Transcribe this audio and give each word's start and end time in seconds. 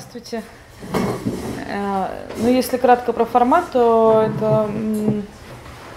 Здравствуйте. 0.00 0.42
Э, 1.68 2.06
ну, 2.38 2.48
если 2.48 2.78
кратко 2.78 3.12
про 3.12 3.26
формат, 3.26 3.70
то 3.70 4.24
это 4.26 4.70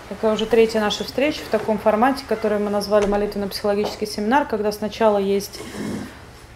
такая 0.09 0.33
уже 0.33 0.45
третья 0.45 0.81
наша 0.81 1.05
встреча 1.05 1.39
в 1.39 1.47
таком 1.47 1.77
формате, 1.77 2.25
который 2.27 2.59
мы 2.59 2.69
назвали 2.69 3.05
молитвенно-психологический 3.05 4.05
семинар, 4.05 4.45
когда 4.45 4.73
сначала 4.73 5.19
есть 5.19 5.61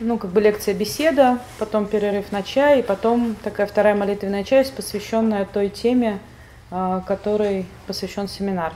ну, 0.01 0.17
как 0.17 0.31
бы 0.31 0.41
лекция-беседа, 0.41 1.39
потом 1.57 1.85
перерыв 1.85 2.33
на 2.33 2.43
чай, 2.43 2.81
и 2.81 2.83
потом 2.83 3.35
такая 3.41 3.65
вторая 3.65 3.95
молитвенная 3.95 4.43
часть, 4.43 4.73
посвященная 4.73 5.45
той 5.45 5.69
теме, 5.69 6.19
э, 6.69 7.01
которой 7.07 7.65
посвящен 7.87 8.27
семинар. 8.27 8.73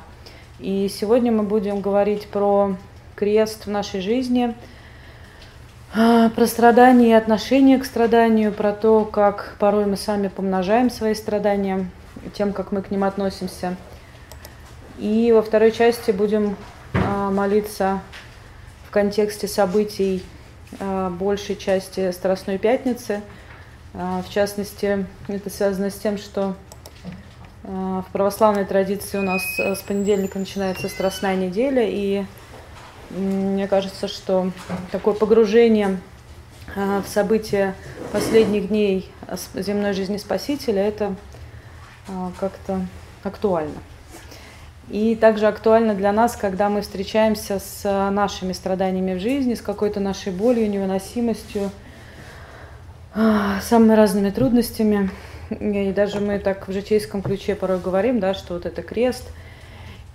И 0.59 0.87
сегодня 0.87 1.31
мы 1.33 1.43
будем 1.43 1.81
говорить 1.81 2.27
про 2.29 2.77
крест 3.15 3.65
в 3.65 3.69
нашей 3.69 3.99
жизни– 3.99 4.55
про 5.93 6.47
страдания 6.47 7.09
и 7.09 7.13
отношение 7.13 7.77
к 7.77 7.85
страданию, 7.85 8.53
про 8.53 8.71
то, 8.71 9.03
как 9.03 9.55
порой 9.59 9.85
мы 9.85 9.97
сами 9.97 10.29
помножаем 10.29 10.89
свои 10.89 11.13
страдания, 11.13 11.89
тем, 12.33 12.53
как 12.53 12.71
мы 12.71 12.81
к 12.81 12.91
ним 12.91 13.03
относимся. 13.03 13.75
И 14.97 15.31
во 15.33 15.41
второй 15.41 15.71
части 15.71 16.11
будем 16.11 16.55
а, 16.93 17.29
молиться 17.29 18.01
в 18.87 18.91
контексте 18.91 19.47
событий 19.47 20.23
а, 20.79 21.09
большей 21.09 21.57
части 21.57 22.11
Страстной 22.11 22.57
Пятницы. 22.57 23.21
В 23.93 24.29
частности, 24.29 25.05
это 25.27 25.49
связано 25.49 25.89
с 25.89 25.95
тем, 25.95 26.17
что 26.17 26.55
в 27.63 28.05
православной 28.13 28.63
традиции 28.63 29.17
у 29.17 29.21
нас 29.21 29.41
с 29.59 29.79
понедельника 29.79 30.39
начинается 30.39 30.87
Страстная 30.87 31.35
неделя, 31.35 31.85
и 31.85 32.23
мне 33.17 33.67
кажется, 33.67 34.07
что 34.07 34.51
такое 34.91 35.13
погружение 35.13 35.99
а, 36.75 37.01
в 37.01 37.07
события 37.07 37.75
последних 38.11 38.69
дней 38.69 39.09
земной 39.53 39.93
жизни 39.93 40.17
Спасителя, 40.17 40.81
это 40.81 41.15
а, 42.07 42.31
как-то 42.39 42.85
актуально. 43.23 43.79
И 44.89 45.15
также 45.15 45.47
актуально 45.47 45.93
для 45.93 46.11
нас, 46.11 46.35
когда 46.35 46.69
мы 46.69 46.81
встречаемся 46.81 47.59
с 47.59 47.83
нашими 48.11 48.53
страданиями 48.53 49.17
в 49.17 49.21
жизни, 49.21 49.53
с 49.55 49.61
какой-то 49.61 49.99
нашей 49.99 50.31
болью, 50.31 50.69
невыносимостью, 50.69 51.71
а, 53.13 53.59
самыми 53.61 53.93
разными 53.93 54.29
трудностями. 54.29 55.09
И 55.49 55.91
даже 55.91 56.21
мы 56.21 56.39
так 56.39 56.67
в 56.67 56.71
житейском 56.71 57.21
ключе 57.21 57.55
порой 57.55 57.79
говорим, 57.79 58.21
да, 58.21 58.33
что 58.33 58.53
вот 58.53 58.65
это 58.65 58.81
крест– 58.81 59.25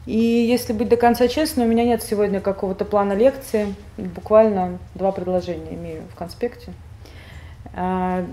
и 0.07 0.17
если 0.17 0.73
быть 0.73 0.89
до 0.89 0.97
конца 0.97 1.27
честной, 1.27 1.65
у 1.65 1.69
меня 1.69 1.85
нет 1.85 2.01
сегодня 2.01 2.41
какого-то 2.41 2.85
плана 2.85 3.13
лекции. 3.13 3.75
Буквально 3.99 4.79
два 4.95 5.11
предложения 5.11 5.75
имею 5.75 6.03
в 6.13 6.15
конспекте. 6.15 6.73
А, 7.75 8.25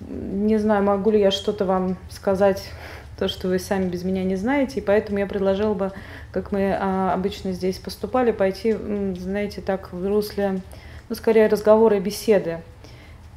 не 0.00 0.58
знаю, 0.58 0.84
могу 0.84 1.10
ли 1.10 1.18
я 1.18 1.30
что-то 1.30 1.64
вам 1.64 1.96
сказать, 2.10 2.68
то, 3.18 3.28
что 3.28 3.48
вы 3.48 3.58
сами 3.58 3.88
без 3.88 4.04
меня 4.04 4.22
не 4.22 4.36
знаете, 4.36 4.80
и 4.80 4.82
поэтому 4.82 5.18
я 5.18 5.26
предложила 5.26 5.72
бы, 5.72 5.92
как 6.30 6.52
мы 6.52 6.76
а, 6.78 7.14
обычно 7.14 7.52
здесь 7.52 7.78
поступали, 7.78 8.30
пойти, 8.30 8.72
знаете, 9.18 9.62
так 9.62 9.94
в 9.94 10.06
русле, 10.06 10.60
ну, 11.08 11.14
скорее 11.14 11.46
разговора 11.46 11.96
и 11.96 12.00
беседы. 12.00 12.58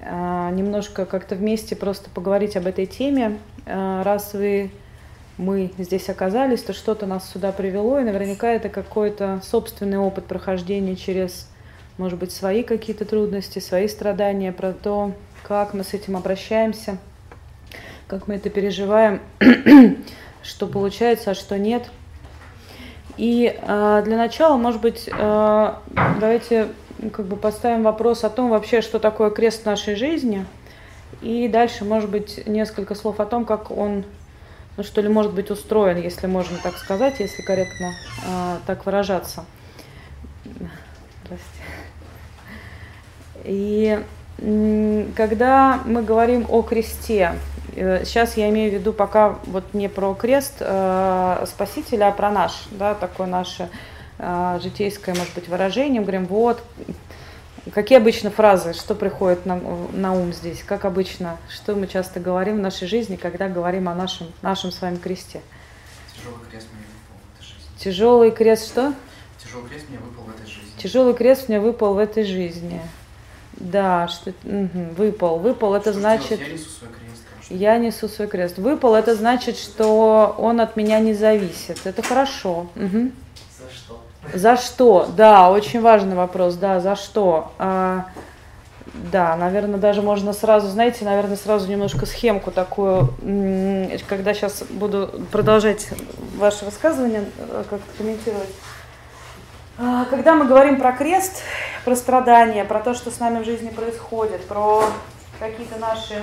А, 0.02 0.52
немножко 0.52 1.06
как-то 1.06 1.36
вместе 1.36 1.78
просто 1.78 2.10
поговорить 2.10 2.58
об 2.58 2.68
этой 2.68 2.86
теме. 2.86 3.38
Раз 3.66 4.34
вы 4.34 4.72
мы 5.38 5.72
здесь 5.78 6.10
оказались, 6.10 6.62
то 6.62 6.74
что-то 6.74 7.06
нас 7.06 7.30
сюда 7.30 7.52
привело, 7.52 8.00
и 8.00 8.04
наверняка 8.04 8.52
это 8.52 8.70
какой-то 8.70 9.42
собственный 9.44 9.98
опыт 9.98 10.26
прохождения 10.26 10.96
через, 10.96 11.50
может 11.98 12.18
быть, 12.18 12.32
свои 12.32 12.64
какие-то 12.64 13.06
трудности, 13.06 13.60
свои 13.60 13.88
страдания, 13.88 14.54
про 14.54 14.72
то, 14.72 15.12
как 15.44 15.74
мы 15.74 15.84
с 15.84 15.94
этим 15.94 16.16
обращаемся, 16.16 16.98
как 18.08 18.28
мы 18.28 18.36
это 18.36 18.50
переживаем, 18.50 19.20
что 20.44 20.68
получается, 20.68 21.32
а 21.32 21.36
что 21.36 21.58
нет. 21.58 21.84
И 23.18 23.58
э, 23.62 24.02
для 24.06 24.18
начала, 24.18 24.58
может 24.58 24.82
быть, 24.82 25.10
э, 25.12 25.74
давайте 26.20 26.70
как 27.12 27.26
бы 27.26 27.36
поставим 27.36 27.84
вопрос 27.84 28.24
о 28.24 28.30
том 28.30 28.50
вообще, 28.50 28.82
что 28.82 29.00
такое 29.00 29.30
крест 29.32 29.66
нашей 29.66 29.96
жизни, 29.96 30.46
и 31.22 31.48
дальше, 31.48 31.84
может 31.84 32.10
быть, 32.10 32.46
несколько 32.48 32.96
слов 32.96 33.20
о 33.20 33.26
том, 33.26 33.46
как 33.46 33.72
он 33.72 34.06
ну 34.78 34.84
что 34.84 35.02
ли, 35.02 35.10
может 35.10 35.34
быть 35.34 35.52
устроен, 35.52 36.02
если 36.02 36.28
можно 36.28 36.58
так 36.62 36.78
сказать, 36.78 37.20
если 37.20 37.42
корректно 37.42 37.94
э, 38.26 38.58
так 38.66 38.86
выражаться. 38.86 39.46
Здрасте. 41.24 41.46
И 43.46 44.04
когда 45.16 45.80
мы 45.86 46.04
говорим 46.04 46.46
о 46.50 46.62
кресте, 46.62 47.36
э, 47.76 48.04
сейчас 48.04 48.36
я 48.36 48.50
имею 48.50 48.72
в 48.72 48.74
виду 48.74 48.92
пока 48.92 49.38
вот 49.46 49.74
не 49.74 49.88
про 49.88 50.14
крест 50.14 50.56
э, 50.60 51.46
Спасителя, 51.48 52.10
а 52.10 52.12
про 52.12 52.30
наш, 52.32 52.68
да, 52.72 52.96
такое 52.96 53.28
наше 53.28 53.70
э, 54.18 54.60
житейское, 54.62 55.16
может 55.16 55.34
быть, 55.36 55.48
выражение. 55.48 56.02
Мы 56.02 56.08
говорим, 56.08 56.26
вот, 56.26 56.62
Какие 57.74 57.98
обычно 57.98 58.30
фразы, 58.30 58.74
что 58.74 58.94
приходит 58.94 59.46
на, 59.46 59.56
на 59.92 60.14
ум 60.14 60.34
здесь? 60.34 60.62
Как 60.64 60.86
обычно, 60.86 61.38
что 61.50 61.76
мы 61.76 61.88
часто 61.88 62.20
говорим 62.20 62.58
в 62.58 62.62
нашей 62.62 62.88
жизни, 62.88 63.16
когда 63.16 63.50
говорим 63.50 63.90
о 63.90 63.96
нашем, 63.96 64.28
нашем 64.44 64.72
с 64.72 64.82
вами 64.82 64.98
кресте? 64.98 65.42
Тяжелый 66.16 66.40
крест 66.50 66.68
мне 66.74 66.86
выпал 66.86 67.18
в 67.24 67.34
этой 67.34 67.44
жизни. 67.44 67.78
Тяжелый 67.80 68.32
крест 68.32 68.68
что? 68.68 68.94
Тяжелый 69.44 69.70
крест 69.70 69.86
мне 69.90 69.98
выпал 69.98 70.24
в 70.24 70.30
этой 70.30 70.48
жизни. 70.48 70.72
Тяжелый 70.78 71.14
крест 71.16 71.50
мне 71.50 71.60
выпал 71.60 71.94
в 71.96 71.98
этой 71.98 72.24
жизни. 72.24 72.82
Да, 73.54 74.08
что 74.10 74.32
угу, 74.44 74.94
выпал. 74.96 75.40
Выпал 75.40 75.74
это 75.74 75.92
что 75.92 76.00
значит. 76.00 76.40
Я 76.40 76.48
несу 76.48 76.70
свой 76.70 76.90
крест. 76.90 77.24
Конечно. 77.30 77.64
Я 77.64 77.78
несу 77.78 78.08
свой 78.08 78.28
крест. 78.28 78.58
Выпал 78.58 78.96
это 78.96 79.16
значит, 79.16 79.58
что 79.58 80.36
он 80.38 80.62
от 80.62 80.76
меня 80.76 81.00
не 81.00 81.14
зависит. 81.14 81.80
Это 81.86 82.04
хорошо. 82.04 82.68
Угу. 82.76 83.12
За 84.34 84.58
что? 84.58 85.08
Да, 85.16 85.50
очень 85.50 85.82
важный 85.82 86.16
вопрос. 86.16 86.56
Да, 86.56 86.80
за 86.80 86.96
что? 86.96 87.52
А, 87.58 88.06
да, 89.12 89.36
наверное, 89.36 89.80
даже 89.80 90.02
можно 90.02 90.34
сразу, 90.34 90.68
знаете, 90.68 91.06
наверное, 91.06 91.38
сразу 91.38 91.70
немножко 91.70 92.06
схемку 92.06 92.52
такую, 92.52 93.14
когда 94.08 94.34
сейчас 94.34 94.64
буду 94.70 95.12
продолжать 95.32 95.90
ваше 96.38 96.66
высказывание, 96.66 97.26
э, 97.38 97.64
как-то 97.70 97.98
комментировать. 97.98 98.50
А, 99.78 100.06
когда 100.06 100.36
мы 100.36 100.46
говорим 100.46 100.80
про 100.80 100.94
крест, 100.94 101.44
про 101.84 101.96
страдания, 101.96 102.64
про 102.64 102.80
то, 102.80 102.94
что 102.94 103.12
с 103.12 103.20
нами 103.20 103.44
в 103.44 103.46
жизни 103.46 103.70
происходит, 103.70 104.46
про 104.46 104.84
какие-то 105.40 105.78
наши 105.78 106.22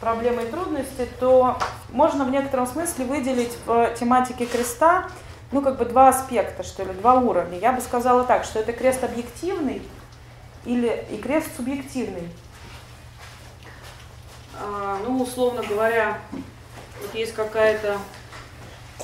проблемы 0.00 0.42
и 0.42 0.46
трудности, 0.46 1.08
то 1.20 1.56
можно 1.90 2.24
в 2.24 2.30
некотором 2.30 2.66
смысле 2.66 3.04
выделить 3.04 3.56
в 3.66 3.94
тематике 3.98 4.46
креста 4.46 5.06
ну, 5.50 5.62
как 5.62 5.78
бы 5.78 5.84
два 5.84 6.08
аспекта, 6.08 6.62
что 6.62 6.84
ли, 6.84 6.92
два 6.92 7.14
уровня. 7.14 7.58
Я 7.58 7.72
бы 7.72 7.80
сказала 7.80 8.24
так, 8.24 8.44
что 8.44 8.58
это 8.58 8.72
крест 8.72 9.02
объективный 9.02 9.82
или 10.64 11.06
и 11.10 11.16
крест 11.16 11.48
субъективный. 11.56 12.30
А, 14.60 14.98
ну, 15.06 15.22
условно 15.22 15.62
говоря, 15.62 16.18
вот 17.00 17.14
есть 17.14 17.34
какая-то 17.34 17.98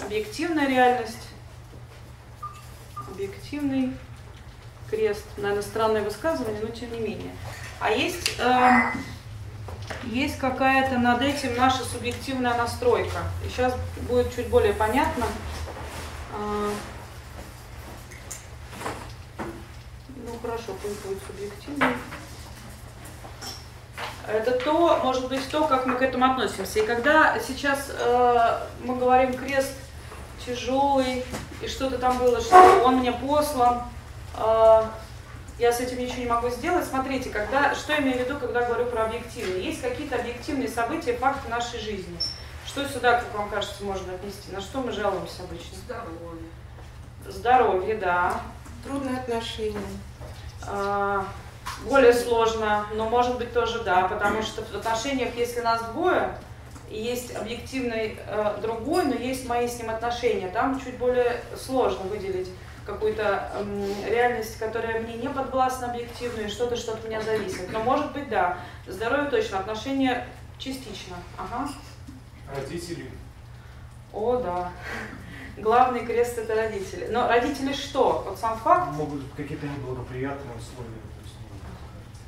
объективная 0.02 0.68
реальность, 0.68 1.28
объективный 3.08 3.96
крест, 4.90 5.24
наверное, 5.36 5.62
странное 5.62 6.02
высказывание, 6.02 6.60
но 6.60 6.68
тем 6.68 6.92
не 6.92 6.98
менее. 6.98 7.32
А 7.80 7.90
есть, 7.90 8.38
э, 8.38 8.92
есть 10.04 10.38
какая-то 10.38 10.98
над 10.98 11.22
этим 11.22 11.56
наша 11.56 11.84
субъективная 11.84 12.54
настройка. 12.54 13.18
И 13.44 13.48
сейчас 13.48 13.74
будет 14.08 14.34
чуть 14.34 14.48
более 14.48 14.72
понятно, 14.72 15.26
ну 20.16 20.38
хорошо, 20.42 20.74
пусть 20.82 21.04
будет 21.04 21.18
субъективный. 21.26 21.96
Это 24.26 24.52
то, 24.52 25.00
может 25.04 25.28
быть, 25.28 25.48
то, 25.50 25.66
как 25.66 25.86
мы 25.86 25.96
к 25.96 26.02
этому 26.02 26.24
относимся. 26.24 26.78
И 26.80 26.86
когда 26.86 27.38
сейчас 27.38 27.90
э, 27.90 28.58
мы 28.82 28.96
говорим 28.96 29.34
крест 29.34 29.74
тяжелый, 30.44 31.24
и 31.60 31.68
что-то 31.68 31.98
там 31.98 32.18
было, 32.18 32.40
что 32.40 32.82
он 32.84 32.96
мне 32.96 33.12
послан, 33.12 33.82
э, 34.38 34.82
я 35.58 35.72
с 35.72 35.80
этим 35.80 35.98
ничего 35.98 36.18
не 36.18 36.26
могу 36.26 36.48
сделать. 36.48 36.86
Смотрите, 36.86 37.30
когда, 37.30 37.74
что 37.74 37.92
я 37.92 38.00
имею 38.00 38.18
в 38.18 38.20
виду, 38.20 38.38
когда 38.38 38.62
говорю 38.62 38.86
про 38.86 39.04
объективные. 39.04 39.62
Есть 39.62 39.82
какие-то 39.82 40.16
объективные 40.16 40.68
события, 40.68 41.16
факты 41.16 41.48
нашей 41.48 41.78
жизни. 41.78 42.18
Что 42.74 42.88
сюда, 42.88 43.20
как 43.20 43.32
вам 43.32 43.48
кажется, 43.50 43.84
можно 43.84 44.14
отнести? 44.14 44.50
На 44.50 44.60
что 44.60 44.80
мы 44.80 44.90
жалуемся 44.90 45.44
обычно? 45.44 45.78
Здоровье. 45.84 46.48
Здоровье, 47.24 47.94
да. 47.94 48.40
Трудные 48.82 49.16
отношения. 49.16 49.78
А, 50.66 51.24
более 51.88 52.12
сложно, 52.12 52.86
но 52.94 53.08
может 53.08 53.38
быть 53.38 53.54
тоже 53.54 53.84
да, 53.84 54.08
потому 54.08 54.42
что 54.42 54.62
в 54.62 54.74
отношениях, 54.74 55.36
если 55.36 55.60
нас 55.60 55.84
двое, 55.92 56.36
и 56.90 57.00
есть 57.00 57.36
объективный 57.36 58.18
э, 58.26 58.56
другой, 58.60 59.04
но 59.04 59.14
есть 59.14 59.48
мои 59.48 59.68
с 59.68 59.78
ним 59.78 59.90
отношения, 59.90 60.48
там 60.48 60.80
чуть 60.80 60.98
более 60.98 61.42
сложно 61.56 62.02
выделить 62.08 62.48
какую-то 62.84 63.52
э, 63.54 64.10
реальность, 64.10 64.58
которая 64.58 64.98
мне 64.98 65.14
не 65.14 65.28
подвластна 65.28 65.92
объективную, 65.92 66.48
что-то, 66.48 66.74
что 66.74 66.94
от 66.94 67.04
меня 67.04 67.22
зависит. 67.22 67.70
Но 67.70 67.84
может 67.84 68.10
быть, 68.10 68.28
да, 68.28 68.58
здоровье 68.88 69.30
точно, 69.30 69.60
отношения 69.60 70.26
частично. 70.58 71.14
Ага. 71.38 71.68
Родители. 72.52 73.10
О, 74.12 74.36
да. 74.36 74.72
Главный 75.56 76.04
крест 76.04 76.38
это 76.38 76.54
родители. 76.54 77.08
Но 77.10 77.28
родители 77.28 77.72
что? 77.72 78.24
Вот 78.26 78.38
сам 78.38 78.58
факт? 78.58 78.92
Могут 78.92 79.20
быть 79.20 79.34
какие-то 79.36 79.66
неблагоприятные 79.66 80.54
условия. 80.56 80.90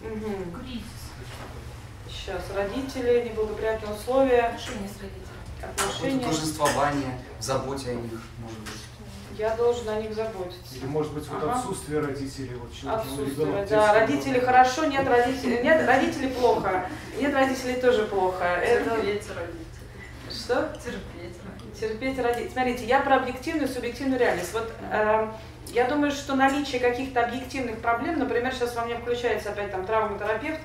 Ну, 0.02 0.08
Угу. 0.08 0.58
Кризис. 0.60 0.82
Сейчас 2.08 2.42
родители, 2.54 3.28
неблагоприятные 3.28 3.94
условия, 3.94 4.42
Отношения 4.42 4.88
с 4.88 5.00
родителями. 5.00 5.26
Какое-то 5.60 5.82
отношения. 5.88 6.24
торжествование, 6.24 7.18
в 7.38 7.42
заботе 7.42 7.90
о 7.90 7.94
них, 7.94 8.10
может 8.38 8.58
быть. 8.60 8.80
Я 9.38 9.56
должен 9.56 9.88
о 9.88 10.00
них 10.00 10.14
заботиться. 10.14 10.76
Или 10.76 10.86
может 10.86 11.12
быть 11.12 11.26
вот 11.28 11.42
Ага. 11.42 11.58
отсутствие 11.58 12.00
родителей. 12.00 12.54
Вот 12.54 12.72
человек, 12.72 13.02
ну, 13.06 13.12
Отсутствие. 13.12 13.46
ребенок 13.46 13.68
Да, 13.68 13.92
родители 13.94 14.38
хорошо, 14.38 14.84
нет 14.86 15.06
родителей. 15.08 15.62
Нет, 15.62 15.86
родители 15.86 16.28
плохо. 16.28 16.88
Нет 17.18 17.34
родителей 17.34 17.80
тоже 17.80 18.04
плохо. 18.06 18.44
Это 18.44 18.90
родителей. 18.96 19.46
Что? 20.46 20.72
Терпеть. 20.82 21.36
Терпеть 21.78 22.18
родителей. 22.18 22.50
Смотрите, 22.50 22.86
я 22.86 23.00
про 23.00 23.16
объективную 23.16 23.68
и 23.68 23.72
субъективную 23.72 24.20
реальность. 24.20 24.52
Вот 24.52 24.72
э, 24.90 25.28
я 25.68 25.88
думаю, 25.88 26.12
что 26.12 26.36
наличие 26.36 26.80
каких-то 26.80 27.24
объективных 27.24 27.80
проблем, 27.80 28.18
например, 28.18 28.54
сейчас 28.54 28.76
во 28.76 28.84
мне 28.84 28.96
включается 28.96 29.50
опять 29.50 29.72
там 29.72 29.84
травматерапевт, 29.84 30.60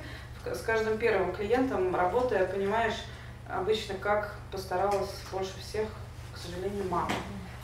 с 0.46 0.62
каждым 0.62 0.98
первым 0.98 1.34
клиентом 1.34 1.96
работая, 1.96 2.46
понимаешь, 2.46 2.94
обычно 3.50 3.96
как 3.96 4.36
постаралась 4.52 5.10
больше 5.32 5.60
всех, 5.60 5.88
к 6.34 6.38
сожалению, 6.38 6.86
мама. 6.90 7.12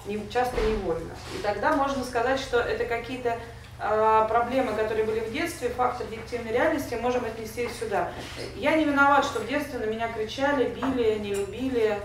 Не, 0.06 0.28
часто 0.30 0.60
невольно. 0.62 1.14
И 1.38 1.42
тогда 1.42 1.76
можно 1.76 2.04
сказать, 2.04 2.40
что 2.40 2.60
это 2.60 2.86
какие-то 2.86 3.38
проблемы, 3.78 4.74
которые 4.74 5.06
были 5.06 5.20
в 5.20 5.32
детстве, 5.32 5.70
факт 5.70 6.02
объективной 6.02 6.52
реальности, 6.52 6.96
можем 6.96 7.26
отнести 7.26 7.64
их 7.64 7.72
сюда. 7.72 8.12
Я 8.56 8.76
не 8.76 8.86
виноват, 8.86 9.26
что 9.26 9.40
в 9.40 9.48
детстве 9.48 9.80
на 9.80 9.86
меня 9.86 10.08
кричали, 10.08 10.70
били, 10.70 11.20
не 11.20 11.34
любили, 11.36 12.00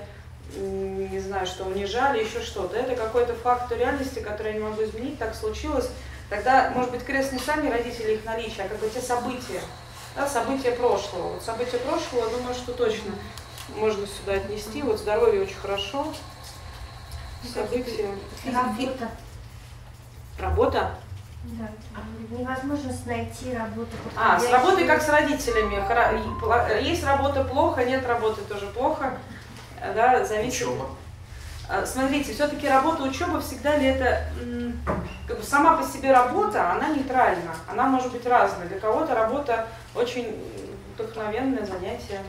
не 0.54 1.18
знаю, 1.20 1.46
что 1.46 1.64
унижали, 1.64 2.22
еще 2.22 2.42
что-то. 2.42 2.76
Это 2.76 2.94
какой-то 2.94 3.34
факт 3.34 3.72
реальности, 3.72 4.18
который 4.18 4.52
я 4.52 4.58
не 4.58 4.64
могу 4.64 4.82
изменить, 4.84 5.18
так 5.18 5.34
случилось. 5.34 5.88
Тогда, 6.28 6.72
может 6.74 6.90
быть, 6.90 7.04
крест 7.04 7.32
не 7.32 7.38
сами 7.38 7.70
родители 7.70 8.14
их 8.14 8.24
наличия, 8.24 8.62
а 8.62 8.68
как 8.68 8.78
бы 8.78 8.88
те 8.88 9.00
события, 9.00 9.60
да, 10.16 10.26
события 10.26 10.72
прошлого. 10.72 11.34
Вот 11.34 11.42
события 11.42 11.78
прошлого, 11.78 12.30
думаю, 12.30 12.54
что 12.54 12.72
точно 12.72 13.12
можно 13.76 14.06
сюда 14.06 14.34
отнести. 14.34 14.82
Вот 14.82 14.98
здоровье 14.98 15.42
очень 15.42 15.56
хорошо. 15.56 16.12
События. 17.52 18.08
Работа. 18.46 19.08
Работа? 20.38 20.94
Да. 21.44 21.68
Невозможность 22.38 23.06
найти 23.06 23.54
работу. 23.54 23.90
А, 24.16 24.38
с 24.38 24.50
работой 24.50 24.86
как 24.86 25.02
с 25.02 25.08
родителями. 25.08 25.82
Есть 26.82 27.04
работа 27.04 27.44
плохо, 27.44 27.84
нет 27.84 28.06
работы 28.06 28.42
тоже 28.42 28.66
плохо. 28.66 29.18
Да, 29.94 30.24
зависит. 30.24 30.62
Учеба. 30.62 30.86
А, 31.68 31.84
Смотрите, 31.86 32.32
все-таки 32.32 32.68
работа, 32.68 33.02
учеба 33.02 33.40
всегда 33.40 33.76
ли 33.76 33.86
это 33.86 34.24
как 35.26 35.38
бы 35.38 35.42
сама 35.42 35.76
по 35.76 35.86
себе 35.86 36.12
работа, 36.12 36.72
она 36.72 36.88
нейтральна, 36.88 37.54
она 37.68 37.86
может 37.86 38.12
быть 38.12 38.26
разной. 38.26 38.68
Для 38.68 38.78
кого-то 38.78 39.14
работа 39.14 39.66
очень 39.94 40.36
вдохновенное 40.94 41.64
занятие, 41.64 42.22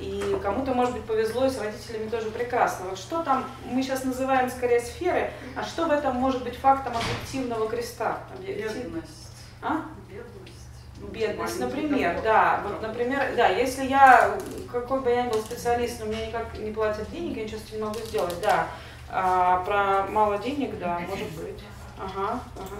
и 0.00 0.38
кому-то, 0.42 0.72
может 0.74 0.94
быть, 0.94 1.04
повезло, 1.04 1.46
и 1.46 1.50
с 1.50 1.58
родителями 1.60 2.08
тоже 2.08 2.30
прекрасно. 2.30 2.86
Вот 2.90 2.98
что 2.98 3.22
там, 3.22 3.44
мы 3.64 3.82
сейчас 3.82 4.04
называем 4.04 4.50
скорее 4.50 4.80
сферы, 4.80 5.30
а 5.56 5.62
что 5.62 5.86
в 5.86 5.90
этом 5.90 6.16
может 6.16 6.42
быть 6.42 6.56
фактом 6.56 6.94
объективного 6.96 7.68
креста? 7.68 8.18
Объектив- 8.34 8.74
Бедность. 8.74 9.32
А? 9.62 9.82
Бедность. 10.08 11.12
Бедность, 11.12 11.58
Маленький 11.60 11.82
например, 11.82 12.20
да. 12.22 12.60
Вот, 12.64 12.82
например, 12.82 13.34
да, 13.36 13.48
если 13.48 13.84
я, 13.84 14.36
какой 14.70 15.00
бы 15.00 15.10
я 15.10 15.22
ни 15.24 15.30
был 15.30 15.40
специалист, 15.40 16.00
но 16.00 16.06
мне 16.06 16.26
никак 16.28 16.56
не 16.58 16.70
платят 16.72 17.10
денег, 17.10 17.36
я 17.36 17.44
ничего 17.44 17.58
с 17.58 17.64
этим 17.64 17.76
не 17.78 17.82
могу 17.84 17.98
сделать, 18.00 18.40
да. 18.42 18.66
А, 19.10 19.62
про 19.64 20.10
мало 20.10 20.38
денег, 20.38 20.78
да, 20.78 20.98
может 21.00 21.30
быть. 21.32 21.62
Ага, 21.98 22.40
ага. 22.56 22.76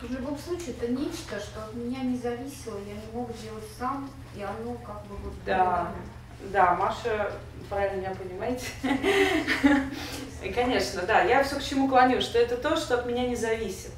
В 0.00 0.12
любом 0.12 0.38
случае, 0.38 0.76
это 0.78 0.92
нечто, 0.92 1.40
что 1.40 1.64
от 1.64 1.74
меня 1.74 2.00
не 2.02 2.16
зависело, 2.16 2.78
я 2.86 2.94
не 2.94 3.12
мог 3.12 3.34
сделать 3.36 3.64
сам, 3.76 4.08
и 4.36 4.42
оно 4.42 4.74
как 4.74 5.02
бы 5.06 5.16
вот... 5.16 5.32
Да. 5.44 5.92
Да, 6.52 6.74
Маша, 6.74 7.32
правильно 7.68 8.00
меня 8.00 8.14
понимаете. 8.14 8.66
И, 10.42 10.50
конечно, 10.50 11.02
да, 11.02 11.22
я 11.22 11.42
все 11.42 11.56
к 11.56 11.64
чему 11.64 11.88
клоню, 11.88 12.20
что 12.20 12.38
это 12.38 12.56
то, 12.56 12.76
что 12.76 12.94
от 12.94 13.06
меня 13.06 13.26
не 13.26 13.34
зависит. 13.34 13.90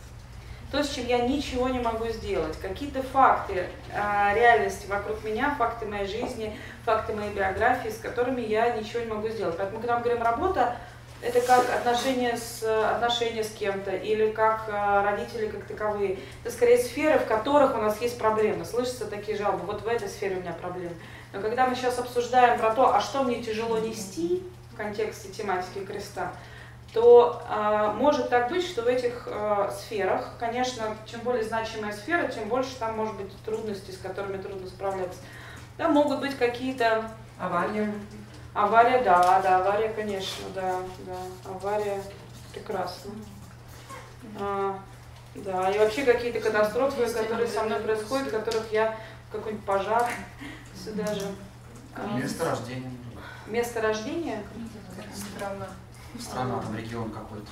То, 0.72 0.82
с 0.82 0.94
чем 0.94 1.06
я 1.06 1.18
ничего 1.26 1.68
не 1.68 1.80
могу 1.80 2.08
сделать. 2.08 2.56
Какие-то 2.60 3.02
факты 3.02 3.68
а, 3.92 4.32
реальности 4.34 4.86
вокруг 4.86 5.22
меня, 5.22 5.54
факты 5.58 5.84
моей 5.84 6.06
жизни, 6.06 6.56
факты 6.84 7.12
моей 7.12 7.34
биографии, 7.34 7.90
с 7.90 7.98
которыми 7.98 8.40
я 8.40 8.70
ничего 8.70 9.00
не 9.00 9.08
могу 9.08 9.28
сделать. 9.28 9.56
Поэтому, 9.58 9.80
когда 9.80 9.98
мы 9.98 10.04
говорим 10.04 10.22
работа, 10.22 10.76
это 11.22 11.40
как 11.40 11.68
отношения 11.70 12.36
с, 12.36 12.62
отношения 12.62 13.44
с 13.44 13.50
кем-то 13.50 13.90
или 13.90 14.30
как 14.30 14.64
а, 14.68 15.02
родители 15.02 15.48
как 15.48 15.64
таковые. 15.64 16.18
Это 16.42 16.52
скорее 16.52 16.78
сферы, 16.78 17.18
в 17.18 17.26
которых 17.26 17.74
у 17.74 17.78
нас 17.78 18.00
есть 18.00 18.18
проблемы. 18.18 18.64
Слышатся 18.64 19.06
такие 19.06 19.36
жалобы, 19.36 19.66
вот 19.66 19.82
в 19.82 19.86
этой 19.86 20.08
сфере 20.08 20.36
у 20.36 20.40
меня 20.40 20.52
проблемы. 20.52 20.94
Но 21.32 21.40
когда 21.40 21.66
мы 21.66 21.74
сейчас 21.74 21.98
обсуждаем 21.98 22.58
про 22.58 22.74
то, 22.74 22.94
а 22.94 23.00
что 23.00 23.22
мне 23.22 23.42
тяжело 23.42 23.78
нести 23.78 24.42
в 24.72 24.76
контексте 24.76 25.28
тематики 25.28 25.84
креста, 25.84 26.32
то 26.92 27.42
э, 27.48 27.92
может 27.96 28.30
так 28.30 28.48
быть, 28.48 28.66
что 28.66 28.82
в 28.82 28.88
этих 28.88 29.28
э, 29.30 29.70
сферах, 29.78 30.30
конечно, 30.40 30.96
чем 31.06 31.20
более 31.20 31.44
значимая 31.44 31.92
сфера, 31.92 32.26
тем 32.26 32.48
больше 32.48 32.74
там 32.78 32.96
может 32.96 33.14
быть 33.14 33.32
трудностей, 33.44 33.92
с 33.92 33.98
которыми 33.98 34.42
трудно 34.42 34.66
справляться. 34.66 35.20
Да, 35.78 35.88
могут 35.88 36.18
быть 36.18 36.36
какие-то 36.36 37.08
Авария. 37.38 37.92
Авария, 38.54 39.02
да, 39.02 39.40
да, 39.42 39.58
авария, 39.58 39.90
конечно, 39.90 40.44
да, 40.54 40.78
да, 41.06 41.50
авария 41.50 42.02
прекрасно. 42.52 43.12
А, 44.38 44.78
да, 45.34 45.70
и 45.70 45.78
вообще 45.78 46.04
какие-то 46.04 46.40
катастрофы, 46.40 47.06
которые 47.06 47.48
со 47.48 47.62
мной 47.62 47.80
происходят, 47.80 48.28
в 48.28 48.30
которых 48.30 48.72
я 48.72 48.96
какой-нибудь 49.32 49.64
пожар 49.64 50.10
сюда 50.74 51.14
же. 51.14 51.26
А, 51.94 52.16
Место 52.18 52.44
рождения. 52.44 52.90
Место 53.46 53.80
рождения? 53.80 54.42
Страна. 55.14 55.66
Страна, 56.18 56.60
там 56.60 56.76
регион 56.76 57.10
какой-то. 57.10 57.46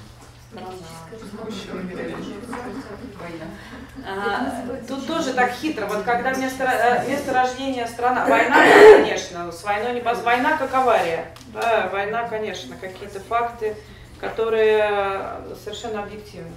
А, 4.07 4.64
тут 4.87 5.07
тоже 5.07 5.35
так 5.35 5.50
хитро. 5.52 5.87
Вот 5.87 6.05
когда 6.05 6.33
место, 6.33 6.64
э, 6.64 7.09
место 7.09 7.33
рождения 7.35 7.87
страна. 7.87 8.25
Война, 8.26 8.57
конечно, 8.97 9.52
с 9.52 9.62
войной 9.64 9.95
не 9.95 10.00
поз- 10.00 10.23
Война 10.23 10.57
как 10.57 10.73
авария. 10.75 11.26
Да, 11.52 11.88
война, 11.93 12.26
конечно, 12.28 12.76
какие-то 12.81 13.21
факты, 13.21 13.76
которые 14.21 15.23
совершенно 15.62 16.02
объективны. 16.02 16.52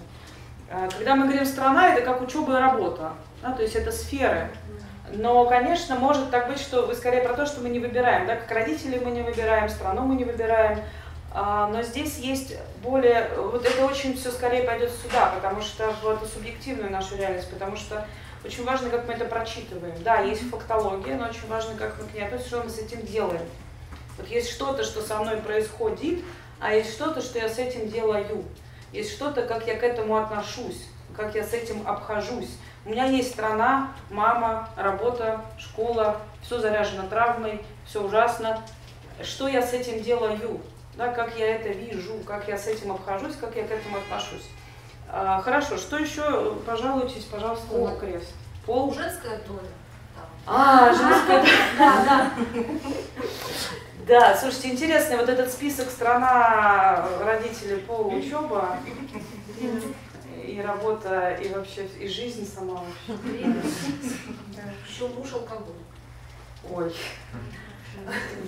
А, 0.69 0.87
Когда 0.89 1.15
мы 1.15 1.25
говорим 1.27 1.45
страна, 1.45 1.89
это 1.89 2.01
как 2.01 2.21
учеба 2.21 2.57
и 2.57 2.61
работа. 2.61 3.11
Да, 3.41 3.51
то 3.51 3.61
есть 3.61 3.75
это 3.75 3.91
сферы. 3.91 4.49
Но, 5.13 5.43
конечно, 5.45 5.95
может 5.95 6.31
так 6.31 6.47
быть, 6.47 6.59
что 6.59 6.83
вы 6.85 6.95
скорее 6.95 7.21
про 7.21 7.33
то, 7.33 7.45
что 7.45 7.59
мы 7.59 7.67
не 7.69 7.79
выбираем. 7.79 8.25
Да? 8.27 8.35
Как 8.37 8.49
родители 8.51 8.97
мы 9.03 9.11
не 9.11 9.21
выбираем, 9.21 9.67
страну 9.67 10.03
мы 10.03 10.15
не 10.15 10.23
выбираем. 10.23 10.79
А, 11.33 11.67
Но 11.67 11.81
здесь 11.81 12.17
есть 12.17 12.55
более, 12.83 13.29
вот 13.37 13.65
это 13.65 13.85
очень 13.85 14.17
все 14.17 14.31
скорее 14.31 14.63
пойдет 14.63 14.91
сюда, 14.91 15.31
потому 15.33 15.61
что 15.61 15.91
в 16.03 16.07
эту 16.07 16.25
субъективную 16.25 16.91
нашу 16.91 17.15
реальность, 17.15 17.49
потому 17.49 17.77
что 17.77 18.05
очень 18.43 18.65
важно, 18.65 18.89
как 18.89 19.07
мы 19.07 19.13
это 19.13 19.25
прочитываем. 19.25 19.95
Да, 20.03 20.19
есть 20.19 20.49
фактология, 20.49 21.15
но 21.15 21.29
очень 21.29 21.47
важно, 21.47 21.75
как 21.75 21.95
мы 21.99 22.07
к 22.07 22.13
ней 22.13 22.25
относимся, 22.25 22.49
что 22.49 22.63
мы 22.63 22.69
с 22.69 22.79
этим 22.79 23.05
делаем. 23.05 23.45
Вот 24.17 24.27
есть 24.27 24.51
что-то, 24.51 24.83
что 24.83 25.01
со 25.01 25.19
мной 25.19 25.37
происходит, 25.37 26.21
а 26.59 26.73
есть 26.73 26.93
что-то, 26.93 27.21
что 27.21 27.39
я 27.39 27.47
с 27.47 27.57
этим 27.57 27.89
делаю. 27.89 28.43
Есть 28.91 29.13
что-то, 29.13 29.43
как 29.43 29.67
я 29.67 29.77
к 29.77 29.83
этому 29.83 30.17
отношусь, 30.17 30.85
как 31.15 31.33
я 31.33 31.43
с 31.43 31.53
этим 31.53 31.87
обхожусь. 31.87 32.49
У 32.83 32.89
меня 32.89 33.05
есть 33.05 33.31
страна, 33.31 33.93
мама, 34.09 34.69
работа, 34.75 35.41
школа, 35.57 36.17
все 36.41 36.59
заряжено 36.59 37.07
травмой, 37.07 37.61
все 37.85 38.03
ужасно. 38.03 38.61
Что 39.23 39.47
я 39.47 39.61
с 39.61 39.71
этим 39.71 40.03
делаю? 40.03 40.59
Да, 40.95 41.09
как 41.09 41.37
я 41.37 41.55
это 41.55 41.69
вижу, 41.69 42.13
как 42.25 42.47
я 42.47 42.57
с 42.57 42.67
этим 42.67 42.91
обхожусь, 42.91 43.35
как 43.35 43.55
я 43.55 43.63
к 43.63 43.71
этому 43.71 43.97
отношусь. 43.97 44.49
А, 45.09 45.41
хорошо, 45.41 45.77
что 45.77 45.97
еще? 45.97 46.55
Пожалуйтесь, 46.65 47.23
пожалуйста, 47.25 47.67
Пол. 47.67 47.87
на 47.87 47.95
крест. 47.95 48.33
Пол. 48.65 48.93
Женская 48.93 49.39
доля. 49.47 49.69
А, 50.45 50.93
женская. 50.93 51.45
Да, 51.77 52.03
да. 52.05 52.31
Да, 54.07 54.35
слушайте, 54.35 54.69
интересный 54.71 55.15
вот 55.17 55.29
этот 55.29 55.51
список 55.51 55.89
страна, 55.89 57.07
родители, 57.23 57.77
пол, 57.77 58.13
учеба 58.13 58.77
и 60.43 60.59
работа, 60.61 61.31
и 61.35 61.47
вообще, 61.53 61.85
и 61.99 62.07
жизнь 62.07 62.45
сама 62.45 62.81
вообще. 63.07 63.53
Еще 64.89 65.07
муж 65.07 65.31
алкоголь. 65.33 65.75
Ой, 66.69 66.93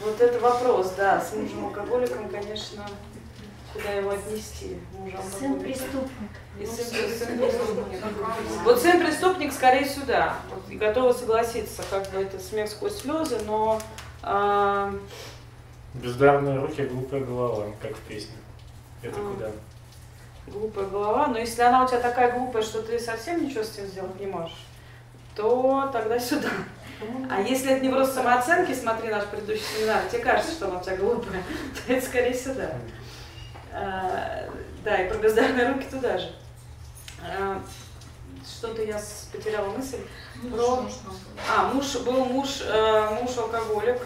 вот 0.04 0.20
это 0.22 0.40
вопрос, 0.40 0.94
да, 0.98 1.22
с 1.22 1.34
мужем 1.34 1.66
алкоголиком, 1.66 2.30
конечно, 2.30 2.86
куда 3.74 3.92
его 3.92 4.12
отнести, 4.12 4.78
мужа 4.98 5.18
Сын 5.18 5.52
алкоголика. 5.54 5.64
преступник. 5.64 6.30
И 6.60 6.66
сын, 6.66 6.86
сын 6.86 7.38
преступник. 7.40 8.04
Вот 8.64 8.82
сын 8.82 9.00
преступник 9.00 9.54
скорее 9.54 9.86
сюда, 9.86 10.36
вот, 10.50 10.64
и 10.70 10.76
готова 10.76 11.14
согласиться, 11.14 11.84
как 11.90 12.10
бы 12.12 12.20
это 12.22 12.40
смех 12.40 12.70
сквозь 12.70 12.98
слезы, 13.02 13.40
но 13.46 13.82
а, 14.22 14.94
Бездарные 15.96 16.60
руки, 16.60 16.82
глупая 16.84 17.22
голова, 17.22 17.66
как 17.82 17.96
в 17.96 18.00
песне. 18.02 18.36
Это 19.02 19.16
А. 19.20 19.34
куда? 19.34 19.52
глупая 20.48 20.86
голова, 20.86 21.28
но 21.28 21.38
если 21.40 21.62
она 21.62 21.86
у 21.86 21.88
тебя 21.88 22.00
такая 22.02 22.38
глупая, 22.38 22.64
что 22.64 22.82
ты 22.82 23.00
совсем 23.00 23.46
ничего 23.46 23.64
с 23.64 23.78
этим 23.78 23.88
сделать 23.88 24.20
не 24.20 24.26
можешь, 24.26 24.66
то 25.36 25.90
тогда 25.94 26.20
сюда. 26.20 26.50
А 27.30 27.42
если 27.42 27.72
это 27.72 27.86
невроз 27.86 28.12
самооценки, 28.12 28.74
смотри 28.74 29.10
наш 29.10 29.26
предыдущий 29.26 29.64
семинар, 29.78 30.04
тебе 30.12 30.22
кажется, 30.22 30.52
что 30.52 30.68
она 30.68 30.80
у 30.80 30.84
тебя 30.84 30.98
глупая, 30.98 31.44
то 31.88 31.94
это 31.94 32.06
скорее 32.06 32.34
сюда. 32.34 32.72
А, 33.72 34.50
да, 34.84 34.98
и 34.98 35.10
про 35.10 35.18
бездарные 35.18 35.72
руки 35.72 35.88
туда 35.90 36.18
же. 36.18 36.32
А, 37.22 37.62
Что-то 38.46 38.84
я 38.84 39.02
потеряла 39.32 39.70
мысль. 39.70 40.00
Про... 40.52 40.86
А, 41.50 41.74
муж 41.74 41.96
был 42.00 42.26
муж, 42.26 42.62
э, 42.62 43.18
муж 43.22 43.38
алкоголик. 43.38 44.02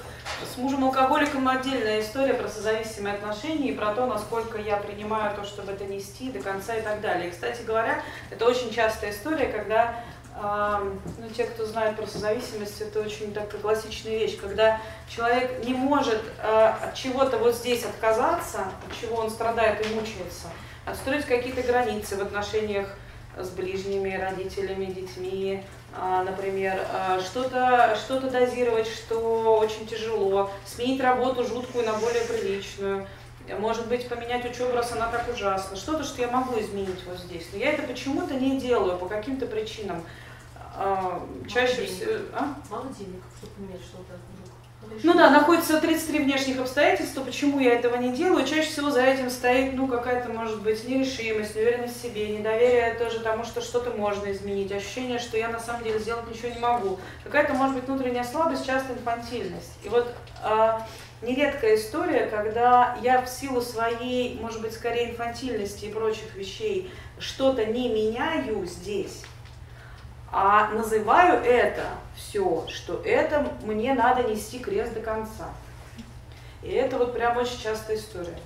С 0.53 0.57
мужем 0.57 0.85
алкоголиком 0.85 1.47
отдельная 1.47 2.01
история 2.01 2.33
про 2.33 2.47
созависимые 2.47 3.15
отношения 3.15 3.69
и 3.69 3.75
про 3.75 3.93
то, 3.93 4.05
насколько 4.05 4.57
я 4.59 4.77
принимаю 4.77 5.35
то, 5.35 5.43
чтобы 5.43 5.71
это 5.71 5.85
нести 5.85 6.31
до 6.31 6.39
конца 6.39 6.75
и 6.75 6.81
так 6.81 7.01
далее. 7.01 7.29
И, 7.29 7.31
кстати 7.31 7.63
говоря, 7.63 8.03
это 8.29 8.45
очень 8.45 8.71
частая 8.71 9.11
история, 9.11 9.47
когда 9.47 10.03
ну, 10.41 11.29
те, 11.35 11.45
кто 11.45 11.65
знает 11.65 11.95
про 11.95 12.05
созависимость, 12.05 12.81
это 12.81 13.01
очень 13.01 13.33
такая 13.33 13.59
классичная 13.59 14.17
вещь, 14.17 14.37
когда 14.37 14.79
человек 15.09 15.65
не 15.65 15.73
может 15.73 16.21
э, 16.39 16.73
от 16.83 16.93
чего-то 16.95 17.37
вот 17.37 17.55
здесь 17.55 17.85
отказаться, 17.85 18.59
от 18.59 18.99
чего 18.99 19.17
он 19.17 19.31
страдает 19.31 19.85
и 19.85 19.93
мучается, 19.95 20.47
отстроить 20.85 21.25
какие-то 21.25 21.61
границы 21.63 22.17
в 22.17 22.21
отношениях 22.21 22.87
с 23.35 23.49
ближними, 23.49 24.15
родителями, 24.15 24.85
детьми, 24.85 25.63
а, 25.95 26.23
например, 26.23 26.79
а, 26.93 27.19
что-то 27.19 27.95
что 27.95 28.19
дозировать, 28.19 28.87
что 28.87 29.57
очень 29.57 29.87
тяжело, 29.87 30.51
сменить 30.65 31.01
работу 31.01 31.43
жуткую 31.45 31.85
на 31.85 31.93
более 31.93 32.23
приличную, 32.23 33.07
может 33.59 33.87
быть, 33.87 34.07
поменять 34.09 34.45
учебу, 34.45 34.73
раз 34.73 34.91
она 34.91 35.09
так 35.09 35.27
ужасна, 35.33 35.77
что-то, 35.77 36.03
что 36.03 36.21
я 36.21 36.27
могу 36.29 36.59
изменить 36.59 37.03
вот 37.05 37.17
здесь. 37.19 37.47
Но 37.53 37.59
я 37.59 37.71
это 37.71 37.83
почему-то 37.83 38.33
не 38.33 38.59
делаю 38.59 38.97
по 38.97 39.07
каким-то 39.07 39.45
причинам. 39.45 40.03
А, 40.79 41.27
Чаще 41.47 41.85
всего... 41.85 42.11
а? 42.33 42.55
Мало 42.69 42.85
денег, 42.97 43.23
чтобы 43.39 43.53
поменять 43.53 43.81
что-то. 43.81 44.13
Ну 45.03 45.13
да, 45.15 45.29
находится 45.29 45.81
33 45.81 46.19
внешних 46.19 46.59
обстоятельства, 46.59 47.21
почему 47.21 47.59
я 47.59 47.73
этого 47.73 47.95
не 47.97 48.15
делаю. 48.15 48.45
Чаще 48.45 48.69
всего 48.69 48.89
за 48.89 49.01
этим 49.01 49.29
стоит, 49.29 49.73
ну, 49.73 49.87
какая-то, 49.87 50.29
может 50.29 50.61
быть, 50.61 50.87
нерешимость, 50.87 51.55
неуверенность 51.55 51.99
в 51.99 52.01
себе, 52.01 52.29
недоверие 52.29 52.93
тоже 52.93 53.19
тому, 53.19 53.43
что 53.43 53.59
что-то 53.59 53.91
можно 53.91 54.31
изменить, 54.31 54.71
ощущение, 54.71 55.19
что 55.19 55.35
я 55.37 55.49
на 55.49 55.59
самом 55.59 55.83
деле 55.83 55.99
сделать 55.99 56.29
ничего 56.29 56.49
не 56.49 56.59
могу. 56.59 56.99
Какая-то, 57.23 57.53
может 57.53 57.75
быть, 57.75 57.85
внутренняя 57.85 58.23
слабость, 58.23 58.65
часто 58.65 58.93
инфантильность. 58.93 59.73
И 59.83 59.89
вот 59.89 60.07
а, 60.43 60.87
нередкая 61.21 61.75
история, 61.75 62.27
когда 62.27 62.97
я 63.01 63.21
в 63.21 63.27
силу 63.27 63.61
своей, 63.61 64.39
может 64.39 64.61
быть, 64.61 64.73
скорее 64.73 65.11
инфантильности 65.11 65.85
и 65.85 65.91
прочих 65.91 66.35
вещей 66.35 66.91
что-то 67.19 67.65
не 67.65 67.89
меняю 67.89 68.65
здесь, 68.65 69.23
а 70.31 70.69
называю 70.69 71.43
это 71.43 71.85
все, 72.15 72.65
что 72.67 73.01
это 73.03 73.53
мне 73.63 73.93
надо 73.93 74.23
нести 74.23 74.59
крест 74.59 74.93
до 74.93 75.01
конца. 75.01 75.49
И 76.61 76.69
это 76.69 76.97
вот 76.97 77.13
прям 77.13 77.37
очень 77.37 77.59
частая 77.59 77.97
история. 77.97 78.37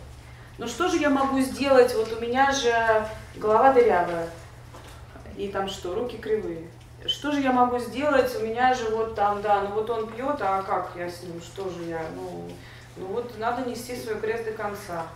Ну 0.58 0.68
что 0.68 0.90
же 0.90 0.98
я 0.98 1.10
могу 1.10 1.40
сделать? 1.40 1.94
Вот 1.96 2.12
у 2.14 2.22
меня 2.22 2.52
же 2.52 2.74
голова 3.36 3.74
дырявая. 3.74 4.30
И 5.38 5.48
там 5.48 5.68
что, 5.70 5.96
руки 5.96 6.18
кривые. 6.18 6.68
Что 7.08 7.32
же 7.32 7.40
я 7.40 7.52
могу 7.52 7.80
сделать? 7.80 8.36
У 8.36 8.46
меня 8.46 8.74
же 8.76 8.90
вот 8.90 9.16
там, 9.16 9.42
да, 9.42 9.62
ну 9.62 9.70
вот 9.74 9.90
он 9.90 10.08
пьет, 10.08 10.38
а 10.40 10.62
как 10.62 10.92
я 10.96 11.10
с 11.10 11.24
ним? 11.24 11.42
Что 11.42 11.68
же 11.70 11.84
я? 11.86 12.02
Ну, 12.16 12.48
ну 12.96 13.08
вот 13.08 13.40
надо 13.40 13.68
нести 13.68 13.96
свой 13.96 14.20
крест 14.20 14.46
до 14.46 14.52
конца. 14.52 15.08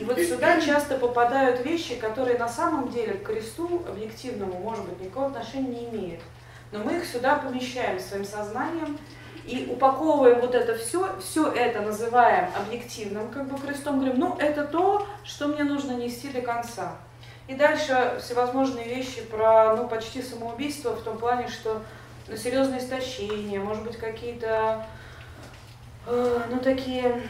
И 0.00 0.04
вот 0.04 0.18
сюда 0.18 0.58
часто 0.58 0.96
попадают 0.96 1.62
вещи, 1.62 1.96
которые 1.96 2.38
на 2.38 2.48
самом 2.48 2.88
деле 2.88 3.14
к 3.14 3.26
кресту 3.26 3.82
объективному, 3.86 4.58
может 4.58 4.86
быть, 4.86 4.98
никакого 4.98 5.26
отношения 5.26 5.68
не 5.68 5.90
имеют. 5.90 6.20
Но 6.72 6.78
мы 6.78 6.96
их 6.96 7.04
сюда 7.04 7.36
помещаем 7.36 8.00
своим 8.00 8.24
сознанием 8.24 8.98
и 9.44 9.68
упаковываем 9.70 10.40
вот 10.40 10.54
это 10.54 10.74
все, 10.74 11.06
все 11.20 11.52
это 11.52 11.82
называем 11.82 12.48
объективным 12.56 13.30
как 13.30 13.46
бы 13.46 13.58
крестом, 13.58 13.98
говорим, 13.98 14.18
ну 14.18 14.36
это 14.38 14.64
то, 14.64 15.06
что 15.22 15.48
мне 15.48 15.64
нужно 15.64 15.92
нести 15.92 16.28
до 16.28 16.40
конца. 16.40 16.96
И 17.46 17.54
дальше 17.54 18.18
всевозможные 18.22 18.86
вещи 18.86 19.20
про, 19.20 19.76
ну, 19.76 19.86
почти 19.86 20.22
самоубийство 20.22 20.92
в 20.92 21.02
том 21.02 21.18
плане, 21.18 21.48
что 21.48 21.82
ну, 22.26 22.36
серьезное 22.36 22.78
истощение, 22.78 23.60
может 23.60 23.84
быть, 23.84 23.98
какие-то, 23.98 24.86
э, 26.06 26.40
ну, 26.48 26.58
такие 26.60 27.20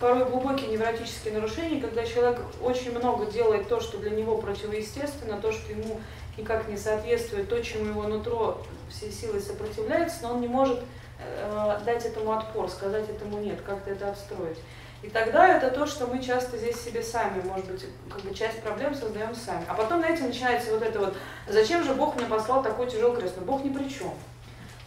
порой 0.00 0.24
глубокие 0.24 0.68
невротические 0.68 1.34
нарушения, 1.34 1.80
когда 1.80 2.04
человек 2.04 2.40
очень 2.62 2.96
много 2.96 3.26
делает 3.26 3.68
то, 3.68 3.80
что 3.80 3.98
для 3.98 4.10
него 4.10 4.38
противоестественно, 4.38 5.40
то, 5.40 5.52
что 5.52 5.72
ему 5.72 6.00
никак 6.36 6.68
не 6.68 6.76
соответствует, 6.76 7.48
то, 7.48 7.62
чему 7.62 7.86
его 7.86 8.02
нутро 8.04 8.62
всей 8.90 9.10
силой 9.10 9.40
сопротивляется, 9.40 10.18
но 10.22 10.34
он 10.34 10.40
не 10.40 10.48
может 10.48 10.80
э, 11.18 11.78
дать 11.84 12.04
этому 12.04 12.32
отпор, 12.32 12.68
сказать 12.68 13.08
этому 13.08 13.38
нет, 13.38 13.60
как-то 13.62 13.90
это 13.90 14.10
отстроить. 14.10 14.58
И 15.02 15.08
тогда 15.08 15.56
это 15.56 15.70
то, 15.70 15.86
что 15.86 16.06
мы 16.06 16.22
часто 16.22 16.56
здесь 16.56 16.80
себе 16.80 17.02
сами, 17.02 17.42
может 17.42 17.66
быть, 17.70 17.84
как 18.10 18.22
бы 18.22 18.34
часть 18.34 18.60
проблем 18.62 18.94
создаем 18.94 19.34
сами. 19.34 19.64
А 19.68 19.74
потом, 19.74 20.00
знаете, 20.00 20.24
начинается 20.24 20.72
вот 20.72 20.82
это 20.82 20.98
вот, 20.98 21.14
зачем 21.46 21.84
же 21.84 21.94
Бог 21.94 22.16
мне 22.16 22.26
послал 22.26 22.62
такой 22.62 22.90
тяжелый 22.90 23.16
крест? 23.16 23.34
Ну, 23.38 23.44
Бог 23.44 23.62
ни 23.62 23.68
при 23.68 23.88
чем. 23.88 24.12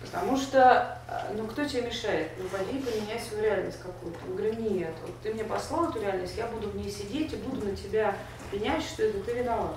Потому 0.02 0.38
что, 0.38 0.98
э, 1.08 1.34
ну, 1.36 1.46
кто 1.48 1.66
тебе 1.66 1.84
мешает? 1.84 2.32
Ну, 2.38 2.48
пойди 2.48 2.80
поменяй 2.80 3.20
свою 3.20 3.44
реальность 3.44 3.80
какую-то. 3.82 4.20
Говорю, 4.28 4.54
нет, 4.54 4.94
вот 5.02 5.12
ты 5.22 5.34
мне 5.34 5.44
послал 5.44 5.90
эту 5.90 6.02
реальность, 6.02 6.38
я 6.38 6.48
буду 6.48 6.70
в 6.70 6.76
ней 6.76 6.90
сидеть 6.90 7.34
и 7.34 7.38
буду 7.38 7.66
на 7.66 7.76
тебя 7.76 8.16
пенять, 8.52 8.84
что 8.84 9.04
это 9.04 9.20
ты 9.20 9.34
виноват. 9.34 9.76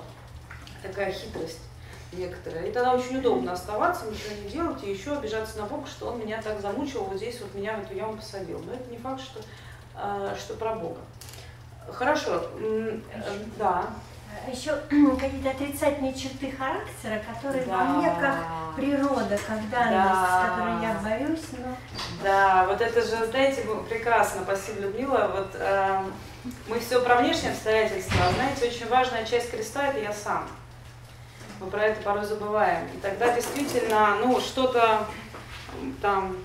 Такая 0.81 1.11
хитрость 1.11 1.59
некоторая. 2.13 2.67
И 2.67 2.71
тогда 2.71 2.93
очень 2.93 3.17
удобно 3.17 3.53
оставаться, 3.53 4.05
ничего 4.05 4.35
не 4.43 4.49
делать 4.49 4.83
и 4.83 4.91
еще 4.91 5.17
обижаться 5.17 5.57
на 5.57 5.65
Бога, 5.65 5.87
что 5.87 6.11
он 6.11 6.19
меня 6.19 6.41
так 6.41 6.61
замучил, 6.61 7.03
вот 7.03 7.17
здесь 7.17 7.41
вот 7.41 7.53
меня 7.53 7.75
в 7.75 7.83
эту 7.83 7.95
яму 7.95 8.17
посадил. 8.17 8.59
Но 8.59 8.73
это 8.73 8.89
не 8.89 8.97
факт, 8.97 9.21
что, 9.21 9.41
э, 9.95 10.35
что 10.37 10.53
про 10.55 10.75
Бога. 10.75 10.99
Хорошо, 11.91 12.49
э, 12.59 12.99
да. 13.57 13.89
А 14.45 14.49
Еще 14.49 14.71
какие-то 15.19 15.49
отрицательные 15.51 16.13
черты 16.13 16.51
характера, 16.51 17.21
которые 17.27 17.65
да. 17.65 17.77
во 17.77 17.83
мне 17.85 18.09
как 18.19 18.75
природа, 18.75 19.39
как 19.47 19.69
данность, 19.69 20.29
с 20.29 20.49
которой 20.49 20.81
я 20.81 20.99
борюсь, 21.03 21.45
но 21.53 21.75
Да, 22.23 22.65
вот 22.67 22.81
это 22.81 23.01
же, 23.01 23.25
знаете, 23.27 23.65
прекрасно, 23.89 24.41
спасибо, 24.43 24.81
Людмила. 24.81 25.31
Вот 25.35 25.51
э, 25.55 26.03
мы 26.67 26.79
все 26.79 27.01
про 27.01 27.17
внешние 27.17 27.51
обстоятельства, 27.51 28.17
а 28.27 28.33
знаете, 28.33 28.67
очень 28.67 28.87
важная 28.89 29.25
часть 29.25 29.51
креста– 29.51 29.87
это 29.89 29.99
я 29.99 30.13
сам. 30.13 30.47
Мы 31.59 31.67
про 31.67 31.83
это 31.83 32.01
порой 32.01 32.25
забываем. 32.25 32.87
И 32.93 32.97
тогда 32.97 33.33
действительно, 33.33 34.17
ну, 34.21 34.39
что-то 34.39 35.07
там, 36.01 36.37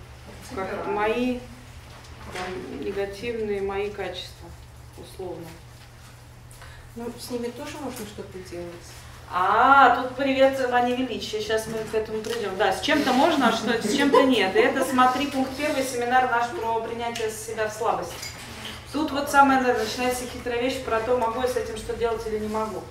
как 0.55 0.87
мои 0.87 1.41
там, 2.33 2.85
негативные 2.85 3.63
мои 3.63 3.91
качества, 3.91 4.49
условно. 4.97 5.47
Ну, 6.99 7.05
с 7.17 7.31
ними 7.31 7.47
тоже 7.47 7.77
можно 7.81 8.05
что-то 8.05 8.37
делать. 8.51 8.89
А, 9.33 10.03
тут 10.03 10.17
привет, 10.17 10.59
Ваня 10.69 10.97
Величия. 10.97 11.41
Сейчас 11.41 11.69
мы 11.69 11.79
к 11.79 11.95
этому 11.95 12.23
придем. 12.23 12.51
Да, 12.59 12.73
с 12.73 12.81
чем-то 12.81 13.13
можно, 13.13 13.51
а 13.51 13.53
что 13.53 13.71
с 13.81 13.97
чем-то 13.97 14.25
нет. 14.25 14.57
И 14.57 14.59
это, 14.59 14.85
смотри, 14.85 15.29
пункт 15.29 15.53
первый, 15.57 15.85
семинар 15.85 16.29
наш 16.29 16.49
про 16.49 16.81
принятие 16.81 17.31
себя 17.31 17.69
в 17.69 17.73
слабость. 17.73 18.11
Тут 18.93 19.13
вот 19.13 19.31
самая 19.31 19.61
наверное, 19.61 19.85
начинается 19.85 20.25
хитрая 20.25 20.61
вещь 20.61 20.83
про 20.83 20.99
то, 20.99 21.17
могу 21.17 21.41
я 21.41 21.47
с 21.47 21.57
этим 21.57 21.77
что 21.77 21.95
делать 21.95 22.27
или 22.27 22.41
не 22.41 22.49
могу. 22.49 22.83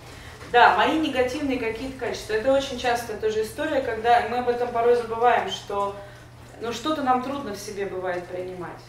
Да, 0.54 0.78
мои 0.78 0.98
негативные 1.00 1.60
какие-то 1.60 2.00
качества. 2.00 2.32
Это 2.36 2.54
очень 2.54 2.80
частая 2.80 3.18
тоже 3.18 3.44
история, 3.44 3.82
когда 3.82 4.26
мы 4.30 4.38
об 4.38 4.48
этом 4.48 4.70
порой 4.70 4.96
забываем, 4.96 5.52
что 5.52 5.98
ну, 6.62 6.72
что-то 6.72 7.04
нам 7.04 7.24
трудно 7.24 7.54
в 7.54 7.60
себе 7.60 7.86
бывает 7.86 8.26
принимать. 8.28 8.80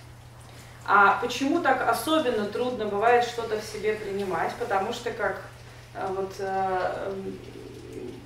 А 0.91 1.19
почему 1.21 1.61
так 1.61 1.87
особенно 1.87 2.47
трудно 2.47 2.87
бывает 2.87 3.25
что-то 3.25 3.61
в 3.61 3.63
себе 3.63 3.93
принимать? 3.93 4.55
Потому 4.59 4.95
что 4.95 5.11
как 5.11 5.43
э, 5.93 6.07
вот 6.17 6.33
э, 6.39 7.13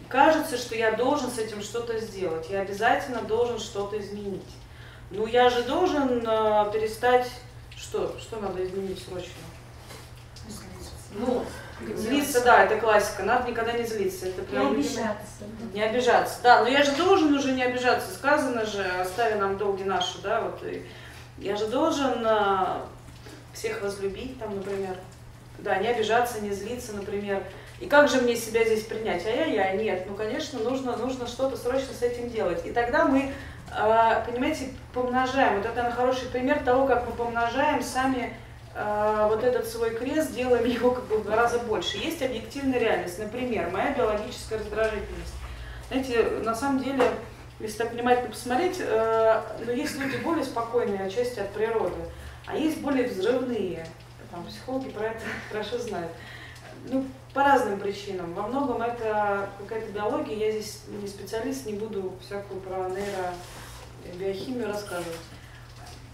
кажется, 0.09 0.57
что 0.57 0.77
я 0.77 0.93
должен 0.93 1.29
с 1.29 1.39
этим 1.39 1.61
что-то 1.61 1.99
сделать, 1.99 2.49
я 2.51 2.61
обязательно 2.61 3.21
должен 3.23 3.59
что-то 3.59 3.99
изменить. 4.01 4.47
Ну 5.11 5.27
я 5.27 5.51
же 5.51 5.65
должен 5.65 6.21
э, 6.25 6.73
перестать 6.73 7.29
что? 7.77 8.17
Что 8.21 8.37
надо 8.37 8.65
изменить 8.65 9.03
срочно? 9.05 9.33
Ну, 11.15 11.45
злиться, 11.97 12.43
да, 12.45 12.65
это 12.65 12.79
классика. 12.79 13.25
Надо 13.25 13.51
никогда 13.51 13.73
не 13.73 13.85
злиться. 13.85 14.29
Это 14.29 14.43
прям 14.43 14.71
не 14.71 14.75
обижаться. 14.77 15.45
Не 15.75 15.83
обижаться, 15.83 16.39
да. 16.45 16.63
Но 16.63 16.69
я 16.69 16.85
же 16.85 16.93
должен 16.93 17.35
уже 17.35 17.53
не 17.53 17.65
обижаться. 17.65 18.15
Сказано 18.15 18.65
же, 18.65 18.85
остави 18.85 19.35
нам 19.35 19.59
долги 19.59 19.83
наши, 19.83 20.23
да, 20.23 20.43
вот. 20.43 20.63
И 20.63 20.87
я 21.43 21.57
же 21.57 21.67
должен 21.67 22.25
а, 22.25 22.87
всех 23.53 23.83
возлюбить, 23.83 24.39
там, 24.39 24.57
например. 24.57 24.97
Да, 25.59 25.77
не 25.79 25.89
обижаться, 25.89 26.41
не 26.41 26.51
злиться, 26.51 26.95
например. 26.95 27.43
И 27.81 27.87
как 27.87 28.09
же 28.09 28.21
мне 28.21 28.37
себя 28.37 28.65
здесь 28.65 28.85
принять? 28.85 29.27
А 29.27 29.31
я, 29.31 29.73
нет. 29.73 30.07
Ну, 30.09 30.15
конечно, 30.15 30.61
нужно, 30.61 30.97
нужно 30.97 31.27
что-то 31.27 31.57
срочно 31.57 31.93
с 31.93 32.03
этим 32.03 32.31
делать. 32.31 32.65
И 32.65 32.71
тогда 32.71 33.07
мы, 33.07 33.33
а, 33.71 34.25
понимаете, 34.25 34.71
помножаем. 34.93 35.57
Вот 35.57 35.67
это 35.67 35.91
хороший 35.91 36.29
пример 36.29 36.63
того, 36.65 36.87
как 36.87 37.07
мы 37.07 37.13
помножаем 37.13 37.83
сами 37.83 38.35
а, 38.75 39.29
вот 39.29 39.43
этот 39.43 39.67
свой 39.67 39.91
крест, 39.91 40.33
делаем 40.33 40.65
его 40.65 40.93
как 40.93 41.05
бы 41.05 41.19
в 41.19 41.25
два 41.25 41.37
раза 41.37 41.59
больше. 41.59 41.99
Есть 41.99 42.23
объективная 42.23 42.79
реальность, 42.79 43.19
например, 43.19 43.71
моя 43.71 43.91
биологическая 43.91 44.59
раздражительность. 44.61 45.35
Знаете, 45.89 46.23
на 46.43 46.55
самом 46.55 46.83
деле, 46.83 47.05
если 47.63 47.79
так 47.79 47.93
внимательно 47.93 48.31
посмотреть, 48.31 48.79
э, 48.81 49.43
ну, 49.65 49.73
есть 49.73 49.97
люди 49.99 50.17
более 50.17 50.45
спокойные, 50.45 51.07
отчасти 51.07 51.39
от 51.39 51.51
природы, 51.53 51.95
а 52.45 52.57
есть 52.57 52.81
более 52.81 53.07
взрывные. 53.07 53.87
Там, 54.31 54.45
психологи 54.47 54.91
про 54.91 55.07
это 55.07 55.21
хорошо 55.51 55.79
знают. 55.79 56.11
Ну, 56.87 57.07
по 57.33 57.45
разным 57.45 57.79
причинам. 57.79 58.35
Во 58.35 58.49
многом 58.49 58.83
это 58.83 59.49
какая-то 59.61 59.93
биология, 59.93 60.37
я 60.37 60.51
здесь 60.51 60.81
не 60.89 61.07
специалист, 61.07 61.65
не 61.65 61.75
буду 61.75 62.13
всякую 62.21 62.61
про 62.61 62.91
нейробиохимию 62.91 64.67
рассказывать. 64.67 65.21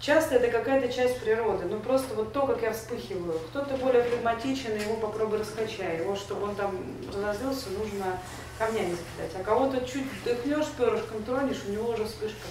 Часто 0.00 0.36
это 0.36 0.48
какая-то 0.48 0.92
часть 0.92 1.20
природы, 1.20 1.64
ну 1.64 1.80
просто 1.80 2.14
вот 2.14 2.32
то, 2.32 2.46
как 2.46 2.62
я 2.62 2.72
вспыхиваю. 2.72 3.40
Кто-то 3.48 3.76
более 3.78 4.04
флегматичен, 4.04 4.76
его 4.76 4.94
попробуй 4.96 5.38
раскачай. 5.38 5.98
Его, 5.98 6.14
чтобы 6.14 6.44
он 6.44 6.54
там 6.54 6.70
разозлился, 7.12 7.70
нужно 7.70 8.20
камнями 8.58 8.90
закидать. 8.90 9.40
А 9.40 9.44
кого-то 9.44 9.80
чуть 9.86 10.06
вдохнешь, 10.22 10.66
перышком 10.76 11.22
тронешь, 11.22 11.62
у 11.66 11.70
него 11.70 11.90
уже 11.90 12.04
вспышка. 12.04 12.46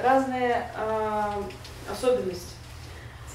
Разные 0.00 0.70
э, 0.76 1.32
особенности. 1.90 2.58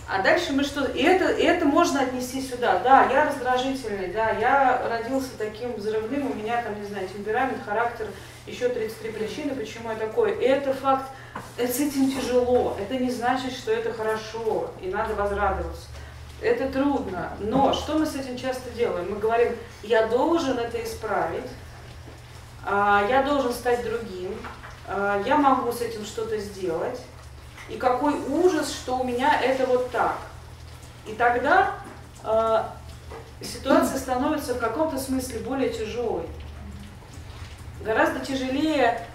А 0.08 0.22
дальше 0.22 0.52
мы 0.52 0.64
что? 0.64 0.86
И 0.86 1.02
это, 1.02 1.32
и 1.32 1.44
это 1.44 1.66
можно 1.66 2.02
отнести 2.02 2.42
сюда. 2.42 2.80
Да, 2.80 3.08
я 3.12 3.26
раздражительный, 3.26 4.08
да, 4.08 4.32
я 4.32 4.82
родился 4.90 5.30
таким 5.38 5.74
взрывным, 5.74 6.32
у 6.32 6.34
меня 6.34 6.62
там, 6.62 6.80
не 6.80 6.86
знаю, 6.86 7.08
темперамент, 7.08 7.64
характер, 7.66 8.08
еще 8.46 8.68
33 8.68 9.12
причины, 9.12 9.56
почему 9.56 9.90
я 9.92 9.96
такой. 9.96 10.34
И 10.36 10.44
это 10.44 10.74
факт 10.74 11.10
с 11.58 11.80
этим 11.80 12.12
тяжело. 12.12 12.78
Это 12.80 13.02
не 13.02 13.12
значит, 13.12 13.54
что 13.54 13.72
это 13.72 13.94
хорошо 13.94 14.72
и 14.82 14.90
надо 14.90 15.16
возрадоваться. 15.16 15.88
Это 16.42 16.68
трудно. 16.68 17.32
Но 17.40 17.74
что 17.74 17.98
мы 17.98 18.06
с 18.06 18.16
этим 18.16 18.38
часто 18.38 18.70
делаем? 18.72 19.08
Мы 19.10 19.18
говорим, 19.18 19.56
я 19.82 20.08
должен 20.08 20.60
это 20.60 20.84
исправить, 20.84 21.50
я 22.66 23.24
должен 23.24 23.54
стать 23.54 23.84
другим, 23.84 24.36
а, 24.88 25.22
я 25.26 25.38
могу 25.38 25.72
с 25.72 25.82
этим 25.82 26.06
что-то 26.06 26.38
сделать. 26.38 27.00
И 27.70 27.78
какой 27.78 28.14
ужас, 28.14 28.72
что 28.72 28.98
у 28.98 29.04
меня 29.04 29.42
это 29.42 29.66
вот 29.66 29.90
так. 29.92 30.18
И 31.06 31.14
тогда 31.14 31.76
э, 32.24 32.64
ситуация 33.42 33.98
становится 33.98 34.54
в 34.54 34.60
каком-то 34.60 34.98
смысле 34.98 35.40
более 35.40 35.70
тяжелой. 35.70 36.28
Гораздо 37.82 38.20
тяжелее 38.20 39.08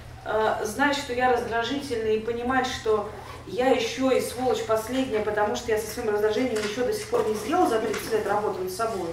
знать, 0.63 0.97
что 0.97 1.13
я 1.15 1.33
раздражительный, 1.33 2.17
и 2.17 2.21
понимать, 2.21 2.67
что 2.67 3.11
я 3.47 3.69
еще 3.69 4.17
и 4.17 4.21
сволочь 4.21 4.63
последняя, 4.65 5.21
потому 5.21 5.57
что 5.57 5.73
я 5.73 5.79
со 5.79 5.87
своим 5.87 6.11
раздражением 6.11 6.63
еще 6.63 6.85
до 6.85 6.93
сих 6.93 7.09
пор 7.09 7.27
не 7.27 7.35
сделал 7.35 7.67
за 7.67 7.81
30 7.81 8.13
лет 8.13 8.27
работы 8.27 8.61
над 8.61 8.73
собой, 8.73 9.09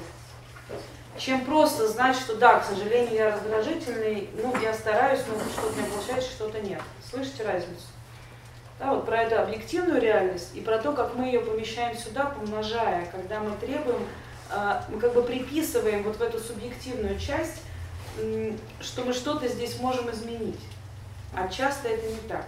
чем 1.17 1.45
просто 1.45 1.88
знать, 1.88 2.15
что 2.17 2.36
да, 2.36 2.60
к 2.60 2.65
сожалению, 2.65 3.13
я 3.13 3.32
раздражительный, 3.32 4.30
ну, 4.41 4.54
я 4.62 4.73
стараюсь, 4.73 5.21
но 5.28 5.36
что-то 5.51 5.78
меня 5.78 5.88
получается, 5.91 6.30
что-то 6.30 6.62
нет. 6.62 6.82
Слышите 7.10 7.43
разницу? 7.43 7.86
Да, 8.80 8.93
вот 8.93 9.06
про 9.06 9.21
эту 9.21 9.41
объективную 9.41 10.01
реальность 10.01 10.51
и 10.54 10.62
про 10.62 10.80
то, 10.80 10.91
как 10.91 11.15
мы 11.15 11.28
ее 11.28 11.39
помещаем 11.39 11.97
сюда, 11.97 12.25
помножая, 12.25 13.06
когда 13.12 13.39
мы 13.39 13.56
требуем, 13.58 14.06
э, 14.51 14.82
мы 14.89 14.99
как 14.99 15.13
бы 15.13 15.23
приписываем 15.23 16.04
вот 16.04 16.17
в 16.17 16.21
эту 16.21 16.39
субъективную 16.39 17.17
часть 17.17 17.62
что 18.80 19.04
мы 19.04 19.13
что-то 19.13 19.47
здесь 19.47 19.80
можем 19.80 20.10
изменить. 20.12 20.60
А 21.34 21.47
часто 21.47 21.89
это 21.89 22.08
не 22.08 22.19
так. 22.28 22.45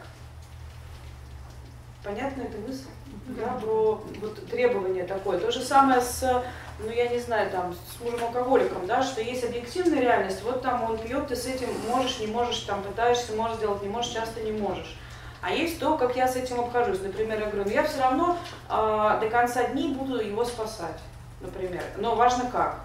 Понятно 2.03 2.43
это 2.43 2.58
мысль? 2.60 2.86
Да, 3.27 3.60
про 3.62 4.01
вот, 4.21 4.47
требование 4.47 5.03
такое. 5.03 5.39
То 5.39 5.51
же 5.51 5.62
самое 5.62 5.99
с, 5.99 6.43
ну 6.79 6.91
я 6.91 7.07
не 7.07 7.19
знаю, 7.19 7.49
там, 7.49 7.73
с 7.73 8.01
мужем-алкоголиком, 8.01 8.85
да, 8.85 9.01
что 9.01 9.21
есть 9.21 9.43
объективная 9.43 10.01
реальность, 10.01 10.43
вот 10.43 10.61
там 10.61 10.83
он 10.83 10.97
пьет, 10.97 11.27
ты 11.27 11.35
с 11.35 11.45
этим 11.45 11.69
можешь, 11.87 12.19
не 12.19 12.27
можешь, 12.27 12.59
там 12.59 12.83
пытаешься, 12.83 13.33
можешь 13.33 13.57
сделать, 13.57 13.81
не 13.81 13.89
можешь, 13.89 14.11
часто 14.11 14.41
не 14.41 14.51
можешь. 14.51 14.95
А 15.41 15.51
есть 15.51 15.79
то, 15.79 15.97
как 15.97 16.15
я 16.15 16.27
с 16.27 16.35
этим 16.35 16.59
обхожусь. 16.59 17.01
Например, 17.01 17.39
я 17.39 17.45
говорю, 17.45 17.65
ну 17.65 17.71
я 17.71 17.83
все 17.83 18.01
равно 18.01 18.37
э, 18.69 19.17
до 19.21 19.29
конца 19.29 19.63
дней 19.65 19.93
буду 19.93 20.19
его 20.19 20.43
спасать, 20.43 20.99
например. 21.41 21.83
Но 21.97 22.15
важно 22.15 22.49
как. 22.49 22.79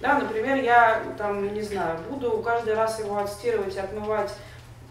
Да, 0.00 0.18
например, 0.18 0.56
я 0.56 1.02
там, 1.18 1.52
не 1.52 1.60
знаю, 1.60 1.98
буду 2.08 2.38
каждый 2.38 2.74
раз 2.74 2.98
его 2.98 3.18
отстирывать, 3.18 3.76
отмывать 3.76 4.32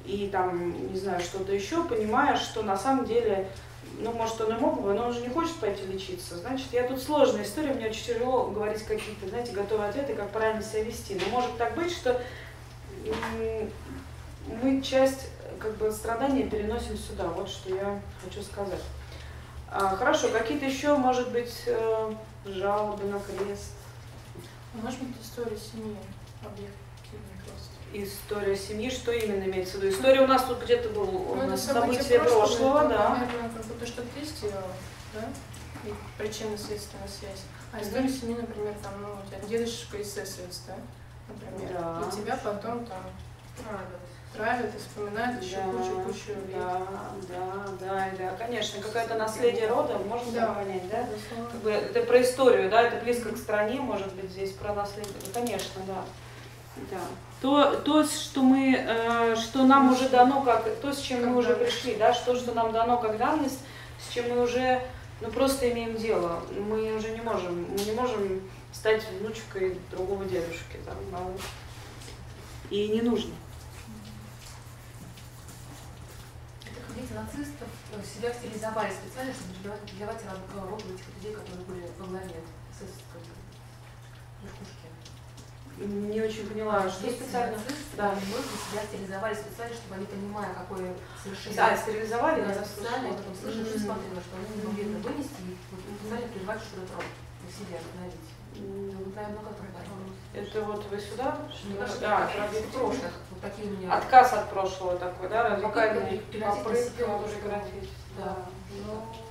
и 0.06 0.30
там, 0.32 0.92
не 0.92 1.00
знаю, 1.00 1.20
что-то 1.20 1.52
еще, 1.52 1.84
понимая, 1.84 2.38
что 2.38 2.62
на 2.62 2.78
самом 2.78 3.06
деле, 3.06 3.48
ну, 4.00 4.14
может, 4.14 4.40
он 4.42 4.56
и 4.56 4.60
мог 4.60 4.82
бы, 4.82 4.94
но 4.94 5.08
он 5.08 5.14
же 5.14 5.22
не 5.22 5.30
хочет 5.30 5.56
пойти 5.56 5.86
лечиться. 5.86 6.38
Значит, 6.38 6.68
я 6.72 6.88
тут 6.88 7.02
сложная 7.02 7.44
история, 7.44 7.74
мне 7.74 7.88
очень 7.88 8.06
тяжело 8.06 8.46
говорить 8.46 8.84
какие-то, 8.84 9.28
знаете, 9.28 9.52
готовые 9.52 9.90
ответы, 9.90 10.16
как 10.16 10.32
правильно 10.32 10.64
себя 10.64 10.84
вести. 10.84 11.16
Но 11.16 11.30
может 11.30 11.58
так 11.58 11.76
быть, 11.76 11.92
что 11.92 12.22
мы 14.62 14.82
часть 14.82 15.28
как 15.60 15.76
бы 15.76 15.92
страдания 15.92 16.50
переносим 16.50 16.98
сюда. 16.98 17.28
Вот 17.28 17.50
что 17.50 17.76
я 17.76 18.02
хочу 18.24 18.42
сказать. 18.42 18.82
А, 19.70 19.96
хорошо, 19.96 20.30
какие-то 20.30 20.66
еще, 20.66 20.96
может 20.96 21.32
быть, 21.32 21.64
э, 21.68 22.14
жалобы 22.46 23.04
на 23.04 23.20
крест? 23.20 23.74
Может 24.74 25.00
быть, 25.02 25.16
история 25.22 25.58
семьи, 25.58 25.98
объект 26.44 26.79
История 27.92 28.56
семьи, 28.56 28.90
что 28.90 29.12
именно 29.12 29.44
имеется 29.46 29.78
в 29.78 29.82
виду? 29.82 29.96
История 29.96 30.22
у 30.22 30.28
нас 30.28 30.44
тут 30.44 30.62
где-то 30.64 30.90
был 30.90 31.32
у 31.32 31.36
ну, 31.36 31.48
нас 31.48 31.64
событие 31.64 32.20
прошлого, 32.20 32.46
прошлого 32.46 32.88
да. 32.88 33.10
Наверное, 33.10 33.50
как 33.50 33.66
будто 33.66 33.88
что-то 33.88 34.20
есть, 34.20 34.46
да? 35.14 35.30
И 35.84 35.94
причинно-следственная 36.18 37.08
связь. 37.08 37.42
А 37.72 37.82
история 37.82 38.10
семьи, 38.10 38.36
например, 38.36 38.76
там, 38.84 38.94
ну, 39.02 39.10
у 39.10 39.28
тебя 39.28 39.40
дедушка 39.48 39.98
из 39.98 40.12
СС, 40.12 40.64
да? 40.68 40.76
Например. 41.28 41.74
Да. 41.80 42.04
И 42.08 42.16
тебя 42.16 42.40
потом 42.44 42.86
там 42.86 43.04
травят. 43.58 44.00
Травят 44.34 44.76
и 44.76 44.78
вспоминают 44.78 45.44
еще 45.44 45.58
кучу-кучу 45.58 46.40
Да, 46.54 46.82
да, 47.28 47.66
да, 47.80 48.10
да, 48.18 48.36
конечно. 48.38 48.82
Какое-то 48.82 49.16
наследие 49.16 49.68
рода, 49.68 49.98
можно 49.98 50.32
да. 50.32 50.54
понять, 50.54 50.88
да? 50.90 51.08
Как 51.52 51.62
бы, 51.62 51.72
это 51.72 52.04
про 52.04 52.22
историю, 52.22 52.70
да, 52.70 52.84
это 52.84 53.04
близко 53.04 53.32
к 53.32 53.38
стране, 53.38 53.80
может 53.80 54.14
быть, 54.14 54.30
здесь 54.30 54.52
про 54.52 54.76
наследие. 54.76 55.16
Конечно, 55.34 55.82
да. 55.88 56.06
Да. 56.92 57.02
То, 57.42 57.76
то, 57.78 58.04
что 58.04 58.42
мы, 58.42 58.76
э, 58.76 59.36
что 59.36 59.64
нам 59.64 59.94
уже 59.94 60.10
дано, 60.10 60.42
как, 60.42 60.66
то, 60.82 60.92
с 60.92 61.00
чем 61.00 61.26
мы 61.26 61.38
уже 61.38 61.56
пришли, 61.56 61.96
да, 61.96 62.14
что, 62.14 62.36
что 62.36 62.54
нам 62.54 62.74
дано 62.74 62.98
как 62.98 63.18
данность, 63.18 63.60
с 63.98 64.14
чем 64.14 64.30
мы 64.30 64.44
уже, 64.44 64.82
ну, 65.22 65.30
просто 65.32 65.72
имеем 65.72 65.96
дело. 65.96 66.44
Мы 66.52 66.96
уже 66.96 67.12
не 67.12 67.22
можем, 67.22 67.66
мы 67.72 67.80
не 67.80 67.94
можем 67.94 68.42
стать 68.74 69.04
внучкой 69.20 69.78
другого 69.90 70.26
дедушки, 70.26 70.80
да, 70.86 70.94
и 72.70 72.90
не 72.90 73.02
нужно. 73.02 73.34
Видите, 76.96 77.14
нацистов 77.14 77.68
э, 77.94 78.02
себя 78.04 78.34
стилизовали 78.34 78.92
специально, 78.92 79.34
чтобы 79.34 79.76
придавать 79.88 80.22
род 80.70 80.82
этих 80.82 81.06
людей, 81.16 81.34
которые 81.34 81.66
были 81.66 81.88
во 81.98 82.06
главе 82.06 82.26
нацистской 82.26 82.59
Не 85.80 86.22
очень 86.22 86.48
поняла, 86.48 86.90
что 86.90 87.08
Есть 87.08 87.24
специально? 87.24 87.58
Да. 87.96 88.12
Многие 88.12 88.60
себя 88.60 88.84
стилизовали 88.84 89.34
специально, 89.34 89.74
чтобы 89.76 89.96
они, 89.96 90.06
понимая, 90.06 90.54
какое 90.54 90.94
совершение... 91.24 91.62
А, 91.62 91.78
стерилизовали? 91.78 92.44
Да, 92.44 92.66
специально, 92.66 93.08
и 93.08 93.16
потом 93.16 93.36
слышали, 93.36 93.64
mm-hmm. 93.64 93.86
смотрели, 93.88 94.20
что 94.20 94.36
они 94.36 94.60
не 94.60 94.68
могли 94.68 94.84
это 94.92 95.08
вынести, 95.08 95.40
и 95.40 95.56
вот 95.72 95.80
специально 95.80 96.28
прервать 96.28 96.60
что-то 96.60 96.94
род. 97.00 97.08
на 97.08 97.48
себе 97.48 97.80
обновить? 97.80 98.28
Вот, 98.60 99.16
наверное, 99.16 99.40
как? 99.40 99.70
Это 100.34 100.62
вот 100.62 100.86
вы 100.92 101.00
сюда? 101.00 101.38
Кажется, 101.80 102.02
Да, 102.02 102.28
в 102.28 102.72
прошлых, 102.72 103.14
вот 103.32 103.42
такие 103.42 103.72
у 103.72 103.78
меня. 103.78 103.96
Отказ 103.96 104.34
от 104.34 104.50
прошлого 104.50 105.00
такой, 105.00 105.30
да, 105.30 105.50
радикальный 105.50 106.22
уже 107.24 107.36
прекратить. 107.38 107.90
Да. 108.18 108.36
Да. 108.86 109.29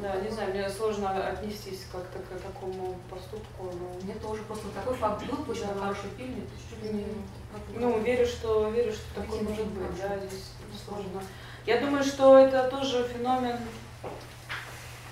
Да, 0.00 0.16
не 0.16 0.30
знаю, 0.30 0.50
мне 0.50 0.68
сложно 0.70 1.28
отнестись 1.28 1.86
как-то 1.92 2.18
к 2.18 2.40
такому 2.40 2.96
поступку. 3.10 3.64
Но... 3.64 4.00
Мне 4.02 4.14
тоже 4.14 4.42
просто 4.42 4.68
такой 4.70 4.94
факт 4.94 5.24
был, 5.26 5.44
точно 5.44 5.68
Да. 5.74 5.80
хороший 5.80 6.10
фильм, 6.16 6.34
то 6.34 6.54
есть 6.54 6.70
чуть 6.70 6.82
ли 6.82 6.98
не... 6.98 7.06
Ну, 7.78 7.98
верю, 8.00 8.26
что 8.26 8.70
верю, 8.70 8.92
что 8.92 9.22
такое 9.22 9.42
может 9.42 9.66
быть, 9.66 10.00
да, 10.00 10.18
здесь 10.18 10.52
сложно. 10.84 11.22
Я 11.66 11.80
думаю, 11.80 12.02
что 12.02 12.38
это 12.38 12.68
тоже 12.70 13.06
феномен 13.08 13.58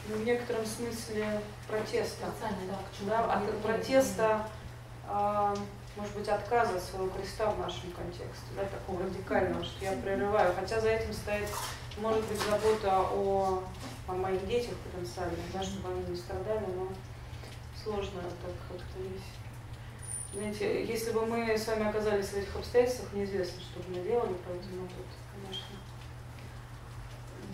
в 0.09 0.24
некотором 0.24 0.64
смысле 0.64 1.40
протеста. 1.66 2.27
Да, 2.40 2.79
Да, 3.03 3.42
это 3.42 3.53
от 3.53 3.62
протеста, 3.62 4.48
а, 5.07 5.55
может 5.96 6.14
быть, 6.14 6.29
отказа 6.29 6.77
от 6.77 6.83
своего 6.83 7.09
креста 7.11 7.51
в 7.51 7.59
нашем 7.59 7.90
контексте, 7.92 8.46
да, 8.57 8.62
такого 8.64 9.03
радикального, 9.03 9.62
что 9.64 9.85
я 9.85 9.92
прерываю. 9.92 10.55
Хотя 10.59 10.81
за 10.81 10.88
этим 10.88 11.12
стоит, 11.12 11.48
может 11.98 12.24
быть, 12.24 12.40
забота 12.40 13.01
о, 13.12 13.62
о 14.09 14.12
моих 14.14 14.47
детях 14.47 14.75
потенциально, 14.79 15.37
да, 15.53 15.62
чтобы 15.62 15.90
они 15.90 16.03
не 16.09 16.16
страдали, 16.16 16.64
но 16.75 16.88
сложно 17.83 18.23
так 18.23 18.55
как-то 18.68 19.01
здесь. 19.01 19.23
Знаете, 20.33 20.85
если 20.85 21.12
бы 21.12 21.27
мы 21.27 21.57
с 21.57 21.66
вами 21.66 21.88
оказались 21.88 22.29
в 22.29 22.37
этих 22.37 22.55
обстоятельствах, 22.57 23.12
неизвестно, 23.12 23.61
что 23.61 23.81
бы 23.81 23.97
мы 23.97 24.03
делали, 24.03 24.35
поэтому 24.47 24.87
тут, 24.88 25.07
конечно. 25.35 25.77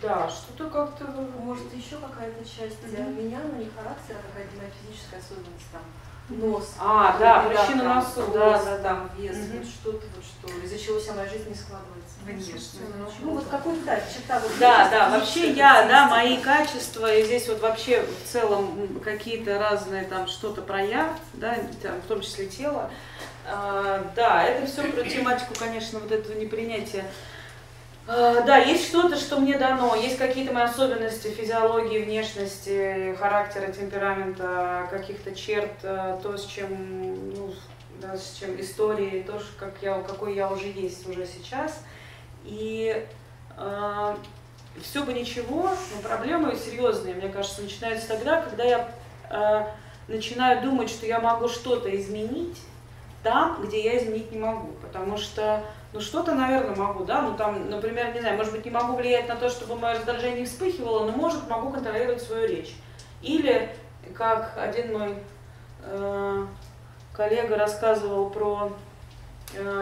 Да, 0.03 0.29
что-то 0.29 0.69
как-то... 0.71 1.05
Может, 1.39 1.73
еще 1.73 1.99
какая-то 1.99 2.45
часть 2.45 2.83
Мгм. 2.83 3.17
меня, 3.17 3.41
но 3.41 3.59
не 3.59 3.71
характера, 3.71 4.19
а 4.19 4.29
какая-то 4.29 4.57
моя 4.57 4.71
физическая 4.71 5.21
особенность 5.21 5.71
там. 5.73 5.83
Нос. 6.29 6.75
А, 6.79 7.19
да, 7.19 7.43
причина 7.43 7.95
носу, 7.95 8.33
да, 8.33 8.59
да, 8.59 8.65
да. 8.65 8.83
там, 8.83 9.11
вес, 9.17 9.37
Мгм. 9.37 9.59
вот 9.59 9.67
что-то, 9.67 10.07
вот 10.15 10.25
что, 10.25 10.65
из-за 10.65 10.79
чего 10.79 10.99
вся 10.99 11.15
моя 11.15 11.29
жизнь 11.29 11.49
не 11.49 11.55
складывается. 11.55 12.04
Конечно. 12.27 12.81
Ну, 13.21 13.31
вот 13.33 13.47
какой-то, 13.47 13.85
да, 13.85 13.97
черта 14.01 14.41
вот 14.41 14.51
Да, 14.59 14.89
да, 14.89 15.11
вообще 15.11 15.53
я, 15.53 15.87
да, 15.87 16.09
мои 16.09 16.39
качества, 16.39 17.15
и 17.15 17.23
здесь 17.25 17.49
вот 17.49 17.61
вообще 17.61 18.03
в 18.03 18.29
целом 18.31 19.01
какие-то 19.05 19.59
разные 19.59 20.05
там 20.05 20.27
что-то 20.27 20.63
прояв, 20.63 21.11
да, 21.35 21.57
там, 21.83 22.01
в 22.01 22.07
том 22.07 22.21
числе 22.23 22.47
тело. 22.47 22.91
А, 23.47 24.11
да, 24.17 24.45
это 24.45 24.67
все 24.67 24.85
про 24.85 25.03
тематику, 25.03 25.55
конечно, 25.59 25.99
вот 25.99 26.11
этого 26.13 26.37
непринятия. 26.39 27.05
А, 28.07 28.43
да, 28.43 28.57
есть 28.59 28.89
что-то, 28.89 29.17
что 29.17 29.39
мне 29.39 29.59
дано, 29.59 29.95
есть 29.95 30.17
какие-то 30.19 30.53
мои 30.53 30.65
особенности 30.65 31.29
физиологии, 31.29 32.05
внешности, 32.05 33.15
характера, 33.19 33.71
темперамента, 33.73 34.87
каких-то 34.91 35.35
черт, 35.35 35.73
а, 35.83 36.19
то, 36.23 36.37
с 36.37 36.47
чем, 36.47 37.35
ну, 37.35 37.55
да, 38.01 38.17
с 38.17 38.37
чем 38.39 38.59
истории, 38.61 39.25
то, 39.27 39.41
как 39.59 39.75
я, 39.83 40.01
какой 40.03 40.35
я 40.35 40.51
уже 40.51 40.67
есть 40.69 41.07
уже 41.09 41.27
сейчас. 41.27 41.81
И 42.45 43.07
все 44.83 45.05
бы 45.05 45.13
ничего, 45.13 45.71
но 45.95 46.09
проблемы 46.09 46.57
серьезные, 46.57 47.15
мне 47.15 47.29
кажется, 47.29 47.63
начинаются 47.63 48.09
тогда, 48.09 48.41
когда 48.43 48.65
я 48.65 48.89
э, 49.31 49.65
начинаю 50.09 50.63
думать, 50.63 50.91
что 50.91 51.07
я 51.07 51.21
могу 51.21 51.49
что-то 51.49 51.95
изменить 51.97 52.59
там, 53.23 53.63
где 53.63 53.83
я 53.83 53.99
изменить 53.99 54.31
не 54.33 54.39
могу. 54.39 54.73
Потому 54.83 55.17
что, 55.17 55.65
ну 55.93 56.01
что-то, 56.01 56.35
наверное, 56.35 56.77
могу, 56.77 57.05
да, 57.05 57.23
ну 57.23 57.37
там, 57.37 57.71
например, 57.71 58.13
не 58.13 58.21
знаю, 58.21 58.37
может 58.37 58.53
быть, 58.53 58.65
не 58.65 58.71
могу 58.71 58.97
влиять 58.97 59.29
на 59.29 59.37
то, 59.37 59.49
чтобы 59.49 59.77
мое 59.77 59.95
раздражение 59.95 60.45
вспыхивало, 60.45 61.07
но, 61.07 61.13
может, 61.13 61.49
могу 61.49 61.71
контролировать 61.71 62.23
свою 62.23 62.47
речь. 62.47 62.75
Или, 63.23 63.75
как 64.15 64.59
один 64.59 64.93
мой 64.93 65.15
э, 65.83 66.47
коллега 67.15 67.57
рассказывал 67.57 68.29
про 68.29 68.71
э, 68.71 68.94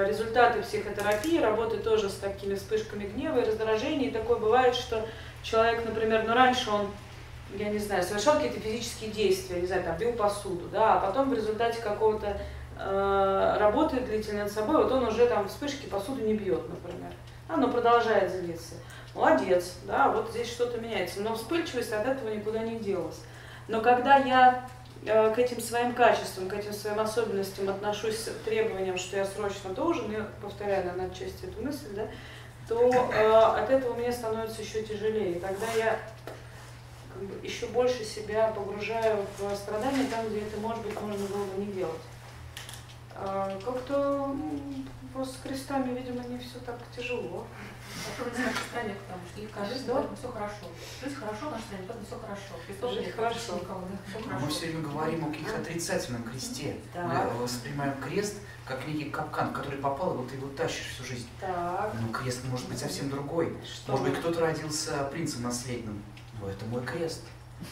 результаты 0.06 0.62
психотерапии, 0.62 1.38
работы 1.38 1.78
тоже 1.78 2.08
с 2.08 2.14
такими 2.14 2.54
вспышками 2.54 3.04
гнева 3.04 3.38
и 3.38 3.44
раздражения. 3.44 4.08
И 4.08 4.12
такое 4.12 4.38
бывает, 4.38 4.74
что 4.74 5.06
человек, 5.42 5.84
например, 5.84 6.24
ну 6.26 6.34
раньше 6.34 6.70
он, 6.70 6.88
я 7.56 7.68
не 7.68 7.78
знаю, 7.78 8.02
совершал 8.02 8.34
какие-то 8.34 8.60
физические 8.60 9.10
действия, 9.10 9.60
не 9.60 9.66
знаю, 9.66 9.84
там, 9.84 9.96
бил 9.96 10.12
посуду, 10.12 10.68
да, 10.72 10.94
а 10.94 11.06
потом 11.06 11.30
в 11.30 11.34
результате 11.34 11.80
какого-то 11.82 12.40
э, 12.78 13.56
работы 13.58 14.00
длительной 14.00 14.44
над 14.44 14.52
собой, 14.52 14.82
вот 14.82 14.92
он 14.92 15.04
уже 15.04 15.26
там 15.26 15.48
вспышки 15.48 15.86
посуду 15.86 16.22
не 16.22 16.34
бьет, 16.34 16.68
например. 16.68 17.12
Оно 17.48 17.68
продолжает 17.68 18.30
злиться. 18.30 18.74
Молодец, 19.14 19.74
да, 19.86 20.08
вот 20.08 20.30
здесь 20.30 20.50
что-то 20.50 20.80
меняется. 20.80 21.20
Но 21.20 21.34
вспыльчивость 21.34 21.92
от 21.92 22.06
этого 22.06 22.30
никуда 22.30 22.60
не 22.60 22.78
делась. 22.78 23.20
Но 23.68 23.82
когда 23.82 24.16
я 24.16 24.64
э, 24.64 24.81
к 25.04 25.34
этим 25.36 25.60
своим 25.60 25.94
качествам, 25.94 26.48
к 26.48 26.54
этим 26.54 26.72
своим 26.72 27.00
особенностям 27.00 27.68
отношусь 27.68 28.18
с 28.18 28.30
требованием, 28.44 28.96
что 28.96 29.16
я 29.16 29.24
срочно 29.24 29.70
должен, 29.70 30.10
я 30.12 30.28
повторяю, 30.40 30.84
наверное, 30.84 31.10
отчасти 31.10 31.44
эту 31.44 31.60
мысль, 31.60 31.88
да, 31.94 32.06
то 32.68 32.90
э, 33.12 33.32
от 33.60 33.70
этого 33.70 33.94
мне 33.94 34.12
становится 34.12 34.62
еще 34.62 34.82
тяжелее. 34.82 35.40
Тогда 35.40 35.66
я 35.76 35.98
как 37.12 37.22
бы, 37.22 37.46
еще 37.46 37.66
больше 37.66 38.04
себя 38.04 38.48
погружаю 38.48 39.26
в 39.38 39.54
страдания 39.56 40.06
там, 40.10 40.28
где 40.28 40.40
это, 40.42 40.58
может 40.60 40.82
быть, 40.84 41.00
можно 41.00 41.26
было 41.26 41.44
бы 41.44 41.64
не 41.64 41.72
делать. 41.72 42.00
А, 43.14 43.58
как-то 43.64 44.34
просто 45.12 45.34
с 45.34 45.42
крестами, 45.42 45.98
видимо, 45.98 46.24
не 46.24 46.38
все 46.38 46.58
так 46.64 46.78
тяжело. 46.96 47.46
Особенно 47.92 48.34
в 48.34 48.38
нашей 48.38 48.64
стране, 48.70 48.94
потому 49.02 49.22
что 49.30 49.40
их 49.42 49.50
кажется, 49.50 49.78
Что? 49.84 49.92
поэтому 49.94 50.16
все 50.16 50.28
хорошо. 50.32 50.64
Жить 51.02 51.14
хорошо 51.16 51.42
в 51.48 51.50
нашей 51.52 51.64
стране, 51.68 51.84
поэтому 51.86 52.06
все 52.06 52.18
хорошо. 52.18 52.52
Крестов 52.66 52.92
Жить 52.92 53.06
нет, 53.06 53.14
хорошо. 53.16 53.50
никого, 53.60 53.80
да, 53.90 53.96
все 54.08 54.18
хорошо. 54.28 54.44
Мы 54.44 54.50
все 54.50 54.66
время 54.66 54.80
говорим 54.88 55.24
о 55.24 55.28
каких-то 55.30 55.56
отрицательном 55.60 56.22
кресте. 56.24 56.76
Мы 56.94 57.42
воспринимаем 57.42 57.94
крест 58.00 58.34
как 58.64 58.86
некий 58.86 59.10
капкан, 59.10 59.52
который 59.52 59.78
попал, 59.78 60.14
и 60.14 60.16
вот 60.18 60.28
ты 60.30 60.36
его 60.36 60.48
тащишь 60.48 60.86
всю 60.94 61.04
жизнь. 61.04 61.26
Так, 61.40 61.92
Ну, 62.00 62.08
крест 62.12 62.40
может 62.44 62.68
быть 62.68 62.78
совсем 62.78 63.10
другой. 63.10 63.56
что? 63.66 63.92
Может 63.92 64.08
быть, 64.08 64.18
кто-то 64.20 64.40
родился 64.40 65.04
принцем 65.12 65.42
наследным. 65.42 66.02
Но 66.40 66.48
это 66.48 66.64
мой 66.66 66.82
крест. 66.84 67.22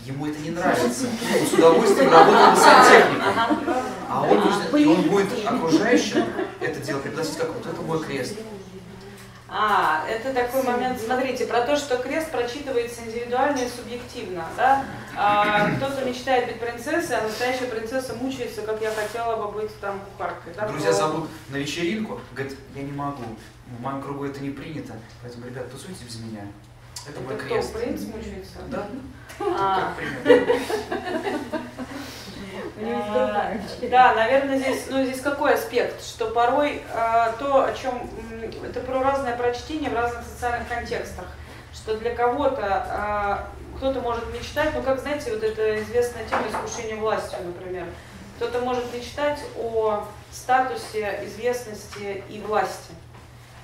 Ему 0.05 0.27
это 0.27 0.39
не 0.41 0.51
нравится. 0.51 1.07
Он 1.09 1.47
с 1.47 1.53
удовольствием 1.53 2.11
работал 2.13 2.51
бы 2.53 2.57
сантехником. 2.57 3.75
А 4.09 4.23
он, 4.23 4.41
будет- 4.41 4.81
и 4.81 4.87
он 4.87 5.03
будет 5.09 5.47
окружающим 5.47 6.25
это 6.61 6.81
дело 6.81 7.01
пригласить 7.01 7.37
как 7.39 7.53
вот 7.53 7.67
это 7.67 7.83
мой 7.83 8.01
крест. 8.05 8.37
А, 9.53 10.05
это 10.09 10.33
такой 10.33 10.63
момент, 10.63 11.01
смотрите, 11.01 11.45
про 11.47 11.63
то, 11.63 11.77
что 11.77 11.97
крест 11.99 12.31
прочитывается 12.31 13.03
индивидуально 13.05 13.59
и 13.59 13.69
субъективно, 13.69 14.45
да? 14.57 14.85
А, 15.17 15.71
кто-то 15.77 16.05
мечтает 16.05 16.47
быть 16.47 16.61
принцессой, 16.61 17.17
а 17.19 17.23
настоящая 17.23 17.67
принцесса 17.67 18.15
мучается, 18.15 18.63
как 18.63 18.81
я 18.81 18.93
хотела 18.93 19.45
бы 19.45 19.51
быть 19.61 19.81
там 19.81 19.99
кухаркой, 20.01 20.55
да? 20.55 20.69
Друзья 20.69 20.93
зовут 20.93 21.29
на 21.49 21.57
вечеринку, 21.57 22.21
говорят, 22.33 22.55
я 22.77 22.83
не 22.83 22.93
могу. 22.93 23.25
В 23.77 23.81
моем 23.83 24.01
кругу 24.01 24.25
это 24.25 24.41
не 24.41 24.51
принято. 24.51 24.95
Поэтому, 25.23 25.47
ребят, 25.47 25.71
тусуйте 25.71 26.05
без 26.05 26.21
меня. 26.21 26.43
Это 27.09 27.21
мой 27.21 27.35
Это 27.35 27.45
кто, 27.45 27.55
крест. 27.55 27.73
принц 27.73 28.03
мучается? 28.03 28.59
Да, 28.69 28.87
как 29.39 29.97
принято. 29.97 30.55
А, 31.53 31.61
Да, 33.91 34.15
наверное, 34.15 34.59
здесь, 34.59 34.87
ну, 34.89 35.05
здесь 35.05 35.21
какой 35.21 35.55
аспект, 35.55 36.05
что 36.05 36.31
порой 36.31 36.83
а, 36.95 37.33
то, 37.39 37.65
о 37.65 37.73
чем 37.73 38.09
это 38.65 38.81
про 38.81 39.03
разное 39.03 39.37
прочтение 39.37 39.91
в 39.91 39.95
разных 39.95 40.25
социальных 40.25 40.69
контекстах, 40.69 41.27
что 41.73 41.97
для 41.97 42.15
кого-то 42.15 42.67
а, 42.89 43.49
кто-то 43.77 44.01
может 44.01 44.25
мечтать, 44.35 44.71
ну, 44.75 44.83
как 44.83 45.01
знаете, 45.01 45.33
вот 45.33 45.43
эта 45.43 45.81
известная 45.83 46.25
тема 46.27 46.43
искушения 46.51 46.97
властью, 46.97 47.39
например, 47.45 47.87
кто-то 48.37 48.61
может 48.61 48.93
мечтать 48.95 49.41
о 49.59 50.07
статусе, 50.31 51.21
известности 51.25 52.23
и 52.29 52.41
власти, 52.41 52.93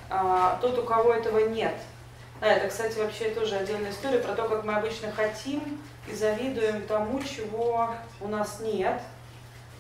а, 0.09 0.59
тот, 0.61 0.79
у 0.79 0.83
кого 0.83 1.13
этого 1.13 1.41
нет. 1.49 1.75
Да, 2.41 2.49
это, 2.49 2.69
кстати, 2.69 2.99
вообще 2.99 3.31
тоже 3.31 3.57
отдельная 3.57 3.91
история 3.91 4.19
про 4.19 4.35
то, 4.35 4.45
как 4.45 4.65
мы 4.65 4.75
обычно 4.75 5.11
хотим 5.11 5.81
и 6.09 6.15
завидуем 6.15 6.87
тому, 6.87 7.23
чего 7.23 7.91
у 8.21 8.29
нас 8.29 8.61
нет, 8.61 9.01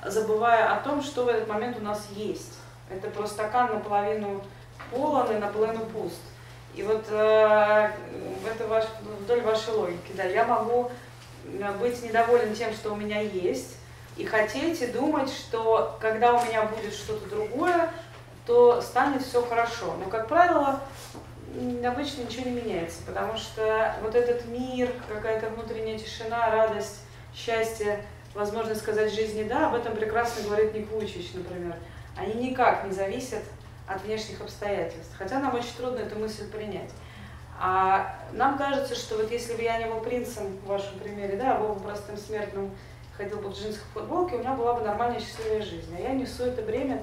забывая 0.04 0.74
о 0.74 0.80
том, 0.80 1.02
что 1.02 1.24
в 1.24 1.28
этот 1.28 1.48
момент 1.48 1.78
у 1.78 1.82
нас 1.82 2.06
есть. 2.14 2.58
Это 2.90 3.08
просто 3.08 3.34
стакан 3.34 3.72
наполовину 3.72 4.42
полон 4.90 5.30
и 5.32 5.38
наполовину 5.38 5.84
пуст. 5.86 6.20
И 6.74 6.82
вот 6.82 7.06
э, 7.08 7.90
это 8.46 8.66
ваш, 8.68 8.84
вдоль 9.20 9.40
вашей 9.42 9.72
логики, 9.72 10.12
да, 10.14 10.24
я 10.24 10.44
могу 10.44 10.90
э, 11.44 11.72
быть 11.78 12.02
недоволен 12.02 12.54
тем, 12.54 12.72
что 12.74 12.92
у 12.92 12.96
меня 12.96 13.20
есть, 13.20 13.76
и 14.16 14.24
хотеть 14.24 14.82
и 14.82 14.86
думать, 14.86 15.30
что 15.30 15.96
когда 16.00 16.34
у 16.34 16.44
меня 16.44 16.62
будет 16.64 16.94
что-то 16.94 17.28
другое, 17.28 17.90
то 18.46 18.80
станет 18.80 19.22
все 19.22 19.44
хорошо. 19.44 19.94
Но, 19.98 20.08
как 20.08 20.28
правило, 20.28 20.80
обычно 21.84 22.22
ничего 22.22 22.48
не 22.48 22.60
меняется, 22.60 22.98
потому 23.06 23.36
что 23.36 23.94
вот 24.02 24.14
этот 24.14 24.46
мир, 24.46 24.90
какая-то 25.08 25.48
внутренняя 25.50 25.98
тишина, 25.98 26.50
радость, 26.50 27.00
счастье, 27.34 28.02
возможность 28.34 28.80
сказать 28.80 29.12
жизни 29.12 29.44
«да», 29.44 29.68
об 29.68 29.74
этом 29.74 29.94
прекрасно 29.94 30.42
говорит 30.44 30.74
Ник 30.74 30.90
Вуйчич, 30.90 31.32
например. 31.34 31.74
Они 32.16 32.34
никак 32.34 32.84
не 32.84 32.92
зависят 32.92 33.42
от 33.86 34.02
внешних 34.02 34.40
обстоятельств, 34.40 35.14
хотя 35.16 35.38
нам 35.38 35.54
очень 35.54 35.74
трудно 35.76 35.98
эту 35.98 36.18
мысль 36.18 36.50
принять. 36.50 36.90
А 37.58 38.18
нам 38.32 38.58
кажется, 38.58 38.94
что 38.94 39.16
вот 39.16 39.30
если 39.30 39.54
бы 39.54 39.62
я 39.62 39.78
не 39.78 39.86
был 39.86 40.00
принцем 40.00 40.58
в 40.58 40.66
вашем 40.66 40.98
примере, 40.98 41.36
да, 41.36 41.56
а 41.56 41.60
был 41.60 41.74
бы 41.74 41.80
простым 41.80 42.16
смертным 42.16 42.70
ходил 43.16 43.38
бы 43.38 43.48
в 43.48 43.54
джинсах 43.54 43.82
футболке, 43.94 44.36
у 44.36 44.38
меня 44.40 44.52
была 44.52 44.74
бы 44.74 44.84
нормальная 44.84 45.20
счастливая 45.20 45.62
жизнь. 45.62 45.94
А 45.96 46.00
я 46.00 46.10
несу 46.10 46.44
это 46.44 46.60
бремя. 46.60 47.02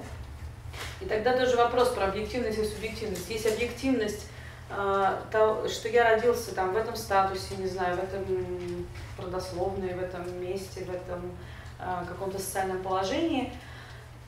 И 1.00 1.06
тогда 1.06 1.36
тоже 1.36 1.56
вопрос 1.56 1.88
про 1.90 2.06
объективность 2.06 2.58
и 2.58 2.64
субъективность. 2.64 3.28
Есть 3.28 3.46
объективность, 3.46 4.28
то, 4.68 5.68
что 5.68 5.88
я 5.88 6.10
родился 6.10 6.54
там 6.54 6.72
в 6.72 6.76
этом 6.76 6.96
статусе, 6.96 7.56
не 7.56 7.66
знаю, 7.66 7.96
в 7.96 8.02
этом 8.02 8.24
родословной, 9.18 9.94
в 9.94 10.02
этом 10.02 10.40
месте, 10.40 10.84
в 10.84 10.90
этом 10.90 11.30
э, 11.78 12.04
каком-то 12.08 12.38
социальном 12.38 12.82
положении. 12.82 13.52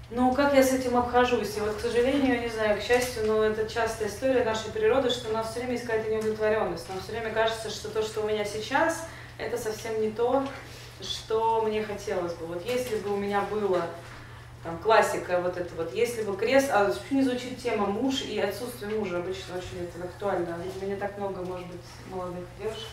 Ну, 0.09 0.33
как 0.35 0.55
я 0.55 0.63
с 0.63 0.73
этим 0.73 0.97
обхожусь? 0.97 1.57
И 1.57 1.61
вот, 1.61 1.75
к 1.75 1.81
сожалению, 1.81 2.41
не 2.41 2.49
знаю, 2.49 2.79
к 2.79 2.83
счастью, 2.83 3.27
но 3.27 3.43
это 3.43 3.69
частая 3.69 4.09
история 4.09 4.45
нашей 4.45 4.71
природы, 4.71 5.11
что 5.11 5.31
у 5.31 5.33
нас 5.33 5.51
все 5.51 5.61
время 5.61 5.73
есть 5.73 5.85
какая-то 5.85 6.11
неудовлетворенность. 6.11 6.89
Нам 6.89 7.01
все 7.01 7.13
время 7.13 7.31
кажется, 7.31 7.71
что 7.71 7.89
то, 7.89 8.03
что 8.03 8.21
у 8.21 8.29
меня 8.29 8.45
сейчас, 8.45 9.09
это 9.37 9.59
совсем 9.59 10.01
не 10.01 10.11
то, 10.11 10.47
что 11.01 11.63
мне 11.63 11.83
хотелось 11.83 12.35
бы. 12.35 12.47
Вот 12.47 12.65
если 12.65 12.97
бы 12.97 13.15
у 13.15 13.17
меня 13.17 13.41
было 13.51 13.87
там 14.67 14.79
классика 14.79 15.41
вот 15.41 15.57
это 15.57 15.73
вот, 15.77 15.95
если 15.95 16.23
бы 16.23 16.37
крест, 16.37 16.71
а 16.73 16.87
почему 16.87 17.21
не 17.21 17.23
звучит 17.23 17.63
тема 17.63 17.87
муж 17.87 18.23
и 18.23 18.41
отсутствие 18.41 18.99
мужа, 18.99 19.19
обычно 19.19 19.57
очень 19.57 19.85
это 19.85 20.05
актуально, 20.05 20.57
видимо, 20.63 20.93
не 20.93 20.97
так 20.97 21.17
много, 21.19 21.43
может 21.43 21.67
быть, 21.69 21.81
молодых 22.11 22.45
девушек. 22.59 22.89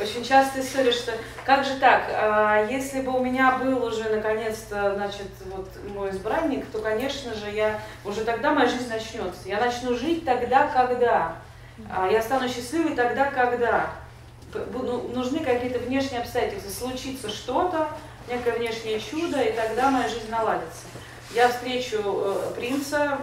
Очень 0.00 0.24
частая 0.24 0.64
история, 0.64 0.90
что 0.90 1.12
как 1.44 1.64
же 1.64 1.76
так, 1.78 2.02
а, 2.08 2.66
если 2.68 3.02
бы 3.02 3.12
у 3.12 3.22
меня 3.22 3.56
был 3.58 3.84
уже 3.84 4.04
наконец-то, 4.04 4.94
значит, 4.94 5.28
вот 5.46 5.68
мой 5.94 6.10
избранник, 6.10 6.66
то, 6.72 6.80
конечно 6.80 7.34
же, 7.34 7.50
я, 7.50 7.78
уже 8.04 8.24
тогда 8.24 8.52
моя 8.52 8.68
жизнь 8.68 8.88
начнется. 8.88 9.40
Я 9.46 9.60
начну 9.60 9.94
жить 9.94 10.24
тогда, 10.24 10.66
когда. 10.68 11.36
А, 11.90 12.08
я 12.08 12.22
стану 12.22 12.48
счастливой 12.48 12.96
тогда, 12.96 13.30
когда. 13.30 13.90
Ну, 14.54 15.08
нужны 15.14 15.40
какие-то 15.40 15.78
внешние 15.78 16.22
обстоятельства, 16.22 16.70
случится 16.70 17.28
что-то, 17.28 17.88
некое 18.28 18.52
внешнее 18.52 18.98
чудо, 18.98 19.40
и 19.42 19.52
тогда 19.52 19.90
моя 19.90 20.08
жизнь 20.08 20.30
наладится. 20.30 20.86
Я 21.34 21.48
встречу 21.48 21.96
э, 22.04 22.52
принца, 22.54 23.18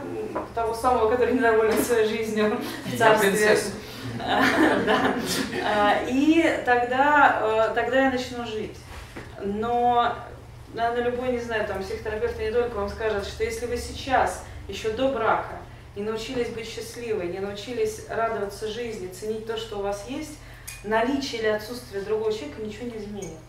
того 0.56 0.74
самого, 0.74 1.10
который 1.12 1.36
недоволен 1.36 1.78
своей 1.84 2.08
жизнью 2.08 2.58
в 2.86 2.98
царстве. 2.98 3.58
А, 5.63 6.04
и 6.08 6.62
тогда, 6.65 7.39
э, 7.41 7.76
тогда 7.76 8.06
я 8.06 8.12
начну 8.12 8.45
жить. 8.45 8.76
Но, 9.41 10.13
наверное, 10.74 11.12
любой, 11.12 11.32
не 11.32 11.39
знаю, 11.39 11.65
там, 11.67 11.82
психотерапевт 11.82 12.38
не 12.38 12.52
только 12.52 12.76
вам 12.76 12.89
скажет, 12.89 13.26
что 13.26 13.43
если 13.43 13.65
вы 13.65 13.78
сейчас, 13.78 14.43
еще 14.67 14.89
до 14.89 15.10
брака, 15.10 15.60
не 15.95 16.04
научились 16.04 16.50
быть 16.50 16.67
счастливой, 16.67 17.28
не 17.28 17.39
научились 17.39 18.08
радоваться 18.10 18.67
жизни, 18.67 19.08
ценить 19.08 19.48
то, 19.48 19.58
что 19.58 19.80
у 19.80 19.84
вас 19.84 20.06
есть, 20.08 20.38
наличие 20.84 21.41
или 21.41 21.48
отсутствие 21.48 22.04
другого 22.04 22.32
человека 22.34 22.62
ничего 22.62 22.86
не 22.88 22.98
изменит. 22.98 23.39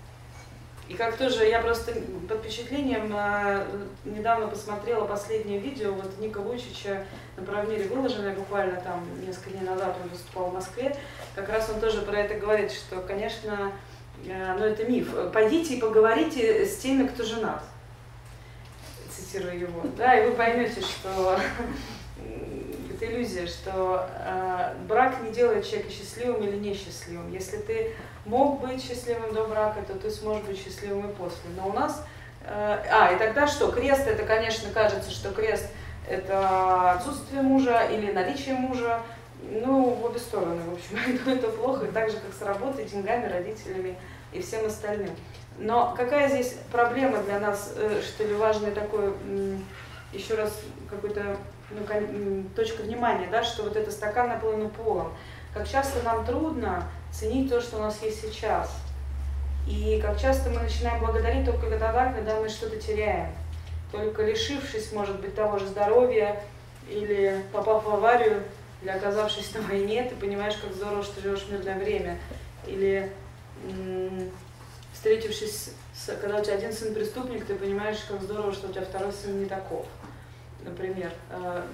И 0.91 0.95
как 0.95 1.17
тоже, 1.17 1.47
я 1.47 1.61
просто 1.61 1.93
под 2.29 2.39
впечатлением 2.41 3.15
э, 3.17 3.65
недавно 4.05 4.49
посмотрела 4.49 5.05
последнее 5.05 5.61
видео 5.61 5.93
вот 5.93 6.19
Ника 6.19 6.41
Вучича 6.41 7.07
на 7.37 7.45
Правмире 7.45 7.85
выложенное 7.85 8.35
буквально 8.35 8.81
там 8.81 9.07
несколько 9.25 9.51
дней 9.51 9.63
назад 9.63 9.97
он 10.03 10.09
выступал 10.09 10.51
в 10.51 10.55
Москве. 10.55 10.97
Как 11.37 11.49
раз 11.49 11.71
он 11.73 11.79
тоже 11.79 12.03
про 12.03 12.19
это 12.19 12.35
говорит, 12.35 12.73
что, 12.73 13.03
конечно, 13.03 13.71
э, 14.27 14.57
ну 14.59 14.65
это 14.65 14.85
миф. 14.85 15.15
Пойдите 15.33 15.77
и 15.77 15.81
поговорите 15.81 16.67
с 16.67 16.79
теми, 16.79 17.07
кто 17.07 17.23
женат. 17.23 17.63
Цитирую 19.13 19.61
его. 19.61 19.83
Да, 19.97 20.19
и 20.19 20.29
вы 20.29 20.33
поймете, 20.33 20.81
что 20.81 21.39
это 22.93 23.07
иллюзия, 23.07 23.47
что 23.47 24.09
э, 24.13 24.75
брак 24.89 25.23
не 25.23 25.31
делает 25.31 25.65
человека 25.65 25.93
счастливым 25.93 26.43
или 26.43 26.57
несчастливым. 26.57 27.33
Если 27.33 27.59
ты 27.59 27.95
мог 28.25 28.61
быть 28.61 28.83
счастливым 28.83 29.33
до 29.33 29.45
брака, 29.45 29.81
то 29.87 29.95
ты 29.95 30.11
сможешь 30.11 30.45
быть 30.45 30.63
счастливым 30.63 31.11
и 31.11 31.15
после. 31.15 31.51
Но 31.57 31.69
у 31.69 31.73
нас... 31.73 32.05
Э, 32.45 32.79
а, 32.91 33.13
и 33.13 33.19
тогда 33.19 33.47
что? 33.47 33.71
Крест, 33.71 34.07
это, 34.07 34.25
конечно, 34.25 34.71
кажется, 34.73 35.11
что 35.11 35.31
крест– 35.31 35.67
это 36.09 36.93
отсутствие 36.93 37.43
мужа 37.43 37.87
или 37.91 38.13
наличие 38.13 38.55
мужа. 38.55 39.01
Ну, 39.43 39.91
в 39.91 40.05
обе 40.05 40.19
стороны, 40.19 40.63
в 40.69 40.75
общем, 40.75 41.27
это, 41.31 41.49
плохо, 41.49 41.87
так 41.87 42.11
же, 42.11 42.17
как 42.17 42.35
с 42.39 42.43
работой, 42.43 42.85
деньгами, 42.85 43.27
родителями 43.27 43.97
и 44.33 44.41
всем 44.41 44.67
остальным. 44.67 45.11
Но 45.59 45.95
какая 45.97 46.29
здесь 46.29 46.57
проблема 46.71 47.19
для 47.23 47.39
нас, 47.39 47.73
э, 47.77 48.03
что 48.03 48.25
ли, 48.25 48.35
важный 48.35 48.71
такой, 48.71 49.15
еще 50.13 50.35
раз, 50.35 50.61
какой-то 50.89 51.37
ну, 51.71 52.45
точка 52.57 52.83
внимания, 52.83 53.29
да, 53.31 53.43
что 53.43 53.63
вот 53.63 53.77
это 53.77 53.91
стакан 53.91 54.29
наполнен 54.29 54.71
полом. 54.71 55.13
Как 55.55 55.69
часто 55.69 56.03
нам 56.03 56.25
трудно 56.25 56.85
ценить 57.13 57.51
то, 57.51 57.61
что 57.61 57.77
у 57.77 57.81
нас 57.81 58.03
есть 58.03 58.23
сейчас. 58.23 58.71
И 59.67 60.01
как 60.03 60.21
часто 60.21 60.51
мы 60.51 60.61
начинаем 60.61 61.01
благодарить 61.01 61.45
только 61.45 61.71
тогда, 61.71 62.13
когда 62.13 62.41
мы 62.41 62.49
что-то 62.49 62.77
теряем. 62.77 63.31
Только 63.93 64.23
лишившись, 64.23 64.93
может 64.93 65.21
быть, 65.21 65.35
того 65.35 65.59
же 65.59 65.67
здоровья, 65.67 66.43
или 66.89 67.45
попав 67.53 67.85
в 67.85 67.91
аварию, 67.91 68.43
или 68.83 68.91
оказавшись 68.91 69.55
на 69.55 69.61
войне, 69.63 70.05
ты 70.05 70.17
понимаешь, 70.17 70.57
как 70.57 70.73
здорово, 70.73 71.03
что 71.03 71.21
живешь 71.21 71.43
в 71.43 71.53
мирное 71.53 71.79
время. 71.79 72.19
Или 72.67 73.13
встретившись, 74.93 75.71
с, 75.95 76.07
когда 76.21 76.39
у 76.39 76.45
тебя 76.45 76.55
один 76.55 76.73
сын 76.73 76.95
преступник, 76.95 77.45
ты 77.45 77.55
понимаешь, 77.55 77.99
как 78.09 78.23
здорово, 78.23 78.53
что 78.53 78.69
у 78.69 78.73
тебя 78.73 78.85
второй 78.85 79.13
сын 79.13 79.39
не 79.39 79.47
таков 79.47 79.87
например. 80.65 81.13
А, 81.31 81.67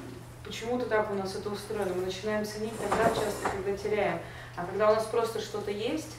почему-то 0.45 0.87
так 0.87 1.11
у 1.11 1.15
нас 1.15 1.35
это 1.35 1.51
устроено. 1.51 1.93
Мы 1.95 2.07
начинаем 2.07 2.45
ценить 2.45 2.79
тогда 2.79 3.09
часто, 3.09 3.51
когда 3.51 3.77
теряем. 3.77 4.19
А 4.57 4.65
когда 4.65 4.91
у 4.91 4.95
нас 4.95 5.05
просто 5.05 5.41
что-то 5.41 5.71
есть, 5.71 6.17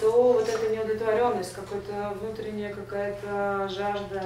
то 0.00 0.32
вот 0.32 0.48
эта 0.48 0.68
неудовлетворенность, 0.74 1.54
какая-то 1.54 2.16
внутренняя 2.20 2.74
какая-то 2.74 3.68
жажда, 3.68 4.22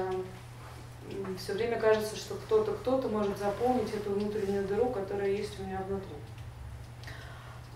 все 1.38 1.52
время 1.52 1.78
кажется, 1.78 2.16
что 2.16 2.34
кто-то, 2.34 2.72
кто-то 2.72 3.08
может 3.08 3.36
заполнить 3.38 3.92
эту 3.94 4.10
внутреннюю 4.10 4.66
дыру, 4.66 4.90
которая 4.90 5.30
есть 5.30 5.58
у 5.60 5.64
меня 5.64 5.82
внутри. 5.86 6.14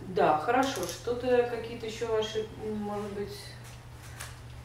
Да, 0.09 0.39
хорошо. 0.39 0.83
Что-то, 0.83 1.49
какие-то 1.51 1.87
еще 1.87 2.07
ваши, 2.07 2.49
может 2.65 3.13
быть, 3.13 3.37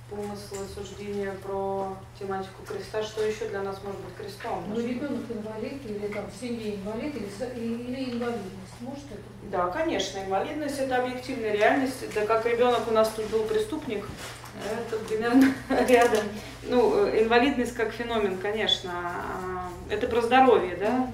помыслы, 0.09 0.65
суждения 0.73 1.31
про 1.43 1.97
тематику 2.19 2.63
креста, 2.67 3.01
что 3.03 3.23
еще 3.23 3.47
для 3.49 3.63
нас 3.63 3.79
может 3.83 3.99
быть 4.01 4.15
крестом? 4.15 4.63
Ну, 4.69 4.79
ребенок 4.79 5.23
инвалид, 5.29 5.85
или 5.85 6.07
там 6.07 6.25
в 6.29 6.39
семье 6.39 6.75
инвалид, 6.75 7.15
или, 7.15 7.65
или 7.65 8.11
инвалидность, 8.13 8.81
может 8.81 9.05
это 9.05 9.21
быть? 9.41 9.51
Да, 9.51 9.67
конечно, 9.67 10.19
инвалидность 10.19 10.79
это 10.79 10.97
объективная 10.97 11.53
реальность. 11.53 12.13
Да 12.13 12.25
как 12.25 12.45
ребенок 12.45 12.87
у 12.87 12.91
нас 12.91 13.11
тут 13.15 13.25
был 13.27 13.43
преступник, 13.43 14.05
это 14.71 14.97
примерно 15.05 15.53
рядом. 15.87 16.23
Ну, 16.63 17.07
инвалидность 17.09 17.73
как 17.73 17.91
феномен, 17.91 18.37
конечно. 18.37 18.91
А, 18.93 19.69
это 19.89 20.07
про 20.07 20.21
здоровье, 20.21 20.75
да? 20.77 21.11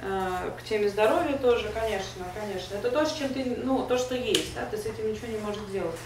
А, 0.00 0.56
к 0.56 0.62
теме 0.62 0.88
здоровья 0.88 1.36
тоже, 1.36 1.68
конечно, 1.68 2.24
конечно. 2.34 2.76
Это 2.76 2.90
то, 2.90 3.04
с 3.04 3.12
чем 3.14 3.28
ты, 3.30 3.56
ну, 3.62 3.84
то, 3.86 3.98
что 3.98 4.14
есть, 4.14 4.54
да, 4.54 4.64
ты 4.66 4.76
с 4.76 4.86
этим 4.86 5.10
ничего 5.10 5.26
не 5.26 5.38
можешь 5.38 5.64
делать 5.72 5.96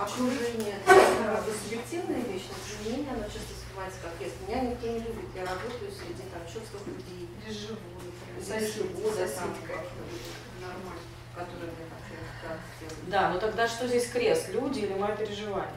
окружение 0.00 0.76
это 0.86 1.52
субъективная 1.62 2.20
вещь, 2.20 2.48
но 2.48 2.90
мнение, 2.90 3.12
оно 3.12 3.24
часто 3.24 3.52
воспринимается 3.52 3.98
как 4.02 4.12
есть. 4.20 4.34
Меня 4.48 4.62
никто 4.62 4.86
не 4.86 4.98
любит, 5.00 5.28
я 5.36 5.42
работаю 5.42 5.90
среди 5.92 6.24
там 6.32 6.42
чувств 6.48 6.72
людей. 6.86 7.28
Здесь 7.44 7.68
живу, 7.68 7.78
Здесь 8.40 8.74
живу, 8.74 9.10
соседка 9.10 9.84
нормально, 10.60 11.04
которые 11.34 11.70
мне 11.72 13.08
Да, 13.08 13.30
но 13.30 13.38
тогда 13.38 13.68
что 13.68 13.86
здесь 13.86 14.08
крест, 14.08 14.48
люди 14.50 14.80
или 14.80 14.94
мое 14.94 15.14
переживание? 15.16 15.74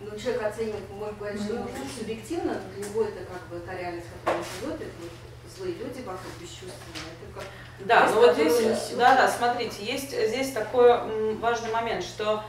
Ну, 0.00 0.18
человек 0.18 0.42
оценивает, 0.42 0.88
может 0.90 1.18
говорить, 1.18 1.42
что 1.42 1.56
быть 1.56 1.74
субъективно, 1.98 2.54
но 2.54 2.74
для 2.74 2.88
него 2.88 3.02
это 3.04 3.24
как 3.24 3.48
бы 3.48 3.60
та 3.60 3.76
реальность, 3.76 4.06
он 4.26 4.32
живет, 4.60 4.80
это 4.80 5.56
злые 5.56 5.74
люди 5.74 6.00
вокруг 6.00 6.32
бесчувственные. 6.40 7.10
Это 7.22 7.34
как 7.34 7.44
да, 7.84 8.10
ну 8.10 8.20
вот 8.20 8.34
здесь, 8.34 8.90
да, 8.96 9.16
да, 9.16 9.28
смотрите, 9.28 9.82
есть 9.82 10.10
здесь 10.10 10.52
такой 10.52 11.36
важный 11.36 11.70
момент, 11.70 12.04
что 12.04 12.44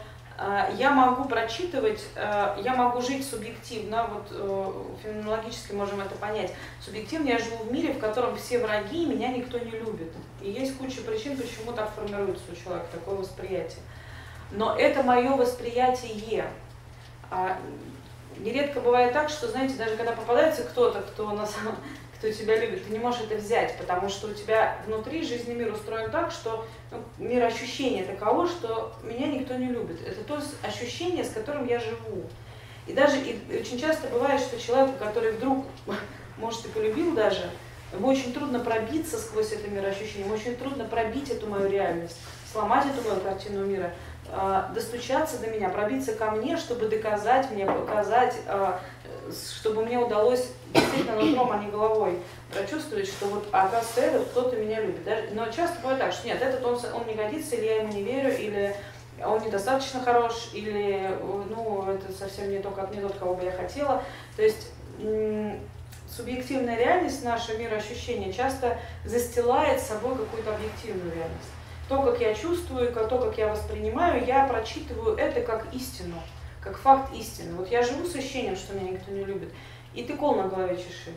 я 0.77 0.91
могу 0.91 1.25
прочитывать, 1.25 2.03
а, 2.15 2.59
я 2.63 2.75
могу 2.75 3.01
жить 3.01 3.27
субъективно, 3.27 4.07
вот 4.11 4.27
э, 4.31 4.73
феноменологически 5.03 5.73
можем 5.73 6.01
это 6.01 6.15
понять. 6.15 6.51
Субъективно 6.79 7.29
я 7.29 7.37
живу 7.37 7.63
в 7.63 7.71
мире, 7.71 7.93
в 7.93 7.99
котором 7.99 8.35
все 8.35 8.59
враги, 8.59 9.05
меня 9.05 9.27
никто 9.29 9.59
не 9.59 9.71
любит. 9.71 10.11
И 10.41 10.49
есть 10.49 10.77
куча 10.77 11.01
причин, 11.01 11.37
почему 11.37 11.73
так 11.73 11.91
формируется 11.93 12.43
у 12.51 12.55
человека 12.55 12.87
такое 12.91 13.15
восприятие. 13.15 13.81
Но 14.51 14.75
это 14.75 15.03
мое 15.03 15.29
восприятие. 15.35 16.45
А, 17.29 17.57
нередко 18.37 18.79
бывает 18.79 19.13
так, 19.13 19.29
что, 19.29 19.47
знаете, 19.47 19.75
даже 19.75 19.95
когда 19.95 20.13
попадается 20.13 20.63
кто-то, 20.63 21.01
кто 21.01 21.31
на 21.31 21.45
самом 21.45 21.75
кто 22.21 22.31
тебя 22.31 22.55
любит, 22.55 22.85
ты 22.85 22.93
не 22.93 22.99
можешь 22.99 23.21
это 23.21 23.35
взять, 23.35 23.75
потому 23.79 24.07
что 24.07 24.27
у 24.27 24.33
тебя 24.33 24.77
внутри 24.85 25.25
жизненный 25.25 25.55
мир 25.55 25.73
устроен 25.73 26.11
так, 26.11 26.31
что 26.31 26.67
ну, 26.91 26.99
мир 27.17 27.43
ощущения 27.43 28.03
таково, 28.03 28.47
что 28.47 28.93
меня 29.01 29.25
никто 29.25 29.55
не 29.55 29.65
любит. 29.65 30.07
Это 30.07 30.23
то 30.23 30.39
ощущение, 30.61 31.23
с 31.23 31.31
которым 31.31 31.65
я 31.65 31.79
живу. 31.79 32.21
И 32.85 32.93
даже 32.93 33.17
и 33.17 33.39
очень 33.59 33.79
часто 33.79 34.07
бывает, 34.09 34.39
что 34.39 34.59
человек, 34.59 34.99
который 34.99 35.31
вдруг, 35.31 35.65
может, 36.37 36.63
и 36.63 36.69
полюбил 36.69 37.15
даже, 37.15 37.49
ему 37.91 38.09
очень 38.09 38.33
трудно 38.33 38.59
пробиться 38.59 39.17
сквозь 39.17 39.51
это 39.53 39.67
мироощущение, 39.67 40.25
ему 40.25 40.35
очень 40.35 40.55
трудно 40.55 40.85
пробить 40.85 41.31
эту 41.31 41.47
мою 41.47 41.71
реальность 41.71 42.17
сломать 42.51 42.85
эту 42.85 43.07
мою 43.07 43.21
картину 43.21 43.65
мира, 43.65 43.93
достучаться 44.73 45.39
до 45.39 45.47
меня, 45.47 45.69
пробиться 45.69 46.13
ко 46.13 46.31
мне, 46.31 46.57
чтобы 46.57 46.87
доказать 46.87 47.51
мне, 47.51 47.65
показать, 47.65 48.35
э, 48.45 48.73
чтобы 49.59 49.83
мне 49.83 49.97
удалось 49.99 50.47
действительно 50.73 51.17
нутром, 51.17 51.51
а 51.51 51.57
не 51.57 51.69
головой 51.69 52.17
прочувствовать, 52.53 53.07
что 53.07 53.25
вот, 53.27 53.47
оказывается, 53.51 54.01
этот 54.01 54.29
кто-то 54.29 54.55
меня 54.55 54.81
любит. 54.81 55.07
Но 55.33 55.45
часто 55.47 55.79
бывает 55.81 55.99
так, 55.99 56.13
что 56.13 56.27
нет, 56.27 56.41
этот 56.41 56.63
он, 56.63 56.79
он 56.93 57.07
не 57.07 57.13
годится, 57.13 57.55
или 57.55 57.65
я 57.65 57.75
ему 57.77 57.91
не 57.93 58.03
верю, 58.03 58.37
или 58.37 58.75
он 59.23 59.43
недостаточно 59.43 60.01
хорош, 60.01 60.49
или 60.53 61.09
ну, 61.49 61.85
это 61.89 62.11
совсем 62.13 62.49
не, 62.49 62.59
то, 62.59 62.71
как, 62.71 62.93
не 62.93 63.01
тот, 63.01 63.15
кого 63.17 63.35
бы 63.35 63.43
я 63.43 63.51
хотела. 63.51 64.03
То 64.35 64.43
есть 64.43 64.71
субъективная 66.09 66.77
реальность, 66.77 67.23
наше 67.23 67.57
мироощущение 67.57 68.33
часто 68.33 68.77
застилает 69.05 69.79
собой 69.79 70.15
какую-то 70.17 70.53
объективную 70.53 71.15
реальность. 71.15 71.49
То, 71.91 72.01
как 72.03 72.21
я 72.21 72.33
чувствую, 72.33 72.89
то, 72.93 73.17
как 73.19 73.37
я 73.37 73.49
воспринимаю, 73.49 74.25
я 74.25 74.47
прочитываю 74.47 75.17
это 75.17 75.41
как 75.41 75.65
истину, 75.73 76.15
как 76.61 76.77
факт 76.77 77.13
истины. 77.13 77.53
Вот 77.57 77.69
я 77.69 77.83
живу 77.83 78.07
с 78.07 78.15
ощущением, 78.15 78.55
что 78.55 78.75
меня 78.75 78.91
никто 78.91 79.11
не 79.11 79.25
любит, 79.25 79.49
и 79.93 80.05
ты 80.05 80.15
кол 80.15 80.35
на 80.35 80.47
голове 80.47 80.77
чеши 80.77 81.11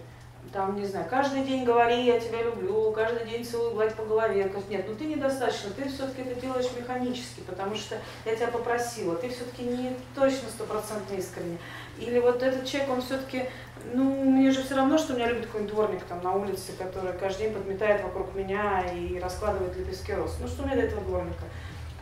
там, 0.52 0.76
не 0.76 0.86
знаю, 0.86 1.06
каждый 1.08 1.42
день 1.44 1.64
говори, 1.64 2.04
я 2.04 2.20
тебя 2.20 2.42
люблю, 2.42 2.92
каждый 2.92 3.26
день 3.26 3.44
целую, 3.44 3.74
гладь 3.74 3.94
по 3.94 4.04
голове. 4.04 4.50
Нет, 4.68 4.84
ну 4.86 4.94
ты 4.94 5.06
недостаточно, 5.06 5.70
ты 5.70 5.88
все-таки 5.88 6.22
это 6.22 6.40
делаешь 6.40 6.70
механически, 6.78 7.40
потому 7.40 7.74
что 7.74 7.98
я 8.24 8.36
тебя 8.36 8.48
попросила, 8.48 9.16
ты 9.16 9.30
все-таки 9.30 9.64
не 9.64 9.96
точно 10.14 10.48
стопроцентно 10.48 11.14
искренне. 11.16 11.58
Или 11.98 12.18
вот 12.18 12.42
этот 12.42 12.66
человек, 12.66 12.90
он 12.90 13.02
все-таки, 13.02 13.46
ну, 13.92 14.24
мне 14.24 14.50
же 14.50 14.62
все 14.62 14.76
равно, 14.76 14.98
что 14.98 15.14
меня 15.14 15.28
любит 15.28 15.46
какой-нибудь 15.46 15.74
дворник 15.74 16.04
там 16.04 16.22
на 16.22 16.32
улице, 16.32 16.72
который 16.78 17.12
каждый 17.18 17.44
день 17.44 17.54
подметает 17.54 18.02
вокруг 18.02 18.34
меня 18.34 18.84
и 18.92 19.18
раскладывает 19.18 19.76
лепестки 19.76 20.12
роз. 20.12 20.36
Ну, 20.40 20.48
что 20.48 20.62
мне 20.64 20.74
до 20.74 20.82
этого 20.82 21.02
дворника? 21.02 21.44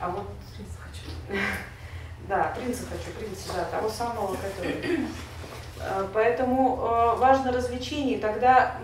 А 0.00 0.08
вот... 0.10 0.26
Принца 0.56 0.78
хочу. 0.78 1.38
Да, 2.28 2.54
принца 2.56 2.84
хочу, 2.84 3.10
принца, 3.18 3.52
да, 3.52 3.64
того 3.64 3.88
самого, 3.88 4.36
который... 4.36 5.06
Э, 5.80 6.06
поэтому 6.14 6.78
э, 6.78 7.16
важно 7.16 7.50
развлечение, 7.50 8.18
тогда 8.18 8.76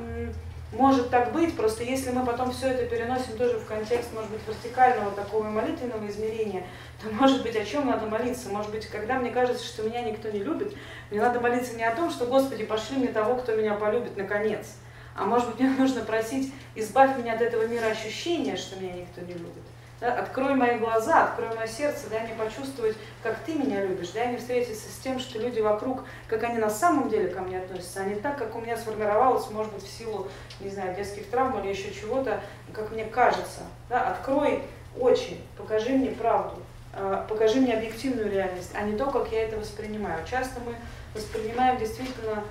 может 0.73 1.09
так 1.09 1.33
быть, 1.33 1.57
просто 1.57 1.83
если 1.83 2.11
мы 2.11 2.27
потом 2.27 2.53
все 2.53 2.69
это 2.69 2.85
переносим 2.87 3.39
тоже 3.39 3.59
в 3.59 3.65
контекст, 3.65 4.13
может 4.13 4.31
быть, 4.31 4.41
вертикального 4.47 5.13
такого 5.13 5.45
молитвенного 5.45 6.07
измерения, 6.09 6.63
то, 7.03 7.09
может 7.11 7.43
быть, 7.43 7.57
о 7.57 7.65
чем 7.65 7.87
надо 7.87 8.07
молиться? 8.07 8.51
Может 8.51 8.71
быть, 8.71 8.87
когда 8.87 9.19
мне 9.19 9.31
кажется, 9.31 9.65
что 9.65 9.85
меня 9.85 10.03
никто 10.03 10.29
не 10.31 10.41
любит, 10.41 10.75
мне 11.11 11.23
надо 11.23 11.41
молиться 11.41 11.75
не 11.75 11.85
о 11.85 11.97
том, 11.97 12.11
что, 12.11 12.27
Господи, 12.27 12.65
пошли 12.65 12.99
мне 12.99 13.09
того, 13.09 13.37
кто 13.37 13.57
меня 13.57 13.75
полюбит, 13.75 14.17
наконец, 14.19 14.75
а 15.17 15.25
может 15.25 15.49
быть, 15.49 15.61
мне 15.61 15.71
нужно 15.79 16.03
просить, 16.03 16.53
избавь 16.75 17.17
меня 17.17 17.35
от 17.35 17.41
этого 17.41 17.67
мира 17.67 17.87
ощущения, 17.87 18.57
что 18.57 18.79
меня 18.79 18.93
никто 18.93 19.23
не 19.23 19.33
любит. 19.33 19.68
Да, 20.01 20.15
открой 20.15 20.55
мои 20.55 20.79
глаза, 20.79 21.25
открой 21.25 21.49
мое 21.57 21.67
сердце, 21.67 22.09
дай 22.09 22.23
мне 22.23 22.35
почувствовать, 22.35 22.97
как 23.21 23.37
ты 23.41 23.55
меня 23.55 23.85
любишь, 23.85 24.11
дай 24.11 24.29
мне 24.29 24.39
встретиться 24.39 24.89
с 24.89 25.03
тем, 25.03 25.19
что 25.19 25.41
люди 25.41 25.59
вокруг, 25.59 26.05
как 26.29 26.45
они 26.45 26.59
на 26.59 26.71
самом 26.71 27.09
деле 27.09 27.29
ко 27.29 27.41
мне 27.41 27.59
относятся, 27.59 28.03
а 28.03 28.05
не 28.05 28.15
так, 28.15 28.39
как 28.39 28.55
у 28.55 28.61
меня 28.61 28.77
сформировалось, 28.77 29.51
может 29.51 29.73
быть, 29.73 29.83
в 29.83 29.91
силу, 29.91 30.29
не 30.61 30.71
знаю, 30.71 30.95
детских 30.95 31.29
травм 31.31 31.59
или 31.61 31.71
еще 31.71 31.93
чего-то, 31.93 32.41
как 32.73 32.93
мне 32.93 33.07
кажется. 33.07 33.63
Да, 33.89 34.11
открой 34.11 34.63
очи, 34.97 35.41
покажи 35.57 35.91
мне 35.91 36.11
правду, 36.11 36.63
а, 36.95 37.27
покажи 37.29 37.61
мне 37.61 37.75
объективную 37.75 38.31
реальность, 38.31 38.71
а 38.75 38.83
не 38.83 38.97
то, 38.97 39.11
как 39.11 39.33
я 39.33 39.43
это 39.43 39.57
воспринимаю. 39.59 40.25
Часто 40.31 40.61
мы 40.61 40.77
воспринимаем 41.13 41.77
действительно 41.77 42.45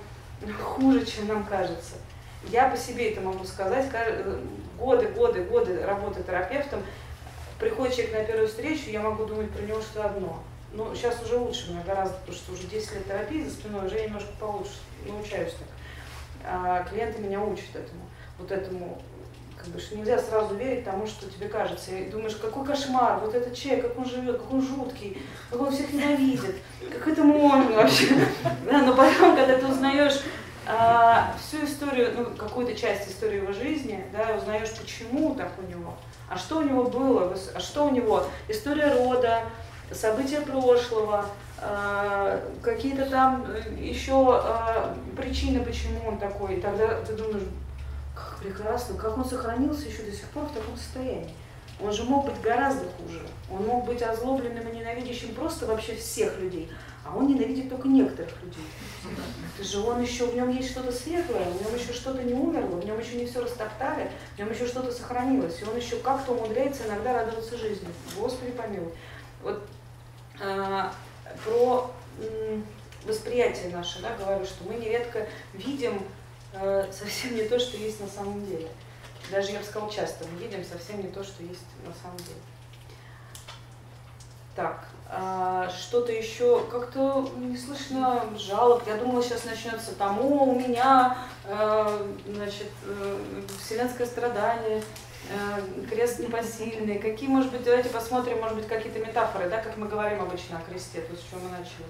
хуже, 0.62 1.06
чем 1.06 1.28
нам 1.28 1.44
кажется. 1.44 1.94
Я 2.44 2.68
по 2.68 2.76
себе 2.76 3.10
это 3.12 3.22
могу 3.22 3.44
сказать, 3.44 3.86
годы, 4.78 5.08
годы, 5.08 5.42
годы 5.44 5.84
работы 5.84 6.22
терапевтом, 6.22 6.80
приходит 7.58 7.94
человек 7.94 8.14
на 8.14 8.24
первую 8.24 8.48
встречу, 8.48 8.90
я 8.90 9.00
могу 9.00 9.24
думать 9.24 9.50
про 9.50 9.62
него 9.62 9.80
что 9.80 10.04
одно. 10.04 10.42
Ну, 10.72 10.94
сейчас 10.94 11.22
уже 11.22 11.36
лучше 11.36 11.72
мне 11.72 11.82
гораздо, 11.84 12.16
потому 12.18 12.36
что 12.36 12.52
уже 12.52 12.64
10 12.64 12.94
лет 12.94 13.06
терапии 13.06 13.42
за 13.42 13.50
спиной, 13.50 13.86
уже 13.86 14.00
немножко 14.00 14.30
получше 14.38 14.72
научаюсь 15.06 15.52
так. 15.52 15.68
А 16.44 16.84
клиенты 16.84 17.20
меня 17.20 17.40
учат 17.40 17.74
этому, 17.74 18.02
вот 18.38 18.52
этому, 18.52 19.02
как 19.56 19.68
бы, 19.68 19.80
что 19.80 19.96
нельзя 19.96 20.18
сразу 20.18 20.54
верить 20.54 20.84
тому, 20.84 21.06
что 21.06 21.28
тебе 21.28 21.48
кажется. 21.48 21.92
И 21.92 22.10
думаешь, 22.10 22.36
какой 22.36 22.66
кошмар, 22.66 23.18
вот 23.20 23.34
этот 23.34 23.54
человек, 23.54 23.88
как 23.88 23.98
он 23.98 24.04
живет, 24.04 24.38
как 24.38 24.52
он 24.52 24.62
жуткий, 24.62 25.22
как 25.50 25.60
он 25.60 25.72
всех 25.72 25.92
ненавидит, 25.92 26.56
как 26.92 27.08
это 27.08 27.22
можно 27.22 27.72
вообще. 27.72 28.14
Да, 28.66 28.82
но 28.82 28.94
потом, 28.94 29.34
когда 29.36 29.58
ты 29.58 29.66
узнаешь 29.66 30.20
а, 30.66 31.34
всю 31.40 31.64
историю, 31.64 32.12
ну, 32.14 32.24
какую-то 32.36 32.74
часть 32.74 33.08
истории 33.08 33.36
его 33.36 33.52
жизни, 33.52 34.04
да, 34.12 34.36
узнаешь, 34.36 34.70
почему 34.78 35.34
так 35.34 35.50
у 35.58 35.62
него, 35.62 35.96
а 36.28 36.36
что 36.36 36.58
у 36.58 36.62
него 36.62 36.84
было, 36.84 37.36
а 37.54 37.60
что 37.60 37.86
у 37.86 37.90
него 37.90 38.24
история 38.48 38.92
рода, 38.92 39.42
события 39.92 40.40
прошлого, 40.40 41.24
а, 41.60 42.40
какие-то 42.62 43.06
там 43.06 43.44
э, 43.48 43.82
еще 43.82 44.40
а, 44.42 44.94
причины, 45.16 45.64
почему 45.64 46.06
он 46.06 46.18
такой. 46.18 46.56
И 46.56 46.60
тогда 46.60 47.00
ты 47.00 47.14
думаешь, 47.14 47.48
как 48.14 48.38
прекрасно, 48.38 48.96
как 48.96 49.16
он 49.16 49.24
сохранился 49.24 49.88
еще 49.88 50.02
до 50.02 50.12
сих 50.12 50.26
пор 50.28 50.44
в 50.44 50.52
таком 50.52 50.76
состоянии. 50.76 51.34
Он 51.80 51.92
же 51.92 52.04
мог 52.04 52.26
быть 52.26 52.40
гораздо 52.40 52.84
хуже. 52.90 53.20
Он 53.50 53.66
мог 53.66 53.86
быть 53.86 54.02
озлобленным 54.02 54.68
и 54.68 54.76
ненавидящим 54.76 55.34
просто 55.34 55.66
вообще 55.66 55.94
всех 55.94 56.38
людей. 56.38 56.70
А 57.04 57.16
он 57.16 57.26
ненавидит 57.26 57.70
только 57.70 57.88
некоторых 57.88 58.32
людей. 58.42 58.64
Это 59.54 59.66
же 59.66 59.80
он 59.80 60.02
еще, 60.02 60.26
в 60.26 60.34
нем 60.34 60.50
есть 60.50 60.70
что-то 60.70 60.92
светлое, 60.92 61.44
в 61.44 61.62
нем 61.62 61.74
еще 61.74 61.92
что-то 61.92 62.22
не 62.22 62.34
умерло, 62.34 62.76
в 62.76 62.84
нем 62.84 62.98
еще 62.98 63.16
не 63.16 63.26
все 63.26 63.42
растоптали, 63.42 64.10
в 64.34 64.38
нем 64.38 64.50
еще 64.52 64.66
что-то 64.66 64.92
сохранилось. 64.92 65.60
И 65.60 65.64
он 65.64 65.76
еще 65.76 65.96
как-то 65.96 66.32
умудряется 66.32 66.86
иногда 66.86 67.12
радоваться 67.12 67.56
жизни. 67.56 67.88
Господи 68.16 68.52
помилуй. 68.52 68.92
Вот 69.42 69.62
а, 70.40 70.92
про 71.44 71.90
м, 72.20 72.66
восприятие 73.04 73.70
наше, 73.70 74.00
да, 74.00 74.16
говорю, 74.16 74.44
что 74.44 74.64
мы 74.64 74.74
нередко 74.74 75.26
видим 75.54 76.02
а, 76.52 76.88
совсем 76.92 77.34
не 77.34 77.42
то, 77.42 77.58
что 77.58 77.76
есть 77.76 78.00
на 78.00 78.08
самом 78.08 78.44
деле. 78.46 78.68
Даже 79.30 79.52
я 79.52 79.58
бы 79.58 79.64
сказала 79.64 79.92
часто, 79.92 80.24
мы 80.26 80.38
видим 80.38 80.64
совсем 80.64 81.02
не 81.02 81.08
то, 81.08 81.22
что 81.22 81.42
есть 81.42 81.64
на 81.84 81.92
самом 82.02 82.16
деле. 82.18 82.40
Так, 84.54 84.88
что-то 85.08 86.12
еще, 86.12 86.64
как-то 86.70 87.30
не 87.38 87.56
слышно 87.56 88.24
жалоб. 88.36 88.82
Я 88.86 88.96
думала, 88.96 89.22
сейчас 89.22 89.44
начнется 89.46 89.94
там, 89.94 90.18
о, 90.20 90.44
у 90.44 90.60
меня, 90.60 91.16
э, 91.46 92.14
значит, 92.26 92.68
э, 92.84 93.18
вселенское 93.58 94.06
страдание, 94.06 94.82
э, 95.30 95.86
крест 95.88 96.18
непосильный. 96.18 96.98
Какие, 96.98 97.28
может 97.30 97.50
быть, 97.50 97.64
давайте 97.64 97.88
посмотрим, 97.88 98.38
может 98.40 98.56
быть, 98.56 98.66
какие-то 98.66 98.98
метафоры, 98.98 99.48
да, 99.48 99.62
как 99.62 99.78
мы 99.78 99.88
говорим 99.88 100.20
обычно 100.20 100.58
о 100.58 100.70
кресте, 100.70 101.00
то, 101.00 101.16
с 101.16 101.20
чего 101.20 101.40
мы 101.40 101.50
начали. 101.50 101.86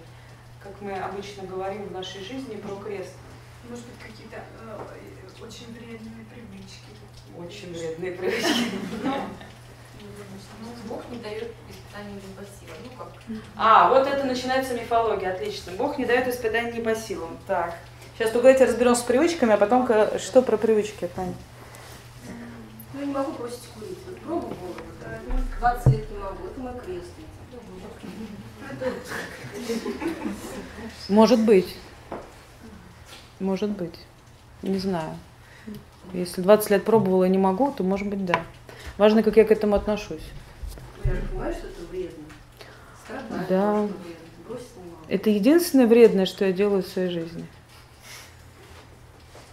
Как 0.62 0.80
мы 0.80 0.92
обычно 0.92 1.44
говорим 1.44 1.88
в 1.88 1.92
нашей 1.92 2.22
жизни 2.22 2.54
про 2.54 2.76
крест. 2.76 3.14
Может 3.68 3.84
быть, 3.84 3.98
какие-то 3.98 4.36
э, 4.36 5.44
очень 5.44 5.72
вредные 5.72 6.24
привычки. 6.30 6.88
Очень 7.36 7.72
вредные 7.72 8.12
привычки. 8.12 8.70
Ну, 9.02 10.70
Бог 10.88 11.02
не 11.10 11.18
дает 11.18 11.52
испытаний 11.88 12.14
не 12.14 12.34
по 12.34 12.42
силам. 12.42 12.76
Ну 12.84 12.90
как? 12.96 13.42
А, 13.56 13.88
вот 13.88 14.06
это 14.06 14.24
начинается 14.24 14.74
мифология, 14.74 15.32
отлично. 15.32 15.72
Бог 15.72 15.98
не 15.98 16.04
дает 16.04 16.28
испытаний 16.28 16.72
не 16.72 16.80
по 16.80 16.94
силам. 16.94 17.36
Так. 17.46 17.74
Сейчас 18.16 18.32
давайте 18.32 18.64
разберемся 18.64 19.02
с 19.02 19.04
привычками, 19.04 19.52
а 19.52 19.56
потом 19.56 19.88
что 20.18 20.42
про 20.42 20.56
привычки, 20.56 21.08
Таня? 21.14 21.34
Ну, 22.94 23.00
не 23.00 23.12
могу 23.12 23.32
бросить 23.32 23.68
курить. 23.74 23.98
Вот 24.06 24.18
пробовала. 24.20 24.74
20 25.60 25.86
лет 25.86 26.10
не 26.10 26.18
могу. 26.18 26.46
Это 26.46 26.60
мой 26.60 26.72
крест. 26.84 27.10
Может 31.08 31.40
быть. 31.40 31.76
Может 33.40 33.70
быть. 33.70 33.94
Не 34.62 34.78
знаю. 34.78 35.16
Если 36.12 36.40
20 36.42 36.70
лет 36.70 36.84
пробовала 36.84 37.24
и 37.24 37.28
не 37.28 37.38
могу, 37.38 37.70
то 37.70 37.84
может 37.84 38.08
быть 38.08 38.24
да. 38.24 38.40
Важно, 38.96 39.22
как 39.22 39.36
я 39.36 39.44
к 39.44 39.50
этому 39.50 39.76
отношусь. 39.76 40.24
Да. 43.48 43.82
Вредно. 43.82 43.92
Это 45.08 45.30
единственное 45.30 45.86
вредное, 45.86 46.26
что 46.26 46.44
я 46.44 46.52
делаю 46.52 46.82
в 46.82 46.86
своей 46.86 47.10
жизни. 47.10 47.46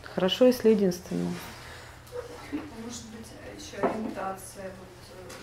Хорошо, 0.03 0.45
если 0.45 0.69
единственное. 0.69 1.31
Может 2.51 3.03
быть, 3.11 3.27
еще 3.57 3.77
ориентация 3.77 4.71
вот, 4.79 4.93
э, 5.11 5.33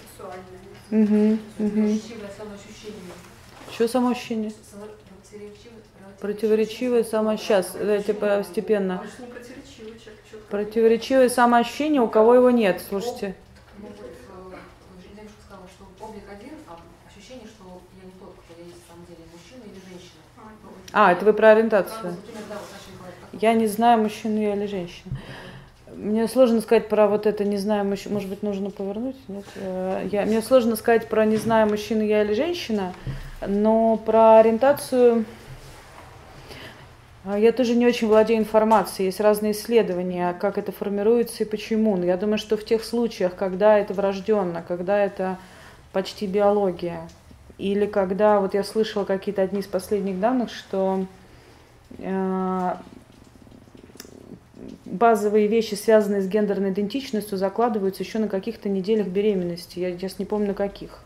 сексуальная. 0.00 0.64
Угу, 0.90 1.38
угу. 1.58 2.00
Что 3.72 3.88
самоощущение? 3.88 4.52
Противоречивое 6.20 7.04
само 7.04 7.36
сейчас, 7.36 7.72
давайте 7.72 8.14
постепенно. 8.14 9.02
Противоречивое 10.48 11.28
самоощущение, 11.28 12.00
у 12.00 12.08
кого 12.08 12.34
его 12.34 12.50
нет, 12.50 12.82
слушайте. 12.86 13.34
А, 20.96 21.10
это 21.10 21.24
вы 21.24 21.32
про 21.32 21.50
ориентацию. 21.50 22.14
Я 23.32 23.52
не 23.54 23.66
знаю, 23.66 24.00
мужчину 24.00 24.40
я 24.40 24.54
или 24.54 24.66
женщину. 24.66 25.10
Мне 25.92 26.28
сложно 26.28 26.60
сказать 26.60 26.88
про 26.88 27.08
вот 27.08 27.26
это 27.26 27.44
«не 27.44 27.56
знаю, 27.56 27.84
мужчина». 27.84 28.14
Может 28.14 28.28
быть, 28.28 28.44
нужно 28.44 28.70
повернуть? 28.70 29.16
Нет? 29.26 29.44
Э, 29.56 30.08
я, 30.12 30.24
мне 30.24 30.40
сложно 30.40 30.76
сказать 30.76 31.08
про 31.08 31.24
«не 31.24 31.36
знаю, 31.36 31.68
мужчина 31.68 32.02
я 32.02 32.22
или 32.22 32.32
женщина», 32.32 32.94
но 33.44 33.96
про 33.96 34.38
ориентацию 34.38 35.24
а, 37.24 37.36
я 37.36 37.50
тоже 37.50 37.74
не 37.74 37.86
очень 37.86 38.06
владею 38.06 38.38
информацией. 38.38 39.06
Есть 39.06 39.20
разные 39.20 39.50
исследования, 39.50 40.32
как 40.40 40.58
это 40.58 40.70
формируется 40.70 41.42
и 41.42 41.46
почему. 41.46 41.96
Но 41.96 42.04
я 42.04 42.16
думаю, 42.16 42.38
что 42.38 42.56
в 42.56 42.64
тех 42.64 42.84
случаях, 42.84 43.34
когда 43.34 43.76
это 43.78 43.94
врожденно, 43.94 44.62
когда 44.66 45.04
это 45.04 45.38
почти 45.92 46.28
биология, 46.28 47.08
или 47.58 47.86
когда, 47.86 48.40
вот 48.40 48.54
я 48.54 48.64
слышала 48.64 49.04
какие-то 49.04 49.42
одни 49.42 49.60
из 49.60 49.66
последних 49.66 50.18
данных, 50.18 50.50
что 50.50 51.06
э, 51.98 52.74
базовые 54.84 55.46
вещи, 55.46 55.74
связанные 55.74 56.22
с 56.22 56.28
гендерной 56.28 56.70
идентичностью, 56.70 57.38
закладываются 57.38 58.02
еще 58.02 58.18
на 58.18 58.28
каких-то 58.28 58.68
неделях 58.68 59.06
беременности. 59.06 59.78
Я 59.78 59.92
сейчас 59.92 60.18
не 60.18 60.24
помню 60.24 60.48
на 60.48 60.54
каких. 60.54 60.98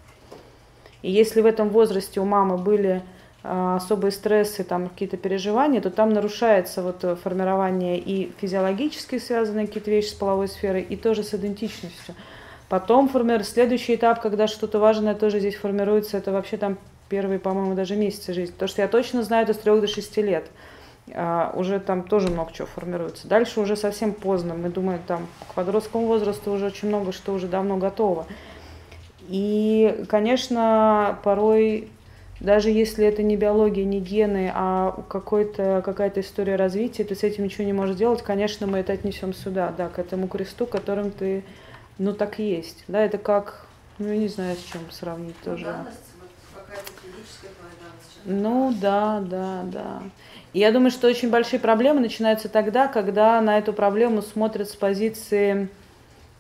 И 1.03 1.11
если 1.11 1.43
в 1.43 1.47
этом 1.47 1.69
возрасте 1.69 2.19
у 2.21 2.25
мамы 2.25 2.57
были 2.57 3.03
э, 3.43 3.75
особые 3.77 4.13
стрессы, 4.13 4.65
там 4.65 4.89
какие-то 4.89 5.19
переживания, 5.19 5.83
то 5.83 5.91
там 5.91 6.15
нарушается 6.15 6.83
вот 6.83 7.05
формирование 7.23 7.99
и 7.99 8.33
физиологически 8.41 9.19
связанные 9.19 9.67
какие-то 9.67 9.91
вещи 9.91 10.09
с 10.09 10.15
половой 10.15 10.49
сферой, 10.49 10.83
и 10.83 10.97
тоже 10.97 11.23
с 11.23 11.35
идентичностью. 11.35 12.15
Потом 12.69 13.09
формируется 13.09 13.53
следующий 13.53 13.95
этап, 13.95 14.21
когда 14.21 14.47
что-то 14.47 14.79
важное 14.79 15.15
тоже 15.15 15.41
здесь 15.41 15.57
формируется, 15.57 16.19
это 16.19 16.33
вообще 16.33 16.59
там 16.59 16.77
первые, 17.09 17.39
по-моему, 17.39 17.75
даже 17.75 17.97
месяцы 17.97 18.35
жизни. 18.35 18.55
То, 18.59 18.67
что 18.67 18.83
я 18.83 18.89
точно 18.89 19.23
знаю, 19.23 19.45
это 19.45 19.55
с 19.55 19.59
3 19.59 19.81
до 19.81 19.87
6 19.87 20.17
лет. 20.19 20.47
А, 21.15 21.53
уже 21.57 21.81
там 21.81 22.03
тоже 22.03 22.29
много 22.29 22.53
чего 22.53 22.67
формируется. 22.67 23.29
Дальше 23.29 23.61
уже 23.61 23.77
совсем 23.77 24.13
поздно. 24.13 24.55
Мы 24.55 24.69
думаем, 24.69 25.01
там 25.07 25.27
к 25.49 25.55
подростковому 25.55 26.09
возрасту 26.09 26.53
уже 26.53 26.67
очень 26.67 26.89
много 26.89 27.13
что 27.13 27.33
уже 27.33 27.47
давно 27.47 27.79
готово. 27.79 28.27
И, 29.29 30.05
конечно, 30.09 31.19
порой, 31.23 31.89
даже 32.41 32.71
если 32.71 33.07
это 33.07 33.23
не 33.23 33.37
биология, 33.37 33.85
не 33.85 34.01
гены, 34.01 34.51
а 34.55 35.03
какой-то, 35.09 35.83
какая-то 35.85 36.21
история 36.21 36.57
развития, 36.57 37.05
ты 37.05 37.15
с 37.15 37.23
этим 37.23 37.45
ничего 37.45 37.65
не 37.65 37.73
можешь 37.73 37.97
делать, 37.97 38.23
конечно, 38.23 38.67
мы 38.67 38.79
это 38.79 38.93
отнесем 38.93 39.35
сюда, 39.35 39.73
да, 39.77 39.89
к 39.89 39.99
этому 39.99 40.29
кресту, 40.29 40.67
которым 40.67 41.11
ты 41.11 41.45
ну 41.99 42.13
так 42.13 42.41
и 42.41 42.49
есть. 42.49 42.85
Да, 42.89 43.05
это 43.05 43.19
как, 43.19 43.67
ну 43.99 44.09
я 44.09 44.17
не 44.17 44.29
знаю, 44.29 44.57
с 44.57 44.63
чем 44.73 44.81
сравнить 44.91 45.37
ну, 45.45 45.53
тоже. 45.53 45.65
Данность, 45.65 46.01
вот. 46.21 46.31
Ну 48.25 48.75
да, 48.81 49.21
да, 49.21 49.63
да. 49.65 50.03
И 50.53 50.61
я 50.61 50.73
думаю, 50.73 50.91
что 50.91 51.09
очень 51.09 51.31
большие 51.31 51.61
проблемы 51.61 52.01
начинаются 52.01 52.49
тогда, 52.49 52.89
когда 52.89 53.41
на 53.41 53.59
эту 53.59 53.73
проблему 53.73 54.23
смотрят 54.23 54.69
с 54.69 54.75
позиции 54.75 55.69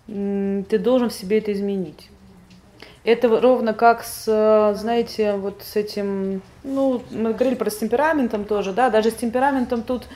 ты 0.06 0.78
должен 0.78 1.11
в 1.11 1.12
себе 1.12 1.38
это 1.38 1.52
изменить. 1.52 2.09
Это 3.04 3.28
ровно 3.28 3.74
как 3.74 4.02
с, 4.02 4.24
знаете, 4.76 5.34
вот 5.34 5.62
с 5.62 5.76
этим, 5.76 6.42
ну, 6.64 7.02
мы 7.11 7.32
говорили 7.32 7.54
про 7.54 7.70
с 7.70 7.78
темпераментом 7.78 8.44
тоже, 8.44 8.72
да, 8.72 8.90
даже 8.90 9.11
с 9.11 9.14
темпераментом 9.14 9.82
тут 9.82 10.06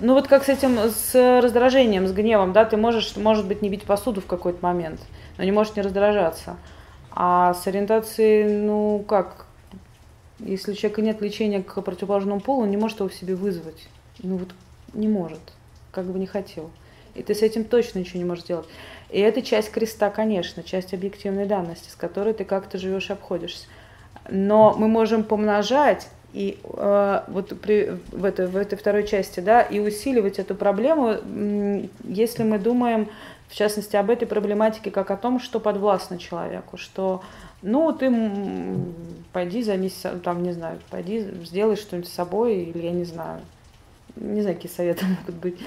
ну 0.00 0.14
вот 0.14 0.28
как 0.28 0.44
с 0.44 0.48
этим, 0.48 0.78
с 0.78 1.40
раздражением, 1.40 2.06
с 2.06 2.12
гневом, 2.12 2.52
да, 2.52 2.64
ты 2.64 2.76
можешь, 2.76 3.16
может 3.16 3.46
быть, 3.46 3.62
не 3.62 3.68
бить 3.68 3.84
посуду 3.84 4.20
в 4.20 4.26
какой-то 4.26 4.58
момент, 4.62 5.00
но 5.38 5.44
не 5.44 5.52
можешь 5.52 5.76
не 5.76 5.82
раздражаться. 5.82 6.56
А 7.10 7.54
с 7.54 7.66
ориентацией, 7.66 8.52
ну 8.60 9.04
как, 9.06 9.46
если 10.38 10.72
у 10.72 10.74
человека 10.74 11.02
нет 11.02 11.20
лечения 11.20 11.62
к 11.62 11.80
противоположному 11.80 12.40
полу, 12.40 12.62
он 12.62 12.70
не 12.70 12.76
может 12.76 13.00
его 13.00 13.08
в 13.08 13.14
себе 13.14 13.34
вызвать. 13.34 13.88
Ну 14.22 14.36
вот 14.38 14.48
не 14.94 15.08
может, 15.08 15.40
как 15.90 16.06
бы 16.06 16.18
не 16.18 16.26
хотел. 16.26 16.70
И 17.14 17.22
ты 17.22 17.34
с 17.34 17.42
этим 17.42 17.64
точно 17.64 17.98
ничего 17.98 18.18
не 18.18 18.24
можешь 18.24 18.44
делать. 18.44 18.66
И 19.10 19.20
это 19.20 19.42
часть 19.42 19.70
креста, 19.70 20.08
конечно, 20.10 20.62
часть 20.62 20.94
объективной 20.94 21.44
данности, 21.46 21.90
с 21.90 21.94
которой 21.94 22.32
ты 22.32 22.44
как-то 22.44 22.78
живешь 22.78 23.10
и 23.10 23.12
обходишься. 23.12 23.66
Но 24.30 24.74
мы 24.76 24.88
можем 24.88 25.24
помножать 25.24 26.08
и 26.32 26.58
э, 26.64 27.20
вот 27.28 27.60
при, 27.60 27.98
в, 28.10 28.24
этой, 28.24 28.46
в 28.46 28.56
этой 28.56 28.76
второй 28.78 29.06
части, 29.06 29.40
да, 29.40 29.60
и 29.60 29.80
усиливать 29.80 30.38
эту 30.38 30.54
проблему, 30.54 31.16
если 32.04 32.42
мы 32.42 32.58
думаем, 32.58 33.08
в 33.48 33.54
частности, 33.54 33.96
об 33.96 34.08
этой 34.08 34.26
проблематике 34.26 34.90
как 34.90 35.10
о 35.10 35.16
том, 35.18 35.38
что 35.38 35.60
подвластно 35.60 36.18
человеку, 36.18 36.78
что, 36.78 37.22
ну, 37.60 37.92
ты 37.92 38.10
пойди 39.32 39.62
займись, 39.62 40.04
там, 40.24 40.42
не 40.42 40.52
знаю, 40.52 40.78
пойди 40.88 41.20
сделай 41.44 41.76
что-нибудь 41.76 42.08
с 42.08 42.14
собой, 42.14 42.62
или 42.62 42.78
я 42.78 42.92
не 42.92 43.04
знаю, 43.04 43.42
не 44.16 44.40
знаю, 44.40 44.56
какие 44.56 44.72
советы 44.72 45.04
могут 45.20 45.34
быть. 45.34 45.58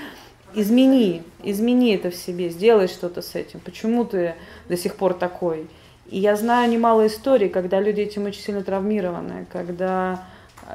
Измени, 0.55 1.22
измени 1.43 1.93
это 1.93 2.09
в 2.09 2.16
себе, 2.16 2.49
сделай 2.49 2.88
что-то 2.88 3.22
с 3.22 3.36
этим. 3.36 3.59
Почему 3.59 4.03
ты 4.03 4.34
до 4.68 4.78
сих 4.78 4.95
пор 4.95 5.13
такой? 5.13 5.68
И 6.09 6.18
я 6.18 6.36
знаю 6.36 6.72
немало 6.72 7.05
историй, 7.05 7.49
когда 7.49 7.80
люди 7.80 8.01
этим 8.01 8.26
очень 8.26 8.41
сильно 8.41 8.63
травмированы, 8.63 9.45
когда 9.51 10.24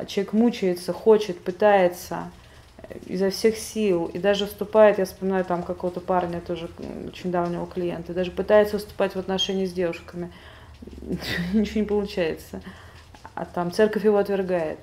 человек 0.06 0.32
мучается, 0.32 0.92
хочет, 0.92 1.38
пытается 1.40 2.30
э, 2.78 2.98
изо 3.06 3.30
всех 3.30 3.56
сил, 3.56 4.06
и 4.06 4.18
даже 4.18 4.46
вступает, 4.46 4.98
я 4.98 5.04
вспоминаю 5.04 5.44
там 5.44 5.62
какого-то 5.62 6.00
парня, 6.00 6.40
тоже 6.40 6.68
очень 7.06 7.30
давнего 7.30 7.66
клиента, 7.66 8.14
даже 8.14 8.30
пытается 8.30 8.78
вступать 8.78 9.14
в 9.14 9.18
отношения 9.18 9.66
с 9.66 9.72
девушками, 9.72 10.32
ничего 11.52 11.80
не 11.80 11.86
получается. 11.86 12.60
А 13.34 13.44
там 13.44 13.72
церковь 13.72 14.04
его 14.04 14.18
отвергает. 14.18 14.78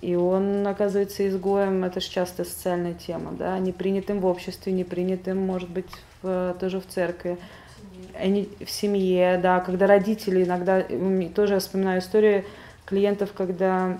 И 0.00 0.16
он 0.16 0.66
оказывается 0.66 1.26
изгоем, 1.26 1.84
это 1.84 2.00
же 2.00 2.10
часто 2.10 2.44
социальная 2.44 2.94
тема, 2.94 3.32
да, 3.32 3.58
не 3.58 3.72
принятым 3.72 4.20
в 4.20 4.26
обществе, 4.26 4.72
не 4.72 4.84
принятым, 4.84 5.38
может 5.38 5.70
быть, 5.70 5.88
в, 6.20 6.54
тоже 6.60 6.80
в 6.80 6.86
церкви, 6.86 7.38
Они, 8.18 8.50
в 8.62 8.70
семье, 8.70 9.38
да, 9.42 9.60
когда 9.60 9.86
родители 9.86 10.44
иногда, 10.44 10.84
тоже 11.34 11.54
я 11.54 11.60
вспоминаю 11.60 12.00
историю 12.00 12.44
клиентов, 12.84 13.32
когда 13.32 13.98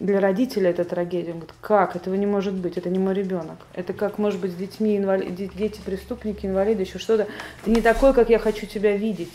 для 0.00 0.20
родителя 0.20 0.70
это 0.70 0.84
трагедия. 0.84 1.32
Он 1.32 1.38
говорит, 1.38 1.54
как? 1.60 1.96
Этого 1.96 2.14
не 2.14 2.26
может 2.26 2.54
быть, 2.54 2.76
это 2.76 2.88
не 2.88 2.98
мой 2.98 3.14
ребенок. 3.14 3.58
Это 3.74 3.92
как 3.92 4.18
может 4.18 4.40
быть 4.40 4.52
с 4.52 4.54
детьми, 4.54 4.96
инвали... 4.96 5.28
дети 5.30 5.80
преступники, 5.84 6.46
инвалиды, 6.46 6.82
еще 6.82 6.98
что-то. 6.98 7.26
Ты 7.64 7.70
не 7.70 7.80
такой, 7.80 8.14
как 8.14 8.30
я 8.30 8.38
хочу 8.38 8.66
тебя 8.66 8.96
видеть. 8.96 9.32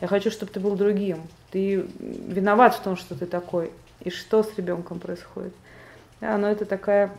Я 0.00 0.08
хочу, 0.08 0.30
чтобы 0.30 0.52
ты 0.52 0.60
был 0.60 0.76
другим. 0.76 1.22
Ты 1.50 1.86
виноват 1.98 2.74
в 2.74 2.80
том, 2.80 2.96
что 2.96 3.14
ты 3.14 3.26
такой. 3.26 3.70
И 4.00 4.10
что 4.10 4.42
с 4.42 4.56
ребенком 4.56 4.98
происходит? 4.98 5.52
Да, 6.20 6.36
но 6.38 6.48
это 6.48 6.64
такая 6.64 7.12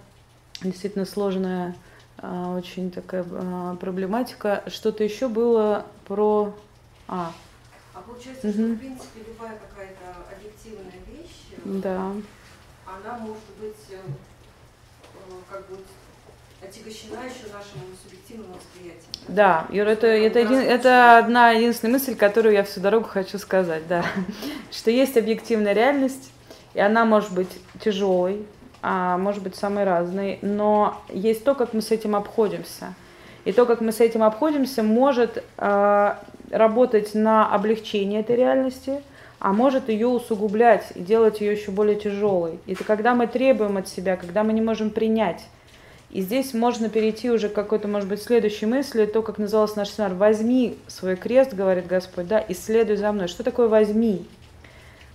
действительно 0.61 1.05
сложная, 1.05 1.75
а, 2.17 2.55
очень 2.55 2.91
такая 2.91 3.25
а, 3.29 3.75
проблематика. 3.75 4.63
Что-то 4.67 5.03
еще 5.03 5.27
было 5.27 5.85
про... 6.07 6.53
А, 7.07 7.31
а 7.93 8.01
получается, 8.01 8.47
угу. 8.47 8.53
что 8.53 8.63
в 8.63 8.77
принципе 8.77 9.19
любая 9.27 9.57
какая-то 9.57 10.35
объективная 10.35 10.91
вещь, 11.07 11.83
да 11.83 12.13
она 13.03 13.17
может 13.17 13.43
быть 13.59 13.75
э, 13.89 13.95
э, 13.95 15.33
как 15.49 15.67
бы 15.67 15.77
отягощена 16.63 17.19
еще 17.23 17.51
нашим 17.51 17.81
субъективным 18.03 18.47
восприятием. 18.53 19.11
Да, 19.27 19.65
Юра, 19.69 19.89
это, 19.89 20.07
это, 20.07 20.39
один, 20.39 20.59
это 20.59 21.17
одна 21.17 21.51
единственная 21.51 21.93
мысль, 21.93 22.15
которую 22.15 22.53
я 22.53 22.63
всю 22.63 22.79
дорогу 22.79 23.07
хочу 23.07 23.37
сказать, 23.39 23.87
да. 23.87 24.05
Что 24.71 24.91
есть 24.91 25.17
объективная 25.17 25.73
реальность, 25.73 26.31
и 26.73 26.79
она 26.79 27.05
может 27.05 27.33
быть 27.33 27.49
тяжелой, 27.83 28.45
а 28.81 29.17
может 29.17 29.43
быть 29.43 29.55
самой 29.55 29.83
разной, 29.83 30.39
но 30.41 31.01
есть 31.09 31.43
то, 31.43 31.55
как 31.55 31.73
мы 31.73 31.81
с 31.81 31.91
этим 31.91 32.15
обходимся. 32.15 32.93
И 33.43 33.51
то, 33.51 33.65
как 33.65 33.81
мы 33.81 33.91
с 33.91 33.99
этим 33.99 34.21
обходимся, 34.21 34.83
может 34.83 35.43
э, 35.57 36.15
работать 36.51 37.15
на 37.15 37.51
облегчение 37.51 38.21
этой 38.21 38.35
реальности, 38.35 39.01
а 39.41 39.53
может 39.53 39.89
ее 39.89 40.07
усугублять 40.07 40.91
и 40.93 40.99
делать 40.99 41.41
ее 41.41 41.53
еще 41.53 41.71
более 41.71 41.95
тяжелой. 41.95 42.59
Это 42.67 42.83
когда 42.83 43.15
мы 43.15 43.25
требуем 43.25 43.75
от 43.75 43.87
себя, 43.87 44.15
когда 44.15 44.43
мы 44.43 44.53
не 44.53 44.61
можем 44.61 44.91
принять. 44.91 45.43
И 46.11 46.21
здесь 46.21 46.53
можно 46.53 46.89
перейти 46.89 47.31
уже 47.31 47.49
к 47.49 47.53
какой-то, 47.53 47.87
может 47.87 48.07
быть, 48.07 48.21
следующей 48.21 48.67
мысли, 48.67 49.07
то, 49.07 49.23
как 49.23 49.39
назывался 49.39 49.77
наш 49.77 49.89
семинар, 49.89 50.13
«возьми 50.13 50.77
свой 50.85 51.15
крест», 51.15 51.55
говорит 51.55 51.87
Господь, 51.87 52.27
да, 52.27 52.37
и 52.37 52.53
следуй 52.53 52.97
за 52.97 53.11
мной. 53.11 53.27
Что 53.27 53.43
такое 53.43 53.67
«возьми»? 53.67 54.27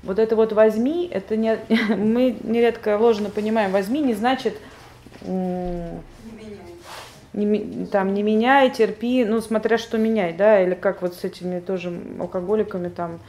Вот 0.03 0.19
это 0.19 0.35
вот 0.35 0.53
«возьми», 0.53 1.09
это 1.09 1.37
не, 1.37 1.57
мы 1.97 2.37
нередко 2.43 2.99
ложно 2.99 3.31
понимаем, 3.31 3.71
«возьми» 3.71 4.01
не 4.01 4.15
значит 4.15 4.57
не, 7.33 7.87
там, 7.93 8.13
не 8.13 8.23
меняй, 8.25 8.71
терпи, 8.71 9.25
ну, 9.25 9.41
смотря 9.41 9.79
что 9.79 9.99
меняй, 9.99 10.33
да, 10.33 10.61
или 10.63 10.75
как 10.75 11.03
вот 11.03 11.15
с 11.15 11.23
этими 11.23 11.61
тоже 11.61 11.93
алкоголиками, 12.19 12.89
там, 12.89 13.21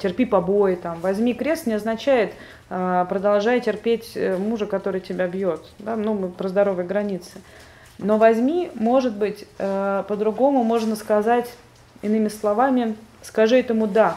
терпи 0.00 0.24
побои, 0.24 0.74
там, 0.74 1.00
возьми 1.00 1.34
крест 1.34 1.66
не 1.66 1.74
означает 1.74 2.32
э, 2.68 3.06
продолжай 3.08 3.60
терпеть 3.60 4.12
э, 4.14 4.36
мужа, 4.36 4.66
который 4.66 5.00
тебя 5.00 5.26
бьет. 5.26 5.64
Да? 5.78 5.96
Ну, 5.96 6.14
мы 6.14 6.28
про 6.28 6.48
здоровые 6.48 6.86
границы. 6.86 7.40
Но 7.98 8.16
возьми, 8.16 8.70
может 8.74 9.14
быть, 9.14 9.46
по-другому 9.58 10.64
можно 10.64 10.96
сказать, 10.96 11.52
иными 12.00 12.28
словами, 12.28 12.96
скажи 13.20 13.58
этому 13.58 13.86
«да». 13.86 14.16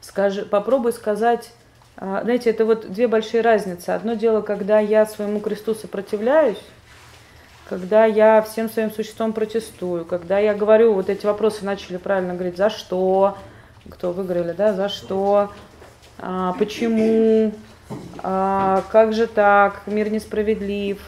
Скажи, 0.00 0.44
попробуй 0.44 0.92
сказать, 0.92 1.50
знаете, 1.96 2.50
это 2.50 2.64
вот 2.64 2.92
две 2.92 3.08
большие 3.08 3.40
разницы. 3.40 3.90
Одно 3.90 4.14
дело, 4.14 4.40
когда 4.40 4.78
я 4.78 5.04
своему 5.04 5.40
кресту 5.40 5.74
сопротивляюсь, 5.74 6.60
когда 7.68 8.04
я 8.04 8.42
всем 8.42 8.68
своим 8.68 8.90
существом 8.90 9.32
протестую, 9.32 10.04
когда 10.04 10.38
я 10.38 10.54
говорю, 10.54 10.92
вот 10.92 11.08
эти 11.08 11.24
вопросы 11.24 11.64
начали 11.64 11.96
правильно 11.96 12.34
говорить, 12.34 12.56
за 12.56 12.70
что, 12.70 13.38
кто 13.90 14.12
выиграли, 14.12 14.52
да, 14.52 14.72
за 14.72 14.88
что, 14.88 15.52
а, 16.18 16.52
почему, 16.54 17.52
а, 18.22 18.82
как 18.90 19.12
же 19.12 19.26
так, 19.26 19.82
мир 19.86 20.10
несправедлив, 20.10 21.00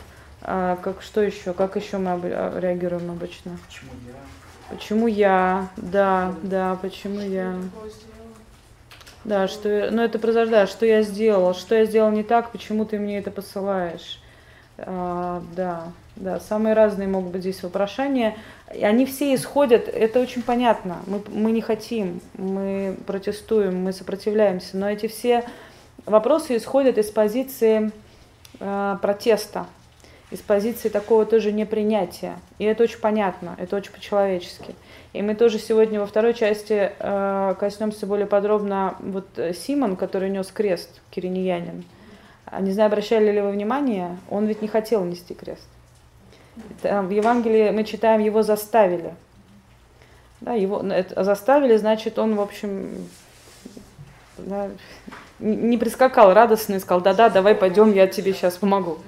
а, 0.42 0.76
как, 0.76 1.02
что 1.02 1.20
еще, 1.22 1.52
как 1.52 1.76
еще 1.76 1.98
мы 1.98 2.12
об, 2.12 2.24
реагируем 2.24 3.10
обычно? 3.10 3.58
Почему 3.66 3.90
я? 4.06 4.76
Почему 4.76 5.06
я, 5.06 5.68
да, 5.76 6.34
да, 6.42 6.76
почему 6.82 7.20
я. 7.20 7.54
Да, 9.24 9.48
что, 9.48 9.88
ну 9.90 10.02
это 10.02 10.18
произошло, 10.18 10.52
да, 10.52 10.66
что 10.66 10.86
я 10.86 11.02
сделал, 11.02 11.54
что 11.54 11.74
я 11.74 11.84
сделал 11.84 12.10
не 12.10 12.22
так, 12.22 12.52
почему 12.52 12.84
ты 12.84 12.98
мне 12.98 13.18
это 13.18 13.30
посылаешь. 13.30 14.20
А, 14.78 15.42
да, 15.56 15.92
да, 16.16 16.40
самые 16.40 16.74
разные 16.74 17.08
могут 17.08 17.32
быть 17.32 17.42
здесь 17.42 17.62
вопрошания. 17.62 18.34
И 18.74 18.82
они 18.82 19.06
все 19.06 19.34
исходят, 19.34 19.86
это 19.86 20.20
очень 20.20 20.42
понятно. 20.42 20.96
Мы, 21.06 21.22
мы 21.28 21.52
не 21.52 21.60
хотим, 21.60 22.20
мы 22.34 22.96
протестуем, 23.06 23.82
мы 23.82 23.92
сопротивляемся, 23.92 24.76
но 24.76 24.90
эти 24.90 25.06
все 25.06 25.44
вопросы 26.06 26.56
исходят 26.56 26.96
из 26.98 27.10
позиции 27.10 27.92
э, 28.58 28.96
протеста, 29.00 29.66
из 30.30 30.40
позиции 30.40 30.88
такого 30.88 31.26
тоже 31.26 31.52
непринятия. 31.52 32.38
И 32.58 32.64
это 32.64 32.84
очень 32.84 32.98
понятно, 32.98 33.54
это 33.58 33.76
очень 33.76 33.92
по-человечески. 33.92 34.74
И 35.12 35.22
мы 35.22 35.34
тоже 35.34 35.58
сегодня 35.58 36.00
во 36.00 36.06
второй 36.06 36.32
части 36.32 36.92
э, 36.98 37.54
коснемся 37.60 38.06
более 38.06 38.26
подробно 38.26 38.96
вот 39.00 39.26
э, 39.36 39.52
Симон, 39.52 39.96
который 39.96 40.30
нес 40.30 40.48
крест, 40.48 41.02
кириньянин. 41.10 41.84
А 42.46 42.60
не 42.60 42.72
знаю, 42.72 42.88
обращали 42.88 43.30
ли 43.30 43.40
вы 43.40 43.50
внимание, 43.50 44.16
он 44.30 44.46
ведь 44.46 44.62
не 44.62 44.68
хотел 44.68 45.04
нести 45.04 45.34
крест. 45.34 45.68
Там, 46.82 47.08
в 47.08 47.10
Евангелии 47.10 47.70
мы 47.70 47.84
читаем, 47.84 48.20
его 48.20 48.42
заставили. 48.42 49.14
Да, 50.40 50.52
его 50.52 50.80
это, 50.80 51.24
заставили, 51.24 51.76
значит, 51.76 52.18
он, 52.18 52.36
в 52.36 52.40
общем, 52.40 53.08
да, 54.38 54.68
не 55.38 55.78
прискакал 55.78 56.34
радостно 56.34 56.74
и 56.74 56.78
сказал, 56.78 57.00
да-да, 57.00 57.30
давай 57.30 57.54
пойдем, 57.54 57.92
я 57.92 58.06
тебе 58.06 58.32
сейчас 58.32 58.56
помогу. 58.56 58.98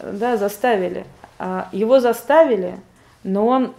Да, 0.00 0.36
заставили. 0.36 1.04
А 1.38 1.68
его 1.72 2.00
заставили, 2.00 2.78
но 3.24 3.46
он 3.46 3.74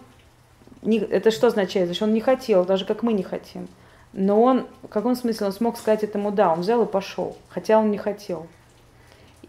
не, 0.81 0.99
это 0.99 1.31
что 1.31 1.47
означает? 1.47 1.87
Значит, 1.87 2.03
он 2.03 2.13
не 2.13 2.21
хотел, 2.21 2.65
даже 2.65 2.85
как 2.85 3.03
мы 3.03 3.13
не 3.13 3.23
хотим. 3.23 3.67
Но 4.13 4.41
он, 4.41 4.67
в 4.81 4.87
каком 4.87 5.15
смысле, 5.15 5.47
он 5.47 5.53
смог 5.53 5.77
сказать 5.77 6.03
этому 6.03 6.31
«да», 6.31 6.51
он 6.51 6.61
взял 6.61 6.81
и 6.83 6.85
пошел, 6.87 7.37
хотя 7.49 7.77
он 7.77 7.91
не 7.91 7.97
хотел. 7.97 8.47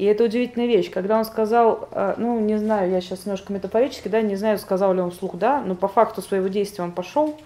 И 0.01 0.05
это 0.05 0.25
удивительная 0.25 0.67
вещь, 0.67 0.91
когда 0.91 1.19
он 1.19 1.27
сказал, 1.27 1.87
э, 1.93 2.15
ну, 2.17 2.41
не 2.41 2.57
знаю, 2.57 2.91
я 2.91 3.03
сейчас 3.03 3.27
немножко 3.27 3.53
метафорически, 3.53 4.09
да, 4.09 4.23
не 4.23 4.35
знаю, 4.35 4.59
сказал 4.59 4.95
ли 4.95 5.01
он 5.03 5.11
вслух 5.11 5.37
«да», 5.37 5.61
но 5.61 5.75
по 5.75 5.89
факту 5.89 6.23
своего 6.23 6.49
действия 6.49 6.83
он 6.83 6.93
пошел, 6.93 7.39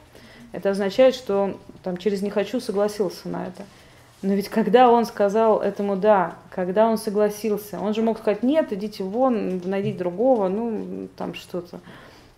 это 0.52 0.70
означает, 0.70 1.16
что 1.16 1.42
он 1.42 1.56
там 1.82 1.96
через 1.96 2.22
«не 2.22 2.30
хочу» 2.30 2.60
согласился 2.60 3.28
на 3.28 3.48
это. 3.48 3.64
Но 4.22 4.34
ведь 4.34 4.50
когда 4.50 4.88
он 4.88 5.04
сказал 5.04 5.62
этому 5.62 5.96
«да», 5.96 6.36
когда 6.50 6.88
он 6.88 6.96
согласился, 6.96 7.80
он 7.80 7.92
же 7.92 8.02
мог 8.02 8.18
сказать 8.18 8.44
«нет, 8.44 8.72
идите 8.72 9.02
вон, 9.02 9.60
найдите 9.64 9.98
другого», 9.98 10.46
ну, 10.46 11.08
там 11.16 11.34
что-то. 11.34 11.80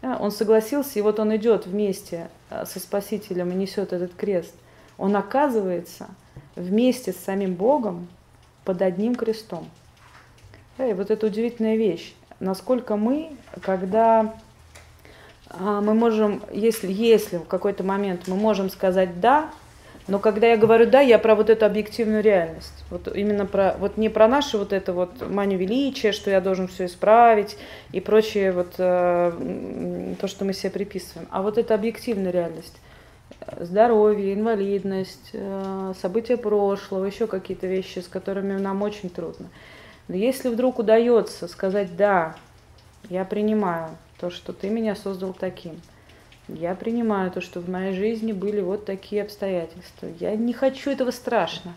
Он 0.00 0.30
согласился, 0.30 0.98
и 0.98 1.02
вот 1.02 1.20
он 1.20 1.36
идет 1.36 1.66
вместе 1.66 2.28
э, 2.48 2.64
со 2.64 2.80
Спасителем 2.80 3.50
и 3.50 3.54
несет 3.54 3.92
этот 3.92 4.14
крест. 4.14 4.54
Он 4.96 5.14
оказывается 5.14 6.06
вместе 6.54 7.12
с 7.12 7.16
самим 7.16 7.52
Богом 7.52 8.08
под 8.64 8.80
одним 8.80 9.14
крестом. 9.14 9.68
И 10.78 10.92
вот 10.92 11.10
это 11.10 11.26
удивительная 11.26 11.76
вещь. 11.76 12.14
Насколько 12.38 12.96
мы, 12.96 13.30
когда 13.62 14.34
а, 15.48 15.80
мы 15.80 15.94
можем, 15.94 16.42
если, 16.52 16.92
если 16.92 17.38
в 17.38 17.44
какой-то 17.44 17.82
момент 17.82 18.28
мы 18.28 18.36
можем 18.36 18.68
сказать 18.68 19.20
«да», 19.20 19.50
но 20.06 20.18
когда 20.18 20.46
я 20.48 20.56
говорю 20.56 20.86
«да», 20.88 21.00
я 21.00 21.18
про 21.18 21.34
вот 21.34 21.50
эту 21.50 21.64
объективную 21.64 22.22
реальность. 22.22 22.84
Вот 22.90 23.08
именно 23.14 23.46
про, 23.46 23.74
вот 23.78 23.96
не 23.96 24.08
про 24.08 24.28
наше 24.28 24.58
вот 24.58 24.72
это 24.72 24.92
вот 24.92 25.28
манию 25.28 25.58
величия, 25.58 26.12
что 26.12 26.30
я 26.30 26.40
должен 26.40 26.68
все 26.68 26.86
исправить 26.86 27.56
и 27.92 28.00
прочее 28.00 28.52
вот 28.52 28.74
э, 28.78 30.16
то, 30.20 30.28
что 30.28 30.44
мы 30.44 30.52
себе 30.52 30.70
приписываем. 30.70 31.26
А 31.30 31.42
вот 31.42 31.58
это 31.58 31.74
объективная 31.74 32.30
реальность. 32.30 32.76
Здоровье, 33.58 34.34
инвалидность, 34.34 35.30
э, 35.32 35.92
события 36.00 36.36
прошлого, 36.36 37.04
еще 37.04 37.26
какие-то 37.26 37.66
вещи, 37.66 37.98
с 38.00 38.08
которыми 38.08 38.52
нам 38.58 38.82
очень 38.82 39.10
трудно. 39.10 39.48
Но 40.08 40.16
если 40.16 40.48
вдруг 40.48 40.78
удается 40.78 41.48
сказать 41.48 41.96
«да», 41.96 42.34
я 43.08 43.24
принимаю 43.24 43.90
то, 44.18 44.30
что 44.30 44.52
ты 44.52 44.68
меня 44.68 44.94
создал 44.96 45.32
таким– 45.32 45.80
я 46.48 46.76
принимаю 46.76 47.32
то, 47.32 47.40
что 47.40 47.60
в 47.60 47.68
моей 47.68 47.92
жизни 47.92 48.30
были 48.32 48.60
вот 48.60 48.84
такие 48.84 49.22
обстоятельства. 49.22 50.08
Я 50.20 50.36
не 50.36 50.52
хочу 50.52 50.90
этого 50.90 51.10
страшно. 51.10 51.74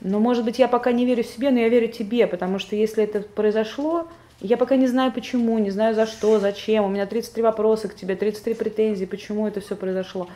Но, 0.00 0.18
может 0.18 0.44
быть, 0.44 0.58
я 0.58 0.66
пока 0.66 0.90
не 0.90 1.06
верю 1.06 1.22
себе, 1.22 1.50
но 1.50 1.60
я 1.60 1.68
верю 1.68 1.88
тебе, 1.88 2.26
потому 2.26 2.58
что 2.58 2.74
если 2.74 3.04
это 3.04 3.20
произошло, 3.20 4.08
я 4.40 4.56
пока 4.56 4.76
не 4.76 4.88
знаю 4.88 5.12
почему, 5.12 5.58
не 5.58 5.70
знаю 5.70 5.94
за 5.94 6.06
что, 6.06 6.40
зачем. 6.40 6.84
У 6.84 6.88
меня 6.88 7.06
33 7.06 7.42
вопроса 7.42 7.88
к 7.88 7.94
тебе, 7.94 8.16
33 8.16 8.54
претензии, 8.54 9.04
почему 9.04 9.46
это 9.46 9.60
все 9.60 9.76
произошло. 9.76 10.28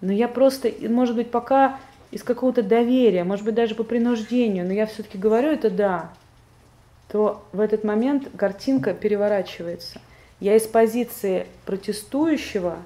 Но 0.00 0.12
я 0.12 0.28
просто, 0.28 0.72
может 0.88 1.16
быть, 1.16 1.30
пока 1.30 1.78
из 2.10 2.22
какого-то 2.22 2.62
доверия, 2.62 3.24
может 3.24 3.44
быть, 3.44 3.54
даже 3.54 3.74
по 3.74 3.84
принуждению, 3.84 4.66
но 4.66 4.72
я 4.72 4.86
все-таки 4.86 5.18
говорю 5.18 5.50
это 5.50 5.70
да, 5.70 6.10
то 7.10 7.42
в 7.52 7.60
этот 7.60 7.84
момент 7.84 8.28
картинка 8.36 8.94
переворачивается. 8.94 10.00
Я 10.38 10.56
из 10.56 10.62
позиции 10.62 11.46
протестующего, 11.66 12.78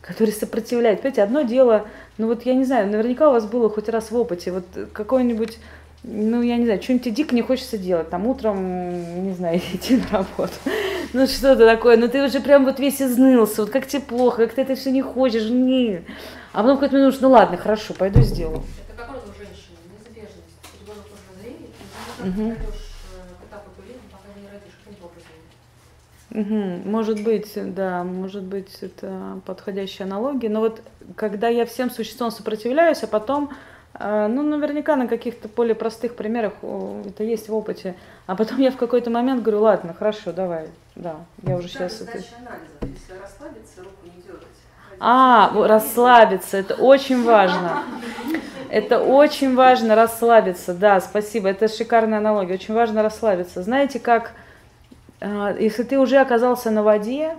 который 0.00 0.32
сопротивляет. 0.32 1.00
Понимаете, 1.00 1.22
одно 1.22 1.42
дело, 1.42 1.86
ну 2.18 2.26
вот 2.26 2.44
я 2.44 2.54
не 2.54 2.64
знаю, 2.64 2.90
наверняка 2.90 3.28
у 3.28 3.32
вас 3.32 3.46
было 3.46 3.70
хоть 3.70 3.88
раз 3.88 4.10
в 4.10 4.16
опыте, 4.16 4.52
вот 4.52 4.64
какой-нибудь 4.92 5.58
ну, 6.04 6.42
я 6.42 6.56
не 6.56 6.64
знаю, 6.64 6.80
что-нибудь 6.80 7.12
дико 7.12 7.34
не 7.34 7.42
хочется 7.42 7.76
делать, 7.76 8.08
там 8.08 8.26
утром, 8.26 9.24
не 9.24 9.32
знаю, 9.34 9.58
идти 9.74 9.96
на 9.96 10.18
работу, 10.18 10.52
ну, 11.12 11.26
что-то 11.26 11.66
такое, 11.66 11.96
но 11.96 12.06
ты 12.08 12.24
уже 12.24 12.40
прям 12.40 12.64
вот 12.64 12.78
весь 12.78 13.02
изнылся, 13.02 13.62
вот 13.62 13.70
как 13.70 13.86
тебе 13.86 14.02
плохо, 14.02 14.46
как 14.46 14.54
ты 14.54 14.62
это 14.62 14.76
все 14.76 14.90
не 14.92 15.02
хочешь, 15.02 15.50
не. 15.50 16.02
А 16.52 16.62
потом 16.62 16.76
какой-то 16.76 16.96
момент, 16.96 17.20
ну, 17.20 17.30
ладно, 17.30 17.56
хорошо, 17.56 17.94
пойду 17.94 18.20
сделаю. 18.22 18.62
Это 18.88 18.96
как 18.96 19.10
у 19.10 19.14
женщины, 19.36 19.76
неизбежность, 19.90 20.38
ребенок 20.80 21.04
уже 21.12 21.42
зрение, 21.42 21.68
ты 22.22 22.28
не 22.28 22.52
Угу, 22.52 22.58
может 26.44 27.22
быть, 27.22 27.52
да, 27.74 28.04
может 28.04 28.44
быть, 28.44 28.78
это 28.82 29.40
подходящая 29.44 30.06
аналогия. 30.06 30.48
Но 30.48 30.60
вот 30.60 30.80
когда 31.16 31.48
я 31.48 31.66
всем 31.66 31.90
существам 31.90 32.30
сопротивляюсь, 32.30 33.02
а 33.02 33.08
потом, 33.08 33.50
э, 33.98 34.26
ну, 34.28 34.42
наверняка 34.42 34.94
на 34.94 35.08
каких-то 35.08 35.48
более 35.48 35.74
простых 35.74 36.14
примерах 36.14 36.52
это 36.62 37.24
есть 37.24 37.48
в 37.48 37.54
опыте, 37.54 37.96
а 38.26 38.36
потом 38.36 38.58
я 38.58 38.70
в 38.70 38.76
какой-то 38.76 39.10
момент 39.10 39.42
говорю, 39.42 39.62
ладно, 39.62 39.94
хорошо, 39.94 40.32
давай, 40.32 40.68
да, 40.94 41.16
я 41.42 41.56
уже 41.56 41.68
да, 41.68 41.88
сейчас... 41.88 42.02
Это... 42.02 42.18
Если 42.18 43.12
расслабиться, 43.20 43.80
руку 43.82 44.04
не 44.04 44.22
дергать. 44.22 44.46
А, 45.00 45.50
расслабиться, 45.66 46.56
это 46.56 46.74
очень 46.74 47.24
важно. 47.24 47.82
Это 48.70 49.00
очень 49.00 49.56
важно 49.56 49.94
расслабиться, 49.96 50.74
да, 50.74 51.00
спасибо, 51.00 51.48
это 51.48 51.68
шикарная 51.68 52.18
аналогия, 52.18 52.54
очень 52.54 52.74
важно 52.74 53.02
расслабиться. 53.02 53.62
Знаете, 53.62 53.98
как 53.98 54.34
если 55.20 55.82
ты 55.82 55.98
уже 55.98 56.18
оказался 56.18 56.70
на 56.70 56.82
воде, 56.82 57.36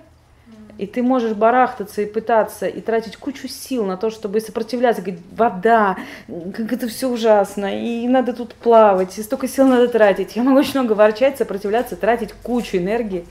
и 0.79 0.87
ты 0.87 1.03
можешь 1.03 1.33
барахтаться 1.33 2.01
и 2.01 2.05
пытаться, 2.05 2.65
и 2.65 2.79
тратить 2.79 3.17
кучу 3.17 3.49
сил 3.49 3.85
на 3.85 3.97
то, 3.97 4.09
чтобы 4.09 4.39
сопротивляться, 4.39 5.01
говорить, 5.01 5.21
вода, 5.35 5.97
как 6.27 6.71
это 6.71 6.87
все 6.87 7.09
ужасно, 7.09 7.77
и 7.77 8.07
надо 8.07 8.31
тут 8.31 8.53
плавать, 8.53 9.17
и 9.19 9.21
столько 9.21 9.49
сил 9.49 9.67
надо 9.67 9.89
тратить. 9.89 10.37
Я 10.37 10.43
могу 10.43 10.57
очень 10.57 10.79
много 10.79 10.93
ворчать, 10.93 11.37
сопротивляться, 11.37 11.97
тратить 11.97 12.31
кучу 12.31 12.77
энергии, 12.77 13.25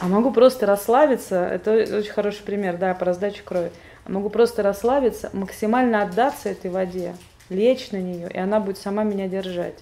а 0.00 0.08
могу 0.08 0.30
просто 0.32 0.66
расслабиться, 0.66 1.46
это 1.46 1.72
очень 1.72 2.12
хороший 2.12 2.42
пример, 2.42 2.76
да, 2.76 2.92
по 2.92 3.06
раздаче 3.06 3.40
крови, 3.42 3.72
а 4.04 4.12
могу 4.12 4.28
просто 4.28 4.62
расслабиться, 4.62 5.30
максимально 5.32 6.02
отдаться 6.02 6.50
этой 6.50 6.70
воде, 6.70 7.14
лечь 7.48 7.90
на 7.90 7.96
нее, 7.96 8.30
и 8.30 8.36
она 8.36 8.60
будет 8.60 8.76
сама 8.76 9.02
меня 9.02 9.28
держать. 9.28 9.78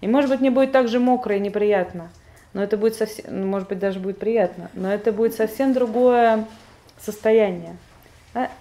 И 0.00 0.08
может 0.08 0.30
быть 0.30 0.40
не 0.40 0.48
будет 0.48 0.72
так 0.72 0.88
же 0.88 0.98
мокро 0.98 1.36
и 1.36 1.40
неприятно, 1.40 2.08
но 2.54 2.62
это 2.62 2.76
будет 2.76 2.94
совсем, 2.94 3.24
ну, 3.28 3.46
может 3.46 3.68
быть, 3.68 3.78
даже 3.78 4.00
будет 4.00 4.18
приятно, 4.18 4.70
но 4.74 4.92
это 4.92 5.12
будет 5.12 5.34
совсем 5.34 5.72
другое 5.72 6.44
состояние. 6.98 7.76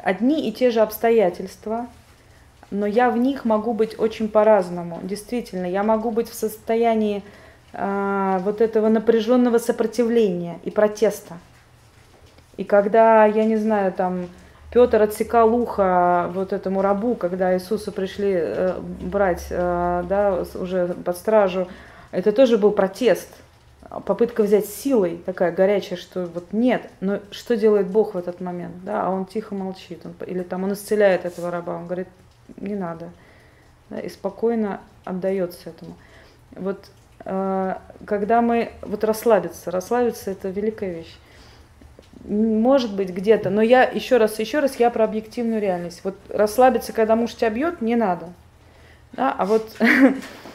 Одни 0.04 0.48
и 0.48 0.54
те 0.54 0.72
же 0.72 0.82
обстоятельства, 0.82 1.88
но 2.72 2.86
я 2.86 3.10
в 3.10 3.18
них 3.18 3.46
могу 3.46 3.74
быть 3.74 3.98
очень 4.00 4.28
по-разному. 4.28 5.00
Действительно, 5.04 5.66
я 5.66 5.84
могу 5.84 6.12
быть 6.12 6.30
в 6.30 6.34
состоянии 6.34 7.24
э, 7.74 8.40
вот 8.42 8.60
этого 8.62 8.90
напряженного 8.90 9.58
сопротивления 9.58 10.60
и 10.64 10.72
протеста. 10.72 11.38
И 12.58 12.64
когда, 12.64 13.26
я 13.26 13.46
не 13.46 13.56
знаю, 13.56 13.94
там, 13.94 14.28
Петр 14.72 15.02
отсекал 15.02 15.54
ухо 15.54 16.30
вот 16.34 16.52
этому 16.52 16.82
рабу, 16.82 17.16
когда 17.16 17.56
Иисусу 17.56 17.92
пришли 17.92 18.34
э, 18.36 18.80
брать, 18.80 19.48
э, 19.50 20.04
да, 20.10 20.44
уже 20.56 20.88
под 20.88 21.18
стражу, 21.18 21.68
это 22.12 22.32
тоже 22.32 22.58
был 22.58 22.72
протест– 22.72 23.30
попытка 23.90 24.44
взять 24.44 24.66
силой, 24.66 25.22
такая 25.26 25.52
горячая, 25.52 25.98
что 25.98 26.26
вот 26.26 26.52
нет, 26.52 26.90
но 27.00 27.20
что 27.32 27.56
делает 27.56 27.88
Бог 27.88 28.14
в 28.14 28.18
этот 28.18 28.42
момент, 28.42 28.84
да, 28.84 29.06
а 29.06 29.10
он 29.10 29.26
тихо 29.26 29.56
молчит, 29.56 30.02
он, 30.06 30.14
или 30.28 30.44
там 30.44 30.64
он 30.64 30.74
исцеляет 30.74 31.26
этого 31.26 31.52
раба, 31.52 31.76
он 31.76 31.86
говорит, 31.86 32.08
не 32.58 32.76
надо, 32.76 33.10
да, 33.90 34.00
и 34.00 34.10
спокойно 34.10 34.82
отдается 35.06 35.70
этому. 35.70 35.96
Вот 36.52 36.86
э, 37.26 37.76
когда 38.06 38.42
мы, 38.42 38.72
вот 38.82 39.04
расслабиться, 39.04 39.72
расслабиться 39.72 40.32
это 40.32 40.50
великая 40.50 40.94
вещь. 40.94 41.18
Может 42.26 42.94
быть 42.94 43.10
где-то, 43.10 43.50
но 43.50 43.62
я 43.62 43.84
еще 43.84 44.18
раз, 44.18 44.40
еще 44.40 44.60
раз, 44.60 44.76
я 44.78 44.90
про 44.90 45.06
объективную 45.06 45.62
реальность. 45.62 46.02
Вот 46.04 46.18
расслабиться, 46.30 46.92
когда 46.92 47.16
муж 47.16 47.36
тебя 47.36 47.50
бьет, 47.50 47.82
не 47.82 47.96
надо. 47.96 48.34
Да, 49.14 49.34
а 49.38 49.46
вот 49.46 49.78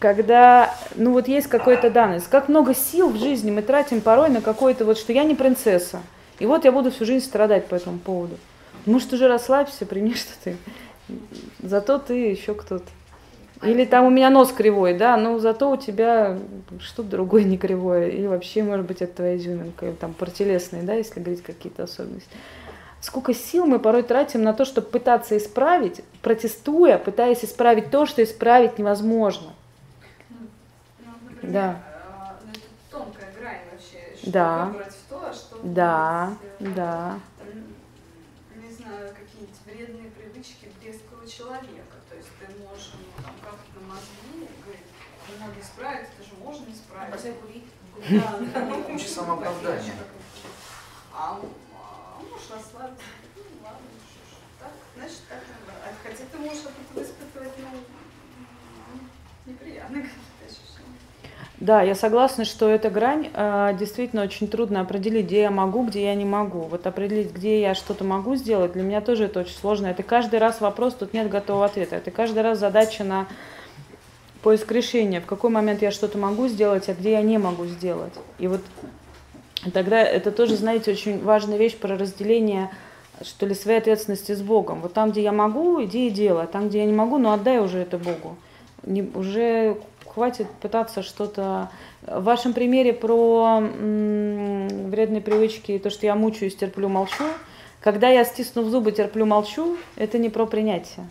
когда, 0.00 0.74
ну 0.96 1.12
вот 1.12 1.28
есть 1.28 1.46
какой-то 1.46 1.90
данность, 1.90 2.28
как 2.28 2.48
много 2.48 2.74
сил 2.74 3.10
в 3.10 3.18
жизни 3.18 3.50
мы 3.50 3.62
тратим 3.62 4.00
порой 4.00 4.30
на 4.30 4.40
какое-то 4.40 4.84
вот, 4.84 4.98
что 4.98 5.12
я 5.12 5.24
не 5.24 5.34
принцесса, 5.34 6.00
и 6.40 6.46
вот 6.46 6.64
я 6.64 6.72
буду 6.72 6.90
всю 6.90 7.04
жизнь 7.04 7.24
страдать 7.24 7.66
по 7.66 7.74
этому 7.74 7.98
поводу. 7.98 8.36
Может, 8.86 9.12
уже 9.12 9.28
расслабься, 9.28 9.84
прими, 9.84 10.14
что 10.16 10.32
ты. 10.42 10.56
Зато 11.62 11.98
ты 11.98 12.14
еще 12.14 12.54
кто-то. 12.54 12.86
Или 13.62 13.84
там 13.84 14.06
у 14.06 14.10
меня 14.10 14.30
нос 14.30 14.52
кривой, 14.52 14.94
да, 14.94 15.18
но 15.18 15.38
зато 15.38 15.70
у 15.70 15.76
тебя 15.76 16.38
что-то 16.80 17.10
другое 17.10 17.44
не 17.44 17.58
кривое. 17.58 18.08
Или 18.08 18.26
вообще, 18.26 18.62
может 18.62 18.86
быть, 18.86 19.02
это 19.02 19.16
твоя 19.16 19.36
изюминка, 19.36 19.86
или 19.86 19.92
там 19.92 20.14
партелесные, 20.14 20.82
да, 20.82 20.94
если 20.94 21.20
говорить 21.20 21.42
какие-то 21.42 21.82
особенности. 21.82 22.30
Сколько 23.02 23.34
сил 23.34 23.66
мы 23.66 23.78
порой 23.78 24.02
тратим 24.02 24.42
на 24.42 24.54
то, 24.54 24.64
чтобы 24.64 24.86
пытаться 24.86 25.36
исправить, 25.36 26.00
протестуя, 26.22 26.96
пытаясь 26.96 27.44
исправить 27.44 27.90
то, 27.90 28.06
что 28.06 28.24
исправить 28.24 28.78
невозможно. 28.78 29.52
Да. 31.42 31.82
А, 31.86 32.38
ну, 32.44 32.50
это 32.50 32.60
тонкая 32.90 33.32
грань 33.32 33.62
вообще, 33.72 34.16
что 34.16 34.30
да. 34.30 34.64
выбрать 34.66 34.94
в 34.94 35.08
то, 35.08 35.26
а 35.26 35.32
что 35.32 35.58
Да, 35.62 36.36
выбрать, 36.58 36.74
да. 36.74 37.20
Там, 37.38 38.62
не 38.62 38.72
знаю, 38.72 39.14
какие-нибудь 39.14 39.56
вредные 39.64 40.10
привычки 40.10 40.70
близкого 40.80 41.26
человека. 41.26 41.96
То 42.08 42.16
есть 42.16 42.28
ты 42.38 42.46
можешь 42.62 42.92
ему 42.92 43.12
там 43.24 43.34
как-то 43.42 43.80
на 43.80 43.94
мозги 43.94 44.48
говорить, 44.64 44.84
надо 45.38 45.60
исправить, 45.60 46.08
это 46.18 46.28
же 46.28 46.34
можно 46.42 46.66
исправить. 46.70 47.10
Бросай 47.10 47.32
курить. 47.34 47.64
Да, 48.10 48.38
да, 48.38 48.66
да. 48.66 48.82
Куча 48.82 49.08
самооправдания. 49.08 49.94
А, 51.14 51.40
а 51.74 52.22
можешь 52.22 52.50
расслабиться. 52.50 53.04
Ну 53.36 53.42
ладно. 53.62 53.86
Так, 54.58 54.72
значит, 54.96 55.20
так 55.28 55.38
надо. 55.48 55.78
А 55.84 55.92
хотя 56.02 56.24
ты 56.30 56.38
можешь 56.38 56.64
от 56.64 56.72
этого 56.72 57.02
испытывать, 57.02 57.52
ну, 57.58 57.80
неприятные 59.46 60.02
какие-то 60.02 60.20
ощущения. 60.20 60.29
Да, 61.60 61.82
я 61.82 61.94
согласна, 61.94 62.46
что 62.46 62.70
эта 62.70 62.88
грань 62.88 63.28
э, 63.34 63.76
действительно 63.78 64.22
очень 64.22 64.48
трудно 64.48 64.80
определить, 64.80 65.26
где 65.26 65.42
я 65.42 65.50
могу, 65.50 65.84
где 65.84 66.04
я 66.04 66.14
не 66.14 66.24
могу. 66.24 66.60
Вот 66.60 66.86
определить, 66.86 67.34
где 67.34 67.60
я 67.60 67.74
что-то 67.74 68.02
могу 68.02 68.34
сделать, 68.34 68.72
для 68.72 68.82
меня 68.82 69.02
тоже 69.02 69.24
это 69.24 69.40
очень 69.40 69.54
сложно. 69.54 69.88
Это 69.88 70.02
каждый 70.02 70.38
раз 70.38 70.62
вопрос, 70.62 70.94
тут 70.94 71.12
нет 71.12 71.28
готового 71.28 71.66
ответа. 71.66 71.96
Это 71.96 72.10
каждый 72.10 72.42
раз 72.42 72.58
задача 72.58 73.04
на 73.04 73.26
поиск 74.40 74.72
решения, 74.72 75.20
в 75.20 75.26
какой 75.26 75.50
момент 75.50 75.82
я 75.82 75.90
что-то 75.90 76.16
могу 76.16 76.48
сделать, 76.48 76.88
а 76.88 76.94
где 76.94 77.12
я 77.12 77.20
не 77.20 77.36
могу 77.36 77.66
сделать. 77.66 78.14
И 78.38 78.48
вот 78.48 78.62
тогда 79.74 80.00
это 80.00 80.30
тоже, 80.30 80.56
знаете, 80.56 80.92
очень 80.92 81.22
важная 81.22 81.58
вещь 81.58 81.76
про 81.76 81.98
разделение 81.98 82.70
что 83.22 83.44
ли, 83.44 83.54
своей 83.54 83.80
ответственности 83.80 84.34
с 84.34 84.40
Богом. 84.40 84.80
Вот 84.80 84.94
там, 84.94 85.10
где 85.10 85.22
я 85.22 85.32
могу, 85.32 85.84
иди 85.84 86.06
и 86.06 86.10
делай. 86.10 86.44
А 86.44 86.46
там, 86.46 86.70
где 86.70 86.78
я 86.78 86.86
не 86.86 86.94
могу, 86.94 87.18
ну 87.18 87.32
отдай 87.32 87.58
уже 87.58 87.80
это 87.80 87.98
Богу. 87.98 88.36
Не, 88.82 89.02
уже 89.02 89.76
хватит 90.14 90.48
пытаться 90.60 91.02
что-то... 91.02 91.70
В 92.02 92.24
вашем 92.24 92.54
примере 92.54 92.92
про 92.92 93.60
вредные 93.60 95.20
привычки, 95.20 95.78
то, 95.78 95.90
что 95.90 96.06
я 96.06 96.14
мучаюсь, 96.14 96.56
терплю, 96.56 96.88
молчу, 96.88 97.24
когда 97.80 98.08
я, 98.08 98.24
стиснув 98.24 98.66
зубы, 98.66 98.92
терплю, 98.92 99.26
молчу, 99.26 99.76
это 99.96 100.18
не 100.18 100.28
про 100.28 100.46
принятие. 100.46 101.06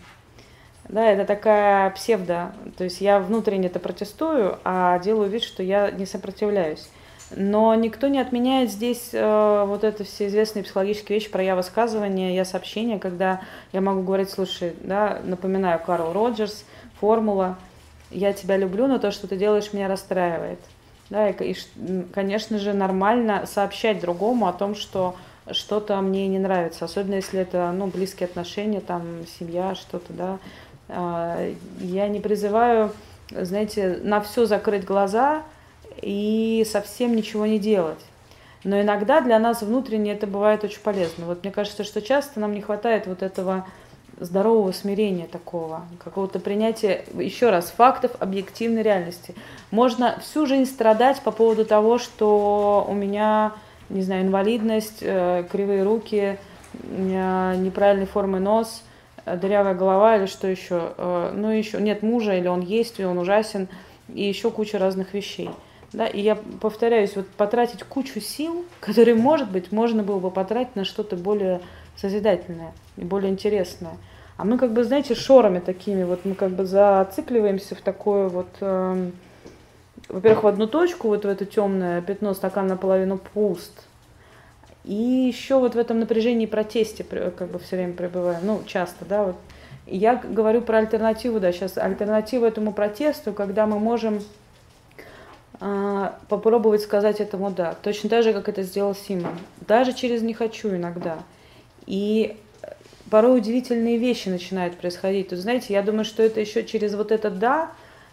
Да, 0.87 1.05
это 1.05 1.25
такая 1.25 1.91
псевдо. 1.91 2.51
То 2.77 2.83
есть 2.83 3.01
я 3.01 3.19
внутренне 3.19 3.67
это 3.67 3.79
протестую, 3.79 4.57
а 4.63 4.97
делаю 4.99 5.29
вид, 5.29 5.43
что 5.43 5.61
я 5.61 5.91
не 5.91 6.05
сопротивляюсь. 6.05 6.89
Но 7.35 7.75
никто 7.75 8.07
не 8.07 8.19
отменяет 8.19 8.71
здесь 8.71 9.09
э, 9.13 9.63
вот 9.67 9.83
это 9.83 10.03
все 10.03 10.27
известные 10.27 10.63
психологические 10.63 11.19
вещи 11.19 11.29
про 11.29 11.43
я 11.43 11.55
высказывание, 11.55 12.35
я 12.35 12.43
сообщение, 12.43 12.97
когда 12.97 13.41
я 13.71 13.81
могу 13.81 14.01
говорить, 14.01 14.31
слушай, 14.31 14.73
да, 14.81 15.19
напоминаю, 15.23 15.79
Карл 15.79 16.11
Роджерс, 16.11 16.65
формула, 16.99 17.57
я 18.11 18.33
тебя 18.33 18.57
люблю, 18.57 18.87
но 18.87 18.99
то, 18.99 19.11
что 19.11 19.27
ты 19.27 19.37
делаешь, 19.37 19.73
меня 19.73 19.87
расстраивает. 19.87 20.59
Да, 21.09 21.29
и, 21.29 21.53
и, 21.53 21.55
конечно 22.13 22.59
же, 22.59 22.73
нормально 22.73 23.45
сообщать 23.47 23.99
другому 23.99 24.47
о 24.47 24.53
том, 24.53 24.75
что 24.75 25.15
что-то 25.51 25.99
мне 26.01 26.27
не 26.27 26.37
нравится, 26.37 26.85
особенно 26.85 27.15
если 27.15 27.39
это 27.39 27.71
ну, 27.71 27.87
близкие 27.87 28.27
отношения, 28.27 28.79
там, 28.81 29.25
семья, 29.39 29.73
что-то, 29.73 30.13
да. 30.13 30.39
А, 30.87 31.51
Я 31.79 32.07
не 32.07 32.19
призываю, 32.19 32.91
знаете, 33.31 33.99
на 34.03 34.21
все 34.21 34.45
закрыть 34.45 34.85
глаза 34.85 35.43
и 36.01 36.65
совсем 36.69 37.15
ничего 37.15 37.45
не 37.45 37.59
делать. 37.59 37.99
Но 38.63 38.79
иногда 38.81 39.21
для 39.21 39.39
нас 39.39 39.61
внутренне 39.61 40.13
это 40.13 40.27
бывает 40.27 40.63
очень 40.63 40.81
полезно. 40.81 41.25
Вот 41.25 41.43
мне 41.43 41.51
кажется, 41.51 41.83
что 41.83 42.01
часто 42.01 42.39
нам 42.39 42.53
не 42.53 42.61
хватает 42.61 43.07
вот 43.07 43.23
этого 43.23 43.65
здорового 44.19 44.71
смирения 44.71 45.27
такого, 45.27 45.83
какого-то 46.03 46.39
принятия, 46.39 47.05
еще 47.13 47.49
раз, 47.49 47.71
фактов 47.75 48.11
объективной 48.19 48.81
реальности. 48.81 49.33
Можно 49.71 50.19
всю 50.21 50.45
жизнь 50.45 50.69
страдать 50.69 51.21
по 51.21 51.31
поводу 51.31 51.65
того, 51.65 51.97
что 51.97 52.85
у 52.87 52.93
меня, 52.93 53.53
не 53.89 54.01
знаю, 54.01 54.23
инвалидность, 54.23 54.99
э, 55.01 55.45
кривые 55.51 55.83
руки, 55.83 56.37
э, 56.73 57.55
неправильной 57.57 58.07
формы 58.07 58.39
нос, 58.39 58.83
э, 59.25 59.37
дырявая 59.37 59.73
голова 59.73 60.17
или 60.17 60.25
что 60.25 60.47
еще. 60.47 60.91
Ну, 61.33 61.49
еще 61.49 61.79
нет 61.81 62.03
мужа, 62.03 62.35
или 62.35 62.47
он 62.47 62.61
есть, 62.61 62.99
или 62.99 63.05
он 63.05 63.17
ужасен, 63.17 63.67
и 64.13 64.23
еще 64.23 64.51
куча 64.51 64.77
разных 64.77 65.13
вещей. 65.13 65.49
Да, 65.91 66.05
и 66.05 66.21
я 66.21 66.35
повторяюсь, 66.61 67.15
вот 67.15 67.27
потратить 67.29 67.83
кучу 67.83 68.21
сил, 68.21 68.63
которые, 68.79 69.15
может 69.15 69.49
быть, 69.49 69.71
можно 69.71 70.03
было 70.03 70.19
бы 70.19 70.29
потратить 70.29 70.75
на 70.75 70.85
что-то 70.85 71.15
более 71.15 71.61
созидательное 71.99 72.73
и 72.97 73.03
более 73.03 73.31
интересное. 73.31 73.97
А 74.37 74.45
мы 74.45 74.57
как 74.57 74.71
бы, 74.71 74.83
знаете, 74.83 75.15
шорами 75.15 75.59
такими, 75.59 76.03
вот 76.03 76.23
мы 76.23 76.33
как 76.33 76.51
бы 76.51 76.65
зацикливаемся 76.65 77.75
в 77.75 77.81
такое 77.81 78.29
вот, 78.29 78.47
э, 78.61 79.11
во-первых, 80.07 80.43
в 80.43 80.47
одну 80.47 80.65
точку, 80.67 81.09
вот 81.09 81.25
в 81.25 81.27
это 81.27 81.45
темное 81.45 82.01
пятно, 82.01 82.33
стакан 82.33 82.67
наполовину 82.67 83.17
пуст. 83.17 83.85
И 84.85 84.93
еще 84.93 85.59
вот 85.59 85.75
в 85.75 85.77
этом 85.77 85.99
напряжении 85.99 86.47
и 86.47 86.49
протесте 86.49 87.03
как 87.03 87.49
бы 87.49 87.59
все 87.59 87.75
время 87.75 87.93
пребываем, 87.93 88.39
ну, 88.45 88.61
часто, 88.65 89.03
да, 89.05 89.23
вот. 89.23 89.35
Я 89.85 90.15
говорю 90.15 90.61
про 90.61 90.77
альтернативу, 90.77 91.39
да, 91.39 91.51
сейчас 91.51 91.77
альтернатива 91.77 92.45
этому 92.45 92.71
протесту, 92.73 93.33
когда 93.33 93.65
мы 93.65 93.79
можем 93.79 94.21
э, 95.59 96.11
попробовать 96.29 96.81
сказать 96.81 97.19
этому 97.19 97.49
да, 97.49 97.75
точно 97.81 98.09
так 98.09 98.23
же, 98.23 98.31
как 98.31 98.47
это 98.47 98.63
сделал 98.63 98.95
Симон, 98.95 99.37
даже 99.67 99.93
через 99.93 100.21
«не 100.21 100.33
хочу» 100.33 100.69
иногда. 100.69 101.17
И 101.89 102.37
порой 103.09 103.39
удивительные 103.39 103.97
вещи 103.97 104.29
начинают 104.29 104.77
происходить. 104.77 105.29
Тут, 105.29 105.39
знаете, 105.39 105.73
я 105.73 105.81
думаю, 105.81 106.05
что 106.05 106.21
это 106.23 106.39
еще 106.39 106.63
через 106.63 106.93
вот 106.93 107.11
это 107.11 107.29
«да» 107.29 107.71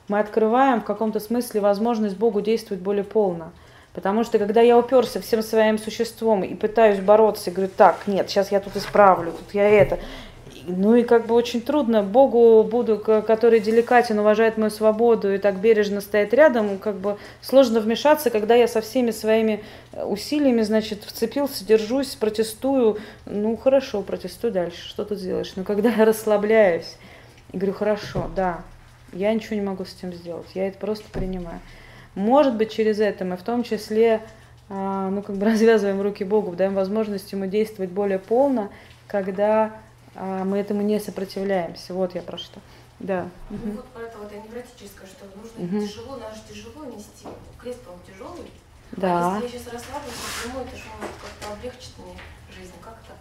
мы 0.08 0.18
открываем 0.18 0.80
в 0.80 0.84
каком-то 0.84 1.20
смысле 1.20 1.60
возможность 1.60 2.16
Богу 2.16 2.40
действовать 2.40 2.82
более 2.82 3.04
полно. 3.04 3.52
Потому 3.92 4.24
что 4.24 4.38
когда 4.38 4.60
я 4.60 4.78
уперся 4.78 5.20
всем 5.20 5.42
своим 5.42 5.78
существом 5.78 6.42
и 6.42 6.54
пытаюсь 6.54 7.00
бороться, 7.00 7.50
и 7.50 7.52
говорю, 7.52 7.70
так, 7.76 8.06
нет, 8.06 8.30
сейчас 8.30 8.50
я 8.50 8.60
тут 8.60 8.76
исправлю, 8.76 9.32
тут 9.32 9.52
я 9.54 9.68
это. 9.68 9.98
Ну 10.68 10.96
и 10.96 11.04
как 11.04 11.26
бы 11.26 11.34
очень 11.36 11.60
трудно 11.60 12.02
Богу, 12.02 12.64
буду, 12.64 12.98
который 12.98 13.60
деликатен, 13.60 14.18
уважает 14.18 14.58
мою 14.58 14.70
свободу 14.70 15.32
и 15.32 15.38
так 15.38 15.60
бережно 15.60 16.00
стоит 16.00 16.34
рядом, 16.34 16.78
как 16.78 16.96
бы 16.96 17.18
сложно 17.40 17.78
вмешаться, 17.78 18.30
когда 18.30 18.56
я 18.56 18.66
со 18.66 18.80
всеми 18.80 19.12
своими 19.12 19.62
усилиями, 19.92 20.62
значит, 20.62 21.04
вцепился, 21.04 21.64
держусь, 21.64 22.16
протестую. 22.16 22.98
Ну 23.26 23.56
хорошо, 23.56 24.02
протестуй 24.02 24.50
дальше, 24.50 24.88
что 24.88 25.04
ты 25.04 25.14
делаешь? 25.14 25.52
Но 25.54 25.62
когда 25.62 25.88
я 25.90 26.04
расслабляюсь 26.04 26.96
и 27.52 27.58
говорю, 27.58 27.74
хорошо, 27.74 28.28
да, 28.34 28.62
я 29.12 29.32
ничего 29.32 29.54
не 29.54 29.62
могу 29.62 29.84
с 29.84 29.94
этим 29.94 30.12
сделать, 30.12 30.48
я 30.54 30.66
это 30.66 30.78
просто 30.78 31.04
принимаю. 31.12 31.60
Может 32.16 32.56
быть, 32.56 32.72
через 32.72 32.98
это 32.98 33.24
мы 33.24 33.36
в 33.36 33.42
том 33.42 33.62
числе 33.62 34.20
ну, 34.68 35.22
как 35.22 35.36
бы 35.36 35.46
развязываем 35.46 36.02
руки 36.02 36.24
Богу, 36.24 36.56
даем 36.56 36.74
возможность 36.74 37.30
ему 37.30 37.46
действовать 37.46 37.90
более 37.90 38.18
полно, 38.18 38.70
когда 39.06 39.70
мы 40.18 40.58
этому 40.58 40.82
не 40.82 40.98
сопротивляемся. 41.00 41.94
Вот 41.94 42.14
я 42.14 42.22
про 42.22 42.38
что. 42.38 42.60
Да. 42.98 43.28
Ну 43.50 43.56
угу. 43.56 43.70
вот 43.76 43.86
про 43.88 44.02
это 44.02 44.18
вот 44.18 44.32
невротическое, 44.32 45.06
что 45.06 45.26
нужно 45.36 45.76
угу. 45.78 45.86
тяжело, 45.86 46.16
наш 46.16 46.38
тяжело 46.48 46.84
нести. 46.86 47.26
Крест, 47.60 47.80
он 47.86 47.98
тяжелый. 48.06 48.50
Да. 48.92 49.36
А 49.36 49.40
если 49.42 49.58
я 49.58 49.62
сейчас 49.62 49.74
расслаблюсь, 49.74 50.14
то 50.42 50.60
это 50.60 50.76
же 50.76 50.84
может 50.98 51.16
как-то 51.20 51.52
облегчить 51.52 51.92
мне 51.98 52.16
жизнь. 52.56 52.72
Как 52.82 52.94
так? 53.06 53.16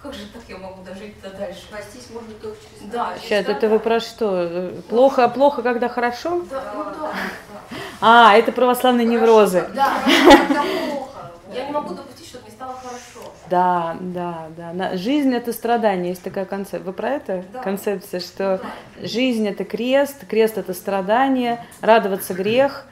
Как 0.00 0.14
же 0.14 0.26
так 0.32 0.42
я 0.48 0.58
могу 0.58 0.82
дожить-то 0.82 1.30
дальше? 1.30 1.60
Спастись 1.60 2.10
можно 2.10 2.32
только 2.34 2.56
через 2.60 2.90
Да. 2.90 3.14
Сейчас 3.20 3.46
это 3.46 3.68
вы 3.68 3.78
про 3.78 4.00
что? 4.00 4.72
Плохо, 4.88 5.28
плохо, 5.28 5.62
когда 5.62 5.88
хорошо? 5.88 6.42
Да, 6.50 6.72
ну 6.74 6.84
да. 6.84 7.12
А, 8.00 8.34
это 8.34 8.50
православные 8.50 9.06
неврозы. 9.06 9.68
Да, 9.74 10.02
когда 10.04 10.62
плохо. 10.62 11.30
Я 11.54 11.66
не 11.66 11.72
могу 11.72 11.94
допустить, 11.94 12.11
стало 12.62 12.74
хорошо. 12.78 13.32
Да, 13.50 13.96
да, 14.00 14.48
да. 14.56 14.96
Жизнь 14.96 15.34
это 15.34 15.52
страдание, 15.52 16.10
есть 16.10 16.22
такая 16.22 16.44
концепция. 16.44 16.80
Вы 16.80 16.92
про 16.92 17.10
это? 17.10 17.44
Да. 17.52 17.60
Концепция, 17.60 18.20
что 18.20 18.60
жизнь 19.00 19.46
это 19.46 19.64
крест, 19.64 20.26
крест 20.28 20.58
это 20.58 20.74
страдание, 20.74 21.64
радоваться 21.80 22.34
грех, 22.34 22.86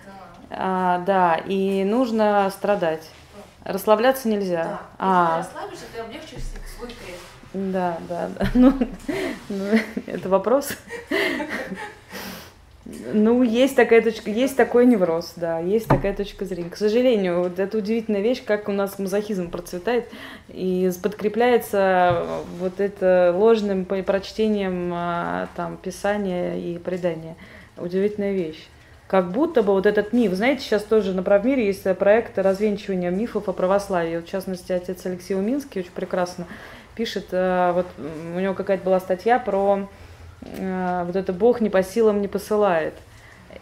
а, 0.51 0.99
да, 0.99 1.37
и 1.37 1.85
нужно 1.85 2.51
страдать. 2.51 3.09
Расслабляться 3.64 4.29
нельзя. 4.29 4.64
Да. 4.64 4.81
А, 4.99 5.39
Если 5.39 5.51
ты 5.51 5.55
расслабишься, 5.55 5.85
ты 5.95 6.01
облегчишь 6.01 6.45
свой 6.77 6.89
крест. 6.89 7.21
да, 7.53 7.99
да, 8.09 8.29
да. 8.39 8.47
Ну, 8.55 8.73
ну, 9.49 9.64
это 10.07 10.29
вопрос. 10.29 10.71
Ну, 12.87 13.43
есть 13.43 13.76
такая 13.76 14.01
точка, 14.01 14.31
есть 14.31 14.57
такой 14.57 14.87
невроз, 14.87 15.35
да, 15.37 15.59
есть 15.59 15.87
такая 15.87 16.14
точка 16.14 16.47
зрения. 16.47 16.70
К 16.70 16.76
сожалению, 16.76 17.43
вот 17.43 17.59
это 17.59 17.76
удивительная 17.76 18.22
вещь, 18.22 18.43
как 18.45 18.68
у 18.68 18.72
нас 18.72 18.99
мазохизм 18.99 19.51
процветает 19.51 20.09
и 20.49 20.91
подкрепляется 21.03 22.24
вот 22.59 22.81
это 22.81 23.35
ложным 23.37 23.85
прочтением 23.85 24.93
а, 24.95 25.49
там 25.57 25.76
писания 25.76 26.57
и 26.57 26.78
предания. 26.78 27.37
Удивительная 27.76 28.33
вещь. 28.33 28.66
Как 29.07 29.31
будто 29.31 29.62
бы 29.62 29.72
вот 29.72 29.87
этот 29.87 30.12
миф, 30.12 30.33
знаете, 30.33 30.62
сейчас 30.62 30.83
тоже 30.83 31.12
на 31.12 31.22
правмире 31.22 31.66
есть 31.66 31.83
проект 31.99 32.39
развенчивания 32.39 33.11
мифов 33.11 33.49
о 33.49 33.53
православии. 33.53 34.16
Вот, 34.16 34.26
в 34.26 34.31
частности, 34.31 34.72
отец 34.72 35.05
Алексей 35.05 35.35
Уминский 35.35 35.81
очень 35.81 35.91
прекрасно 35.91 36.47
пишет, 36.95 37.26
э, 37.33 37.72
вот 37.74 37.87
у 37.99 38.39
него 38.39 38.55
какая-то 38.55 38.85
была 38.85 39.01
статья 39.01 39.39
про 39.39 39.81
э, 39.81 40.00
вот 40.43 41.16
это 41.16 41.32
Бог 41.32 41.61
не 41.61 41.70
по 41.70 41.82
силам 41.82 42.20
не 42.20 42.28
посылает. 42.28 42.95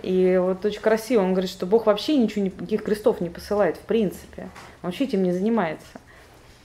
И 0.03 0.39
вот 0.41 0.65
очень 0.65 0.81
красиво, 0.81 1.23
он 1.23 1.33
говорит, 1.33 1.51
что 1.51 1.67
Бог 1.67 1.87
вообще 1.87 2.17
ничего, 2.17 2.45
никаких 2.45 2.85
крестов 2.85 3.21
не 3.21 3.31
посылает, 3.31 3.77
в 3.77 3.81
принципе. 3.81 4.43
Он 4.83 4.91
вообще 4.91 5.05
этим 5.05 5.23
не 5.23 5.33
занимается. 5.33 6.01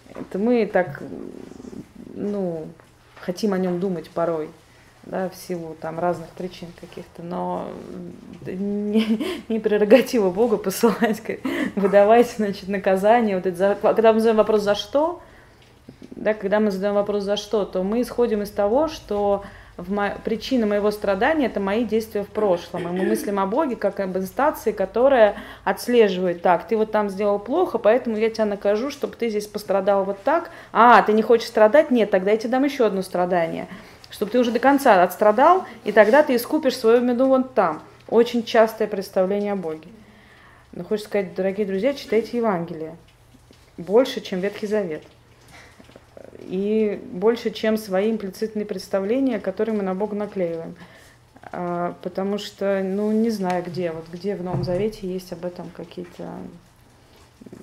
Это 0.10 0.38
мы 0.38 0.66
так, 0.68 1.02
ну, 2.14 2.68
хотим 3.20 3.54
о 3.54 3.58
нем 3.58 3.80
думать 3.80 4.10
порой, 4.10 4.50
да, 5.04 5.30
в 5.30 5.36
силу 5.36 5.76
там 5.80 6.00
разных 6.00 6.30
причин 6.30 6.68
каких-то, 6.80 7.24
но 7.24 7.68
не, 8.46 9.44
не 9.50 9.60
прерогатива 9.60 10.30
Бога 10.30 10.58
посылать, 10.58 11.22
выдавать, 11.76 12.32
значит, 12.38 12.68
наказание. 12.68 13.38
Вот 13.38 13.48
это 13.48 13.58
за- 13.58 13.78
когда 13.82 14.14
мы 14.14 14.20
задаем 14.20 14.38
вопрос 14.38 14.62
«за 14.62 14.76
что?», 14.76 15.22
да, 16.12 16.34
когда 16.34 16.60
мы 16.60 16.70
задаем 16.70 16.94
вопрос 16.94 17.24
«за 17.24 17.38
что?», 17.38 17.66
то 17.66 17.84
мы 17.84 18.02
исходим 18.02 18.44
из 18.44 18.52
того, 18.52 18.88
что 18.88 19.44
в 19.78 19.92
мо- 19.92 20.18
причина 20.24 20.66
моего 20.66 20.92
страдания– 20.92 21.46
это 21.48 21.60
мои 21.60 21.84
действия 21.84 22.24
в 22.24 22.28
прошлом. 22.28 22.88
И 22.88 22.92
мы 22.92 23.06
мыслим 23.06 23.40
о 23.40 23.48
Боге 23.48 23.76
как 23.76 24.00
об 24.00 24.18
инстанции, 24.18 24.72
которая 24.72 25.36
отслеживает, 25.64 26.42
так, 26.42 26.68
ты 26.68 26.78
вот 26.78 26.92
там 26.92 27.10
сделал 27.10 27.40
плохо, 27.40 27.80
поэтому 27.80 28.18
я 28.18 28.30
тебя 28.30 28.46
накажу, 28.46 28.92
чтобы 28.92 29.16
ты 29.16 29.30
здесь 29.30 29.48
пострадал 29.48 30.04
вот 30.04 30.22
так. 30.24 30.52
А, 30.72 31.02
ты 31.02 31.14
не 31.14 31.24
хочешь 31.24 31.48
страдать? 31.48 31.90
Нет, 31.90 32.12
тогда 32.12 32.32
я 32.32 32.38
тебе 32.38 32.50
дам 32.50 32.64
еще 32.64 32.86
одно 32.86 33.02
страдание. 33.02 33.68
Чтобы 34.12 34.32
ты 34.32 34.40
уже 34.40 34.52
до 34.52 34.60
конца 34.60 35.02
отстрадал, 35.02 35.66
и 35.86 35.92
тогда 35.92 36.22
ты 36.22 36.36
искупишь 36.36 36.78
свою 36.78 37.02
вину 37.02 37.28
вон 37.28 37.44
там. 37.44 37.82
Очень 38.08 38.44
частое 38.44 38.88
представление 38.88 39.54
о 39.54 39.56
Боге. 39.56 39.88
Но 40.72 40.84
хочется 40.84 41.10
сказать, 41.10 41.34
дорогие 41.34 41.66
друзья, 41.66 41.94
читайте 41.94 42.38
Евангелие. 42.38 42.96
Больше, 43.78 44.22
чем 44.22 44.40
Ветхий 44.40 44.68
Завет 44.68 45.02
и 46.44 47.02
больше, 47.12 47.52
чем 47.52 47.78
свои 47.78 48.12
имплицитные 48.12 48.66
представления, 48.66 49.40
которые 49.40 49.76
мы 49.76 49.84
на 49.84 49.96
Бога 49.96 50.16
наклеиваем. 50.16 50.76
А, 51.52 51.96
Потому 52.02 52.38
что, 52.38 52.82
ну, 52.84 53.12
не 53.12 53.30
знаю 53.30 53.64
где, 53.64 53.92
вот 53.92 54.06
где 54.12 54.36
в 54.36 54.44
Новом 54.44 54.64
Завете 54.64 55.08
есть 55.08 55.34
об 55.34 55.46
этом 55.46 55.70
какие-то 55.76 56.30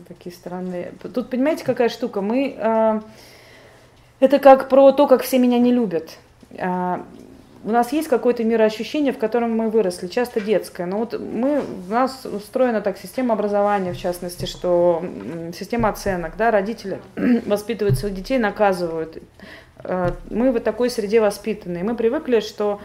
такие 0.09 0.35
странные... 0.35 0.93
Тут, 1.15 1.31
понимаете, 1.31 1.65
какая 1.65 1.89
штука? 1.89 2.21
Мы... 2.21 2.57
а, 2.59 3.03
Это 4.21 4.39
как 4.39 4.69
про 4.69 4.93
то, 4.93 5.07
как 5.07 5.23
все 5.23 5.39
меня 5.39 5.59
не 5.59 5.73
любят. 5.73 6.19
А, 6.59 7.05
У 7.63 7.71
нас 7.71 7.93
есть 7.93 8.09
какое-то 8.09 8.43
мироощущение, 8.43 9.13
в 9.13 9.19
котором 9.19 9.55
мы 9.55 9.69
выросли, 9.69 10.07
часто 10.07 10.41
детское. 10.41 10.87
Но 10.87 10.99
вот 10.99 11.19
мы, 11.21 11.61
у 11.61 11.91
нас 11.91 12.25
устроена 12.25 12.81
так 12.81 12.97
система 12.97 13.35
образования, 13.35 13.93
в 13.93 13.99
частности, 13.99 14.47
что 14.47 15.05
система 15.59 15.91
оценок, 15.91 16.37
да, 16.39 16.51
родители 16.51 17.01
воспитывают 17.47 17.99
своих 17.99 18.15
детей, 18.15 18.39
наказывают. 18.39 19.19
Э, 19.85 20.13
Мы 20.31 20.53
в 20.53 20.61
такой 20.61 20.89
среде 20.89 21.21
воспитаны. 21.21 21.85
Мы 21.85 21.95
привыкли, 21.95 22.41
что 22.41 22.81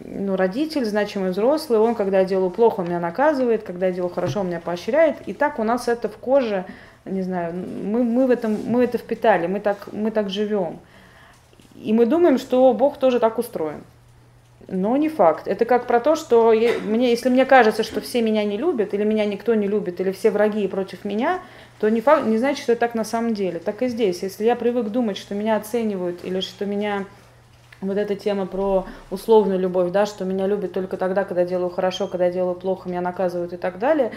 ну, 0.00 0.34
родитель, 0.34 0.84
значимый 0.84 1.30
взрослый, 1.30 1.78
он, 1.78 1.94
когда 1.94 2.20
я 2.20 2.24
делаю 2.24 2.50
плохо, 2.50 2.80
он 2.80 2.86
меня 2.86 3.00
наказывает, 3.00 3.62
когда 3.62 3.86
я 3.86 3.92
делаю 3.92 4.12
хорошо, 4.12 4.40
он 4.40 4.48
меня 4.48 4.60
поощряет. 4.60 5.16
И 5.26 5.34
так 5.34 5.60
у 5.60 5.62
нас 5.62 5.86
это 5.86 6.08
в 6.08 6.16
коже, 6.16 6.64
не 7.04 7.22
знаю, 7.22 7.54
мы, 7.54 8.02
мы, 8.02 8.26
в 8.26 8.30
этом, 8.30 8.58
мы 8.66 8.84
это 8.84 8.98
впитали, 8.98 9.46
мы 9.46 9.60
так, 9.60 9.88
мы 9.92 10.10
так 10.10 10.30
живем. 10.30 10.80
И 11.76 11.92
мы 11.92 12.06
думаем, 12.06 12.38
что 12.38 12.72
Бог 12.72 12.98
тоже 12.98 13.20
так 13.20 13.38
устроен. 13.38 13.84
Но 14.68 14.96
не 14.96 15.08
факт. 15.08 15.46
Это 15.46 15.64
как 15.64 15.86
про 15.86 16.00
то, 16.00 16.16
что 16.16 16.52
я- 16.52 16.78
мне, 16.80 17.10
если 17.10 17.28
мне 17.28 17.46
кажется, 17.46 17.84
что 17.84 18.00
все 18.00 18.20
меня 18.20 18.44
не 18.44 18.56
любят, 18.56 18.94
или 18.94 19.04
меня 19.04 19.24
никто 19.24 19.54
не 19.54 19.68
любит, 19.68 20.00
или 20.00 20.10
все 20.10 20.30
враги 20.30 20.66
против 20.66 21.04
меня, 21.04 21.40
то 21.78 21.88
не, 21.88 22.00
факт, 22.00 22.26
не 22.26 22.38
значит, 22.38 22.62
что 22.62 22.72
это 22.72 22.80
так 22.80 22.94
на 22.94 23.04
самом 23.04 23.34
деле. 23.34 23.60
Так 23.60 23.82
и 23.82 23.88
здесь. 23.88 24.22
Если 24.22 24.44
я 24.44 24.56
привык 24.56 24.88
думать, 24.88 25.18
что 25.18 25.34
меня 25.36 25.56
оценивают, 25.56 26.24
или 26.24 26.40
что 26.40 26.66
меня 26.66 27.04
вот 27.80 27.96
эта 27.96 28.16
тема 28.16 28.46
про 28.46 28.86
условную 29.10 29.60
любовь, 29.60 29.92
да, 29.92 30.06
что 30.06 30.24
меня 30.24 30.46
любят 30.46 30.72
только 30.72 30.96
тогда, 30.96 31.24
когда 31.24 31.44
делаю 31.44 31.70
хорошо, 31.70 32.08
когда 32.08 32.30
делаю 32.30 32.54
плохо, 32.56 32.88
меня 32.88 33.00
наказывают 33.00 33.52
и 33.52 33.56
так 33.56 33.78
далее. 33.78 34.10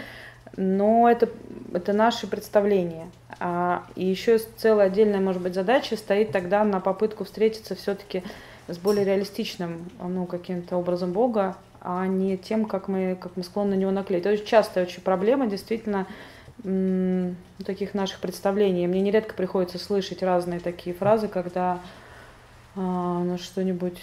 Но 0.56 1.08
это, 1.08 1.28
это 1.72 1.92
наши 1.92 2.26
представления. 2.26 3.08
А, 3.38 3.84
и 3.94 4.04
еще 4.04 4.38
целая 4.56 4.86
отдельная, 4.86 5.20
может 5.20 5.42
быть, 5.42 5.54
задача 5.54 5.96
стоит 5.96 6.32
тогда 6.32 6.64
на 6.64 6.80
попытку 6.80 7.24
встретиться 7.24 7.76
все-таки 7.76 8.24
с 8.72 8.78
более 8.78 9.04
реалистичным 9.04 9.90
ну, 10.02 10.26
каким-то 10.26 10.76
образом 10.76 11.12
Бога, 11.12 11.56
а 11.80 12.06
не 12.06 12.36
тем, 12.36 12.66
как 12.66 12.88
мы, 12.88 13.16
как 13.20 13.36
мы 13.36 13.42
склонны 13.42 13.76
на 13.76 13.80
него 13.80 13.90
наклеить. 13.90 14.24
Это 14.24 14.34
очень 14.34 14.46
частая 14.46 14.84
очень 14.84 15.02
проблема, 15.02 15.46
действительно, 15.46 16.06
таких 17.64 17.94
наших 17.94 18.20
представлений. 18.20 18.86
Мне 18.86 19.00
нередко 19.00 19.34
приходится 19.34 19.78
слышать 19.78 20.22
разные 20.22 20.60
такие 20.60 20.94
фразы, 20.94 21.28
когда 21.28 21.80
а, 22.76 23.22
ну, 23.24 23.38
что-нибудь, 23.38 23.98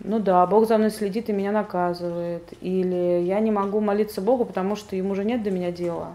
ну 0.00 0.18
да, 0.18 0.46
Бог 0.46 0.68
за 0.68 0.78
мной 0.78 0.90
следит 0.90 1.28
и 1.28 1.32
меня 1.32 1.52
наказывает, 1.52 2.52
или 2.60 3.22
я 3.24 3.40
не 3.40 3.50
могу 3.50 3.80
молиться 3.80 4.20
Богу, 4.20 4.44
потому 4.44 4.76
что 4.76 4.94
ему 4.94 5.14
же 5.14 5.24
нет 5.24 5.42
до 5.42 5.50
меня 5.50 5.72
дела, 5.72 6.14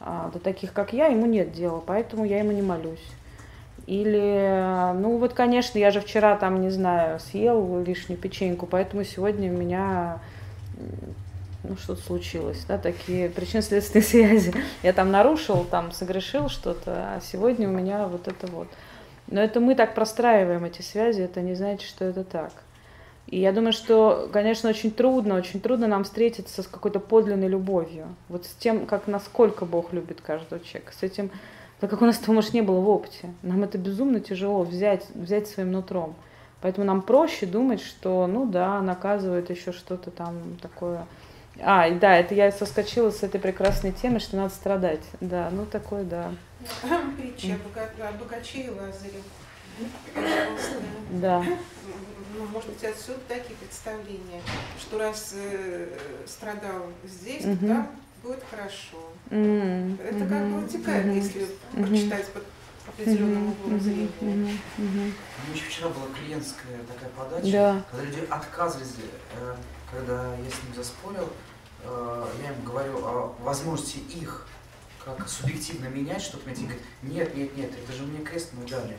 а, 0.00 0.30
до 0.32 0.38
таких, 0.38 0.72
как 0.72 0.92
я, 0.92 1.06
ему 1.06 1.26
нет 1.26 1.52
дела, 1.52 1.82
поэтому 1.84 2.24
я 2.24 2.38
ему 2.38 2.52
не 2.52 2.62
молюсь. 2.62 3.04
Или, 3.86 4.92
ну 4.94 5.18
вот, 5.18 5.34
конечно, 5.34 5.78
я 5.78 5.90
же 5.90 6.00
вчера 6.00 6.36
там, 6.36 6.60
не 6.60 6.70
знаю, 6.70 7.20
съел 7.20 7.82
лишнюю 7.82 8.18
печеньку, 8.18 8.66
поэтому 8.66 9.04
сегодня 9.04 9.52
у 9.52 9.56
меня 9.56 10.20
ну, 11.64 11.76
что-то 11.76 12.02
случилось, 12.02 12.64
да, 12.66 12.78
такие 12.78 13.28
причинно-следственные 13.28 14.04
связи. 14.06 14.54
Я 14.82 14.92
там 14.92 15.10
нарушил, 15.10 15.64
там 15.64 15.92
согрешил 15.92 16.48
что-то, 16.48 17.14
а 17.16 17.20
сегодня 17.20 17.68
у 17.68 17.72
меня 17.72 18.06
вот 18.06 18.28
это 18.28 18.46
вот. 18.46 18.68
Но 19.26 19.40
это 19.40 19.60
мы 19.60 19.74
так 19.74 19.94
простраиваем 19.94 20.64
эти 20.64 20.82
связи, 20.82 21.22
это 21.22 21.40
не 21.40 21.54
значит, 21.54 21.88
что 21.88 22.04
это 22.04 22.24
так. 22.24 22.52
И 23.26 23.40
я 23.40 23.52
думаю, 23.52 23.72
что, 23.72 24.28
конечно, 24.32 24.68
очень 24.68 24.90
трудно, 24.90 25.36
очень 25.36 25.60
трудно 25.60 25.86
нам 25.86 26.04
встретиться 26.04 26.62
с 26.62 26.66
какой-то 26.66 27.00
подлинной 27.00 27.48
любовью. 27.48 28.14
Вот 28.28 28.44
с 28.44 28.50
тем, 28.50 28.84
как 28.86 29.06
насколько 29.06 29.64
Бог 29.64 29.94
любит 29.94 30.20
каждого 30.20 30.62
человека. 30.62 30.92
С 30.98 31.02
этим, 31.02 31.30
так 31.84 31.90
как 31.90 32.00
у 32.00 32.06
нас 32.06 32.18
этого, 32.18 32.36
может, 32.36 32.54
не 32.54 32.62
было 32.62 32.80
в 32.80 32.88
опыте. 32.88 33.28
Нам 33.42 33.62
это 33.62 33.76
безумно 33.76 34.18
тяжело 34.18 34.62
взять, 34.62 35.04
взять 35.14 35.48
своим 35.48 35.70
нутром. 35.70 36.14
Поэтому 36.62 36.86
нам 36.86 37.02
проще 37.02 37.44
думать, 37.44 37.82
что, 37.82 38.26
ну 38.26 38.46
да, 38.46 38.80
наказывают 38.80 39.50
еще 39.50 39.70
что-то 39.72 40.10
там 40.10 40.56
такое. 40.62 41.04
А, 41.60 41.86
и 41.86 41.98
да, 41.98 42.16
это 42.16 42.34
я 42.34 42.50
соскочила 42.52 43.10
с 43.10 43.22
этой 43.22 43.38
прекрасной 43.38 43.92
темы, 43.92 44.18
что 44.18 44.36
надо 44.38 44.48
страдать. 44.54 45.02
Да, 45.20 45.50
ну 45.52 45.66
такое, 45.66 46.04
да. 46.04 46.32
Притча 47.18 47.56
о 47.56 47.58
бога- 47.58 48.08
о 48.08 48.12
богаче 48.12 48.60
и 48.62 48.70
Лазаре. 48.70 49.20
Пожалуйста. 50.14 50.76
Да. 51.10 51.44
Ну, 52.38 52.46
может 52.46 52.70
быть, 52.70 52.82
отсюда 52.82 53.18
такие 53.28 53.56
представления, 53.56 54.40
что 54.80 54.98
раз 54.98 55.34
э, 55.36 55.88
страдал 56.26 56.86
здесь, 57.04 57.42
то 57.42 57.56
там 57.58 57.88
будет 58.24 58.42
хорошо. 58.50 58.98
М, 59.30 59.98
Это 60.02 60.24
как 60.26 60.48
бы 60.48 60.60
вытекает, 60.60 61.06
мгм, 61.06 61.14
если 61.16 61.46
мгм. 61.72 61.86
прочитать 61.86 62.28
под 62.32 62.42
определенным 62.88 63.50
углом 63.52 63.80
зрения. 63.80 64.08
У 64.78 64.82
меня 64.82 65.12
еще 65.54 65.64
вчера 65.68 65.88
была 65.90 66.06
клиентская 66.18 66.78
такая 66.88 67.10
подача, 67.16 67.52
Да. 67.52 67.82
когда 67.90 68.04
люди 68.06 68.26
отказывались, 68.30 68.94
э, 69.40 69.54
когда 69.90 70.34
я 70.36 70.50
с 70.50 70.62
ним 70.64 70.74
заспорил, 70.76 71.28
э, 71.84 72.26
я 72.42 72.50
им 72.50 72.64
говорю 72.64 72.98
о 73.04 73.34
возможности 73.40 73.98
их 73.98 74.46
как 75.04 75.28
субъективно 75.28 75.86
менять, 75.88 76.22
чтобы 76.22 76.44
мне 76.46 76.54
говорит, 76.54 76.82
нет, 77.02 77.34
нет, 77.36 77.56
нет, 77.58 77.70
это 77.84 77.92
же 77.92 78.04
мне 78.04 78.24
крест 78.24 78.50
мы 78.58 78.66
дали. 78.66 78.96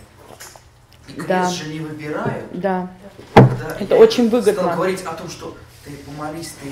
И 1.08 1.14
крест 1.14 1.28
Да. 1.28 1.50
же 1.50 1.70
не 1.70 1.80
выбирают. 1.80 2.46
Да. 2.60 2.92
Когда 3.34 3.76
Это 3.80 3.96
я 3.96 4.02
очень 4.02 4.30
выгодно. 4.30 4.62
Стал 4.62 4.76
говорить 4.76 5.02
о 5.04 5.14
том, 5.14 5.30
что 5.30 5.56
ты 5.86 6.12
молись 6.18 6.56
ты, 6.62 6.70
э, 6.70 6.72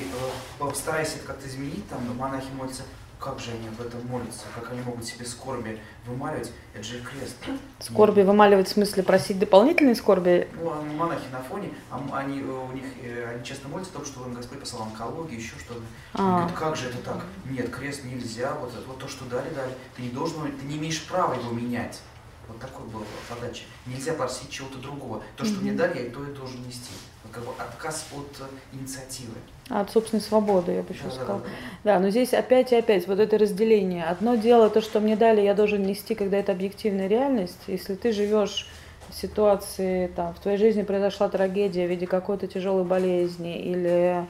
постарайся 0.59 1.17
это 1.17 1.27
как-то 1.27 1.47
изменить, 1.47 1.87
там 1.87 2.17
монахи 2.17 2.51
молятся, 2.53 2.83
как 3.19 3.39
же 3.39 3.51
они 3.51 3.67
об 3.67 3.79
этом 3.79 4.05
молятся, 4.07 4.45
как 4.53 4.71
они 4.71 4.81
могут 4.81 5.05
себе 5.05 5.25
скорби 5.25 5.79
вымаливать, 6.05 6.51
это 6.73 6.83
же 6.83 6.99
крест. 6.99 7.37
Скорби 7.79 8.21
вымаливать 8.21 8.67
в 8.67 8.71
смысле 8.71 9.03
просить 9.03 9.39
дополнительные 9.39 9.95
скорби? 9.95 10.49
Ну, 10.55 10.71
а 10.71 10.81
монахи 10.81 11.27
на 11.31 11.41
фоне, 11.41 11.69
а 11.89 12.01
они, 12.17 12.41
э, 12.41 12.43
у 12.43 12.71
них, 12.73 12.85
э, 13.01 13.33
они 13.33 13.45
честно 13.45 13.69
молятся 13.69 13.91
о 13.93 13.97
том, 13.97 14.05
что 14.05 14.25
им 14.25 14.33
Господь 14.33 14.59
послал 14.59 14.83
онкологию, 14.83 15.39
еще 15.39 15.53
что-то. 15.59 15.81
А. 16.13 16.39
Говорят, 16.39 16.57
как 16.57 16.75
же 16.75 16.89
это 16.89 16.97
так? 16.97 17.23
Нет, 17.45 17.69
крест 17.69 18.03
нельзя, 18.03 18.55
вот, 18.55 18.73
вот 18.87 18.97
то, 18.97 19.07
что 19.07 19.25
дали, 19.25 19.53
дали. 19.53 19.73
Ты 19.95 20.01
не 20.01 20.09
должен, 20.09 20.51
ты 20.51 20.65
не 20.65 20.77
имеешь 20.77 21.05
права 21.05 21.35
его 21.35 21.51
менять. 21.51 22.01
Вот 22.47 22.59
такой 22.59 22.85
был 22.87 23.05
подача. 23.29 23.63
Нельзя 23.85 24.13
просить 24.13 24.49
чего-то 24.49 24.79
другого. 24.79 25.23
То, 25.37 25.45
что 25.45 25.55
mm-hmm. 25.55 25.61
мне 25.61 25.71
дали, 25.71 25.97
я 25.99 26.05
и 26.07 26.09
то 26.09 26.21
и 26.25 26.33
должен 26.33 26.61
нести. 26.67 26.91
Как 27.33 27.43
бы 27.43 27.51
отказ 27.57 28.05
от 28.15 28.41
э, 28.41 28.77
инициативы. 28.77 29.33
От 29.69 29.89
собственной 29.89 30.21
свободы, 30.21 30.73
я 30.73 30.83
бы 30.83 30.93
еще 30.93 31.05
да, 31.05 31.11
сказала. 31.11 31.39
Да, 31.39 31.45
да, 31.45 31.51
да. 31.83 31.93
да, 31.95 31.99
но 31.99 32.09
здесь 32.09 32.33
опять 32.33 32.71
и 32.71 32.75
опять 32.75 33.07
вот 33.07 33.19
это 33.19 33.37
разделение. 33.37 34.05
Одно 34.05 34.35
дело, 34.35 34.69
то, 34.69 34.81
что 34.81 34.99
мне 34.99 35.15
дали, 35.15 35.41
я 35.41 35.53
должен 35.53 35.83
нести, 35.83 36.15
когда 36.15 36.37
это 36.37 36.51
объективная 36.51 37.07
реальность. 37.07 37.59
Если 37.67 37.95
ты 37.95 38.11
живешь 38.11 38.67
в 39.09 39.15
ситуации, 39.15 40.07
там, 40.07 40.33
в 40.33 40.39
твоей 40.39 40.57
жизни 40.57 40.83
произошла 40.83 41.27
трагедия 41.29 41.87
в 41.87 41.89
виде 41.89 42.07
какой-то 42.07 42.47
тяжелой 42.47 42.83
болезни 42.83 43.59
или 43.59 44.25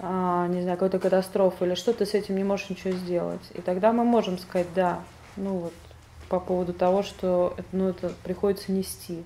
а, 0.00 0.46
не 0.46 0.62
знаю, 0.62 0.76
какой-то 0.76 0.98
катастрофы 1.00 1.66
или 1.66 1.74
что, 1.74 1.92
ты 1.92 2.06
с 2.06 2.14
этим 2.14 2.36
не 2.36 2.44
можешь 2.44 2.70
ничего 2.70 2.92
сделать. 2.92 3.42
И 3.54 3.60
тогда 3.60 3.92
мы 3.92 4.04
можем 4.04 4.38
сказать, 4.38 4.68
да, 4.74 5.00
ну 5.36 5.58
вот, 5.58 5.72
по 6.28 6.38
поводу 6.38 6.72
того, 6.72 7.02
что 7.02 7.56
ну, 7.72 7.88
это 7.88 8.12
приходится 8.22 8.70
нести. 8.70 9.24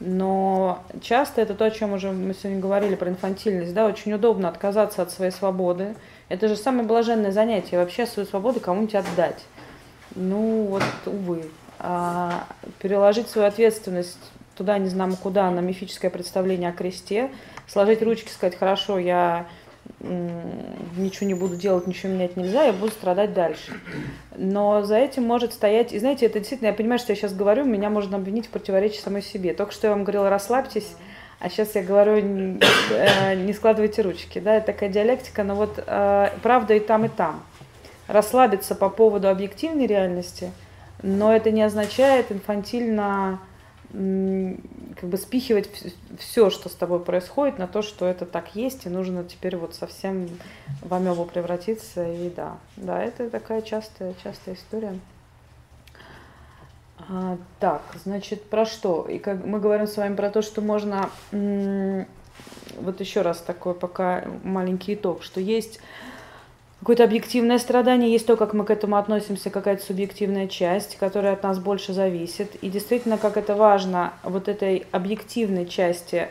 Но 0.00 0.82
часто 1.02 1.42
это 1.42 1.54
то, 1.54 1.66
о 1.66 1.70
чем 1.70 1.92
уже 1.92 2.10
мы 2.10 2.32
сегодня 2.32 2.58
говорили, 2.58 2.94
про 2.94 3.10
инфантильность, 3.10 3.74
да, 3.74 3.86
очень 3.86 4.14
удобно 4.14 4.48
отказаться 4.48 5.02
от 5.02 5.10
своей 5.10 5.30
свободы. 5.30 5.94
Это 6.30 6.48
же 6.48 6.56
самое 6.56 6.88
блаженное 6.88 7.32
занятие, 7.32 7.76
вообще 7.76 8.06
свою 8.06 8.26
свободу 8.26 8.60
кому-нибудь 8.60 8.94
отдать. 8.94 9.44
Ну 10.14 10.64
вот, 10.64 10.82
увы. 11.04 11.44
А 11.78 12.46
переложить 12.78 13.28
свою 13.28 13.46
ответственность 13.46 14.18
туда, 14.56 14.78
не 14.78 14.88
знамо 14.88 15.16
куда, 15.16 15.50
на 15.50 15.60
мифическое 15.60 16.10
представление 16.10 16.70
о 16.70 16.72
кресте, 16.72 17.30
сложить 17.66 18.02
ручки, 18.02 18.30
сказать, 18.30 18.58
хорошо, 18.58 18.98
я 18.98 19.46
ничего 20.00 21.26
не 21.26 21.34
буду 21.34 21.56
делать, 21.56 21.86
ничего 21.86 22.12
менять 22.12 22.36
нельзя, 22.36 22.64
я 22.64 22.72
буду 22.72 22.92
страдать 22.92 23.34
дальше. 23.34 23.72
Но 24.36 24.82
за 24.82 24.96
этим 24.96 25.24
может 25.24 25.52
стоять, 25.52 25.92
и 25.92 25.98
знаете, 25.98 26.26
это 26.26 26.38
действительно, 26.38 26.68
я 26.68 26.74
понимаю, 26.74 26.98
что 26.98 27.12
я 27.12 27.16
сейчас 27.16 27.34
говорю, 27.34 27.64
меня 27.64 27.90
можно 27.90 28.16
обвинить 28.16 28.46
в 28.46 28.50
противоречии 28.50 29.00
самой 29.00 29.22
себе. 29.22 29.54
Только 29.54 29.72
что 29.72 29.88
я 29.88 29.92
вам 29.92 30.04
говорила, 30.04 30.30
расслабьтесь, 30.30 30.88
а 31.40 31.48
сейчас 31.48 31.74
я 31.74 31.82
говорю, 31.82 32.16
э, 32.16 33.34
не 33.34 33.52
складывайте 33.52 34.02
ручки. 34.02 34.38
Да, 34.38 34.56
это 34.56 34.66
такая 34.66 34.90
диалектика, 34.90 35.42
но 35.42 35.54
вот 35.54 35.82
э, 35.84 36.30
правда 36.42 36.74
и 36.74 36.80
там, 36.80 37.06
и 37.06 37.08
там. 37.08 37.42
Расслабиться 38.06 38.74
по 38.74 38.90
поводу 38.90 39.28
объективной 39.28 39.86
реальности, 39.86 40.50
но 41.02 41.34
это 41.34 41.50
не 41.50 41.62
означает 41.62 42.30
инфантильно 42.30 43.40
как 43.92 45.08
бы 45.08 45.16
спихивать 45.16 45.68
все, 46.18 46.50
что 46.50 46.68
с 46.68 46.74
тобой 46.74 47.00
происходит, 47.00 47.58
на 47.58 47.66
то, 47.66 47.82
что 47.82 48.06
это 48.06 48.24
так 48.24 48.54
есть, 48.54 48.86
и 48.86 48.88
нужно 48.88 49.24
теперь 49.24 49.56
вот 49.56 49.74
совсем 49.74 50.28
в 50.82 50.94
амебу 50.94 51.24
превратиться, 51.24 52.06
и 52.06 52.30
да, 52.30 52.58
да, 52.76 53.02
это 53.02 53.28
такая 53.28 53.62
частая, 53.62 54.14
частая 54.22 54.54
история. 54.54 54.98
А, 57.08 57.36
так, 57.58 57.82
значит, 58.04 58.44
про 58.44 58.64
что? 58.64 59.06
И 59.08 59.18
как 59.18 59.44
мы 59.44 59.58
говорим 59.58 59.88
с 59.88 59.96
вами 59.96 60.14
про 60.14 60.30
то, 60.30 60.42
что 60.42 60.60
можно, 60.60 61.10
вот 61.32 63.00
еще 63.00 63.22
раз 63.22 63.38
такой 63.38 63.74
пока 63.74 64.24
маленький 64.44 64.94
итог, 64.94 65.24
что 65.24 65.40
есть 65.40 65.80
какое-то 66.80 67.04
объективное 67.04 67.58
страдание, 67.58 68.10
есть 68.10 68.26
то, 68.26 68.36
как 68.36 68.54
мы 68.54 68.64
к 68.64 68.70
этому 68.70 68.96
относимся, 68.96 69.50
какая-то 69.50 69.84
субъективная 69.84 70.48
часть, 70.48 70.96
которая 70.96 71.34
от 71.34 71.42
нас 71.42 71.58
больше 71.58 71.92
зависит. 71.92 72.54
И 72.56 72.70
действительно, 72.70 73.18
как 73.18 73.36
это 73.36 73.54
важно 73.54 74.14
вот 74.22 74.48
этой 74.48 74.86
объективной 74.90 75.66
части 75.66 76.28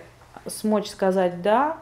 смочь 0.47 0.87
сказать 0.87 1.41
«да», 1.41 1.77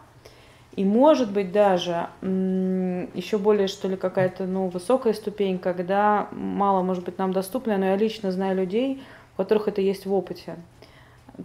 и 0.76 0.86
может 0.86 1.32
быть 1.32 1.52
даже 1.52 2.08
еще 2.22 3.40
более, 3.40 3.68
что 3.68 3.88
ли, 3.88 3.98
какая-то 3.98 4.46
ну, 4.46 4.68
высокая 4.68 5.14
ступень, 5.14 5.58
когда 5.58 6.28
мало, 6.32 6.84
может 6.84 7.04
быть, 7.04 7.18
нам 7.18 7.34
доступно, 7.34 7.80
но 7.80 7.86
я 7.88 7.96
лично 7.96 8.32
знаю 8.32 8.56
людей, 8.58 9.02
у 9.34 9.38
которых 9.38 9.70
это 9.70 9.82
есть 9.82 10.06
в 10.06 10.14
опыте. 10.14 10.56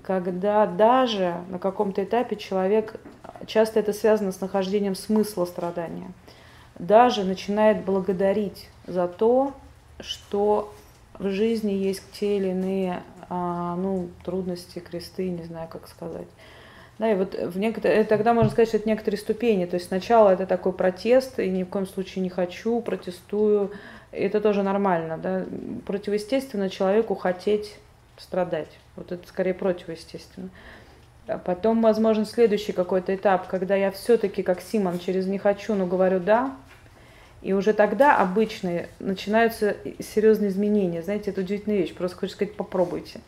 Когда 0.03 0.67
даже 0.67 1.37
на 1.49 1.59
каком-то 1.59 2.05
этапе 2.05 2.37
человек, 2.37 3.01
часто 3.47 3.81
это 3.81 3.95
связано 3.95 4.33
с 4.33 4.41
нахождением 4.43 4.95
смысла 4.95 5.47
страдания– 5.47 6.11
даже 6.79 7.25
начинает 7.25 7.85
благодарить 7.85 8.69
за 8.87 9.09
то, 9.09 9.55
что 10.01 10.73
в 11.19 11.29
жизни 11.29 11.73
есть 11.73 12.03
те 12.13 12.39
или 12.39 12.49
иные 12.49 13.03
а, 13.29 13.77
ну, 13.77 14.09
трудности, 14.25 14.79
кресты, 14.79 15.29
не 15.31 15.45
знаю, 15.45 15.69
как 15.69 15.89
сказать. 15.89 16.29
Да, 16.99 17.11
и 17.11 17.15
вот 17.15 17.35
в 17.35 17.59
некоторые, 17.59 18.05
тогда 18.05 18.35
можно 18.35 18.51
сказать, 18.51 18.69
что 18.69 18.77
это 18.77 18.89
некоторые 18.89 19.19
ступени. 19.19 19.65
То 19.65 19.75
есть 19.75 19.89
сначала 19.89 20.31
это 20.31 20.47
такой 20.47 20.73
протест, 20.73 21.39
и 21.39 21.49
ни 21.49 21.65
в 21.65 21.69
коем 21.69 21.87
случае 21.87 22.23
не 22.23 22.29
хочу, 22.29 22.81
протестую. 22.81 23.73
Это 24.11 24.41
тоже 24.41 24.63
нормально. 24.63 25.19
Да? 25.19 25.45
Противоестественно 25.87 26.69
человеку 26.69 27.15
хотеть 27.15 27.77
страдать. 28.19 28.69
Вот 28.97 29.11
это 29.11 29.27
скорее 29.27 29.55
противоестественно. 29.55 30.51
А 31.29 31.39
потом, 31.39 31.83
возможно, 31.83 32.25
следующий 32.25 32.73
какой-то 32.73 33.15
этап, 33.15 33.47
когда 33.47 33.77
я 33.77 33.91
все-таки, 33.91 34.43
как 34.43 34.61
Симон, 34.61 34.99
через 34.99 35.27
«не 35.27 35.39
хочу», 35.39 35.75
но 35.75 35.87
говорю 35.87 36.19
«да», 36.19 36.57
и 37.43 37.53
уже 37.53 37.73
тогда 37.73 38.17
обычно 38.17 38.87
начинаются 39.01 39.77
серьезные 39.99 40.51
изменения. 40.51 41.03
Знаете, 41.03 41.31
это 41.31 41.41
удивительная 41.41 41.79
вещь, 41.79 41.95
просто 41.95 42.17
хочу 42.17 42.33
сказать, 42.35 42.55
попробуйте. 42.55 43.21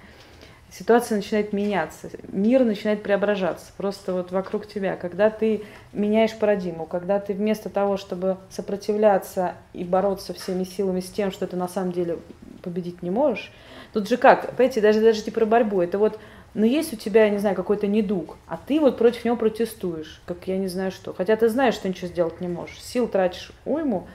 Ситуация 0.70 1.16
начинает 1.16 1.52
меняться, 1.52 2.10
мир 2.32 2.64
начинает 2.64 3.04
преображаться 3.04 3.66
просто 3.76 4.12
вот 4.12 4.32
вокруг 4.32 4.66
тебя. 4.66 4.96
Когда 4.96 5.30
ты 5.30 5.62
меняешь 5.92 6.36
парадигму, 6.36 6.84
когда 6.84 7.20
ты 7.20 7.32
вместо 7.32 7.70
того, 7.70 7.96
чтобы 7.96 8.38
сопротивляться 8.50 9.54
и 9.72 9.84
бороться 9.84 10.34
всеми 10.34 10.64
силами 10.64 10.98
с 10.98 11.10
тем, 11.10 11.30
что 11.30 11.46
ты 11.46 11.54
на 11.54 11.68
самом 11.68 11.92
деле 11.92 12.18
победить 12.62 13.02
не 13.02 13.10
можешь, 13.10 13.52
тут 13.92 14.08
же 14.08 14.16
как, 14.16 14.50
понимаете, 14.56 14.80
даже, 14.80 15.00
даже 15.00 15.22
не 15.24 15.30
про 15.30 15.46
борьбу, 15.46 15.80
это 15.80 15.96
вот 15.98 16.18
но 16.54 16.64
есть 16.64 16.92
у 16.92 16.96
тебя, 16.96 17.24
я 17.24 17.30
не 17.30 17.38
знаю, 17.38 17.56
какой-то 17.56 17.88
недуг, 17.88 18.36
а 18.46 18.56
ты 18.56 18.80
вот 18.80 18.96
против 18.96 19.24
него 19.24 19.36
протестуешь, 19.36 20.22
как 20.24 20.46
я 20.46 20.56
не 20.56 20.68
знаю 20.68 20.92
что. 20.92 21.12
Хотя 21.12 21.34
ты 21.36 21.48
знаешь, 21.48 21.74
что 21.74 21.88
ничего 21.88 22.06
сделать 22.06 22.40
не 22.40 22.46
можешь. 22.46 22.80
Сил 22.80 23.08
тратишь 23.08 23.50
уйму, 23.64 24.06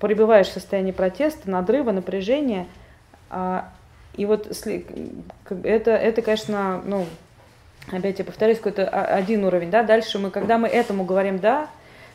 пребываешь 0.00 0.48
в 0.48 0.52
состоянии 0.52 0.90
протеста, 0.90 1.48
надрыва, 1.48 1.92
напряжения. 1.92 2.66
А, 3.30 3.72
и 4.16 4.26
вот 4.26 4.50
это, 5.48 5.90
это, 5.92 6.22
конечно, 6.22 6.82
ну, 6.84 7.06
опять 7.92 8.18
я 8.18 8.24
повторюсь, 8.24 8.56
какой-то 8.58 8.88
один 8.88 9.44
уровень, 9.44 9.70
да, 9.70 9.84
дальше 9.84 10.18
мы, 10.18 10.30
когда 10.30 10.58
мы 10.58 10.66
этому 10.66 11.04
говорим 11.04 11.38
«да», 11.38 11.68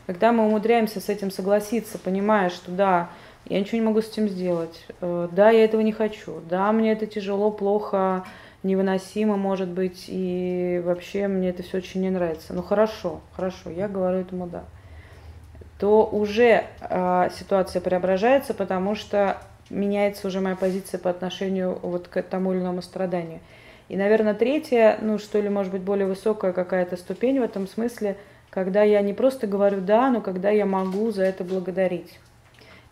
когда 0.05 0.31
мы 0.31 0.45
умудряемся 0.45 0.99
с 0.99 1.09
этим 1.09 1.31
согласиться, 1.31 1.97
понимая, 1.97 2.49
что 2.49 2.71
да, 2.71 3.09
я 3.45 3.59
ничего 3.59 3.79
не 3.79 3.85
могу 3.85 4.01
с 4.01 4.09
этим 4.09 4.27
сделать, 4.29 4.85
э, 5.01 5.29
да, 5.31 5.49
я 5.49 5.63
этого 5.63 5.81
не 5.81 5.93
хочу, 5.93 6.41
да, 6.47 6.71
мне 6.71 6.91
это 6.91 7.07
тяжело, 7.07 7.49
плохо, 7.49 8.23
невыносимо, 8.65 9.37
может 9.37 9.69
быть, 9.69 10.05
и 10.07 10.81
вообще 10.83 11.27
мне 11.27 11.49
это 11.49 11.63
все 11.63 11.77
очень 11.77 12.01
не 12.01 12.09
нравится. 12.09 12.53
Ну 12.53 12.63
хорошо, 12.63 13.21
хорошо, 13.35 13.69
я 13.69 13.87
говорю 13.87 14.19
этому 14.19 14.47
да. 14.47 14.63
То 15.79 16.05
уже 16.05 16.65
э, 16.81 17.29
ситуация 17.37 17.81
преображается, 17.81 18.53
потому 18.53 18.95
что 18.95 19.37
меняется 19.69 20.27
уже 20.27 20.41
моя 20.41 20.55
позиция 20.55 20.97
по 20.99 21.09
отношению 21.09 21.77
вот 21.81 22.07
к 22.07 22.21
тому 22.23 22.53
или 22.53 22.61
иному 22.61 22.81
страданию. 22.81 23.39
И, 23.87 23.97
наверное, 23.97 24.33
третья, 24.33 24.97
ну 24.99 25.19
что 25.19 25.39
ли, 25.39 25.47
может 25.47 25.71
быть, 25.71 25.83
более 25.83 26.07
высокая 26.07 26.51
какая-то 26.51 26.97
ступень 26.97 27.39
в 27.39 27.43
этом 27.43 27.67
смысле, 27.67 28.17
когда 28.49 28.81
я 28.81 29.01
не 29.01 29.13
просто 29.13 29.45
говорю 29.47 29.81
«да», 29.81 30.09
но 30.09 30.21
когда 30.21 30.49
я 30.49 30.65
могу 30.65 31.11
за 31.11 31.23
это 31.23 31.43
благодарить. 31.43 32.19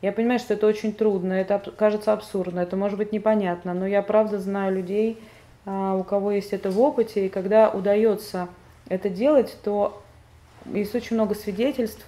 Я 0.01 0.11
понимаю, 0.11 0.37
что 0.37 0.53
это 0.53 0.67
очень 0.67 0.93
трудно, 0.93 1.33
это 1.33 1.59
кажется 1.77 2.13
абсурдно, 2.13 2.59
это 2.59 2.75
может 2.75 2.97
быть 2.97 3.11
непонятно, 3.13 3.73
но 3.73 3.87
я 3.87 4.01
правда 4.01 4.37
знаю 4.37 4.75
людей, 4.75 5.17
у 5.65 6.03
кого 6.03 6.31
есть 6.31 6.53
это 6.53 6.71
в 6.71 6.79
опыте, 6.79 7.25
и 7.25 7.29
когда 7.29 7.69
удается 7.69 8.49
это 8.89 9.09
делать, 9.09 9.57
то 9.63 10.01
есть 10.65 10.93
очень 10.95 11.15
много 11.15 11.35
свидетельств, 11.35 12.05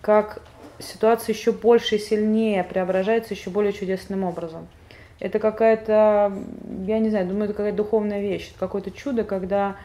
как 0.00 0.42
ситуация 0.78 1.32
еще 1.32 1.52
больше 1.52 1.96
и 1.96 1.98
сильнее 1.98 2.64
преображается 2.64 3.34
еще 3.34 3.50
более 3.50 3.72
чудесным 3.72 4.24
образом. 4.24 4.66
Это 5.20 5.38
какая-то, 5.38 6.32
я 6.86 6.98
не 6.98 7.10
знаю, 7.10 7.28
думаю, 7.28 7.44
это 7.44 7.54
какая-то 7.54 7.76
духовная 7.76 8.20
вещь, 8.20 8.52
какое-то 8.58 8.90
чудо, 8.90 9.22
когда 9.22 9.76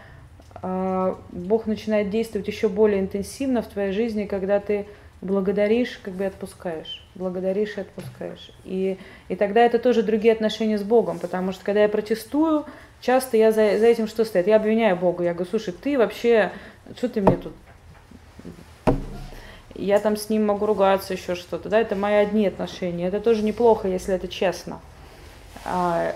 э, 0.64 1.16
Бог 1.32 1.68
начинает 1.68 2.10
действовать 2.10 2.48
еще 2.48 2.70
более 2.70 3.00
интенсивно 3.00 3.62
в 3.62 3.68
твоей 3.68 3.92
жизни, 3.92 4.26
когда 4.26 4.60
ты 4.60 4.88
благодаришь, 5.22 6.00
как 6.02 6.16
бы 6.16 6.26
отпускаешь, 6.26 7.06
благодаришь 7.14 7.78
и 7.78 7.82
отпускаешь. 7.82 8.52
И, 8.66 8.98
и 9.30 9.36
тогда 9.36 9.62
это 9.62 9.78
тоже 9.80 10.02
другие 10.04 10.34
отношения 10.34 10.78
с 10.78 10.84
Богом, 10.84 11.20
потому 11.20 11.52
что 11.52 11.64
когда 11.64 11.82
я 11.82 11.90
протестую, 11.90 12.66
часто 13.02 13.38
я 13.38 13.52
за, 13.52 13.78
за 13.78 13.86
этим 13.86 14.08
что 14.08 14.26
стоит? 14.26 14.48
Я 14.48 14.58
обвиняю 14.58 14.96
Бога. 14.96 15.24
Я 15.24 15.34
говорю, 15.34 15.50
слушай, 15.50 15.74
ты 15.74 15.98
вообще, 15.98 16.52
что 16.96 17.10
ты 17.10 17.22
мне 17.22 17.38
тут 17.38 17.54
я 19.78 20.00
там 20.00 20.18
с 20.18 20.30
ним 20.30 20.46
могу 20.46 20.66
ругаться, 20.66 21.14
еще 21.14 21.36
что-то, 21.36 21.70
да, 21.70 21.80
это 21.80 21.96
мои 21.96 22.16
одни 22.16 22.48
отношения. 22.48 23.08
Это 23.08 23.20
тоже 23.20 23.44
неплохо, 23.44 23.88
если 23.88 24.16
это 24.16 24.28
честно. 24.28 24.80
А, 25.66 26.16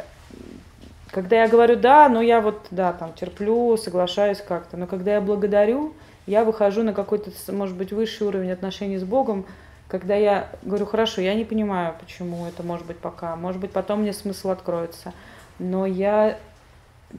когда 1.12 1.44
я 1.44 1.48
говорю 1.48 1.76
да, 1.76 2.10
ну 2.10 2.22
я 2.22 2.42
вот, 2.42 2.68
да, 2.72 2.94
там 2.94 3.14
терплю, 3.14 3.78
соглашаюсь 3.78 4.40
как-то, 4.40 4.78
но 4.78 4.88
когда 4.88 5.14
я 5.14 5.22
благодарю, 5.22 5.94
я 6.26 6.44
выхожу 6.44 6.84
на 6.84 6.94
какой-то, 6.94 7.32
может 7.52 7.76
быть, 7.76 7.92
высший 7.92 8.28
уровень 8.28 8.52
отношений 8.52 8.98
с 8.98 9.04
Богом, 9.04 9.46
когда 9.88 10.16
я 10.16 10.50
говорю, 10.64 10.86
хорошо, 10.86 11.22
я 11.22 11.36
не 11.36 11.44
понимаю, 11.44 11.94
почему 12.00 12.48
это 12.48 12.64
может 12.64 12.88
быть 12.88 12.98
пока, 12.98 13.36
может 13.36 13.60
быть, 13.60 13.72
потом 13.72 14.02
мне 14.02 14.14
смысл 14.14 14.52
откроется, 14.52 15.14
но 15.60 15.86
я, 15.86 16.38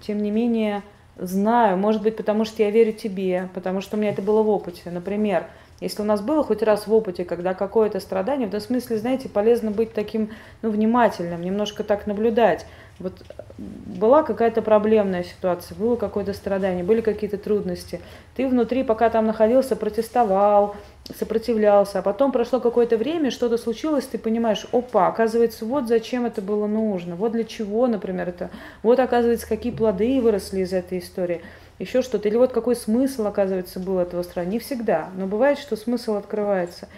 тем 0.01 0.23
не 0.23 0.31
менее, 0.31 0.83
знаю, 1.17 1.77
может 1.77 2.03
быть, 2.03 2.17
потому 2.17 2.45
что 2.45 2.63
я 2.63 2.71
верю 2.71 2.93
тебе, 2.93 3.49
потому 3.55 3.81
что 3.81 3.97
у 3.97 4.01
меня 4.01 4.11
это 4.11 4.23
было 4.23 4.43
в 4.43 4.49
опыте. 4.49 4.91
Например, 4.91 5.47
если 5.81 6.03
у 6.03 6.05
нас 6.05 6.21
было 6.21 6.45
хоть 6.45 6.63
раз 6.63 6.87
в 6.87 6.95
опыте, 6.95 7.25
когда 7.25 7.55
какое-то 7.55 7.99
страдание, 8.01 8.47
в 8.47 8.51
этом 8.51 8.61
смысле, 8.61 8.99
знаете, 8.99 9.29
полезно 9.29 9.73
быть 9.73 9.93
таким, 9.93 10.31
ну, 10.63 10.71
внимательным, 10.71 11.43
немножко 11.43 11.83
так 11.83 12.07
наблюдать. 12.07 12.67
Вот 13.03 13.23
была 13.57 14.23
какая-то 14.23 14.63
проблемная 14.63 15.25
ситуация, 15.25 15.77
было 15.77 15.97
какое-то 15.97 16.33
страдание, 16.33 16.85
были 16.85 17.01
какие-то 17.01 17.37
трудности. 17.37 18.01
Ты 18.35 18.49
внутри, 18.49 18.85
пока 18.85 19.11
там 19.11 19.27
находился, 19.27 19.77
протестовал, 19.77 20.77
сопротивлялся, 21.19 21.99
а 21.99 22.03
потом 22.03 22.33
прошло 22.33 22.61
какое-то 22.61 22.97
время, 22.97 23.31
что-то 23.31 23.59
случилось, 23.59 24.07
ты 24.07 24.19
понимаешь, 24.19 24.67
опа, 24.73 25.09
оказывается, 25.09 25.65
вот 25.65 25.89
зачем 25.89 26.25
это 26.25 26.41
было 26.41 26.67
нужно, 26.67 27.17
вот 27.17 27.33
для 27.33 27.45
чего, 27.45 27.87
например, 27.89 28.29
это, 28.29 28.51
вот, 28.83 29.01
оказывается, 29.01 29.49
какие 29.49 29.73
плоды 29.73 30.21
выросли 30.21 30.61
из 30.61 30.73
этой 30.73 31.01
истории 31.01 31.43
еще 31.79 32.03
что-то. 32.03 32.29
Или 32.29 32.37
вот 32.37 32.53
какой 32.53 32.77
смысл, 32.77 33.27
оказывается, 33.27 33.81
был 33.81 33.99
этого 33.99 34.23
страха. 34.23 34.49
Не 34.49 34.59
всегда, 34.59 35.11
но 35.17 35.27
бывает, 35.27 35.59
что 35.59 35.77
смысл 35.77 36.15
открывается. 36.15 36.89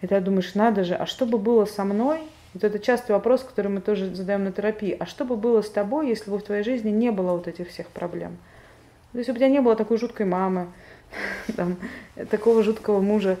И 0.00 0.06
ты 0.06 0.20
думаешь, 0.20 0.54
надо 0.54 0.84
же, 0.84 0.94
а 0.94 1.06
что 1.06 1.24
бы 1.26 1.38
было 1.38 1.64
со 1.64 1.84
мной? 1.84 2.20
Вот 2.54 2.62
это 2.62 2.78
частый 2.78 3.14
вопрос, 3.14 3.42
который 3.42 3.68
мы 3.68 3.80
тоже 3.80 4.14
задаем 4.14 4.44
на 4.44 4.52
терапии. 4.52 4.96
А 4.98 5.06
что 5.06 5.24
бы 5.24 5.36
было 5.36 5.60
с 5.60 5.68
тобой, 5.68 6.08
если 6.08 6.30
бы 6.30 6.38
в 6.38 6.42
твоей 6.42 6.62
жизни 6.62 6.90
не 6.90 7.10
было 7.10 7.32
вот 7.32 7.48
этих 7.48 7.68
всех 7.68 7.88
проблем? 7.88 8.36
То 9.12 9.18
есть, 9.18 9.28
у 9.28 9.34
тебя 9.34 9.48
не 9.48 9.60
было 9.60 9.74
такой 9.74 9.98
жуткой 9.98 10.26
мамы, 10.26 10.68
там, 11.56 11.76
такого 12.30 12.62
жуткого 12.62 13.00
мужа 13.00 13.38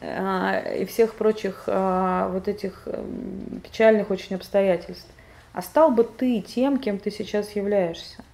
а, 0.00 0.58
и 0.60 0.86
всех 0.86 1.14
прочих 1.14 1.64
а, 1.66 2.28
вот 2.28 2.48
этих 2.48 2.82
эм, 2.86 3.60
печальных 3.62 4.10
очень 4.10 4.36
обстоятельств. 4.36 5.08
А 5.52 5.60
стал 5.60 5.90
бы 5.90 6.04
ты 6.04 6.40
тем, 6.40 6.78
кем 6.78 6.98
ты 6.98 7.10
сейчас 7.10 7.56
являешься? 7.56 8.24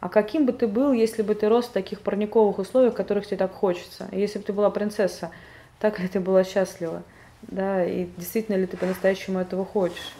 А 0.00 0.08
каким 0.08 0.46
бы 0.46 0.52
ты 0.52 0.66
был, 0.66 0.92
если 0.92 1.22
бы 1.22 1.36
ты 1.36 1.48
рос 1.48 1.66
в 1.66 1.72
таких 1.72 2.00
парниковых 2.00 2.58
условиях, 2.58 2.94
которых 2.94 3.26
тебе 3.26 3.36
так 3.36 3.52
хочется? 3.52 4.08
Если 4.10 4.38
бы 4.40 4.44
ты 4.44 4.52
была 4.52 4.70
принцесса, 4.70 5.30
так 5.78 6.00
ли 6.00 6.08
ты 6.08 6.18
была 6.18 6.42
счастлива? 6.42 7.04
Да, 7.42 7.84
и 7.84 8.06
действительно 8.16 8.56
ли 8.56 8.66
ты 8.66 8.76
по-настоящему 8.76 9.38
этого 9.38 9.64
хочешь? 9.64 10.12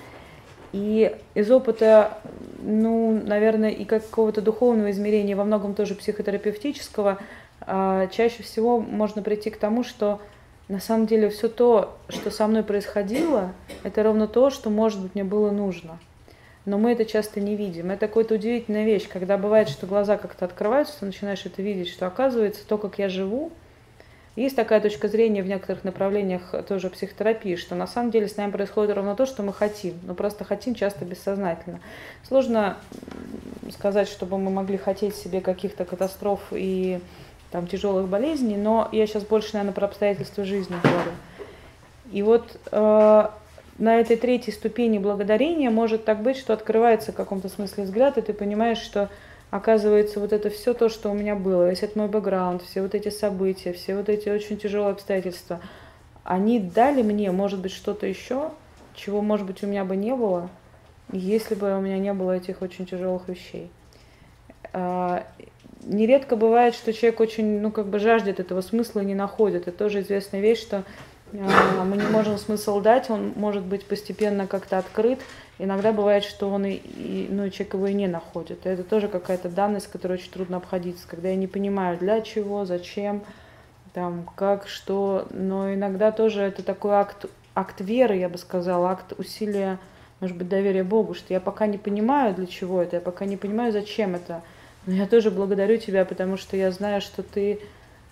И 0.72 1.14
из 1.34 1.50
опыта, 1.50 2.18
ну, 2.62 3.20
наверное, 3.24 3.70
и 3.70 3.84
какого-то 3.84 4.40
духовного 4.40 4.90
измерения, 4.90 5.36
во 5.36 5.44
многом 5.44 5.74
тоже 5.74 5.94
психотерапевтического, 5.94 7.18
а, 7.60 8.06
чаще 8.08 8.42
всего 8.42 8.80
можно 8.80 9.22
прийти 9.22 9.50
к 9.50 9.58
тому, 9.58 9.84
что 9.84 10.20
на 10.68 10.80
самом 10.80 11.06
деле 11.06 11.28
все 11.28 11.48
то, 11.48 11.98
что 12.08 12.30
со 12.30 12.46
мной 12.46 12.62
происходило, 12.62 13.52
это 13.82 14.02
ровно 14.02 14.26
то, 14.26 14.50
что, 14.50 14.70
может 14.70 15.00
быть, 15.02 15.14
мне 15.14 15.24
было 15.24 15.50
нужно– 15.50 15.98
но 16.64 16.78
мы 16.78 16.92
это 16.92 17.04
часто 17.04 17.40
не 17.40 17.56
видим. 17.56 17.90
Это 17.90 18.06
какая-то 18.06 18.34
удивительная 18.34 18.84
вещь, 18.84 19.08
когда 19.08 19.36
бывает, 19.36 19.68
что 19.68 19.86
глаза 19.86 20.16
как-то 20.16 20.44
открываются, 20.44 21.00
ты 21.00 21.06
начинаешь 21.06 21.44
это 21.44 21.60
видеть, 21.60 21.88
что 21.88 22.06
оказывается 22.06 22.66
то, 22.66 22.78
как 22.78 22.98
я 22.98 23.08
живу, 23.08 23.50
есть 24.34 24.56
такая 24.56 24.80
точка 24.80 25.08
зрения 25.08 25.42
в 25.42 25.46
некоторых 25.46 25.84
направлениях 25.84 26.54
тоже 26.66 26.88
психотерапии, 26.88 27.56
что 27.56 27.74
на 27.74 27.86
самом 27.86 28.10
деле 28.10 28.28
с 28.28 28.36
нами 28.36 28.50
происходит 28.50 28.96
ровно 28.96 29.14
то, 29.14 29.26
что 29.26 29.42
мы 29.42 29.52
хотим, 29.52 29.94
но 30.04 30.14
просто 30.14 30.44
хотим 30.44 30.74
часто 30.74 31.04
бессознательно. 31.04 31.80
Сложно 32.26 32.78
сказать, 33.72 34.08
чтобы 34.08 34.38
мы 34.38 34.50
могли 34.50 34.78
хотеть 34.78 35.14
себе 35.16 35.40
каких-то 35.40 35.84
катастроф 35.84 36.40
и 36.50 37.00
там, 37.50 37.66
тяжелых 37.66 38.08
болезней, 38.08 38.56
но 38.56 38.88
я 38.92 39.06
сейчас 39.06 39.24
больше, 39.24 39.50
наверное, 39.52 39.74
про 39.74 39.86
обстоятельства 39.86 40.44
жизни 40.44 40.74
говорю. 40.82 41.12
И 42.10 42.22
вот 42.22 42.58
э, 42.70 43.28
на 43.78 44.00
этой 44.00 44.16
третьей 44.16 44.54
ступени 44.54 44.98
благодарения 44.98 45.70
может 45.70 46.06
так 46.06 46.22
быть, 46.22 46.38
что 46.38 46.54
открывается 46.54 47.12
в 47.12 47.14
каком-то 47.14 47.50
смысле 47.50 47.84
взгляд, 47.84 48.16
и 48.16 48.22
ты 48.22 48.32
понимаешь, 48.32 48.78
что 48.78 49.10
оказывается 49.52 50.18
вот 50.18 50.32
это 50.32 50.48
все 50.48 50.72
то, 50.72 50.88
что 50.88 51.10
у 51.10 51.14
меня 51.14 51.36
было, 51.36 51.68
весь 51.68 51.82
этот 51.82 51.96
мой 51.96 52.08
бэкграунд, 52.08 52.62
все 52.62 52.80
вот 52.80 52.94
эти 52.94 53.10
события, 53.10 53.74
все 53.74 53.94
вот 53.94 54.08
эти 54.08 54.30
очень 54.30 54.56
тяжелые 54.56 54.92
обстоятельства, 54.92 55.60
они 56.24 56.58
дали 56.58 57.02
мне, 57.02 57.30
может 57.32 57.60
быть, 57.60 57.70
что-то 57.70 58.06
еще, 58.06 58.50
чего, 58.94 59.20
может 59.20 59.46
быть, 59.46 59.62
у 59.62 59.66
меня 59.66 59.84
бы 59.84 59.94
не 59.94 60.16
было, 60.16 60.48
если 61.12 61.54
бы 61.54 61.76
у 61.76 61.82
меня 61.82 61.98
не 61.98 62.14
было 62.14 62.32
этих 62.32 62.62
очень 62.62 62.86
тяжелых 62.86 63.28
вещей. 63.28 63.70
А, 64.72 65.26
нередко 65.84 66.36
бывает, 66.36 66.74
что 66.74 66.94
человек 66.94 67.20
очень, 67.20 67.60
ну, 67.60 67.70
как 67.70 67.88
бы 67.88 67.98
жаждет 67.98 68.40
этого 68.40 68.62
смысла 68.62 69.00
и 69.00 69.04
не 69.04 69.14
находит. 69.14 69.68
Это 69.68 69.76
тоже 69.76 70.00
известная 70.00 70.40
вещь, 70.40 70.62
что 70.62 70.84
мы 71.32 71.96
не 71.96 72.06
можем 72.08 72.36
смысл 72.36 72.80
дать, 72.80 73.08
он 73.08 73.32
может 73.36 73.62
быть 73.62 73.86
постепенно 73.86 74.46
как-то 74.46 74.78
открыт. 74.78 75.20
Иногда 75.58 75.92
бывает, 75.92 76.24
что 76.24 76.50
он 76.50 76.66
и, 76.66 76.74
и 76.74 77.28
ну, 77.30 77.48
человек 77.48 77.74
его 77.74 77.86
и 77.86 77.94
не 77.94 78.06
находит. 78.06 78.66
И 78.66 78.68
это 78.68 78.84
тоже 78.84 79.08
какая-то 79.08 79.48
данность, 79.48 79.90
которой 79.90 80.14
очень 80.14 80.30
трудно 80.30 80.58
обходиться, 80.58 81.06
когда 81.08 81.30
я 81.30 81.36
не 81.36 81.46
понимаю, 81.46 81.98
для 81.98 82.20
чего, 82.20 82.64
зачем, 82.66 83.22
там, 83.94 84.28
как, 84.36 84.68
что. 84.68 85.26
Но 85.30 85.72
иногда 85.72 86.12
тоже 86.12 86.42
это 86.42 86.62
такой 86.62 86.92
акт, 86.92 87.26
акт 87.54 87.80
веры, 87.80 88.16
я 88.16 88.28
бы 88.28 88.36
сказала, 88.36 88.90
акт 88.90 89.14
усилия, 89.18 89.78
может 90.20 90.36
быть, 90.36 90.48
доверия 90.48 90.84
Богу, 90.84 91.14
что 91.14 91.32
я 91.32 91.40
пока 91.40 91.66
не 91.66 91.78
понимаю, 91.78 92.34
для 92.34 92.46
чего 92.46 92.82
это, 92.82 92.96
я 92.96 93.00
пока 93.00 93.24
не 93.24 93.36
понимаю, 93.36 93.72
зачем 93.72 94.14
это. 94.14 94.42
Но 94.84 94.94
я 94.94 95.06
тоже 95.06 95.30
благодарю 95.30 95.78
тебя, 95.78 96.04
потому 96.04 96.36
что 96.36 96.56
я 96.56 96.70
знаю, 96.72 97.00
что 97.00 97.22
ты 97.22 97.60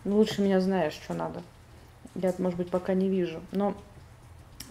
лучше 0.04 0.40
меня 0.40 0.60
знаешь, 0.60 0.94
что 0.94 1.12
надо 1.12 1.42
я, 2.14 2.34
может 2.38 2.58
быть, 2.58 2.70
пока 2.70 2.94
не 2.94 3.08
вижу. 3.08 3.40
Но, 3.52 3.74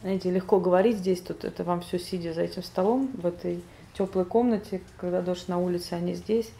знаете, 0.02 0.32
легко 0.32 0.60
говорить 0.60 0.98
здесь, 0.98 1.22
тут 1.22 1.46
это 1.46 1.64
вам 1.64 1.82
все 1.82 2.00
сидя 2.00 2.34
за 2.34 2.42
этим 2.42 2.64
столом, 2.64 3.10
в 3.14 3.26
этой 3.26 3.62
теплой 3.94 4.26
комнате, 4.26 4.82
когда 4.98 5.22
дождь 5.22 5.48
на 5.48 5.58
улице, 5.58 5.94
а 5.94 6.00
не 6.00 6.16
здесь. 6.16 6.52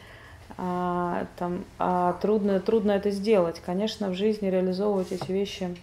А, 0.56 1.26
там, 1.36 1.64
а 1.78 2.14
трудно, 2.14 2.60
трудно 2.60 2.92
это 2.92 3.10
сделать. 3.10 3.60
Конечно, 3.64 4.10
в 4.10 4.14
жизни 4.14 4.48
реализовывать 4.48 5.12
эти 5.12 5.30
вещи 5.30 5.76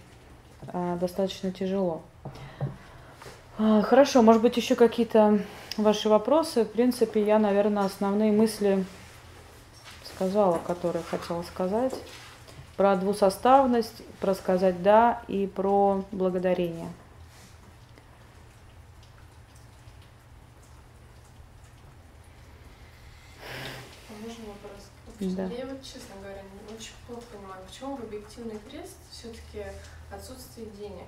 а, 0.72 0.96
достаточно 0.96 1.50
тяжело. 1.52 2.02
А, 3.58 3.82
хорошо, 3.82 4.22
может 4.22 4.42
быть, 4.42 4.56
еще 4.56 4.74
какие-то 4.74 5.40
ваши 5.76 6.08
вопросы. 6.08 6.64
В 6.64 6.70
принципе, 6.70 7.24
я, 7.24 7.38
наверное, 7.38 7.84
основные 7.84 8.30
мысли 8.30 8.84
сказала, 10.14 10.58
которые 10.66 11.02
хотела 11.04 11.42
сказать 11.42 11.94
про 12.78 12.94
двусоставность, 12.94 14.02
про 14.20 14.34
сказать 14.34 14.82
«да» 14.84 15.20
и 15.26 15.48
про 15.48 16.04
благодарение. 16.12 16.88
Да. 25.20 25.42
Я 25.46 25.66
вот, 25.66 25.82
честно 25.82 26.14
говоря, 26.22 26.42
очень 26.72 26.92
плохо 27.08 27.22
понимаю, 27.32 27.60
почему 27.68 27.96
в 27.96 28.04
объективный 28.04 28.60
крест 28.70 28.96
все-таки 29.10 29.64
отсутствие 30.14 30.68
денег? 30.78 31.06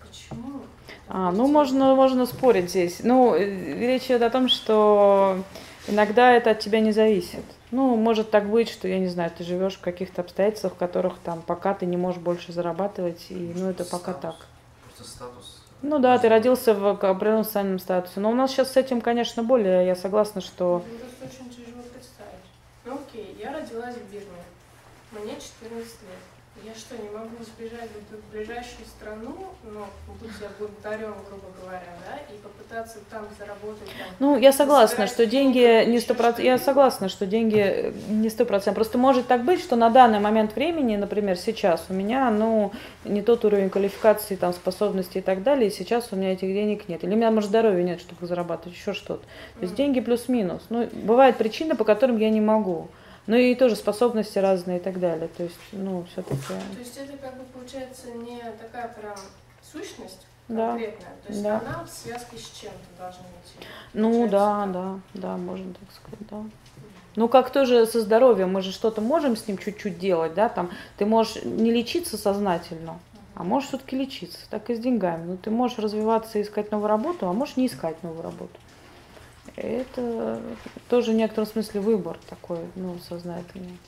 Почему? 0.00 0.62
А, 1.08 1.30
ну 1.30 1.46
можно, 1.46 1.94
можно 1.94 2.26
спорить 2.26 2.70
здесь. 2.70 2.98
Ну, 3.04 3.36
э, 3.36 3.44
речь 3.78 4.06
идет 4.06 4.22
о 4.22 4.30
том, 4.30 4.48
что 4.48 5.44
иногда 5.86 6.32
это 6.32 6.50
от 6.50 6.58
тебя 6.58 6.80
не 6.80 6.90
зависит. 6.90 7.44
Ну, 7.74 7.96
может 7.96 8.30
так 8.30 8.48
быть, 8.48 8.68
что, 8.68 8.86
я 8.86 9.00
не 9.00 9.08
знаю, 9.08 9.32
ты 9.36 9.42
живешь 9.42 9.74
в 9.74 9.80
каких-то 9.80 10.20
обстоятельствах, 10.20 10.74
в 10.74 10.76
которых 10.76 11.18
там 11.18 11.42
пока 11.42 11.74
ты 11.74 11.86
не 11.86 11.96
можешь 11.96 12.22
больше 12.22 12.52
зарабатывать, 12.52 13.26
и 13.30 13.52
ну 13.56 13.68
это 13.68 13.84
пока 13.84 14.12
статус. 14.12 14.20
так. 14.22 14.46
Просто 14.84 15.12
статус. 15.12 15.60
Ну 15.82 15.98
да, 15.98 16.16
ты 16.20 16.28
родился 16.28 16.72
в 16.72 16.86
определенном 16.86 17.42
социальном 17.42 17.80
статусе. 17.80 18.20
Но 18.20 18.30
у 18.30 18.34
нас 18.34 18.52
сейчас 18.52 18.70
с 18.70 18.76
этим, 18.76 19.00
конечно, 19.00 19.42
более, 19.42 19.84
я 19.88 19.96
согласна, 19.96 20.40
что... 20.40 20.84
Ну, 20.88 20.98
просто 20.98 21.24
очень 21.24 21.50
тяжело 21.50 21.82
представить. 21.82 22.46
Ну 22.84 22.94
окей, 22.94 23.36
я 23.40 23.52
родилась 23.52 23.96
в 23.96 24.12
Бирме. 24.12 24.44
Мне 25.10 25.32
14 25.32 25.72
лет. 25.72 26.23
Я 26.64 26.74
что, 26.74 26.96
не 26.96 27.10
могу 27.10 27.36
сбежать 27.42 27.90
в 27.90 28.32
ближайшую 28.32 28.86
страну, 28.86 29.36
но 29.64 29.86
будь 30.18 30.30
я 30.40 30.48
бунтарем, 30.58 31.14
грубо 31.28 31.48
говоря, 31.60 31.94
да, 32.06 32.16
и 32.34 32.38
попытаться 32.38 33.00
там 33.10 33.26
заработать? 33.38 33.86
Там, 33.86 34.06
ну, 34.18 34.38
я 34.38 34.50
согласна, 34.50 35.06
что 35.06 35.26
деньги 35.26 35.84
не 35.84 36.00
сто 36.00 36.14
процентов. 36.14 36.44
Я 36.44 36.56
согласна, 36.56 37.10
что 37.10 37.26
деньги 37.26 37.92
не 38.08 38.30
сто 38.30 38.46
процентов. 38.46 38.76
Просто 38.76 38.96
может 38.96 39.26
так 39.26 39.44
быть, 39.44 39.60
что 39.60 39.76
на 39.76 39.90
данный 39.90 40.20
момент 40.20 40.56
времени, 40.56 40.96
например, 40.96 41.36
сейчас 41.36 41.84
у 41.90 41.92
меня, 41.92 42.30
ну, 42.30 42.72
не 43.04 43.20
тот 43.20 43.44
уровень 43.44 43.68
квалификации, 43.68 44.36
там, 44.36 44.54
способностей 44.54 45.18
и 45.18 45.22
так 45.22 45.42
далее, 45.42 45.68
и 45.68 45.70
сейчас 45.70 46.08
у 46.12 46.16
меня 46.16 46.32
этих 46.32 46.48
денег 46.48 46.88
нет. 46.88 47.04
Или 47.04 47.12
у 47.12 47.16
меня, 47.16 47.30
может, 47.30 47.50
здоровья 47.50 47.82
нет, 47.82 48.00
чтобы 48.00 48.26
зарабатывать, 48.26 48.74
еще 48.78 48.94
что-то. 48.94 49.22
То 49.56 49.62
есть 49.62 49.74
деньги 49.74 50.00
плюс-минус. 50.00 50.62
Ну, 50.70 50.88
бывают 50.92 51.36
причины, 51.36 51.74
по 51.76 51.84
которым 51.84 52.16
я 52.16 52.30
не 52.30 52.40
могу. 52.40 52.88
Ну 53.26 53.36
и 53.36 53.54
тоже 53.54 53.74
способности 53.76 54.38
разные 54.38 54.78
и 54.78 54.82
так 54.82 55.00
далее. 55.00 55.28
То 55.28 55.44
есть, 55.44 55.56
ну, 55.72 56.04
все-таки... 56.12 56.40
То 56.46 56.78
есть 56.78 56.96
это 56.98 57.16
как 57.16 57.36
бы 57.38 57.44
получается 57.44 58.10
не 58.12 58.38
такая 58.60 58.88
прям 58.88 59.16
сущность 59.72 60.26
Да. 60.48 60.68
конкретная, 60.72 61.14
то 61.24 61.32
есть 61.32 61.42
Да. 61.42 61.60
она 61.60 61.84
в 61.84 61.90
связке 61.90 62.36
с 62.36 62.50
чем-то 62.50 62.98
должна 62.98 63.22
идти. 63.22 63.66
Ну 63.94 64.10
Получается 64.10 64.30
да, 64.36 64.66
да, 64.66 65.00
да, 65.14 65.36
можно 65.36 65.72
так 65.72 65.88
сказать, 65.94 66.28
да. 66.30 66.44
Ну, 67.16 67.28
как 67.28 67.50
тоже 67.50 67.86
со 67.86 68.00
здоровьем, 68.00 68.52
мы 68.52 68.60
же 68.60 68.72
что-то 68.72 69.00
можем 69.00 69.36
с 69.36 69.46
ним 69.46 69.56
чуть-чуть 69.56 69.98
делать, 69.98 70.34
да, 70.34 70.48
там, 70.48 70.70
ты 70.98 71.06
можешь 71.06 71.44
не 71.44 71.70
лечиться 71.70 72.18
сознательно, 72.18 72.98
а 73.36 73.44
можешь 73.44 73.68
все-таки 73.68 73.96
лечиться, 73.96 74.38
так 74.50 74.68
и 74.68 74.74
с 74.74 74.80
деньгами. 74.80 75.24
Ну, 75.24 75.36
ты 75.36 75.50
можешь 75.50 75.78
развиваться 75.78 76.38
и 76.38 76.42
искать 76.42 76.72
новую 76.72 76.88
работу, 76.88 77.28
а 77.28 77.32
можешь 77.32 77.56
не 77.56 77.68
искать 77.68 78.02
новую 78.02 78.22
работу. 78.22 78.58
Это 79.56 80.42
тоже 80.88 81.12
в 81.12 81.14
некотором 81.14 81.46
смысле 81.48 81.80
выбор 81.80 82.18
такой, 82.28 82.58
ну, 82.74 82.98
сознательный. 82.98 83.78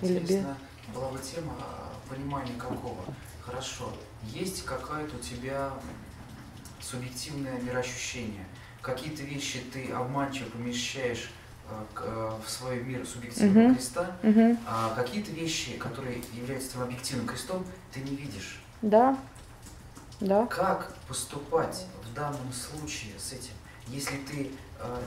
Интересно, 0.00 0.56
была 0.94 1.08
бы 1.10 1.18
тема 1.18 1.52
а, 1.60 1.92
понимания 2.08 2.54
какого. 2.58 3.04
Хорошо, 3.42 3.92
есть 4.22 4.64
какое-то 4.64 5.16
у 5.16 5.18
тебя 5.20 5.70
субъективное 6.80 7.60
мироощущение. 7.60 8.44
Какие-то 8.80 9.22
вещи 9.22 9.60
ты 9.72 9.90
обманчиво 9.92 10.48
помещаешь 10.50 11.30
а, 11.68 11.84
а, 11.96 12.40
в 12.44 12.48
свой 12.48 12.82
мир 12.82 13.06
субъективного 13.06 13.64
Мгм. 13.66 13.74
креста, 13.74 14.16
Мгм. 14.22 14.58
а 14.66 14.94
какие-то 14.94 15.32
вещи, 15.32 15.76
которые 15.76 16.22
являются 16.32 16.72
твоим 16.72 16.88
объективным 16.88 17.26
крестом, 17.26 17.66
ты 17.92 18.00
не 18.00 18.16
видишь. 18.16 18.60
Да, 18.80 19.18
да. 20.20 20.46
Как 20.46 20.94
поступать 21.08 21.86
в 22.10 22.14
данном 22.14 22.52
случае 22.52 23.12
с 23.18 23.32
этим? 23.32 23.52
Если 23.88 24.16
ты, 24.18 24.50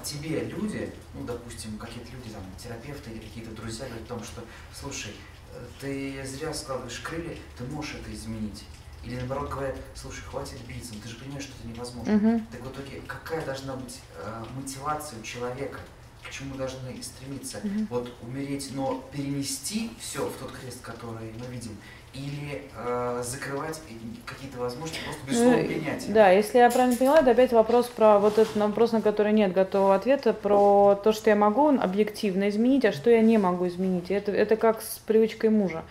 тебе 0.04 0.44
люди, 0.46 0.94
ну, 1.14 1.24
допустим, 1.24 1.78
какие-то 1.78 2.12
люди, 2.12 2.30
там, 2.30 2.44
терапевты 2.58 3.12
или 3.12 3.20
какие-то 3.20 3.52
друзья 3.52 3.86
говорят 3.86 4.06
о 4.06 4.08
том, 4.08 4.24
что, 4.24 4.44
слушай, 4.74 5.14
э, 5.54 5.66
ты 5.80 6.26
зря 6.26 6.54
складываешь 6.54 7.00
крылья, 7.00 7.36
ты 7.58 7.64
можешь 7.66 7.96
это 7.96 8.14
изменить. 8.14 8.66
Или 9.04 9.16
наоборот 9.16 9.50
говорят, 9.50 9.76
слушай, 9.96 10.22
хватит 10.22 10.60
биться, 10.68 10.94
ну, 10.94 11.00
ты 11.02 11.10
же 11.10 11.16
понимаешь, 11.16 11.44
что 11.44 11.54
это 11.58 11.68
невозможно. 11.68 12.14
Мгм. 12.14 12.48
Так 12.52 12.62
в 12.62 12.72
итоге, 12.72 13.02
какая 13.08 13.44
должна 13.46 13.76
быть 13.76 14.00
э, 14.18 14.46
мотивация 14.56 15.20
у 15.20 15.24
человека? 15.24 15.80
К 16.24 16.30
чему 16.30 16.56
должны 16.56 17.02
стремиться? 17.02 17.60
Мгм. 17.64 17.88
Вот 17.90 18.14
умереть, 18.22 18.70
но 18.74 19.04
перенести 19.12 19.92
все 20.00 20.28
в 20.28 20.38
тот 20.38 20.52
крест, 20.52 20.82
который 20.82 21.34
мы 21.34 21.46
видим, 21.48 21.76
или 22.14 22.62
э, 22.76 23.24
закрывать 23.26 23.80
какие-то 24.26 24.58
возможности 24.60 25.02
просто 25.06 25.22
безусловно 25.28 25.58
Ну, 25.62 25.68
принятия. 25.68 26.12
Да, 26.12 26.30
если 26.30 26.58
я 26.58 26.70
правильно 26.70 26.98
поняла, 26.98 27.20
это 27.20 27.32
опять 27.32 27.54
вопрос 27.54 27.88
про 27.88 28.20
вот 28.20 28.38
этот 28.38 28.56
вопрос, 28.58 28.92
на 28.92 29.02
который 29.02 29.32
нет 29.32 29.54
готового 29.54 29.96
ответа, 29.96 30.34
про 30.34 31.00
то, 31.02 31.14
что 31.14 31.30
я 31.30 31.36
могу 31.38 31.70
объективно 31.70 32.50
изменить, 32.50 32.84
а 32.86 32.92
что 32.92 33.10
я 33.10 33.22
не 33.22 33.38
могу 33.38 33.68
изменить. 33.68 34.12
Это, 34.12 34.32
это 34.32 34.58
как 34.58 34.82
с 34.82 35.00
привычкой 35.00 35.52
мужа. 35.52 35.84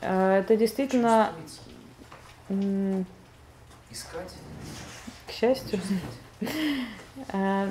Э, 0.00 0.38
Это 0.38 0.56
действительно, 0.56 1.32
Искать. 3.90 4.34
к 5.26 5.32
счастью, 5.32 5.80
э, 7.32 7.68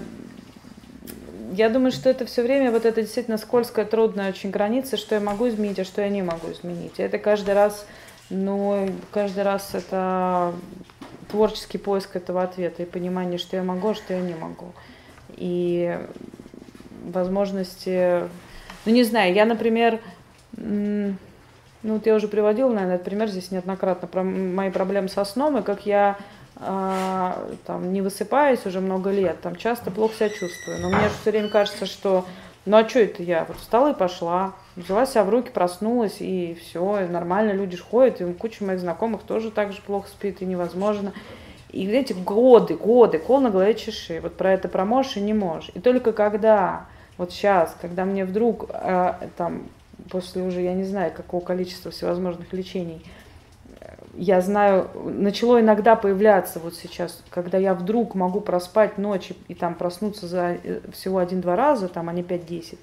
я 1.54 1.70
думаю, 1.70 1.92
что 1.92 2.10
это 2.10 2.26
все 2.26 2.44
время 2.44 2.72
вот 2.72 2.86
это 2.86 3.02
действительно 3.02 3.38
скользкая, 3.38 3.86
трудная 3.86 4.30
очень 4.30 4.52
граница, 4.52 4.98
что 4.98 5.16
я 5.16 5.22
могу 5.22 5.48
изменить, 5.50 5.80
а 5.80 5.84
что 5.84 6.02
я 6.02 6.10
не 6.10 6.22
могу 6.22 6.52
изменить. 6.52 7.00
Это 7.00 7.18
каждый 7.18 7.54
раз, 7.54 7.86
ну, 8.30 8.90
каждый 9.12 9.44
раз 9.44 9.74
это 9.74 10.54
творческий 11.30 11.78
поиск 11.78 12.16
этого 12.16 12.44
ответа 12.44 12.84
и 12.84 12.86
понимание, 12.86 13.38
что 13.38 13.56
я 13.56 13.64
могу, 13.64 13.90
а 13.90 13.96
что 13.96 14.14
я 14.14 14.22
не 14.22 14.36
могу. 14.36 14.74
И 15.36 15.98
возможности, 17.04 18.22
ну 18.86 18.92
не 18.92 19.04
знаю, 19.04 19.34
я, 19.34 19.46
например, 19.46 20.00
ну 20.58 21.16
вот 21.84 22.06
я 22.06 22.16
уже 22.16 22.28
приводила, 22.28 22.70
наверное, 22.70 22.96
этот 22.96 23.06
пример 23.06 23.30
здесь 23.30 23.52
неоднократно 23.52 24.08
про 24.08 24.24
мои 24.24 24.70
проблемы 24.70 25.08
со 25.08 25.24
сном 25.24 25.58
и 25.58 25.62
как 25.62 25.86
я 25.86 26.18
там 26.60 27.94
не 27.94 28.02
высыпаюсь 28.02 28.66
уже 28.66 28.82
много 28.82 29.12
лет, 29.12 29.42
там 29.42 29.56
часто 29.56 29.92
плохо 29.92 30.16
себя 30.16 30.30
чувствую. 30.30 30.82
Но 30.82 30.90
мне 30.90 31.08
же 31.08 31.16
все 31.22 31.32
время 31.32 31.50
кажется, 31.50 31.86
что 31.86 32.26
ну 32.66 32.78
а 32.78 32.88
что 32.88 33.00
это 33.00 33.24
я? 33.24 33.46
Вот 33.46 33.58
встала 33.58 33.94
и 33.94 33.98
пошла, 33.98 34.54
взяла 34.76 35.06
себя 35.06 35.24
в 35.24 35.30
руки, 35.30 35.50
проснулась, 35.52 36.18
и 36.20 36.58
все, 36.62 37.08
нормально, 37.08 37.52
люди 37.52 37.78
ж 37.78 37.82
ходят, 37.82 38.22
и 38.22 38.34
куча 38.34 38.64
моих 38.64 38.80
знакомых 38.80 39.24
тоже 39.24 39.50
так 39.50 39.72
же 39.72 39.82
плохо 39.82 40.08
спит, 40.10 40.42
и 40.42 40.46
невозможно. 40.46 41.14
И 41.72 41.88
эти 41.88 42.14
годы, 42.14 42.76
годы, 42.76 43.20
кол 43.20 43.40
на 43.40 43.50
голове 43.50 43.76
чеши. 43.76 44.20
Вот 44.22 44.36
про 44.36 44.54
это 44.54 44.68
про 44.68 44.86
можешь 44.86 45.18
и 45.18 45.22
не 45.22 45.34
можешь. 45.34 45.72
И 45.74 45.80
только 45.80 46.14
когда, 46.14 46.86
вот 47.18 47.32
сейчас, 47.32 47.76
когда 47.80 48.06
мне 48.06 48.26
вдруг, 48.26 48.66
э, 48.70 49.14
там, 49.38 49.64
после 50.10 50.42
уже, 50.42 50.62
я 50.62 50.74
не 50.74 50.84
знаю, 50.84 51.12
какого 51.12 51.44
количества 51.44 51.92
всевозможных 51.92 52.52
лечений, 52.54 53.04
я 54.16 54.42
знаю, 54.42 54.90
начало 54.96 55.60
иногда 55.62 55.96
появляться 55.96 56.60
вот 56.60 56.76
сейчас, 56.76 57.24
когда 57.30 57.58
я 57.58 57.74
вдруг 57.74 58.16
могу 58.16 58.42
проспать 58.42 58.98
ночь 58.98 59.32
и, 59.32 59.38
и 59.50 59.56
там 59.56 59.76
проснуться 59.76 60.28
за 60.28 60.58
э, 60.64 60.82
всего 60.92 61.20
один-два 61.20 61.56
раза, 61.56 61.88
там, 61.88 62.10
а 62.10 62.14
не 62.14 62.22
5-10, 62.22 62.78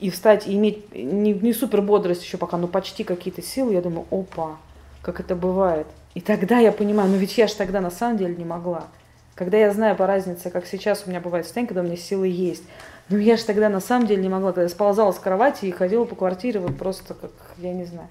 и 0.00 0.10
встать, 0.10 0.46
и 0.46 0.54
иметь 0.54 0.94
не, 0.94 1.32
не 1.32 1.52
супер 1.52 1.82
бодрость 1.82 2.22
еще 2.22 2.38
пока, 2.38 2.56
но 2.56 2.68
почти 2.68 3.04
какие-то 3.04 3.42
силы, 3.42 3.74
я 3.74 3.82
думаю, 3.82 4.06
опа, 4.10 4.58
как 5.02 5.20
это 5.20 5.34
бывает. 5.34 5.86
И 6.14 6.20
тогда 6.20 6.58
я 6.58 6.72
понимаю, 6.72 7.10
ну 7.10 7.16
ведь 7.16 7.36
я 7.36 7.46
же 7.46 7.54
тогда 7.54 7.80
на 7.80 7.90
самом 7.90 8.16
деле 8.16 8.34
не 8.34 8.44
могла. 8.44 8.86
Когда 9.34 9.56
я 9.56 9.72
знаю 9.72 9.94
по 9.94 10.06
разнице, 10.06 10.50
как 10.50 10.66
сейчас 10.66 11.04
у 11.06 11.10
меня 11.10 11.20
бывает 11.20 11.44
состояние, 11.44 11.68
когда 11.68 11.82
у 11.82 11.84
меня 11.84 11.96
силы 11.96 12.26
есть, 12.26 12.64
ну 13.08 13.18
я 13.18 13.36
же 13.36 13.44
тогда 13.44 13.68
на 13.68 13.80
самом 13.80 14.06
деле 14.06 14.22
не 14.22 14.28
могла, 14.28 14.50
когда 14.50 14.62
я 14.62 14.68
сползала 14.68 15.12
с 15.12 15.18
кровати 15.18 15.66
и 15.66 15.70
ходила 15.70 16.04
по 16.04 16.16
квартире 16.16 16.60
вот 16.60 16.76
просто 16.76 17.14
как, 17.14 17.30
я 17.58 17.72
не 17.72 17.84
знаю. 17.84 18.08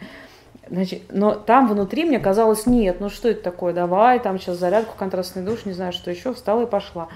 Значит, 0.70 1.03
но 1.09 1.34
там 1.34 1.68
внутри 1.68 2.03
мне 2.05 2.20
казалось, 2.20 2.65
нет, 2.65 2.99
ну 2.99 3.09
что 3.09 3.30
это 3.30 3.41
такое, 3.41 3.74
давай, 3.74 4.20
там 4.20 4.39
сейчас 4.39 4.57
зарядку, 4.57 4.95
контрастный 4.97 5.43
душ, 5.43 5.65
не 5.65 5.74
знаю, 5.74 5.93
что 5.93 6.11
еще, 6.11 6.34
встала 6.34 6.63
и 6.63 6.70
пошла. 6.70 7.07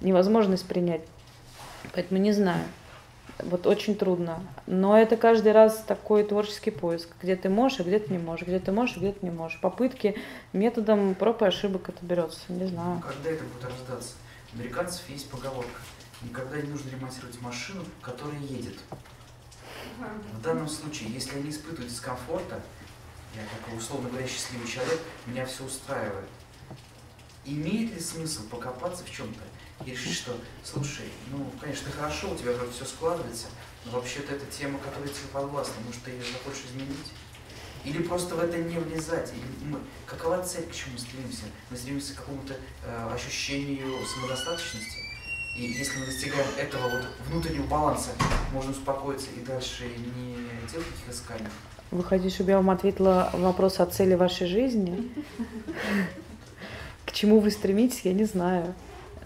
Невозможность 0.00 0.66
принять. 0.66 1.02
Поэтому 1.94 2.20
не 2.20 2.32
знаю. 2.32 2.64
Вот 3.38 3.66
очень 3.66 3.96
трудно. 3.96 4.40
Но 4.66 4.96
это 4.98 5.16
каждый 5.16 5.52
раз 5.52 5.82
такой 5.86 6.22
творческий 6.22 6.70
поиск. 6.70 7.08
Где 7.20 7.34
ты 7.34 7.48
можешь, 7.48 7.80
а 7.80 7.82
где 7.82 7.98
ты 7.98 8.12
не 8.12 8.18
можешь. 8.18 8.46
Где 8.46 8.60
ты 8.60 8.72
можешь, 8.72 8.96
а 8.96 9.00
где 9.00 9.12
ты 9.12 9.26
не 9.26 9.32
можешь. 9.32 9.60
Попытки 9.60 10.16
методом 10.52 11.14
проб 11.14 11.42
и 11.42 11.46
ошибок 11.46 11.88
это 11.88 12.04
берется. 12.04 12.40
Не 12.48 12.66
знаю. 12.66 13.00
Когда 13.00 13.30
это 13.30 13.44
будет 13.44 13.64
рождаться? 13.64 14.14
У 14.52 14.58
американцев 14.58 15.08
есть 15.08 15.28
поговорка. 15.30 15.80
Никогда 16.22 16.56
не 16.58 16.68
нужно 16.68 16.90
ремонтировать 16.90 17.40
машину, 17.40 17.82
которая 18.00 18.38
едет. 18.40 18.78
В 20.38 20.42
данном 20.42 20.68
случае, 20.68 21.10
если 21.10 21.36
я 21.36 21.42
не 21.42 21.50
испытываю 21.50 21.88
дискомфорта, 21.88 22.60
я 23.34 23.42
такой, 23.56 23.78
условно 23.78 24.08
говоря, 24.08 24.26
счастливый 24.26 24.68
человек, 24.68 25.00
меня 25.26 25.46
все 25.46 25.64
устраивает. 25.64 26.28
Имеет 27.44 27.94
ли 27.94 28.00
смысл 28.00 28.48
покопаться 28.48 29.04
в 29.04 29.10
чем-то 29.10 29.42
и 29.84 29.90
решить, 29.90 30.14
что, 30.14 30.38
слушай, 30.62 31.06
ну, 31.30 31.50
конечно, 31.60 31.90
хорошо, 31.90 32.30
у 32.30 32.36
тебя 32.36 32.52
вроде 32.52 32.72
все 32.72 32.84
складывается, 32.84 33.46
но 33.84 33.92
вообще-то 33.92 34.34
это 34.34 34.46
тема, 34.46 34.78
которая 34.78 35.08
тебе 35.08 35.28
подвластна, 35.32 35.74
может, 35.84 36.02
ты 36.02 36.12
ее 36.12 36.22
захочешь 36.22 36.66
изменить? 36.70 37.12
Или 37.84 38.02
просто 38.02 38.36
в 38.36 38.40
это 38.40 38.58
не 38.58 38.78
влезать? 38.78 39.32
Или 39.32 39.68
мы, 39.68 39.80
какова 40.06 40.42
цель, 40.44 40.66
к 40.66 40.72
чему 40.72 40.92
мы 40.92 40.98
стремимся? 41.00 41.44
Мы 41.68 41.76
стремимся 41.76 42.14
к 42.14 42.18
какому-то 42.18 42.54
э, 42.84 43.12
ощущению 43.12 44.06
самодостаточности? 44.06 44.98
И 45.56 45.64
если 45.64 45.98
мы 45.98 46.06
достигаем 46.06 46.46
этого 46.56 46.88
вот 46.88 47.06
внутреннего 47.26 47.66
баланса, 47.66 48.10
можно 48.52 48.70
успокоиться 48.70 49.26
и 49.36 49.40
дальше 49.40 49.88
не 49.88 50.36
делать 50.70 50.86
таких 50.94 51.08
исканий. 51.10 51.48
Вы 51.92 52.02
хотите, 52.04 52.34
чтобы 52.34 52.52
я 52.52 52.56
вам 52.56 52.70
ответила 52.70 53.28
вопрос 53.34 53.78
о 53.78 53.84
цели 53.84 54.14
вашей 54.14 54.46
жизни? 54.46 55.12
К 57.04 57.12
чему 57.12 57.38
вы 57.38 57.50
стремитесь, 57.50 58.00
я 58.04 58.14
не 58.14 58.24
знаю. 58.24 58.72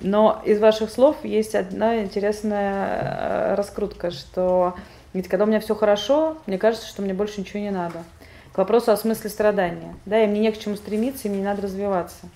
Но 0.01 0.43
из 0.45 0.59
ваших 0.59 0.91
слов 0.91 1.17
есть 1.23 1.55
одна 1.55 2.03
интересная 2.03 3.53
э, 3.53 3.55
раскрутка, 3.55 4.11
что 4.11 4.75
ведь 5.13 5.29
когда 5.29 5.45
у 5.45 5.47
меня 5.49 5.61
все 5.61 5.77
хорошо, 5.77 6.39
мне 6.47 6.59
кажется, 6.59 6.89
что 6.89 7.03
мне 7.03 7.15
больше 7.15 7.41
ничего 7.41 7.61
не 7.61 7.71
надо. 7.71 8.03
К 8.53 8.59
вопросу 8.59 8.91
о 8.91 8.97
смысле 8.97 9.31
страдания. 9.31 9.95
Да, 10.05 10.25
и 10.25 10.27
мне 10.27 10.41
не 10.41 10.51
к 10.51 10.59
чему 10.59 10.75
стремиться, 10.75 11.29
и 11.29 11.31
мне 11.31 11.39
не 11.39 11.45
надо 11.45 11.63
развиваться. 11.63 12.27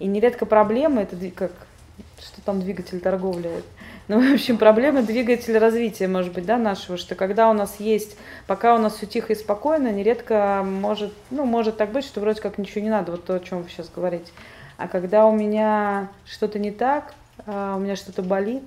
И 0.00 0.06
нередко 0.06 0.44
проблемы, 0.44 1.00
это 1.00 1.16
как, 1.30 1.52
что 2.20 2.42
там 2.42 2.60
двигатель 2.60 3.00
торговли, 3.00 3.62
ну, 4.08 4.20
в 4.20 4.34
общем, 4.34 4.58
проблема 4.58 5.02
двигатель 5.02 5.56
развития, 5.58 6.08
может 6.08 6.32
быть, 6.32 6.46
да, 6.46 6.56
нашего, 6.56 6.96
что 6.96 7.14
когда 7.14 7.50
у 7.50 7.52
нас 7.52 7.76
есть, 7.78 8.16
пока 8.46 8.74
у 8.74 8.78
нас 8.78 8.96
все 8.96 9.06
тихо 9.06 9.32
и 9.34 9.36
спокойно, 9.36 9.92
нередко 9.92 10.64
может, 10.64 11.12
ну, 11.30 11.44
может 11.44 11.76
так 11.76 11.92
быть, 11.92 12.04
что 12.04 12.20
вроде 12.20 12.40
как 12.40 12.58
ничего 12.58 12.82
не 12.82 12.90
надо, 12.90 13.12
вот 13.12 13.24
то, 13.24 13.34
о 13.34 13.40
чем 13.40 13.62
вы 13.62 13.68
сейчас 13.68 13.90
говорите. 13.94 14.32
А 14.78 14.88
когда 14.88 15.26
у 15.26 15.32
меня 15.32 16.08
что-то 16.24 16.58
не 16.58 16.70
так, 16.70 17.14
а, 17.46 17.76
у 17.76 17.80
меня 17.80 17.96
что-то 17.96 18.22
болит, 18.22 18.62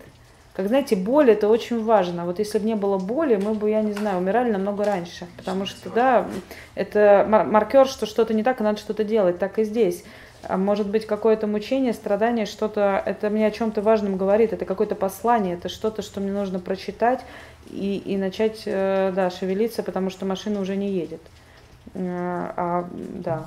как 0.54 0.68
знаете, 0.68 0.98
боль 0.98 1.32
это 1.32 1.48
очень 1.48 1.84
важно. 1.84 2.26
Вот 2.26 2.40
если 2.40 2.60
бы 2.60 2.66
не 2.66 2.76
было 2.76 2.98
боли, 2.98 3.38
мы 3.38 3.54
бы, 3.54 3.70
я 3.70 3.82
не 3.82 3.94
знаю, 3.94 4.18
умирали 4.18 4.52
намного 4.52 4.84
раньше. 4.84 5.26
Потому 5.38 5.66
что, 5.66 5.90
да, 5.90 6.28
это 6.76 7.26
мар- 7.28 7.48
маркер, 7.48 7.88
что 7.88 8.06
что-то 8.06 8.34
не 8.34 8.44
так, 8.44 8.60
и 8.60 8.64
надо 8.64 8.78
что-то 8.78 9.06
делать. 9.06 9.40
Так 9.40 9.60
и 9.60 9.64
здесь. 9.64 10.04
А 10.44 10.58
может 10.58 10.88
быть 10.88 11.06
какое-то 11.06 11.48
мучение, 11.48 11.94
страдание, 11.94 12.46
что-то, 12.46 13.02
это 13.06 13.30
мне 13.30 13.48
о 13.48 13.52
чем-то 13.52 13.82
важном 13.82 14.18
говорит, 14.18 14.54
это 14.54 14.66
какое-то 14.66 14.96
послание, 14.96 15.56
это 15.56 15.70
что-то, 15.70 16.02
что 16.02 16.20
мне 16.20 16.32
нужно 16.32 16.60
прочитать 16.60 17.22
и, 17.70 17.98
и 17.98 18.18
начать, 18.18 18.64
э, 18.66 19.12
да, 19.16 19.30
шевелиться, 19.30 19.84
потому 19.84 20.10
что 20.10 20.26
машина 20.26 20.62
уже 20.62 20.76
не 20.76 20.90
едет. 20.90 21.22
Э, 21.94 22.52
а, 22.56 22.90
да. 22.94 23.46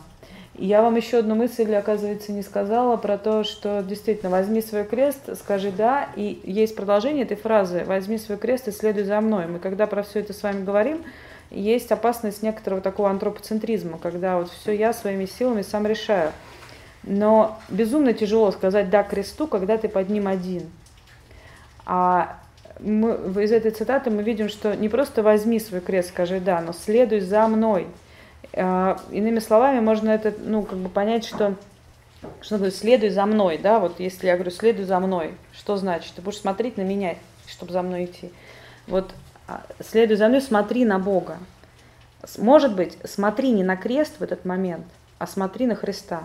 Я 0.57 0.83
вам 0.83 0.95
еще 0.95 1.19
одну 1.19 1.35
мысль, 1.35 1.75
оказывается, 1.75 2.31
не 2.31 2.43
сказала 2.43 2.97
про 2.97 3.19
то, 3.19 3.43
что 3.43 3.83
действительно 3.83 4.31
возьми 4.31 4.63
свой 4.63 4.85
крест, 4.85 5.37
скажи 5.37 5.73
да, 5.73 6.09
и 6.15 6.41
есть 6.45 6.77
продолжение 6.77 7.25
этой 7.25 7.37
фразы 7.37 7.83
возьми 7.85 8.19
свой 8.19 8.39
крест 8.39 8.69
и 8.69 8.71
следуй 8.71 9.03
за 9.03 9.21
мной. 9.21 9.49
Мы 9.49 9.59
когда 9.59 9.89
про 9.89 10.05
все 10.05 10.21
это 10.21 10.33
с 10.33 10.45
вами 10.45 10.65
говорим, 10.65 11.03
есть 11.51 11.91
опасность 11.91 12.43
некоторого 12.43 12.81
такого 12.81 13.11
антропоцентризма, 13.11 13.99
когда 13.99 14.39
вот 14.39 14.51
все 14.51 14.73
я 14.73 14.93
своими 14.93 15.27
силами 15.27 15.63
сам 15.63 15.89
решаю. 15.89 16.31
Но 17.07 17.59
безумно 17.69 18.13
тяжело 18.15 18.51
сказать 18.51 18.91
«да» 18.91 19.03
кресту, 19.03 19.47
когда 19.47 19.77
ты 19.77 19.89
под 19.89 20.09
ним 20.09 20.27
один. 20.27 20.71
А 21.87 22.39
мы, 22.81 23.13
из 23.43 23.53
этой 23.53 23.71
цитаты 23.71 24.11
мы 24.11 24.23
видим, 24.23 24.49
что 24.49 24.75
не 24.75 24.89
просто 24.89 25.23
возьми 25.23 25.61
свой 25.61 25.81
крест, 25.81 26.09
скажи 26.09 26.41
«да», 26.41 26.61
но 26.61 26.73
следуй 26.73 27.21
за 27.21 27.47
мной. 27.47 27.87
А, 28.55 28.99
иными 29.11 29.39
словами, 29.39 29.81
можно 29.81 30.11
это, 30.11 30.33
ну, 30.39 30.63
как 30.63 30.79
бы 30.79 30.89
понять, 30.89 31.25
что 31.25 31.55
что 32.41 32.57
говорю, 32.57 32.73
следуй 32.73 33.11
за 33.11 33.27
мной, 33.27 33.59
да, 33.59 33.79
вот 33.79 34.01
если 34.01 34.27
я 34.27 34.35
говорю, 34.35 34.51
следуй 34.51 34.87
за 34.87 34.99
мной, 34.99 35.35
что 35.53 35.77
значит? 35.77 36.15
Ты 36.15 36.23
будешь 36.23 36.39
смотреть 36.39 36.79
на 36.79 36.83
меня, 36.83 37.17
чтобы 37.47 37.73
за 37.73 37.83
мной 37.83 38.07
идти. 38.07 38.33
Вот 38.87 39.15
а, 39.47 39.63
следуй 39.85 40.17
за 40.17 40.29
мной, 40.29 40.41
смотри 40.41 40.85
на 40.85 40.99
Бога. 40.99 41.39
Может 42.39 42.75
быть, 42.75 42.97
смотри 43.05 43.51
не 43.51 43.63
на 43.63 43.77
крест 43.77 44.15
в 44.19 44.23
этот 44.23 44.45
момент, 44.45 44.87
а 45.19 45.27
смотри 45.27 45.67
на 45.67 45.75
Христа. 45.75 46.23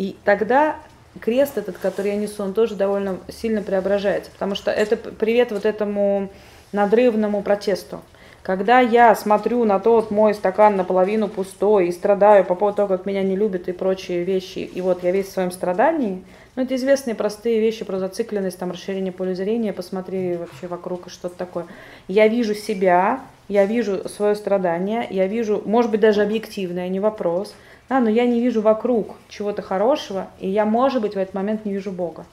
И 0.00 0.16
тогда 0.24 0.76
крест 1.20 1.58
этот, 1.58 1.76
который 1.76 2.12
я 2.12 2.16
несу, 2.16 2.42
он 2.42 2.54
тоже 2.54 2.74
довольно 2.74 3.18
сильно 3.28 3.60
преображается, 3.60 4.30
потому 4.30 4.54
что 4.54 4.70
это 4.70 4.96
привет 4.96 5.52
вот 5.52 5.66
этому 5.66 6.30
надрывному 6.72 7.42
протесту. 7.42 8.00
Когда 8.42 8.80
я 8.80 9.14
смотрю 9.14 9.66
на 9.66 9.78
тот 9.78 10.10
мой 10.10 10.32
стакан 10.32 10.74
наполовину 10.76 11.28
пустой 11.28 11.88
и 11.88 11.92
страдаю 11.92 12.46
по 12.46 12.54
поводу 12.54 12.78
того, 12.78 12.88
как 12.88 13.04
меня 13.04 13.22
не 13.22 13.36
любят 13.36 13.68
и 13.68 13.72
прочие 13.72 14.24
вещи, 14.24 14.60
и 14.60 14.80
вот 14.80 15.04
я 15.04 15.10
весь 15.10 15.26
в 15.26 15.32
своем 15.32 15.50
страдании, 15.50 16.24
ну, 16.56 16.62
это 16.62 16.76
известные 16.76 17.14
простые 17.14 17.60
вещи 17.60 17.84
про 17.84 17.98
зацикленность, 17.98 18.58
там, 18.58 18.70
расширение 18.70 19.12
поля 19.12 19.34
зрения, 19.34 19.74
посмотри 19.74 20.36
вообще 20.36 20.66
вокруг 20.66 21.08
и 21.08 21.10
что-то 21.10 21.36
такое. 21.36 21.66
Я 22.08 22.26
вижу 22.26 22.54
себя, 22.54 23.20
я 23.48 23.66
вижу 23.66 24.08
свое 24.08 24.34
страдание, 24.34 25.06
я 25.10 25.26
вижу, 25.26 25.60
может 25.66 25.90
быть, 25.90 26.00
даже 26.00 26.22
объективное, 26.22 26.88
не 26.88 27.00
вопрос– 27.00 27.54
да, 27.90 27.98
но 27.98 28.08
я 28.08 28.24
не 28.24 28.40
вижу 28.40 28.62
вокруг 28.62 29.16
чего-то 29.28 29.62
хорошего, 29.62 30.28
и 30.38 30.48
я, 30.48 30.64
может 30.64 31.02
быть, 31.02 31.14
в 31.14 31.18
этот 31.18 31.34
момент 31.34 31.64
не 31.64 31.72
вижу 31.72 31.90
Бога. 31.90 32.24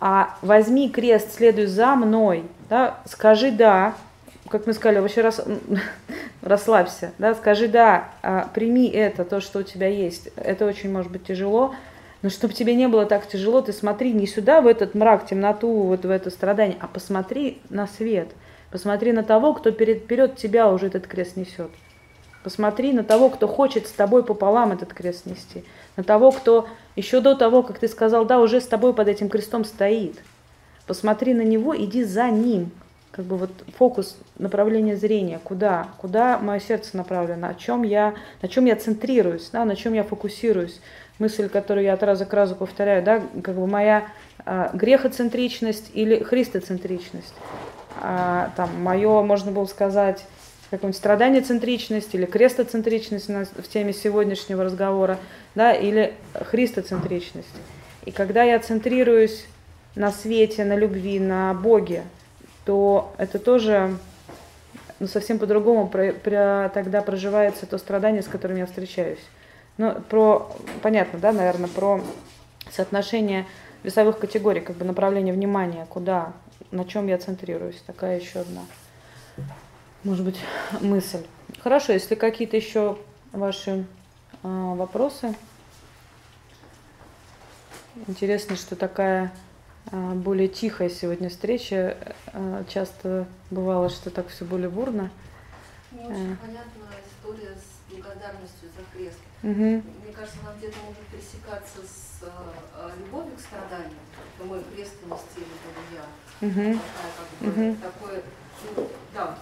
А 0.00 0.36
возьми 0.42 0.90
крест, 0.90 1.36
следуй 1.36 1.66
за 1.66 1.94
мной, 1.94 2.42
да, 2.68 2.98
скажи 3.06 3.52
да, 3.52 3.94
как 4.48 4.66
мы 4.66 4.72
сказали, 4.72 4.98
вообще 4.98 5.20
рас, 5.20 5.40
расслабься, 6.42 7.12
да, 7.18 7.36
скажи 7.36 7.68
да, 7.68 8.08
а, 8.20 8.48
прими 8.52 8.88
это, 8.88 9.24
то, 9.24 9.40
что 9.40 9.60
у 9.60 9.62
тебя 9.62 9.86
есть. 9.86 10.28
Это 10.34 10.66
очень 10.66 10.90
может 10.90 11.12
быть 11.12 11.24
тяжело, 11.24 11.72
но 12.22 12.30
чтобы 12.30 12.54
тебе 12.54 12.74
не 12.74 12.88
было 12.88 13.06
так 13.06 13.28
тяжело, 13.28 13.62
ты 13.62 13.72
смотри 13.72 14.12
не 14.12 14.26
сюда, 14.26 14.60
в 14.60 14.66
этот 14.66 14.96
мрак, 14.96 15.24
темноту, 15.26 15.70
вот 15.70 16.04
в 16.04 16.10
это 16.10 16.30
страдание, 16.30 16.76
а 16.80 16.88
посмотри 16.88 17.58
на 17.70 17.86
свет. 17.86 18.30
Посмотри 18.72 19.12
на 19.12 19.22
того, 19.22 19.54
кто 19.54 19.70
перед, 19.70 20.02
вперед 20.02 20.36
тебя 20.36 20.68
уже 20.68 20.88
этот 20.88 21.06
крест 21.06 21.36
несет. 21.36 21.70
Посмотри 22.44 22.92
на 22.92 23.02
того, 23.02 23.30
кто 23.30 23.48
хочет 23.48 23.86
с 23.86 23.92
тобой 23.92 24.22
пополам 24.22 24.72
этот 24.72 24.94
крест 24.94 25.26
нести. 25.26 25.64
На 25.96 26.04
того, 26.04 26.30
кто 26.30 26.68
еще 26.94 27.20
до 27.20 27.34
того, 27.34 27.62
как 27.62 27.78
ты 27.78 27.88
сказал, 27.88 28.24
да, 28.24 28.38
уже 28.38 28.60
с 28.60 28.66
тобой 28.66 28.94
под 28.94 29.08
этим 29.08 29.28
крестом 29.28 29.64
стоит. 29.64 30.18
Посмотри 30.86 31.34
на 31.34 31.42
него, 31.42 31.76
иди 31.76 32.04
за 32.04 32.28
ним. 32.30 32.70
Как 33.10 33.24
бы 33.24 33.36
вот 33.36 33.50
фокус, 33.76 34.16
направление 34.38 34.96
зрения, 34.96 35.40
куда, 35.42 35.88
куда 35.98 36.38
мое 36.38 36.60
сердце 36.60 36.96
направлено, 36.96 37.48
о 37.48 37.54
чем 37.54 37.82
я, 37.82 38.14
на 38.42 38.48
чем 38.48 38.66
я 38.66 38.76
центрируюсь, 38.76 39.50
да, 39.52 39.64
на 39.64 39.74
чем 39.74 39.92
я 39.92 40.04
фокусируюсь. 40.04 40.80
Мысль, 41.18 41.48
которую 41.48 41.84
я 41.84 41.94
от 41.94 42.02
раза 42.04 42.26
к 42.26 42.32
разу 42.32 42.54
повторяю, 42.54 43.02
да, 43.02 43.20
как 43.42 43.56
бы 43.56 43.66
моя 43.66 44.06
а, 44.46 44.70
грехоцентричность 44.72 45.90
или 45.94 46.22
христоцентричность. 46.22 47.34
А, 48.00 48.52
там, 48.56 48.70
мое, 48.80 49.22
можно 49.22 49.50
было 49.50 49.66
сказать, 49.66 50.24
какую-нибудь 50.70 50.98
страдание-центричность 50.98 52.14
или 52.14 52.26
крестоцентричность 52.26 53.28
в 53.28 53.68
теме 53.68 53.92
сегодняшнего 53.92 54.64
разговора, 54.64 55.18
да, 55.54 55.72
или 55.72 56.14
христоцентричность. 56.34 57.48
И 58.04 58.10
когда 58.10 58.42
я 58.42 58.58
центрируюсь 58.58 59.46
на 59.94 60.12
свете, 60.12 60.64
на 60.64 60.76
любви, 60.76 61.18
на 61.18 61.54
Боге, 61.54 62.02
то 62.64 63.14
это 63.18 63.38
тоже 63.38 63.96
ну, 65.00 65.06
совсем 65.06 65.38
по-другому 65.38 65.88
про, 65.88 66.12
про, 66.12 66.70
тогда 66.74 67.02
проживается 67.02 67.66
то 67.66 67.78
страдание, 67.78 68.22
с 68.22 68.28
которым 68.28 68.58
я 68.58 68.66
встречаюсь. 68.66 69.18
Ну, 69.78 69.94
про, 70.08 70.54
понятно, 70.82 71.18
да, 71.18 71.32
наверное, 71.32 71.68
про 71.68 72.02
соотношение 72.70 73.46
весовых 73.84 74.18
категорий, 74.18 74.60
как 74.60 74.76
бы 74.76 74.84
направление 74.84 75.32
внимания, 75.32 75.86
куда, 75.88 76.32
на 76.70 76.84
чем 76.84 77.06
я 77.06 77.16
центрируюсь. 77.16 77.82
Такая 77.86 78.20
еще 78.20 78.40
одна 78.40 78.62
может 80.04 80.24
быть, 80.24 80.38
мысль. 80.80 81.24
Хорошо, 81.60 81.92
если 81.92 82.14
какие-то 82.14 82.56
еще 82.56 82.98
ваши 83.32 83.70
э, 83.70 83.84
вопросы. 84.42 85.34
Интересно, 88.06 88.56
что 88.56 88.76
такая 88.76 89.32
э, 89.90 90.12
более 90.14 90.48
тихая 90.48 90.88
сегодня 90.88 91.28
встреча. 91.28 91.96
Э, 92.32 92.64
часто 92.68 93.26
бывало, 93.50 93.88
что 93.88 94.10
так 94.10 94.28
все 94.28 94.44
более 94.44 94.68
бурно. 94.68 95.10
Мне 95.90 96.04
очень 96.06 96.36
понятна 96.36 96.84
история 97.10 97.54
с 97.56 97.92
благодарностью 97.92 98.68
за 98.76 98.96
крест. 98.96 99.18
Угу. 99.42 99.52
Мне 99.52 100.12
кажется, 100.14 100.38
она 100.42 100.54
где-то 100.58 100.76
может 100.84 101.02
пересекаться 101.10 101.78
с 101.82 102.22
э, 102.22 102.90
любовью 103.00 103.36
к 103.36 103.40
страданию. 103.40 103.98
Мой 104.44 104.62
крест 104.74 104.94
нести 105.04 105.40
буду 105.40 105.82
я. 105.92 106.46
Угу. 106.46 106.78
Такая, 106.78 107.12
как 107.16 107.54
бы, 107.54 107.62
угу. 107.62 107.76
такое 107.82 108.22
ну, 108.76 108.88
да, 109.14 109.38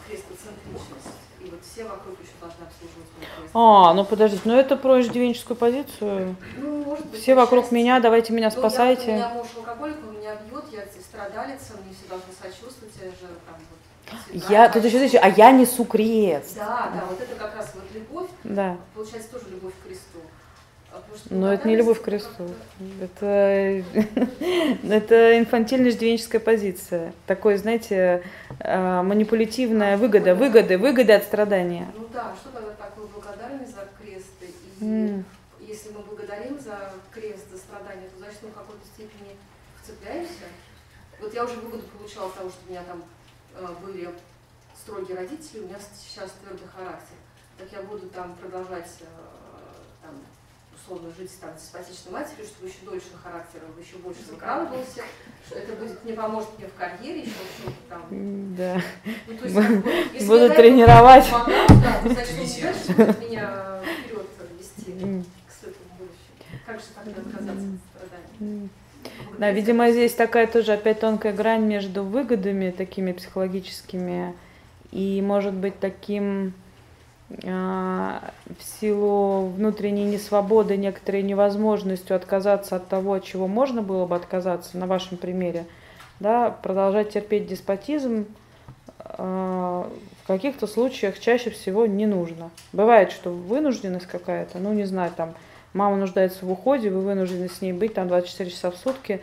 И 1.41 1.51
вот 1.51 1.61
все 1.63 1.85
вокруг 1.85 2.21
еще 2.21 2.33
должны 2.41 2.65
обслуживать. 2.65 3.51
А, 3.55 3.95
ну 3.95 4.05
подождите, 4.05 4.43
ну 4.45 4.55
это 4.55 4.77
про 4.77 5.01
иждивенческую 5.01 5.57
позицию. 5.57 6.37
Ну, 6.57 6.85
может 6.85 7.07
быть, 7.07 7.21
все 7.21 7.35
вокруг 7.35 7.65
часть... 7.65 7.73
меня, 7.73 8.01
давайте 8.01 8.33
меня 8.33 8.51
ну, 8.53 8.59
спасайте. 8.59 9.07
Я, 9.07 9.13
у 9.13 9.17
меня 9.17 9.29
муж 9.29 9.47
алкоголик, 9.57 9.97
он 10.09 10.19
меня 10.19 10.35
бьет, 10.51 10.65
я 10.73 10.83
страдалица, 11.01 11.75
мне 11.85 11.95
все 11.95 12.09
должны 12.09 12.33
сочувствовать, 12.41 12.95
я 13.01 13.11
же 13.11 13.33
там 13.47 13.57
вот 13.71 13.77
я, 14.49 14.69
тут 14.69 14.85
еще, 14.85 15.05
еще, 15.05 15.19
а 15.19 15.29
я 15.29 15.51
несу 15.51 15.85
крест. 15.85 16.57
Да, 16.57 16.91
да, 16.95 17.05
вот 17.09 17.21
это 17.21 17.35
как 17.35 17.57
раз 17.57 17.73
вот 17.75 17.85
любовь, 17.93 18.29
да. 18.45 18.77
получается 18.95 19.33
тоже 19.33 19.47
любовь 19.51 19.73
к 19.83 19.87
кресту. 19.87 20.21
А 20.93 21.03
Но 21.31 21.53
это 21.53 21.69
не 21.69 21.77
любовь 21.77 22.01
к 22.01 22.05
кресту. 22.05 22.49
Это, 23.01 23.27
это 24.89 25.39
инфантильная 25.39 25.91
ждивенческая 25.91 26.41
позиция. 26.41 27.13
Такой, 27.27 27.57
знаете, 27.57 28.23
а, 28.61 29.03
манипулятивная 29.03 29.97
выгода, 29.97 30.35
выгоды, 30.35 30.79
выгоды 30.79 31.13
от 31.13 31.25
страдания. 31.25 31.89
Ну 31.97 32.07
да, 32.13 32.35
что 32.41 32.51
тогда 32.51 32.73
такое 32.73 33.07
благодарность 33.07 33.75
за 33.75 33.89
крест? 34.01 34.27
И 34.81 34.85
mm. 34.85 35.25
если 35.61 35.91
мы 35.91 36.01
благодарим 36.01 36.59
за 36.61 36.93
крест, 37.11 37.51
за 37.51 37.59
страдания, 37.59 38.09
то 38.13 38.19
значит 38.19 38.39
мы 38.43 38.51
в 38.51 38.55
какой-то 38.55 38.85
степени 38.87 39.37
вцепляемся. 39.83 40.47
Вот 41.21 41.33
я 41.33 41.45
уже 41.45 41.55
выгоду 41.57 41.83
получала 41.99 42.29
от 42.29 42.35
того, 42.35 42.51
что 42.51 42.61
у 42.67 42.71
меня 42.71 42.83
там 42.85 43.03
э, 43.55 43.67
были 43.85 44.11
строгие 44.75 45.17
родители, 45.17 45.61
у 45.61 45.67
меня 45.67 45.79
сейчас 45.81 46.31
твердый 46.43 46.69
характер. 46.69 47.17
Так 47.59 47.69
я 47.73 47.83
буду 47.83 48.09
там 48.09 48.35
продолжать 48.37 48.91
э, 49.01 49.07
там, 50.03 50.15
условно 50.77 51.11
жить 51.17 51.31
там, 51.41 51.51
с 51.57 51.67
симпатичной 51.67 52.13
матерью, 52.13 52.45
чтобы 52.45 52.69
еще 52.69 52.79
дольше 52.85 53.07
характером, 53.23 53.69
еще 53.81 53.97
больше 53.97 54.21
выкрадывался, 54.31 55.03
что 55.47 55.59
это 55.59 55.73
будет, 55.73 56.05
не 56.05 56.13
поможет 56.13 56.49
мне 56.59 56.69
в 56.69 56.75
карьере, 56.75 57.21
еще 57.21 57.31
что-то 57.59 57.77
там. 57.89 58.55
Да. 58.57 58.81
Ну, 59.27 59.37
то 59.37 59.45
есть, 59.45 59.57
если 60.15 60.27
Буду 60.27 60.55
тренировать. 60.55 61.31
Помогал, 61.31 61.67
да, 61.69 62.01
то 62.03 62.09
значит, 62.11 62.35
он 62.39 62.63
дальше 62.63 62.93
будет 62.93 63.31
меня 63.31 63.81
вперед 64.05 64.27
вести 64.59 64.93
к 65.47 65.53
светлому 65.53 65.91
будущему. 65.99 66.61
Как 66.67 66.79
же 66.79 66.87
тогда 66.95 67.21
отказаться 67.21 67.67
от 67.67 68.09
страданий? 68.39 68.69
Да, 69.39 69.51
видимо, 69.51 69.91
здесь 69.91 70.15
такая 70.15 70.47
тоже 70.47 70.73
опять 70.73 71.01
тонкая 71.01 71.33
грань 71.33 71.65
между 71.65 72.03
выгодами 72.05 72.71
такими 72.71 73.13
психологическими 73.13 74.35
и, 74.91 75.23
может 75.23 75.55
быть, 75.55 75.79
таким 75.79 76.55
в 77.29 78.23
силу 78.81 79.49
внутренней 79.49 80.05
несвободы, 80.05 80.77
некоторой 80.77 81.23
невозможностью 81.23 82.15
отказаться 82.15 82.77
от 82.77 82.89
того, 82.89 83.15
от 83.15 83.25
чего 83.25 83.49
можно 83.49 83.83
было 83.83 84.07
бы 84.07 84.15
отказаться, 84.15 84.79
на 84.79 84.87
вашем 84.87 85.17
примере, 85.17 85.67
да, 86.21 86.51
продолжать 86.51 87.11
терпеть 87.11 87.49
деспотизм 87.49 88.27
а, 88.99 89.91
в 90.23 90.27
каких-то 90.27 90.67
случаях 90.67 91.19
чаще 91.19 91.51
всего 91.51 91.87
не 91.87 92.07
нужно. 92.07 92.51
Бывает, 92.73 93.13
что 93.13 93.31
вынужденность 93.31 94.07
какая-то, 94.07 94.59
ну 94.59 94.73
не 94.73 94.85
знаю, 94.85 95.13
там 95.17 95.35
мама 95.73 95.97
нуждается 95.97 96.45
в 96.47 96.51
уходе, 96.51 96.91
вы 96.91 97.01
вынуждены 97.01 97.49
с 97.49 97.61
ней 97.61 97.73
быть 97.73 97.95
там 97.95 98.09
24 98.09 98.51
часа 98.51 98.71
в 98.71 98.77
сутки, 98.77 99.21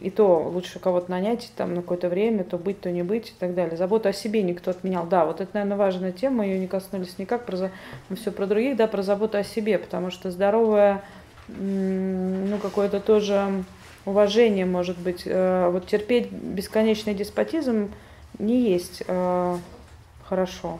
и 0.00 0.10
то 0.10 0.50
лучше 0.52 0.78
кого-то 0.78 1.10
нанять 1.10 1.52
там 1.56 1.74
на 1.74 1.82
какое-то 1.82 2.08
время, 2.08 2.44
то 2.44 2.58
быть, 2.58 2.80
то 2.80 2.90
не 2.90 3.02
быть 3.02 3.30
и 3.30 3.34
так 3.38 3.54
далее. 3.54 3.76
Заботу 3.76 4.08
о 4.08 4.12
себе 4.12 4.42
никто 4.42 4.70
отменял. 4.70 5.06
Да, 5.06 5.24
вот 5.24 5.40
это, 5.40 5.50
наверное, 5.54 5.76
важная 5.76 6.12
тема, 6.12 6.46
ее 6.46 6.58
не 6.58 6.66
коснулись 6.66 7.18
никак, 7.18 7.44
про, 7.44 7.70
мы 8.08 8.16
все 8.16 8.30
про 8.30 8.46
других, 8.46 8.76
да, 8.76 8.86
про 8.86 9.02
заботу 9.02 9.38
о 9.38 9.44
себе, 9.44 9.78
потому 9.78 10.10
что 10.10 10.30
здоровое, 10.30 11.02
ну, 11.48 12.58
какое-то 12.58 13.00
тоже 13.00 13.64
уважение, 14.04 14.66
может 14.66 14.98
быть, 14.98 15.22
э, 15.26 15.68
вот 15.70 15.86
терпеть 15.86 16.30
бесконечный 16.30 17.14
деспотизм 17.14 17.90
не 18.38 18.70
есть 18.70 19.02
э, 19.06 19.56
хорошо. 20.24 20.78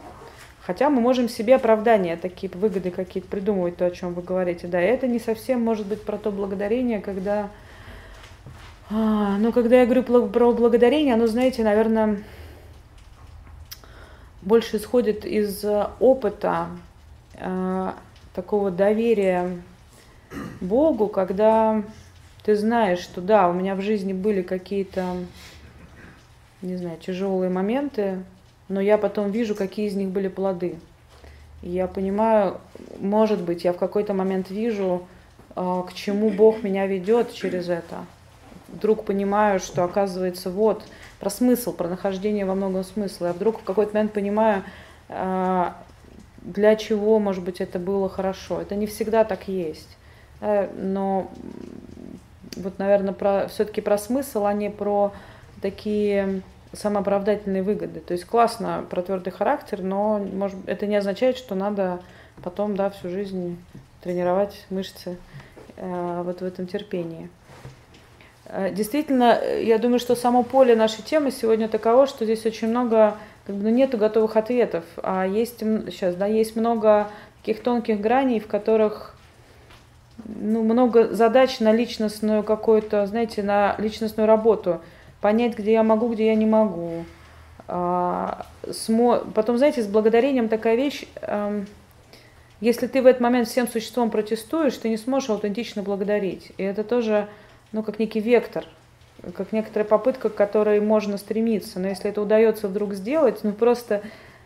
Хотя 0.65 0.89
мы 0.89 1.01
можем 1.01 1.27
себе 1.27 1.55
оправдания, 1.55 2.15
такие 2.15 2.51
выгоды 2.53 2.89
какие-то 2.89 3.27
придумывать, 3.27 3.75
то, 3.75 3.85
о 3.85 3.91
чем 3.91 4.13
вы 4.13 4.21
говорите. 4.21 4.67
Да, 4.67 4.79
это 4.79 5.07
не 5.07 5.19
совсем 5.19 5.61
может 5.61 5.85
быть 5.85 6.01
про 6.03 6.17
то 6.17 6.31
благодарение, 6.31 7.01
когда 7.01 7.49
а, 8.95 9.39
ну, 9.39 9.51
когда 9.51 9.79
я 9.79 9.85
говорю 9.85 10.03
про 10.03 10.53
благодарение, 10.53 11.15
оно, 11.15 11.25
знаете, 11.25 11.63
наверное, 11.63 12.23
больше 14.43 14.77
исходит 14.77 15.25
из 15.25 15.65
опыта 15.99 16.67
э, 17.33 17.91
такого 18.35 18.69
доверия 18.69 19.57
Богу, 20.61 21.07
когда 21.07 21.81
ты 22.43 22.55
знаешь, 22.55 22.99
что 22.99 23.19
да, 23.19 23.49
у 23.49 23.53
меня 23.53 23.73
в 23.73 23.81
жизни 23.81 24.13
были 24.13 24.43
какие-то, 24.43 25.03
не 26.61 26.75
знаю, 26.75 26.99
тяжелые 26.99 27.49
моменты, 27.49 28.19
но 28.67 28.79
я 28.79 28.99
потом 28.99 29.31
вижу, 29.31 29.55
какие 29.55 29.87
из 29.87 29.95
них 29.95 30.09
были 30.09 30.27
плоды. 30.27 30.75
Я 31.63 31.87
понимаю, 31.87 32.59
может 32.99 33.41
быть, 33.41 33.63
я 33.63 33.73
в 33.73 33.77
какой-то 33.77 34.13
момент 34.13 34.51
вижу, 34.51 35.07
э, 35.55 35.83
к 35.89 35.93
чему 35.93 36.29
Бог 36.29 36.61
меня 36.61 36.85
ведет 36.85 37.33
через 37.33 37.69
это 37.69 38.05
вдруг 38.73 39.05
понимаю, 39.05 39.59
что 39.59 39.83
оказывается 39.83 40.49
вот 40.49 40.83
про 41.19 41.29
смысл, 41.29 41.73
про 41.73 41.87
нахождение 41.87 42.45
во 42.45 42.55
многом 42.55 42.83
смысла. 42.83 43.27
Я 43.27 43.33
вдруг 43.33 43.61
в 43.61 43.63
какой-то 43.63 43.93
момент 43.93 44.13
понимаю, 44.13 44.63
а, 45.09 45.75
для 46.41 46.75
чего, 46.75 47.19
может 47.19 47.43
быть, 47.43 47.61
это 47.61 47.79
было 47.79 48.09
хорошо. 48.09 48.61
Это 48.61 48.75
не 48.75 48.87
всегда 48.87 49.23
так 49.23 49.47
есть. 49.47 49.87
Но 50.41 51.31
вот, 52.57 52.79
наверное, 52.79 53.13
про, 53.13 53.47
все-таки 53.47 53.81
про 53.81 53.97
смысл, 53.97 54.45
а 54.45 54.53
не 54.53 54.69
про 54.69 55.13
такие 55.61 56.41
самооправдательные 56.73 57.63
выгоды. 57.63 57.99
То 57.99 58.13
есть 58.13 58.25
классно 58.25 58.85
про 58.89 59.01
твердый 59.01 59.31
характер, 59.31 59.81
но 59.81 60.17
может, 60.19 60.57
это 60.65 60.87
не 60.87 60.95
означает, 60.95 61.37
что 61.37 61.55
надо 61.55 62.01
потом 62.43 62.75
да, 62.75 62.89
всю 62.89 63.09
жизнь 63.09 63.57
тренировать 64.01 64.65
мышцы 64.69 65.17
э, 65.77 66.21
вот 66.25 66.41
в 66.41 66.43
этом 66.43 66.67
терпении. 66.67 67.29
Э, 68.55 68.69
действительно, 68.71 69.39
э, 69.41 69.63
я 69.63 69.79
думаю, 69.79 69.99
что 69.99 70.15
само 70.15 70.43
поле 70.43 70.75
нашей 70.75 71.01
темы 71.01 71.31
сегодня 71.31 71.67
таково, 71.67 72.05
что 72.05 72.23
здесь 72.23 72.45
очень 72.45 72.67
много, 72.67 73.17
как 73.47 73.55
бы, 73.55 73.63
ну, 73.63 73.69
нету 73.69 73.97
готовых 73.97 74.37
ответов, 74.37 74.83
а 75.01 75.25
есть 75.25 75.59
сейчас, 75.59 76.15
да, 76.15 76.27
есть 76.27 76.55
много 76.55 77.07
таких 77.41 77.63
тонких 77.63 77.99
граней, 77.99 78.39
в 78.39 78.45
которых 78.45 79.15
ну, 80.23 80.61
много 80.61 81.11
задач 81.11 81.59
на 81.59 81.73
личностную 81.73 82.43
какую-то, 82.43 83.07
знаете, 83.07 83.41
на 83.41 83.75
личностную 83.79 84.27
работу. 84.27 84.81
Понять, 85.19 85.57
где 85.57 85.73
я 85.73 85.81
могу, 85.81 86.09
где 86.09 86.27
я 86.27 86.35
не 86.35 86.45
могу. 86.45 87.05
А, 87.67 88.45
смо... 88.71 89.23
Потом, 89.33 89.57
знаете, 89.57 89.81
с 89.81 89.87
благодарением 89.87 90.47
такая 90.47 90.75
вещь, 90.75 91.05
эм, 91.21 91.65
если 92.61 92.85
ты 92.87 93.01
в 93.01 93.07
этот 93.07 93.21
момент 93.21 93.47
всем 93.47 93.67
существом 93.67 94.11
протестуешь, 94.11 94.77
ты 94.77 94.89
не 94.89 94.97
сможешь 94.97 95.29
аутентично 95.29 95.81
благодарить. 95.81 96.51
И 96.57 96.63
это 96.63 96.83
тоже 96.83 97.27
ну, 97.73 97.83
как 97.83 97.99
некий 97.99 98.19
вектор, 98.21 98.65
как 99.35 99.51
некоторая 99.51 99.87
попытка, 99.87 100.29
к 100.29 100.35
которой 100.35 100.79
можно 100.79 101.17
стремиться. 101.17 101.79
Но 101.79 101.89
если 101.89 102.09
это 102.09 102.21
удается 102.21 102.67
вдруг 102.67 102.93
сделать, 102.93 103.43
ну 103.43 103.51
просто 103.51 104.01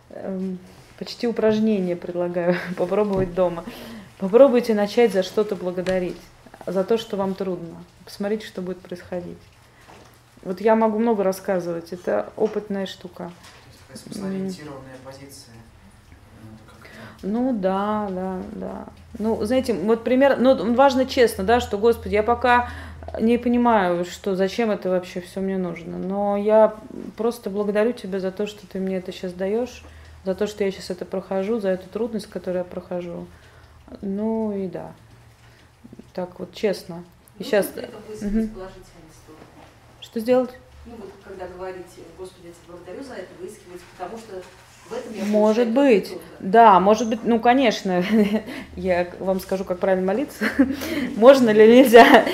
эм, 0.10 0.58
почти 0.98 1.28
упражнение 1.28 1.96
предлагаю 1.96 2.56
попробовать 2.78 3.36
дома. 3.36 3.64
Попробуйте 4.18 4.74
начать 4.74 5.14
за 5.14 5.22
что-то 5.22 5.56
благодарить, 5.56 6.18
за 6.66 6.84
то, 6.84 6.98
что 6.98 7.18
вам 7.18 7.36
трудно. 7.36 7.84
Посмотрите, 8.06 8.48
что 8.48 8.62
будет 8.62 8.80
происходить. 8.80 9.38
Вот 10.44 10.62
я 10.62 10.76
могу 10.76 10.98
много 10.98 11.24
рассказывать, 11.24 11.92
это 11.92 12.32
опытная 12.36 12.86
штука. 12.86 13.32
Смыслоориентированная 13.94 14.98
позиция. 15.04 15.54
Ну 17.24 17.52
да, 17.52 18.08
да, 18.12 18.42
да. 18.54 18.86
Ну, 19.18 19.44
знаете, 19.44 19.74
вот 19.74 20.04
пример, 20.04 20.38
ну, 20.40 20.74
важно 20.76 21.06
честно, 21.06 21.44
да, 21.44 21.60
что, 21.60 21.78
Господи, 21.78 22.14
я 22.14 22.24
пока 22.24 22.70
не 23.20 23.38
понимаю, 23.38 24.06
что 24.06 24.36
зачем 24.36 24.72
это 24.72 24.90
вообще 24.90 25.22
все 25.22 25.40
мне 25.40 25.58
нужно. 25.58 25.98
Но 25.98 26.38
я 26.38 26.76
просто 27.16 27.50
благодарю 27.50 27.94
тебя 27.94 28.20
за 28.20 28.32
то, 28.32 28.48
что 28.48 28.68
ты 28.68 28.80
мне 28.80 28.98
это 28.98 29.12
сейчас 29.12 29.34
даешь, 29.34 29.84
за 30.26 30.36
то, 30.36 30.48
что 30.48 30.64
я 30.64 30.72
сейчас 30.72 30.90
это 30.90 31.06
прохожу, 31.06 31.60
за 31.60 31.70
эту 31.70 31.90
трудность, 31.90 32.28
которую 32.28 32.60
я 32.60 32.64
прохожу. 32.64 33.28
Ну 34.02 34.56
и 34.56 34.68
да. 34.68 34.94
Так 36.14 36.40
вот, 36.40 36.54
честно. 36.54 37.04
И 37.38 37.44
ну, 37.44 37.46
сейчас... 37.46 37.68
Угу. 38.22 38.50
Что 40.02 40.20
сделать? 40.20 40.52
Ну 40.86 40.96
вот, 40.98 41.12
когда 41.24 41.48
говорите, 41.48 42.02
Господи, 42.18 42.48
я 42.48 42.52
тебя 42.54 42.76
благодарю 42.76 43.04
за 43.04 43.16
это, 43.16 43.28
выискивать, 43.40 43.82
потому 43.98 44.18
что 44.18 44.42
может 45.26 45.70
быть, 45.70 46.14
да, 46.40 46.80
может 46.80 47.10
быть, 47.10 47.20
ну, 47.24 47.40
конечно, 47.40 48.04
я 48.76 49.08
вам 49.20 49.40
скажу, 49.40 49.64
как 49.64 49.80
правильно 49.80 50.06
молиться. 50.06 50.46
Можно 51.16 51.50
ли 51.50 51.80
нельзя? 51.80 52.26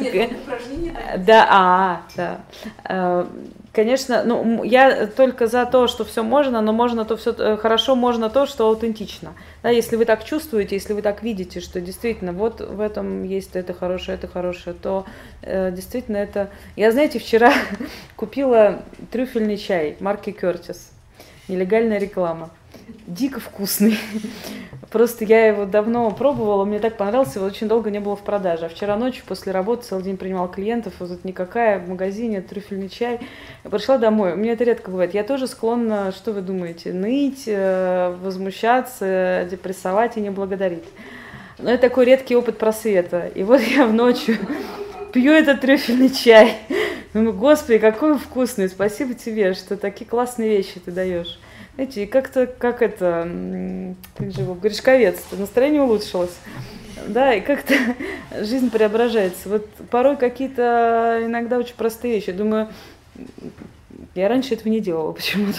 Нет, 0.00 0.32
упражнение. 0.32 0.94
Да, 1.18 1.46
а, 1.50 2.02
да. 2.16 2.40
Э, 2.88 3.26
конечно, 3.72 4.22
ну, 4.24 4.62
я 4.62 5.06
только 5.06 5.46
за 5.46 5.66
то, 5.66 5.88
что 5.88 6.04
все 6.04 6.22
можно, 6.22 6.60
но 6.60 6.72
можно 6.72 7.04
то 7.04 7.16
все 7.16 7.34
э, 7.36 7.56
хорошо, 7.56 7.96
можно 7.96 8.30
то, 8.30 8.46
что 8.46 8.68
аутентично. 8.68 9.34
Да, 9.62 9.70
если 9.70 9.96
вы 9.96 10.04
так 10.04 10.24
чувствуете, 10.24 10.76
если 10.76 10.92
вы 10.92 11.02
так 11.02 11.22
видите, 11.22 11.60
что 11.60 11.80
действительно 11.80 12.32
вот 12.32 12.60
в 12.60 12.80
этом 12.80 13.24
есть 13.24 13.56
это 13.56 13.74
хорошее, 13.74 14.16
это 14.16 14.28
хорошее, 14.28 14.76
то 14.80 15.04
э, 15.42 15.72
действительно 15.72 16.18
это... 16.18 16.50
Я, 16.76 16.92
знаете, 16.92 17.18
вчера 17.18 17.52
купила 18.16 18.82
трюфельный 19.10 19.56
чай 19.56 19.96
марки 20.00 20.30
Кертис 20.30 20.92
нелегальная 21.48 21.98
реклама. 21.98 22.50
Дико 23.06 23.40
вкусный. 23.40 23.98
Просто 24.90 25.24
я 25.24 25.46
его 25.46 25.66
давно 25.66 26.10
пробовала, 26.10 26.64
мне 26.64 26.78
так 26.78 26.96
понравился, 26.96 27.38
его 27.38 27.46
очень 27.46 27.68
долго 27.68 27.90
не 27.90 27.98
было 27.98 28.16
в 28.16 28.22
продаже. 28.22 28.66
А 28.66 28.68
вчера 28.68 28.96
ночью 28.96 29.22
после 29.26 29.52
работы 29.52 29.86
целый 29.86 30.04
день 30.04 30.16
принимал 30.16 30.50
клиентов, 30.50 30.94
вот 30.98 31.10
тут 31.10 31.24
никакая 31.24 31.78
в 31.78 31.88
магазине, 31.88 32.40
трюфельный 32.40 32.88
чай. 32.88 33.20
Я 33.64 33.70
пришла 33.70 33.98
домой, 33.98 34.32
у 34.32 34.36
меня 34.36 34.52
это 34.52 34.64
редко 34.64 34.90
бывает. 34.90 35.12
Я 35.12 35.24
тоже 35.24 35.46
склонна, 35.46 36.12
что 36.12 36.32
вы 36.32 36.40
думаете, 36.40 36.94
ныть, 36.94 37.44
э, 37.46 38.16
возмущаться, 38.22 39.46
депрессовать 39.50 40.16
и 40.16 40.20
не 40.20 40.30
благодарить. 40.30 40.84
Но 41.58 41.70
это 41.70 41.82
такой 41.82 42.06
редкий 42.06 42.36
опыт 42.36 42.56
просвета. 42.56 43.30
И 43.34 43.42
вот 43.42 43.60
я 43.60 43.86
в 43.86 43.92
ночью 43.92 44.38
пью 45.12 45.32
этот 45.32 45.60
трюфельный 45.60 46.10
чай. 46.10 46.56
Думаю, 47.14 47.32
господи, 47.32 47.78
какой 47.78 48.18
вкусный, 48.18 48.68
спасибо 48.68 49.14
тебе, 49.14 49.54
что 49.54 49.76
такие 49.76 50.06
классные 50.06 50.50
вещи 50.50 50.78
ты 50.78 50.90
даешь. 50.90 51.38
Знаете, 51.74 52.02
и 52.02 52.06
как-то, 52.06 52.46
как 52.46 52.82
это, 52.82 53.28
как 54.16 54.32
же 54.32 54.40
его, 54.40 54.54
Гришковец, 54.54 55.16
настроение 55.32 55.82
улучшилось. 55.82 56.36
Да, 57.06 57.32
и 57.32 57.40
как-то 57.40 57.74
жизнь 58.40 58.70
преображается. 58.70 59.48
Вот 59.48 59.66
порой 59.90 60.16
какие-то 60.16 61.20
иногда 61.24 61.58
очень 61.58 61.76
простые 61.76 62.14
вещи. 62.14 62.32
Думаю, 62.32 62.68
я 64.14 64.28
раньше 64.28 64.54
этого 64.54 64.68
не 64.68 64.80
делала 64.80 65.12
почему-то. 65.14 65.58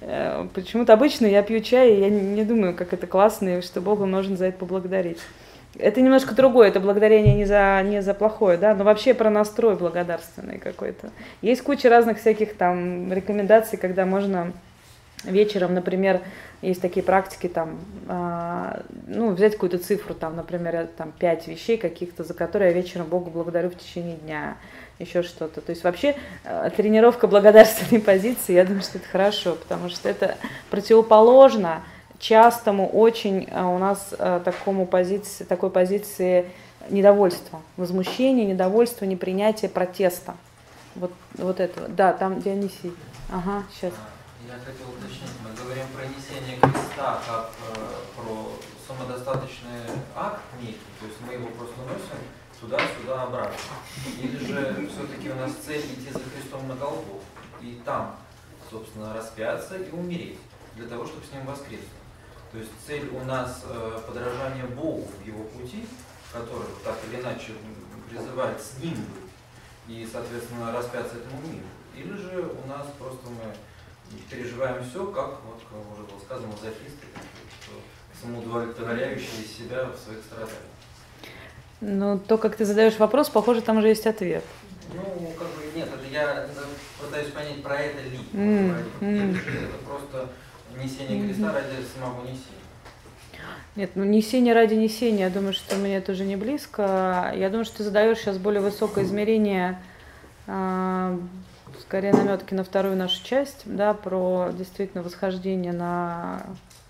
Э, 0.00 0.48
почему-то 0.54 0.94
обычно 0.94 1.26
я 1.26 1.42
пью 1.42 1.60
чай, 1.60 1.94
и 1.94 2.00
я 2.00 2.08
не 2.08 2.44
думаю, 2.44 2.74
как 2.74 2.92
это 2.92 3.06
классно, 3.06 3.58
и 3.58 3.62
что 3.62 3.80
Богу 3.80 4.06
нужно 4.06 4.36
за 4.36 4.46
это 4.46 4.58
поблагодарить. 4.58 5.18
Это 5.78 6.02
немножко 6.02 6.34
другое, 6.34 6.68
это 6.68 6.80
благодарение 6.80 7.34
не 7.34 7.46
за, 7.46 7.82
не 7.82 8.02
за 8.02 8.12
плохое, 8.12 8.58
да, 8.58 8.74
но 8.74 8.84
вообще 8.84 9.14
про 9.14 9.30
настрой 9.30 9.74
благодарственный 9.74 10.58
какой-то. 10.58 11.10
Есть 11.40 11.62
куча 11.62 11.88
разных 11.88 12.18
всяких 12.18 12.56
там 12.56 13.10
рекомендаций, 13.10 13.78
когда 13.78 14.04
можно 14.04 14.52
вечером, 15.24 15.74
например, 15.74 16.20
есть 16.60 16.80
такие 16.80 17.02
практики, 17.02 17.48
там, 17.48 17.80
э, 18.08 18.82
ну, 19.06 19.32
взять 19.32 19.54
какую-то 19.54 19.78
цифру, 19.78 20.14
там, 20.14 20.36
например, 20.36 20.88
там, 20.96 21.12
пять 21.12 21.48
вещей 21.48 21.76
каких-то, 21.76 22.22
за 22.22 22.34
которые 22.34 22.70
я 22.70 22.76
вечером 22.76 23.06
Богу 23.06 23.30
благодарю 23.30 23.70
в 23.70 23.76
течение 23.76 24.16
дня, 24.16 24.56
еще 24.98 25.22
что-то. 25.22 25.60
То 25.60 25.70
есть 25.70 25.84
вообще 25.84 26.16
э, 26.44 26.70
тренировка 26.76 27.26
благодарственной 27.26 28.00
позиции, 28.04 28.52
я 28.52 28.64
думаю, 28.64 28.82
что 28.82 28.98
это 28.98 29.08
хорошо, 29.08 29.54
потому 29.56 29.88
что 29.88 30.08
это 30.08 30.36
противоположно 30.70 31.82
частому 32.22 32.88
очень 32.88 33.48
э, 33.50 33.62
у 33.62 33.78
нас 33.78 34.14
э, 34.16 34.40
такому 34.44 34.86
позиции, 34.86 35.44
такой 35.44 35.70
позиции 35.70 36.48
недовольства, 36.88 37.60
возмущения, 37.76 38.46
недовольства, 38.46 39.04
непринятия, 39.04 39.68
протеста. 39.68 40.34
Вот, 40.94 41.12
вот 41.34 41.58
это. 41.58 41.88
Да, 41.88 42.12
там 42.12 42.40
Дионисий. 42.40 42.92
Ага, 43.30 43.64
сейчас. 43.72 43.92
Я 44.46 44.54
хотел 44.54 44.88
уточнить, 44.90 45.34
мы 45.42 45.50
говорим 45.64 45.84
про 45.94 46.04
несение 46.06 46.58
креста 46.58 47.20
как 47.26 47.50
э, 47.74 47.80
про 48.16 48.52
самодостаточный 48.86 49.82
акт 50.14 50.42
некий, 50.60 50.78
то 51.00 51.06
есть 51.06 51.18
мы 51.26 51.34
его 51.34 51.48
просто 51.48 51.80
носим 51.80 52.22
туда-сюда, 52.60 53.24
обратно. 53.24 53.56
Или 54.20 54.36
же 54.38 54.88
все-таки 54.88 55.30
у 55.30 55.34
нас 55.34 55.52
цель 55.66 55.80
идти 55.80 56.12
за 56.12 56.20
Христом 56.20 56.68
на 56.68 56.74
Голгофу 56.76 57.20
и 57.60 57.80
там, 57.84 58.14
собственно, 58.70 59.12
распяться 59.12 59.76
и 59.76 59.90
умереть, 59.90 60.38
для 60.76 60.86
того, 60.86 61.04
чтобы 61.04 61.24
с 61.24 61.32
Ним 61.32 61.46
воскреснуть. 61.46 62.01
То 62.52 62.58
есть 62.58 62.70
цель 62.86 63.08
у 63.08 63.24
нас 63.24 63.64
э, 63.66 63.98
подражание 64.06 64.66
Богу 64.66 65.08
в 65.18 65.26
Его 65.26 65.44
пути, 65.44 65.86
который 66.30 66.68
так 66.84 66.96
или 67.08 67.20
иначе 67.20 67.52
призывает 68.10 68.60
с 68.60 68.78
Ним 68.78 68.94
быть, 68.94 69.32
и, 69.88 70.06
соответственно, 70.10 70.70
распяться 70.70 71.16
этому 71.16 71.40
миру. 71.40 71.64
Или 71.96 72.14
же 72.14 72.52
у 72.62 72.68
нас 72.68 72.86
просто 72.98 73.26
мы 73.28 74.18
переживаем 74.30 74.84
все, 74.84 75.06
как, 75.06 75.40
вот, 75.44 75.62
как 75.70 75.92
уже 75.92 76.02
было 76.02 76.18
сказано, 76.20 76.48
мазохисты, 76.48 77.06
самоудовлетворяющие 78.20 79.46
себя 79.46 79.84
в 79.86 79.98
своих 79.98 80.20
страданиях. 80.20 80.58
Ну, 81.80 82.18
то, 82.18 82.36
как 82.36 82.56
ты 82.56 82.66
задаешь 82.66 82.98
вопрос, 82.98 83.30
похоже, 83.30 83.62
там 83.62 83.78
уже 83.78 83.88
есть 83.88 84.06
ответ. 84.06 84.44
Ну, 84.94 85.32
как 85.38 85.48
бы 85.48 85.62
нет, 85.74 85.88
это 85.88 86.06
я 86.12 86.46
пытаюсь 87.00 87.30
понять, 87.32 87.62
про 87.62 87.76
это 87.76 88.02
ли. 88.02 88.20
Mm, 88.32 88.84
mm. 89.00 89.38
Это 89.38 89.84
просто 89.86 90.28
несение 90.78 91.26
креста 91.26 91.52
ради 91.52 91.84
самого 91.94 92.22
несения. 92.22 92.62
Нет, 93.74 93.92
ну 93.94 94.04
несение 94.04 94.52
ради 94.52 94.74
несения, 94.74 95.24
я 95.24 95.30
думаю, 95.30 95.54
что 95.54 95.76
мне 95.76 95.96
это 95.96 96.12
уже 96.12 96.24
не 96.24 96.36
близко. 96.36 97.32
Я 97.34 97.48
думаю, 97.48 97.64
что 97.64 97.78
ты 97.78 97.84
задаешь 97.84 98.18
сейчас 98.18 98.36
более 98.36 98.60
высокое 98.60 99.04
измерение, 99.04 99.78
э, 100.46 101.18
скорее 101.80 102.12
наметки 102.12 102.52
на 102.52 102.64
вторую 102.64 102.96
нашу 102.96 103.24
часть, 103.24 103.62
да, 103.64 103.94
про 103.94 104.50
действительно 104.52 105.02
восхождение 105.02 105.72
на 105.72 106.42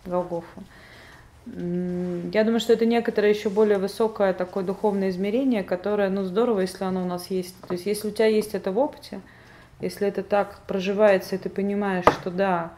Голгофу. 0.04 0.64
Я 1.46 2.44
думаю, 2.44 2.60
что 2.60 2.72
это 2.72 2.86
некоторое 2.86 3.30
еще 3.30 3.48
более 3.48 3.78
высокое 3.78 4.32
такое 4.32 4.62
духовное 4.62 5.10
измерение, 5.10 5.64
которое, 5.64 6.08
ну, 6.08 6.22
здорово, 6.22 6.60
если 6.60 6.84
оно 6.84 7.02
у 7.02 7.06
нас 7.06 7.30
есть. 7.30 7.60
То 7.66 7.74
есть, 7.74 7.86
если 7.86 8.08
у 8.08 8.10
тебя 8.12 8.26
есть 8.26 8.54
это 8.54 8.70
в 8.70 8.78
опыте, 8.78 9.20
если 9.80 10.06
это 10.06 10.22
так 10.22 10.60
проживается, 10.68 11.34
и 11.34 11.38
ты 11.38 11.48
понимаешь, 11.48 12.04
что 12.20 12.30
да, 12.30 12.72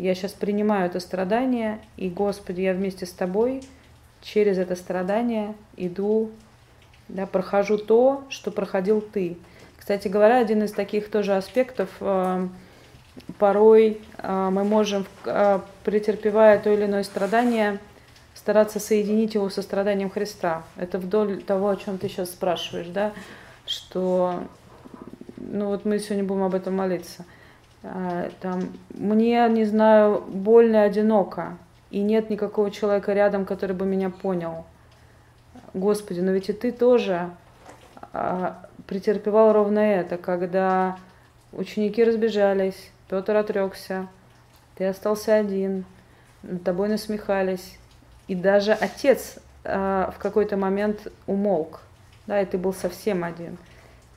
я 0.00 0.14
сейчас 0.14 0.32
принимаю 0.32 0.86
это 0.86 1.00
страдание, 1.00 1.80
и, 1.96 2.08
Господи, 2.08 2.62
я 2.62 2.72
вместе 2.72 3.06
с 3.06 3.12
тобой 3.12 3.62
через 4.22 4.58
это 4.58 4.76
страдание 4.76 5.54
иду, 5.76 6.30
да, 7.08 7.26
прохожу 7.26 7.78
то, 7.78 8.24
что 8.28 8.50
проходил 8.50 9.00
ты. 9.00 9.36
Кстати 9.78 10.08
говоря, 10.08 10.38
один 10.38 10.62
из 10.62 10.72
таких 10.72 11.10
тоже 11.10 11.36
аспектов, 11.36 11.88
э, 12.00 12.48
порой 13.38 14.00
э, 14.18 14.48
мы 14.50 14.64
можем, 14.64 15.06
э, 15.24 15.60
претерпевая 15.84 16.58
то 16.58 16.70
или 16.70 16.84
иное 16.84 17.02
страдание, 17.02 17.78
стараться 18.34 18.80
соединить 18.80 19.34
его 19.34 19.50
со 19.50 19.62
страданием 19.62 20.10
Христа. 20.10 20.62
Это 20.76 20.98
вдоль 20.98 21.42
того, 21.42 21.68
о 21.68 21.76
чем 21.76 21.98
ты 21.98 22.08
сейчас 22.08 22.30
спрашиваешь, 22.30 22.88
да, 22.88 23.12
что, 23.66 24.44
ну 25.36 25.66
вот 25.66 25.84
мы 25.84 25.98
сегодня 25.98 26.24
будем 26.24 26.44
об 26.44 26.54
этом 26.54 26.74
молиться. 26.74 27.24
А, 27.82 28.30
там, 28.40 28.72
мне, 28.90 29.46
не 29.48 29.64
знаю, 29.64 30.20
больно 30.20 30.76
и 30.76 30.88
одиноко, 30.88 31.56
и 31.90 32.00
нет 32.00 32.30
никакого 32.30 32.70
человека 32.70 33.12
рядом, 33.12 33.44
который 33.46 33.74
бы 33.74 33.86
меня 33.86 34.10
понял. 34.10 34.64
Господи, 35.72 36.20
но 36.20 36.32
ведь 36.32 36.48
и 36.48 36.52
ты 36.52 36.72
тоже 36.72 37.30
а, 38.12 38.66
претерпевал 38.86 39.52
ровно 39.52 39.78
это, 39.78 40.18
когда 40.18 40.98
ученики 41.52 42.04
разбежались, 42.04 42.90
Петр 43.08 43.36
отрекся, 43.36 44.08
ты 44.76 44.86
остался 44.86 45.34
один, 45.34 45.84
над 46.42 46.62
тобой 46.64 46.88
насмехались, 46.88 47.78
и 48.28 48.34
даже 48.34 48.72
отец 48.72 49.38
э, 49.64 50.10
в 50.14 50.18
какой-то 50.18 50.56
момент 50.56 51.08
умолк, 51.26 51.80
да, 52.26 52.40
и 52.40 52.46
ты 52.46 52.56
был 52.56 52.72
совсем 52.72 53.24
один. 53.24 53.58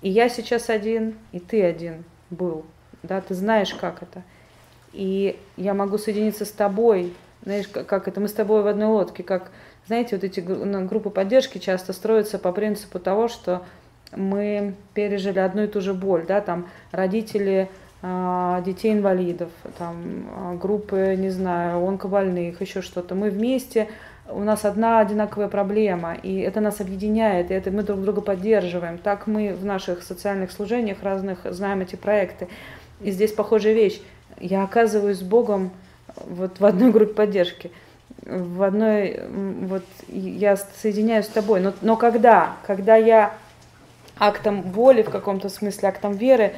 И 0.02 0.10
я 0.10 0.30
сейчас 0.30 0.70
один, 0.70 1.18
и 1.32 1.40
ты 1.40 1.64
один 1.64 2.04
был, 2.30 2.66
да, 3.04 3.22
ты 3.22 3.36
знаешь, 3.36 3.74
как 3.74 4.02
это. 4.02 4.24
И 4.94 5.40
я 5.58 5.74
могу 5.74 5.98
соединиться 5.98 6.46
с 6.46 6.52
тобой, 6.52 7.14
знаешь, 7.44 7.68
как 7.68 8.08
это, 8.08 8.20
мы 8.20 8.28
с 8.28 8.34
тобой 8.34 8.64
в 8.64 8.68
одной 8.68 8.88
лодке, 8.88 9.24
как, 9.24 9.52
знаете, 9.88 10.16
вот 10.16 10.24
эти 10.24 10.40
группы 10.40 11.10
поддержки 11.10 11.58
часто 11.58 11.94
строятся 11.94 12.40
по 12.40 12.52
принципу 12.52 13.00
того, 13.00 13.28
что 13.28 13.64
мы 14.16 14.76
пережили 14.94 15.40
одну 15.40 15.64
и 15.64 15.68
ту 15.68 15.82
же 15.82 15.94
боль, 15.94 16.26
да, 16.28 16.42
там 16.42 16.68
родители 16.92 17.70
а, 18.02 18.62
детей-инвалидов, 18.62 19.50
там, 19.78 19.96
а, 20.36 20.56
группы, 20.56 21.16
не 21.18 21.30
знаю, 21.30 21.86
онкобольных, 21.86 22.62
еще 22.62 22.82
что-то. 22.82 23.16
Мы 23.16 23.30
вместе, 23.30 23.88
у 24.30 24.42
нас 24.42 24.66
одна 24.66 25.00
одинаковая 25.00 25.48
проблема, 25.48 26.14
и 26.14 26.40
это 26.40 26.60
нас 26.60 26.82
объединяет, 26.82 27.50
и 27.50 27.54
это 27.54 27.72
мы 27.72 27.84
друг 27.84 28.02
друга 28.02 28.22
поддерживаем. 28.22 28.98
Так 28.98 29.26
мы 29.26 29.54
в 29.54 29.66
наших 29.66 30.04
социальных 30.04 30.52
служениях 30.52 31.02
разных 31.02 31.40
знаем 31.46 31.82
эти 31.82 31.96
проекты. 31.96 32.48
И 33.02 33.12
здесь 33.12 33.34
похожая 33.34 33.74
вещь. 33.74 34.02
Я 34.40 34.64
оказываюсь 34.64 35.20
с 35.20 35.24
Богом 35.24 35.72
вот 36.16 36.60
в 36.60 36.66
одной 36.66 36.92
группе 36.92 37.14
поддержки, 37.14 37.72
в 38.26 38.64
одной, 38.64 39.22
вот 39.30 39.84
я 40.08 40.58
соединяюсь 40.58 41.26
с 41.26 41.30
тобой. 41.30 41.60
Но, 41.60 41.74
но 41.82 41.98
когда? 41.98 42.56
Когда 42.66 42.96
я 42.96 43.34
актом 44.18 44.62
воли 44.62 45.02
в 45.02 45.10
каком-то 45.10 45.50
смысле, 45.50 45.90
актом 45.90 46.14
веры, 46.14 46.54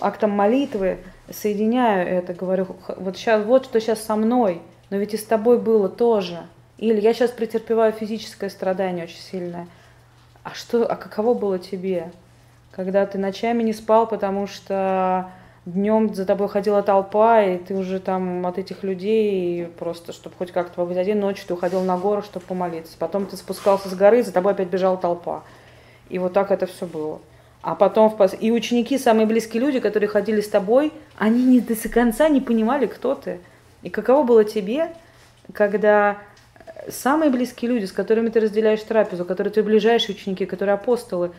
актом 0.00 0.30
молитвы, 0.30 0.98
соединяю 1.30 2.08
это, 2.08 2.34
говорю, 2.34 2.76
вот 2.96 3.16
сейчас, 3.16 3.44
вот 3.44 3.64
что 3.64 3.80
сейчас 3.80 4.02
со 4.02 4.16
мной, 4.16 4.62
но 4.90 4.96
ведь 4.96 5.14
и 5.14 5.16
с 5.16 5.24
тобой 5.24 5.58
было 5.58 5.88
тоже. 5.88 6.40
Или 6.78 7.00
я 7.00 7.14
сейчас 7.14 7.30
претерпеваю 7.30 7.92
физическое 7.92 8.50
страдание 8.50 9.04
очень 9.04 9.20
сильное. 9.20 9.68
А 10.42 10.54
что, 10.54 10.84
а 10.86 10.96
каково 10.96 11.34
было 11.34 11.58
тебе, 11.58 12.10
когда 12.70 13.06
ты 13.06 13.18
ночами 13.18 13.62
не 13.62 13.72
спал, 13.72 14.08
потому 14.08 14.46
что 14.46 15.30
днем 15.64 16.14
за 16.14 16.26
тобой 16.26 16.48
ходила 16.48 16.82
толпа, 16.82 17.42
и 17.42 17.58
ты 17.58 17.74
уже 17.74 18.00
там 18.00 18.46
от 18.46 18.58
этих 18.58 18.82
людей 18.82 19.66
просто, 19.78 20.12
чтобы 20.12 20.36
хоть 20.36 20.50
как-то 20.50 20.74
побыть 20.74 20.96
один, 20.96 21.20
ночью 21.20 21.46
ты 21.46 21.54
уходил 21.54 21.82
на 21.82 21.96
гору, 21.96 22.22
чтобы 22.22 22.44
помолиться. 22.46 22.96
Потом 22.98 23.26
ты 23.26 23.36
спускался 23.36 23.88
с 23.88 23.94
горы, 23.94 24.22
за 24.22 24.32
тобой 24.32 24.52
опять 24.52 24.68
бежала 24.68 24.96
толпа. 24.96 25.42
И 26.08 26.18
вот 26.18 26.32
так 26.32 26.50
это 26.50 26.66
все 26.66 26.86
было. 26.86 27.20
А 27.62 27.76
потом 27.76 28.10
в 28.10 28.34
и 28.40 28.50
ученики, 28.50 28.98
самые 28.98 29.26
близкие 29.26 29.62
люди, 29.62 29.78
которые 29.78 30.08
ходили 30.08 30.40
с 30.40 30.48
тобой, 30.48 30.92
они 31.16 31.44
не 31.44 31.60
до 31.60 31.76
конца 31.88 32.28
не 32.28 32.40
понимали, 32.40 32.86
кто 32.86 33.14
ты. 33.14 33.38
И 33.82 33.90
каково 33.90 34.24
было 34.24 34.44
тебе, 34.44 34.92
когда 35.52 36.18
самые 36.88 37.30
близкие 37.30 37.70
люди, 37.70 37.84
с 37.84 37.92
которыми 37.92 38.30
ты 38.30 38.40
разделяешь 38.40 38.82
трапезу, 38.82 39.24
которые 39.24 39.52
твои 39.52 39.64
ближайшие 39.64 40.16
ученики, 40.16 40.44
которые 40.44 40.74
апостолы, 40.74 41.30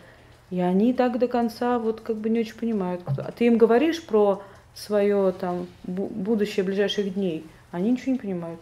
и 0.50 0.60
они 0.60 0.92
так 0.92 1.18
до 1.18 1.28
конца 1.28 1.78
вот 1.78 2.00
как 2.00 2.16
бы 2.16 2.30
не 2.30 2.40
очень 2.40 2.56
понимают, 2.56 3.02
кто. 3.02 3.22
А 3.22 3.32
ты 3.32 3.46
им 3.46 3.58
говоришь 3.58 4.02
про 4.02 4.42
свое 4.74 5.32
там 5.32 5.66
будущее 5.84 6.64
ближайших 6.64 7.14
дней, 7.14 7.46
они 7.70 7.92
ничего 7.92 8.12
не 8.12 8.18
понимают. 8.18 8.60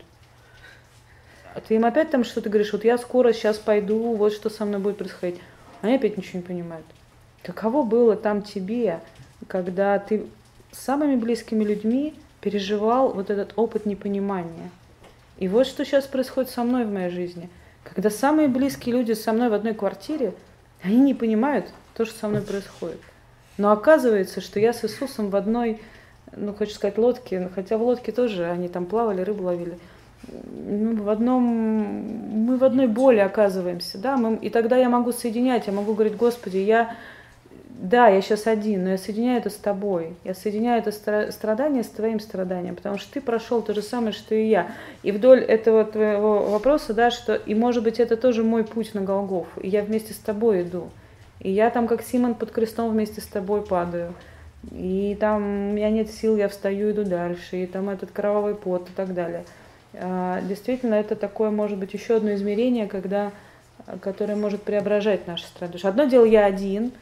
А 1.54 1.60
ты 1.60 1.74
им 1.74 1.84
опять 1.84 2.10
там 2.10 2.24
что-то 2.24 2.48
говоришь, 2.48 2.72
вот 2.72 2.84
я 2.84 2.96
скоро 2.98 3.32
сейчас 3.32 3.58
пойду, 3.58 4.14
вот 4.14 4.32
что 4.32 4.48
со 4.48 4.64
мной 4.64 4.80
будет 4.80 4.96
происходить. 4.96 5.40
Они 5.82 5.96
опять 5.96 6.16
ничего 6.16 6.38
не 6.38 6.44
понимают. 6.44 6.86
Каково 7.42 7.82
было 7.82 8.16
там 8.16 8.42
тебе, 8.42 9.00
когда 9.48 9.98
ты 9.98 10.26
с 10.70 10.78
самыми 10.78 11.16
близкими 11.16 11.64
людьми 11.64 12.14
переживал 12.40 13.12
вот 13.12 13.30
этот 13.30 13.52
опыт 13.56 13.84
непонимания? 13.84 14.70
И 15.38 15.48
вот 15.48 15.66
что 15.66 15.84
сейчас 15.84 16.06
происходит 16.06 16.50
со 16.50 16.62
мной 16.62 16.84
в 16.84 16.92
моей 16.92 17.10
жизни. 17.10 17.50
Когда 17.82 18.10
самые 18.10 18.48
близкие 18.48 18.94
люди 18.94 19.12
со 19.12 19.32
мной 19.32 19.48
в 19.48 19.54
одной 19.54 19.74
квартире, 19.74 20.34
они 20.82 20.98
не 20.98 21.14
понимают 21.14 21.72
то, 21.94 22.04
что 22.04 22.18
со 22.18 22.28
мной 22.28 22.42
происходит. 22.42 23.00
Но 23.58 23.70
оказывается, 23.70 24.40
что 24.40 24.58
я 24.60 24.72
с 24.72 24.84
Иисусом 24.84 25.30
в 25.30 25.36
одной, 25.36 25.80
ну, 26.34 26.54
хочу 26.54 26.72
сказать, 26.72 26.98
лодке, 26.98 27.50
хотя 27.54 27.76
в 27.76 27.82
лодке 27.82 28.12
тоже 28.12 28.46
они 28.46 28.68
там 28.68 28.86
плавали, 28.86 29.22
рыбу 29.22 29.44
ловили. 29.44 29.78
Ну, 30.26 31.02
в 31.02 31.10
одном, 31.10 31.42
мы 31.42 32.56
в 32.56 32.64
одной 32.64 32.86
боли 32.86 33.18
оказываемся, 33.18 33.98
да, 33.98 34.16
мы, 34.16 34.36
и 34.36 34.50
тогда 34.50 34.76
я 34.76 34.88
могу 34.88 35.12
соединять, 35.12 35.66
я 35.66 35.72
могу 35.72 35.94
говорить, 35.94 36.16
Господи, 36.16 36.58
я, 36.58 36.96
да, 37.82 38.08
я 38.08 38.22
сейчас 38.22 38.46
один, 38.46 38.84
но 38.84 38.90
я 38.90 38.98
соединяю 38.98 39.38
это 39.38 39.50
с 39.50 39.56
тобой, 39.56 40.14
я 40.24 40.34
соединяю 40.34 40.82
это 40.82 40.92
страдание 41.32 41.82
с 41.82 41.88
твоим 41.88 42.20
страданием, 42.20 42.76
потому 42.76 42.96
что 42.96 43.12
ты 43.12 43.20
прошел 43.20 43.60
то 43.60 43.74
же 43.74 43.82
самое, 43.82 44.12
что 44.12 44.34
и 44.34 44.46
я. 44.46 44.72
И 45.02 45.12
вдоль 45.12 45.40
этого 45.40 45.84
твоего 45.84 46.44
вопроса, 46.50 46.94
да, 46.94 47.10
что, 47.10 47.34
и 47.34 47.54
может 47.54 47.82
быть 47.82 48.00
это 48.00 48.16
тоже 48.16 48.44
мой 48.44 48.64
путь 48.64 48.94
на 48.94 49.00
Голгофу, 49.00 49.60
и 49.60 49.68
я 49.68 49.82
вместе 49.82 50.14
с 50.14 50.18
тобой 50.18 50.62
иду, 50.62 50.90
и 51.40 51.50
я 51.50 51.70
там 51.70 51.86
как 51.86 52.02
Симон 52.02 52.34
под 52.34 52.52
крестом 52.52 52.90
вместе 52.90 53.20
с 53.20 53.26
тобой 53.26 53.62
падаю, 53.62 54.14
и 54.70 55.16
там 55.20 55.42
у 55.42 55.72
меня 55.72 55.90
нет 55.90 56.10
сил, 56.10 56.36
я 56.36 56.48
встаю, 56.48 56.92
иду 56.92 57.04
дальше, 57.04 57.64
и 57.64 57.66
там 57.66 57.90
этот 57.90 58.12
кровавый 58.12 58.54
пот 58.54 58.88
и 58.88 58.92
так 58.92 59.12
далее– 59.12 59.44
а, 59.94 60.40
действительно 60.42 60.94
это 60.94 61.16
такое 61.16 61.50
может 61.50 61.78
быть 61.78 61.92
еще 61.92 62.16
одно 62.16 62.34
измерение, 62.34 62.86
когда, 62.86 63.32
которое 64.00 64.36
может 64.36 64.62
преображать 64.62 65.26
наши 65.26 65.46
страдания. 65.46 65.82
Одно 65.84 66.04
дело 66.04 66.24
я 66.24 66.46
один, 66.46 66.92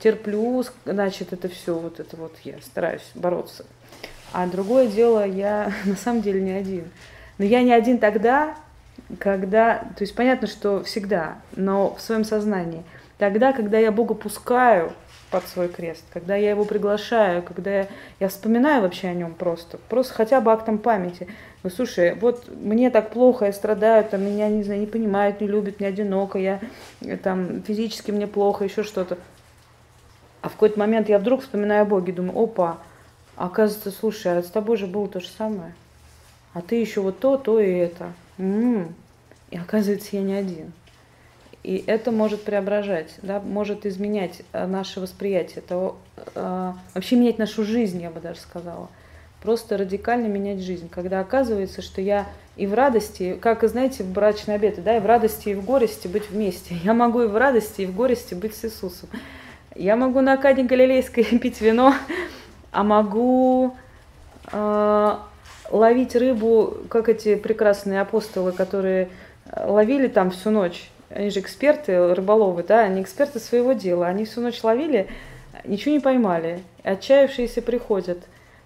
терплю, 0.00 0.64
значит 0.84 1.32
это 1.32 1.48
все, 1.48 1.74
вот 1.74 2.00
это 2.00 2.16
вот 2.16 2.36
я 2.44 2.54
стараюсь 2.62 3.10
бороться. 3.14 3.64
А 4.32 4.46
другое 4.46 4.86
дело 4.86 5.26
я 5.26 5.72
на 5.84 5.96
самом 5.96 6.22
деле 6.22 6.40
не 6.40 6.52
один. 6.52 6.84
Но 7.38 7.44
я 7.44 7.62
не 7.62 7.72
один 7.72 7.98
тогда, 7.98 8.56
когда, 9.18 9.78
то 9.96 10.02
есть 10.02 10.14
понятно, 10.14 10.48
что 10.48 10.82
всегда, 10.82 11.38
но 11.56 11.94
в 11.94 12.00
своем 12.00 12.24
сознании, 12.24 12.82
тогда, 13.16 13.52
когда 13.52 13.78
я 13.78 13.92
Бога 13.92 14.14
пускаю 14.14 14.92
под 15.30 15.46
свой 15.46 15.68
крест, 15.68 16.04
когда 16.12 16.36
я 16.36 16.50
его 16.50 16.64
приглашаю, 16.64 17.42
когда 17.42 17.70
я, 17.70 17.88
я 18.18 18.28
вспоминаю 18.28 18.82
вообще 18.82 19.08
о 19.08 19.14
нем 19.14 19.34
просто, 19.34 19.78
просто 19.88 20.14
хотя 20.14 20.40
бы 20.40 20.52
актом 20.52 20.78
памяти. 20.78 21.28
Ну, 21.62 21.70
слушай, 21.70 22.14
вот 22.14 22.48
мне 22.48 22.90
так 22.90 23.10
плохо, 23.10 23.46
я 23.46 23.52
страдаю, 23.52 24.04
там 24.04 24.24
меня, 24.24 24.48
не 24.48 24.62
знаю, 24.62 24.80
не 24.80 24.86
понимают, 24.86 25.40
не 25.40 25.46
любят, 25.46 25.80
мне 25.80 25.88
одиноко, 25.88 26.38
я 26.38 26.60
там 27.22 27.62
физически 27.62 28.10
мне 28.10 28.26
плохо, 28.26 28.64
еще 28.64 28.82
что-то. 28.82 29.18
А 30.48 30.50
в 30.50 30.54
какой-то 30.54 30.78
момент 30.78 31.10
я 31.10 31.18
вдруг 31.18 31.42
вспоминаю 31.42 31.82
о 31.82 31.84
Боге, 31.84 32.10
думаю, 32.10 32.42
опа, 32.42 32.78
оказывается, 33.36 33.90
слушай, 33.90 34.38
а 34.38 34.42
с 34.42 34.46
тобой 34.46 34.78
же 34.78 34.86
было 34.86 35.06
то 35.06 35.20
же 35.20 35.28
самое. 35.28 35.74
А 36.54 36.62
ты 36.62 36.76
еще 36.76 37.02
вот 37.02 37.18
то, 37.18 37.36
то 37.36 37.60
и 37.60 37.70
это. 37.70 38.14
М-м-м. 38.38 38.94
И 39.50 39.58
оказывается, 39.58 40.16
я 40.16 40.22
не 40.22 40.32
один. 40.32 40.72
И 41.62 41.84
это 41.86 42.12
может 42.12 42.44
преображать, 42.44 43.16
да, 43.20 43.40
может 43.40 43.84
изменять 43.84 44.40
э, 44.54 44.66
наше 44.66 45.00
восприятие, 45.00 45.60
того, 45.60 45.96
э, 46.34 46.72
вообще 46.94 47.16
менять 47.16 47.36
нашу 47.36 47.62
жизнь, 47.62 48.00
я 48.00 48.08
бы 48.08 48.18
даже 48.18 48.40
сказала. 48.40 48.88
Просто 49.42 49.76
радикально 49.76 50.28
менять 50.28 50.60
жизнь, 50.60 50.88
когда 50.88 51.20
оказывается, 51.20 51.82
что 51.82 52.00
я 52.00 52.26
и 52.56 52.66
в 52.66 52.72
радости, 52.72 53.36
как, 53.38 53.68
знаете, 53.68 54.02
в 54.02 54.10
брачной 54.10 54.54
обеты, 54.54 54.80
да, 54.80 54.96
и 54.96 55.00
в 55.00 55.04
радости, 55.04 55.50
и 55.50 55.54
в 55.54 55.62
горести 55.62 56.08
быть 56.08 56.30
вместе. 56.30 56.74
Я 56.84 56.94
могу 56.94 57.20
и 57.20 57.26
в 57.26 57.36
радости, 57.36 57.82
и 57.82 57.86
в 57.86 57.94
горести 57.94 58.32
быть 58.32 58.56
с 58.56 58.64
Иисусом. 58.64 59.10
Я 59.78 59.94
могу 59.94 60.20
на 60.22 60.32
Акаде 60.32 60.64
Галилейской 60.64 61.22
пить 61.38 61.60
вино, 61.60 61.94
а 62.72 62.82
могу 62.82 63.76
э, 64.50 65.16
ловить 65.70 66.16
рыбу, 66.16 66.78
как 66.88 67.08
эти 67.08 67.36
прекрасные 67.36 68.00
апостолы, 68.00 68.50
которые 68.50 69.08
ловили 69.56 70.08
там 70.08 70.32
всю 70.32 70.50
ночь. 70.50 70.90
Они 71.10 71.30
же 71.30 71.38
эксперты, 71.38 72.12
рыболовы, 72.12 72.64
да, 72.64 72.80
они 72.80 73.02
эксперты 73.02 73.38
своего 73.38 73.72
дела. 73.72 74.08
Они 74.08 74.24
всю 74.24 74.40
ночь 74.40 74.64
ловили, 74.64 75.06
ничего 75.64 75.94
не 75.94 76.00
поймали. 76.00 76.64
Отчаявшиеся 76.82 77.62
приходят. 77.62 78.18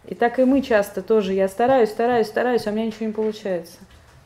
И 0.07 0.15
так 0.15 0.39
и 0.39 0.45
мы 0.45 0.63
часто 0.63 1.03
тоже. 1.03 1.35
Я 1.35 1.47
стараюсь, 1.49 1.91
стараюсь, 1.91 2.27
стараюсь, 2.27 2.67
а 2.67 2.71
у 2.71 2.73
меня 2.73 2.87
ничего 2.87 3.05
не 3.05 3.13
получается. 3.13 3.81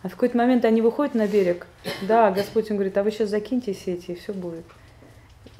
А 0.04 0.08
в 0.08 0.12
какой-то 0.12 0.38
момент 0.38 0.64
они 0.64 0.82
выходят 0.82 1.16
на 1.16 1.26
берег. 1.26 1.66
Да, 2.02 2.30
Господь 2.30 2.70
им 2.70 2.76
говорит, 2.76 2.96
а 2.96 3.02
вы 3.02 3.10
сейчас 3.10 3.30
закиньте 3.30 3.74
сети, 3.74 4.12
и 4.12 4.14
все 4.14 4.32
будет. 4.32 4.64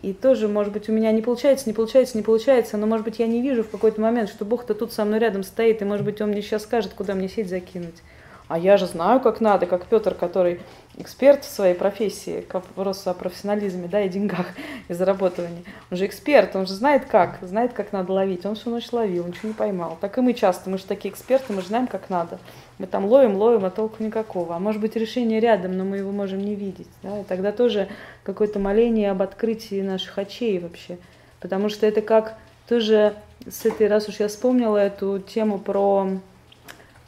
И 0.03 0.13
тоже, 0.13 0.49
может 0.49 0.73
быть, 0.73 0.89
у 0.89 0.93
меня 0.93 1.11
не 1.13 1.23
получается, 1.23 1.69
не 1.69 1.73
получается, 1.73 2.17
не 2.17 2.23
получается, 2.23 2.77
но, 2.77 2.87
может 2.87 3.05
быть, 3.05 3.19
я 3.19 3.27
не 3.27 3.41
вижу 3.41 3.63
в 3.63 3.71
какой-то 3.71 4.01
момент, 4.01 4.29
что 4.29 4.45
Бог-то 4.45 4.75
тут 4.75 4.93
со 4.93 5.05
мной 5.05 5.19
рядом 5.19 5.43
стоит, 5.43 5.81
и, 5.81 5.85
может 5.85 6.05
быть, 6.05 6.21
Он 6.21 6.31
мне 6.31 6.43
сейчас 6.43 6.65
скажет, 6.65 6.93
куда 6.95 7.15
мне 7.15 7.29
сеть 7.29 7.49
закинуть. 7.49 8.03
А 8.49 8.59
я 8.59 8.77
же 8.77 8.87
знаю, 8.87 9.21
как 9.21 9.41
надо, 9.41 9.67
как 9.67 9.87
Петр, 9.87 10.15
который 10.15 10.61
эксперт 10.97 11.45
в 11.45 11.51
своей 11.51 11.75
профессии, 11.75 12.43
к 12.43 12.55
вопросу 12.55 13.11
о 13.11 13.15
профессионализме, 13.15 13.89
да, 13.89 14.03
и 14.03 14.09
деньгах, 14.09 14.47
и 14.89 14.95
заработывании. 14.95 15.65
Он 15.91 15.97
же 15.97 16.07
эксперт, 16.07 16.55
он 16.55 16.67
же 16.67 16.75
знает 16.75 17.07
как, 17.07 17.39
знает, 17.43 17.73
как 17.73 17.93
надо 17.93 18.13
ловить. 18.13 18.47
Он 18.47 18.55
всю 18.55 18.71
ночь 18.71 18.93
ловил, 18.93 19.27
ничего 19.27 19.49
не 19.49 19.55
поймал. 19.55 19.99
Так 20.01 20.17
и 20.17 20.21
мы 20.21 20.33
часто, 20.33 20.71
мы 20.71 20.79
же 20.79 20.85
такие 20.85 21.13
эксперты, 21.13 21.53
мы 21.53 21.61
же 21.61 21.69
знаем, 21.69 21.89
как 21.89 22.09
надо. 22.09 22.39
Мы 22.79 22.87
там 22.87 23.07
ловим, 23.07 23.37
ловим, 23.37 23.65
а 23.65 23.71
толку 23.71 24.03
никакого. 24.03 24.55
А 24.55 24.59
может 24.59 24.81
быть 24.81 24.97
решение 24.97 25.41
рядом, 25.41 25.77
но 25.77 25.85
мы 25.85 25.99
его 25.99 26.13
можем 26.13 26.41
не 26.41 26.55
видеть. 26.55 26.89
Да? 27.03 27.21
И 27.21 27.25
тогда 27.25 27.53
тоже 27.53 27.89
какое-то 28.23 28.59
моление 28.59 29.11
об 29.11 29.23
открытии 29.23 29.81
наших 29.81 30.19
очей 30.19 30.59
вообще. 30.59 30.99
Потому 31.41 31.69
что 31.69 31.87
это 31.87 32.03
как 32.03 32.37
тоже 32.69 33.15
с 33.49 33.65
этой, 33.65 33.87
раз 33.87 34.09
уж 34.09 34.21
я 34.21 34.29
вспомнила 34.29 34.77
эту 34.77 35.21
тему 35.21 35.59
про 35.59 36.09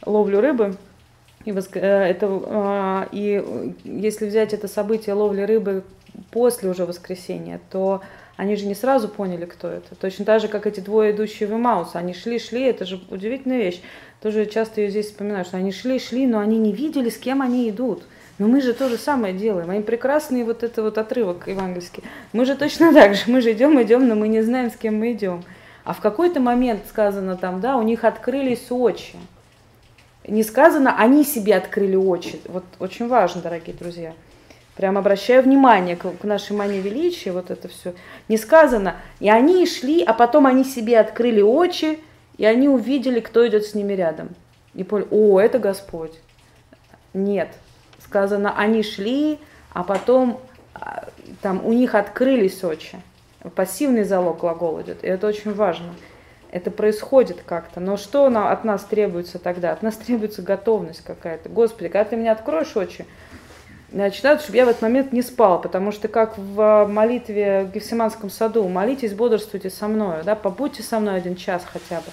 ловлю 0.07 0.41
рыбы, 0.41 0.77
и, 1.45 1.53
воск... 1.53 1.77
Э, 1.77 1.81
это, 1.81 2.27
а, 2.47 3.09
и 3.13 3.75
если 3.85 4.27
взять 4.27 4.53
это 4.53 4.69
событие 4.69 5.15
ловли 5.15 5.43
рыбы 5.43 5.85
после 6.31 6.69
уже 6.69 6.85
воскресения, 6.85 7.61
то 7.71 8.03
они 8.39 8.55
же 8.55 8.67
не 8.67 8.75
сразу 8.77 9.09
поняли, 9.09 9.45
кто 9.45 9.69
это. 9.69 9.97
Точно 9.97 10.25
так 10.25 10.41
же, 10.41 10.47
как 10.47 10.67
эти 10.67 10.79
двое 10.79 11.11
идущие 11.11 11.49
в 11.49 11.53
Имаус. 11.53 11.91
Они 11.95 12.15
шли, 12.15 12.39
шли, 12.39 12.63
это 12.63 12.87
же 12.87 13.01
удивительная 13.11 13.59
вещь. 13.59 13.83
Тоже 14.23 14.47
часто 14.47 14.81
ее 14.81 14.91
здесь 14.91 15.07
вспоминаю, 15.07 15.45
что 15.45 15.57
они 15.57 15.73
шли, 15.73 15.99
шли, 15.99 16.25
но 16.27 16.39
они 16.39 16.57
не 16.57 16.73
видели, 16.73 17.11
с 17.11 17.19
кем 17.19 17.43
они 17.43 17.69
идут. 17.69 18.05
Но 18.39 18.47
мы 18.47 18.61
же 18.61 18.73
то 18.73 18.89
же 18.89 18.97
самое 18.97 19.35
делаем. 19.35 19.69
Они 19.69 19.83
прекрасный 19.83 20.45
вот 20.45 20.63
это 20.63 20.85
вот 20.85 20.97
отрывок 20.97 21.49
евангельский. 21.49 22.05
Мы 22.33 22.45
же 22.45 22.55
точно 22.55 22.95
так 22.95 23.17
же. 23.17 23.25
Мы 23.27 23.41
же 23.41 23.53
идем, 23.53 23.83
идем, 23.83 24.07
но 24.07 24.15
мы 24.15 24.29
не 24.29 24.41
знаем, 24.43 24.71
с 24.71 24.77
кем 24.77 24.99
мы 25.01 25.11
идем. 25.11 25.43
А 25.83 25.93
в 25.93 26.01
какой-то 26.01 26.39
момент 26.39 26.83
сказано 26.89 27.37
там, 27.37 27.61
да, 27.61 27.77
у 27.77 27.83
них 27.83 28.05
открылись 28.05 28.71
очи 28.71 29.17
не 30.29 30.43
сказано, 30.43 30.95
они 30.97 31.25
себе 31.25 31.57
открыли 31.57 31.97
очи. 31.97 32.41
Вот 32.47 32.65
очень 32.79 33.09
важно, 33.09 33.41
дорогие 33.41 33.75
друзья. 33.75 34.15
Прям 34.79 34.97
обращаю 34.97 35.43
внимание 35.43 35.97
к, 35.97 36.09
к 36.19 36.23
нашей 36.23 36.57
мане 36.57 36.79
величия, 36.79 37.33
вот 37.33 37.51
это 37.51 37.67
все. 37.67 37.95
Не 38.29 38.37
сказано, 38.37 38.95
и 39.19 39.29
они 39.29 39.67
шли, 39.67 40.05
а 40.05 40.15
потом 40.15 40.47
они 40.47 40.63
себе 40.63 41.01
открыли 41.01 41.41
очи, 41.41 41.99
и 42.37 42.45
они 42.45 42.69
увидели, 42.69 43.19
кто 43.19 43.45
идет 43.49 43.67
с 43.67 43.75
ними 43.75 43.95
рядом. 43.95 44.29
И 44.75 44.85
поняли, 44.85 45.09
о, 45.11 45.41
это 45.41 45.59
Господь. 45.59 46.13
Нет. 47.13 47.49
Сказано, 48.05 48.55
они 48.57 48.85
шли, 48.85 49.41
а 49.73 49.83
потом 49.83 50.41
а, 50.75 51.09
там 51.43 51.67
у 51.67 51.73
них 51.73 51.97
открылись 51.97 52.63
очи. 52.63 53.01
Пассивный 53.57 54.05
залог 54.05 54.39
глагол 54.39 54.81
идет, 54.83 55.03
и 55.03 55.09
это 55.09 55.27
очень 55.27 55.55
важно. 55.55 55.93
Это 56.53 56.71
происходит 56.71 57.43
как-то. 57.45 57.81
Но 57.81 57.97
что 57.97 58.27
от 58.27 58.63
нас 58.63 58.85
требуется 58.85 59.41
тогда? 59.41 59.73
От 59.73 59.83
нас 59.83 59.97
требуется 59.97 60.41
готовность 60.41 61.03
какая-то. 61.03 61.49
Господи, 61.49 61.89
когда 61.89 62.05
ты 62.05 62.17
мне 62.17 62.31
откроешь 62.31 62.77
очи, 62.77 63.07
надо, 63.93 64.41
чтобы 64.41 64.57
я 64.57 64.67
в 64.67 64.69
этот 64.69 64.83
момент 64.83 65.13
не 65.13 65.23
спал, 65.23 65.61
потому 65.61 65.93
что 65.93 66.09
как 66.09 66.37
в 66.37 66.87
молитве 66.87 67.65
в 67.65 67.73
Гефсиманском 67.73 68.29
саду, 68.31 68.69
молитесь, 68.69 69.15
бодрствуйте 69.15 69.71
со 69.71 69.89
мной, 69.89 70.23
да, 70.25 70.35
побудьте 70.35 70.83
со 70.83 71.01
мной 71.01 71.17
один 71.17 71.37
час 71.37 71.65
хотя 71.71 72.01
бы. 72.01 72.07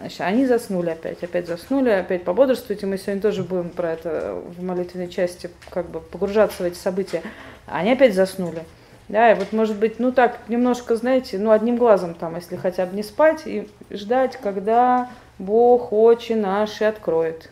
Значит, 0.00 0.20
они 0.22 0.46
заснули 0.46 0.90
опять, 0.90 1.22
опять 1.22 1.46
заснули, 1.46 1.90
опять 1.90 2.24
пободрствуйте. 2.24 2.86
Мы 2.86 2.96
сегодня 2.96 3.20
тоже 3.20 3.42
будем 3.42 3.68
про 3.68 3.92
это 3.92 4.42
в 4.56 4.62
молитвенной 4.62 5.08
части 5.08 5.50
как 5.68 5.90
бы 5.90 6.00
погружаться 6.00 6.62
в 6.62 6.66
эти 6.66 6.76
события. 6.76 7.22
Они 7.66 7.92
опять 7.92 8.14
заснули. 8.14 8.64
Да, 9.08 9.30
и 9.30 9.34
вот 9.34 9.52
может 9.52 9.76
быть, 9.76 9.98
ну 9.98 10.12
так, 10.12 10.38
немножко, 10.48 10.96
знаете, 10.96 11.36
ну 11.36 11.50
одним 11.50 11.76
глазом 11.76 12.14
там, 12.14 12.36
если 12.36 12.56
хотя 12.56 12.86
бы 12.86 12.96
не 12.96 13.02
спать 13.02 13.42
и 13.44 13.68
ждать, 13.90 14.38
когда 14.40 15.10
Бог 15.38 15.92
очи 15.92 16.32
наши 16.32 16.84
откроет. 16.84 17.50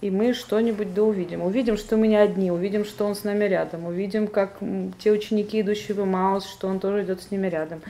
И 0.00 0.10
мы 0.10 0.34
что-нибудь 0.34 0.92
да 0.92 1.02
увидим. 1.02 1.42
Увидим, 1.42 1.76
что 1.76 1.96
мы 1.96 2.06
не 2.06 2.16
одни, 2.16 2.50
увидим, 2.50 2.84
что 2.84 3.06
Он 3.06 3.14
с 3.14 3.24
нами 3.24 3.44
рядом, 3.44 3.86
увидим, 3.86 4.28
как 4.28 4.58
те 4.98 5.10
ученики, 5.10 5.62
идущие 5.62 5.96
в 5.96 6.04
Маус, 6.04 6.46
что 6.46 6.68
Он 6.68 6.80
тоже 6.80 7.04
идет 7.04 7.22
с 7.22 7.30
ними 7.30 7.46
рядом. 7.46 7.80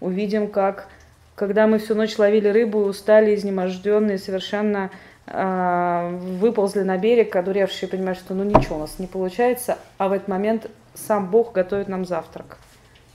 Увидим, 0.00 0.48
как, 0.48 0.88
когда 1.34 1.66
мы 1.66 1.78
всю 1.78 1.94
ночь 1.94 2.18
ловили 2.18 2.48
рыбу, 2.48 2.80
устали, 2.80 3.34
изнеможденные, 3.34 4.18
совершенно 4.18 4.90
э, 5.26 6.18
выползли 6.38 6.82
на 6.82 6.98
берег, 6.98 7.34
одуревшие, 7.34 7.88
понимают, 7.88 8.18
что 8.18 8.34
ну 8.34 8.44
ничего 8.44 8.76
у 8.76 8.80
нас 8.80 8.98
не 8.98 9.08
получается, 9.08 9.78
а 9.98 10.08
в 10.08 10.12
этот 10.12 10.28
момент 10.28 10.70
сам 10.96 11.30
Бог 11.30 11.52
готовит 11.52 11.88
нам 11.88 12.04
завтрак, 12.04 12.58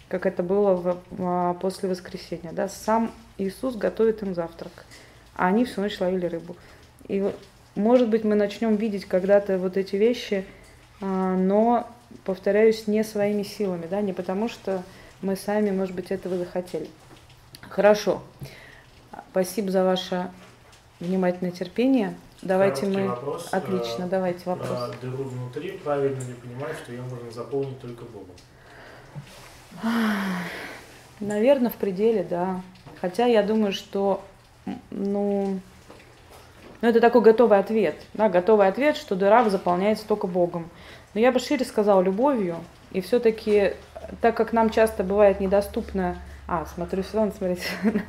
как 0.08 0.26
это 0.26 0.44
было 0.44 0.74
в, 0.74 0.98
а, 1.20 1.54
после 1.56 1.90
воскресения. 1.90 2.52
Да? 2.52 2.68
Сам 2.68 3.12
Иисус 3.38 3.76
готовит 3.76 4.22
им 4.22 4.36
завтрак, 4.36 4.86
а 5.36 5.48
они 5.48 5.66
всю 5.66 5.82
ночь 5.82 6.00
ловили 6.00 6.28
рыбу. 6.28 6.56
И, 7.08 7.32
может 7.76 8.10
быть, 8.10 8.24
мы 8.24 8.36
начнем 8.36 8.76
видеть 8.76 9.06
когда-то 9.06 9.58
вот 9.58 9.78
эти 9.78 9.96
вещи, 9.96 10.46
а, 11.00 11.36
но, 11.36 11.88
повторяюсь, 12.26 12.88
не 12.88 13.04
своими 13.04 13.44
силами, 13.44 13.88
да? 13.90 14.02
не 14.02 14.14
потому 14.14 14.50
что 14.50 14.84
мы 15.22 15.36
сами, 15.36 15.72
может 15.72 15.96
быть, 15.96 16.12
этого 16.12 16.38
захотели. 16.38 16.90
Хорошо. 17.62 18.22
Спасибо 19.32 19.72
за 19.72 19.84
ваше 19.84 20.30
внимательное 21.00 21.52
терпение. 21.52 22.16
Давайте 22.42 22.82
Короткий 22.82 23.02
мы... 23.02 23.08
Вопрос. 23.08 23.50
Отлично, 23.52 24.08
давайте 24.08 24.42
вопрос. 24.46 24.68
Про 24.68 24.98
дыру 25.02 25.24
внутри 25.24 25.72
правильно 25.84 26.20
ли 26.20 26.34
понимать, 26.34 26.76
что 26.84 26.92
ее 26.92 27.04
можно 27.04 27.32
заполнить 27.32 27.80
только 27.80 28.04
Богом? 28.06 28.36
Наверное, 31.20 31.70
в 31.70 31.76
пределе, 31.76 32.24
да. 32.28 32.62
Хотя 33.00 33.28
я 33.28 33.44
думаю, 33.44 33.74
что, 33.74 34.24
ну, 34.90 35.60
ну, 36.82 36.90
это 36.90 37.00
такой 37.00 37.22
готовый 37.22 37.60
ответ. 37.60 37.96
Да, 38.14 38.30
готовый 38.30 38.68
ответ, 38.68 38.98
что 38.98 39.16
дыра 39.16 39.48
заполняется 39.50 40.08
только 40.08 40.28
Богом. 40.28 40.70
Но 41.14 41.20
я 41.20 41.32
бы 41.32 41.40
шире 41.40 41.66
сказала 41.66 42.02
любовью. 42.02 42.58
И 42.92 43.02
все-таки, 43.02 43.74
так 44.22 44.36
как 44.36 44.54
нам 44.54 44.70
часто 44.70 45.04
бывает 45.04 45.40
недоступно 45.40 46.18
а, 46.48 46.66
смотрю 46.66 47.02
сюда, 47.04 47.32
смотрите. 47.32 47.64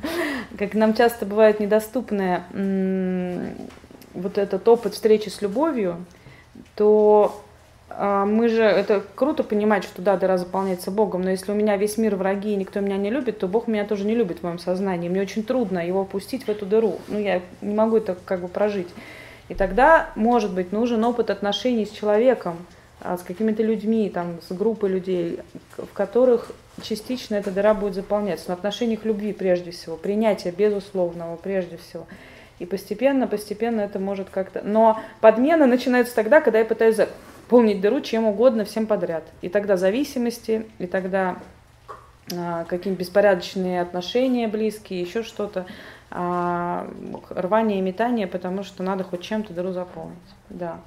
как 0.59 0.73
нам 0.73 0.93
часто 0.93 1.25
бывает 1.25 1.61
недоступное 1.61 2.43
вот 4.13 4.37
этот 4.37 4.67
опыт 4.67 4.95
встречи 4.95 5.29
с 5.29 5.41
любовью, 5.41 6.05
то 6.75 7.42
мы 7.89 8.49
же, 8.49 8.63
это 8.63 9.03
круто 9.15 9.43
понимать, 9.43 9.83
что 9.83 10.01
да, 10.01 10.17
дыра 10.17 10.37
заполняется 10.37 10.89
Богом, 10.89 11.21
но 11.21 11.29
если 11.29 11.51
у 11.51 11.55
меня 11.55 11.77
весь 11.77 11.97
мир 11.97 12.15
враги 12.15 12.53
и 12.53 12.55
никто 12.55 12.79
меня 12.79 12.97
не 12.97 13.11
любит, 13.11 13.39
то 13.39 13.47
Бог 13.47 13.67
меня 13.67 13.85
тоже 13.85 14.05
не 14.05 14.15
любит 14.15 14.39
в 14.39 14.43
моем 14.43 14.57
сознании. 14.57 15.09
Мне 15.09 15.21
очень 15.21 15.43
трудно 15.43 15.85
его 15.85 16.01
опустить 16.01 16.45
в 16.45 16.49
эту 16.49 16.65
дыру. 16.65 16.99
Ну, 17.07 17.19
я 17.19 17.41
не 17.61 17.75
могу 17.75 17.97
это 17.97 18.17
как 18.25 18.41
бы 18.41 18.47
прожить. 18.47 18.87
И 19.49 19.53
тогда, 19.53 20.09
может 20.15 20.53
быть, 20.53 20.71
нужен 20.71 21.03
опыт 21.03 21.29
отношений 21.29 21.85
с 21.85 21.91
человеком, 21.91 22.57
а, 23.01 23.17
с 23.17 23.21
какими-то 23.21 23.61
людьми, 23.61 24.09
там, 24.09 24.39
с 24.47 24.53
группой 24.55 24.89
людей, 24.89 25.39
в 25.77 25.93
которых 25.93 26.51
частично 26.81 27.35
эта 27.35 27.51
дыра 27.51 27.73
будет 27.73 27.93
заполняться. 27.95 28.45
Но 28.47 28.53
отношениях 28.53 29.03
любви 29.03 29.33
прежде 29.33 29.71
всего, 29.71 29.97
принятия 29.97 30.51
безусловного 30.51 31.35
прежде 31.35 31.77
всего. 31.77 32.07
И 32.59 32.65
постепенно, 32.65 33.27
постепенно 33.27 33.81
это 33.81 33.99
может 33.99 34.29
как-то... 34.29 34.61
Но 34.63 35.01
подмена 35.19 35.65
начинается 35.65 36.15
тогда, 36.15 36.39
когда 36.39 36.59
я 36.59 36.65
пытаюсь 36.65 36.95
заполнить 37.47 37.81
дыру 37.81 38.01
чем 38.01 38.25
угодно, 38.25 38.65
всем 38.65 38.87
подряд. 38.87 39.23
И 39.41 39.49
тогда 39.49 39.77
зависимости, 39.77 40.65
и 40.79 40.87
тогда 40.87 41.37
а, 42.35 42.63
какие-нибудь 42.65 43.05
беспорядочные 43.05 43.81
отношения 43.81 44.47
близкие, 44.47 45.01
еще 45.01 45.23
что-то, 45.23 45.65
а, 46.09 46.87
рвание 47.29 47.79
и 47.79 47.81
метание, 47.81 48.27
потому 48.27 48.63
что 48.63 48.83
надо 48.83 49.03
хоть 49.03 49.21
чем-то 49.21 49.53
дыру 49.53 49.71
заполнить. 49.71 50.17
Да. 50.49 50.79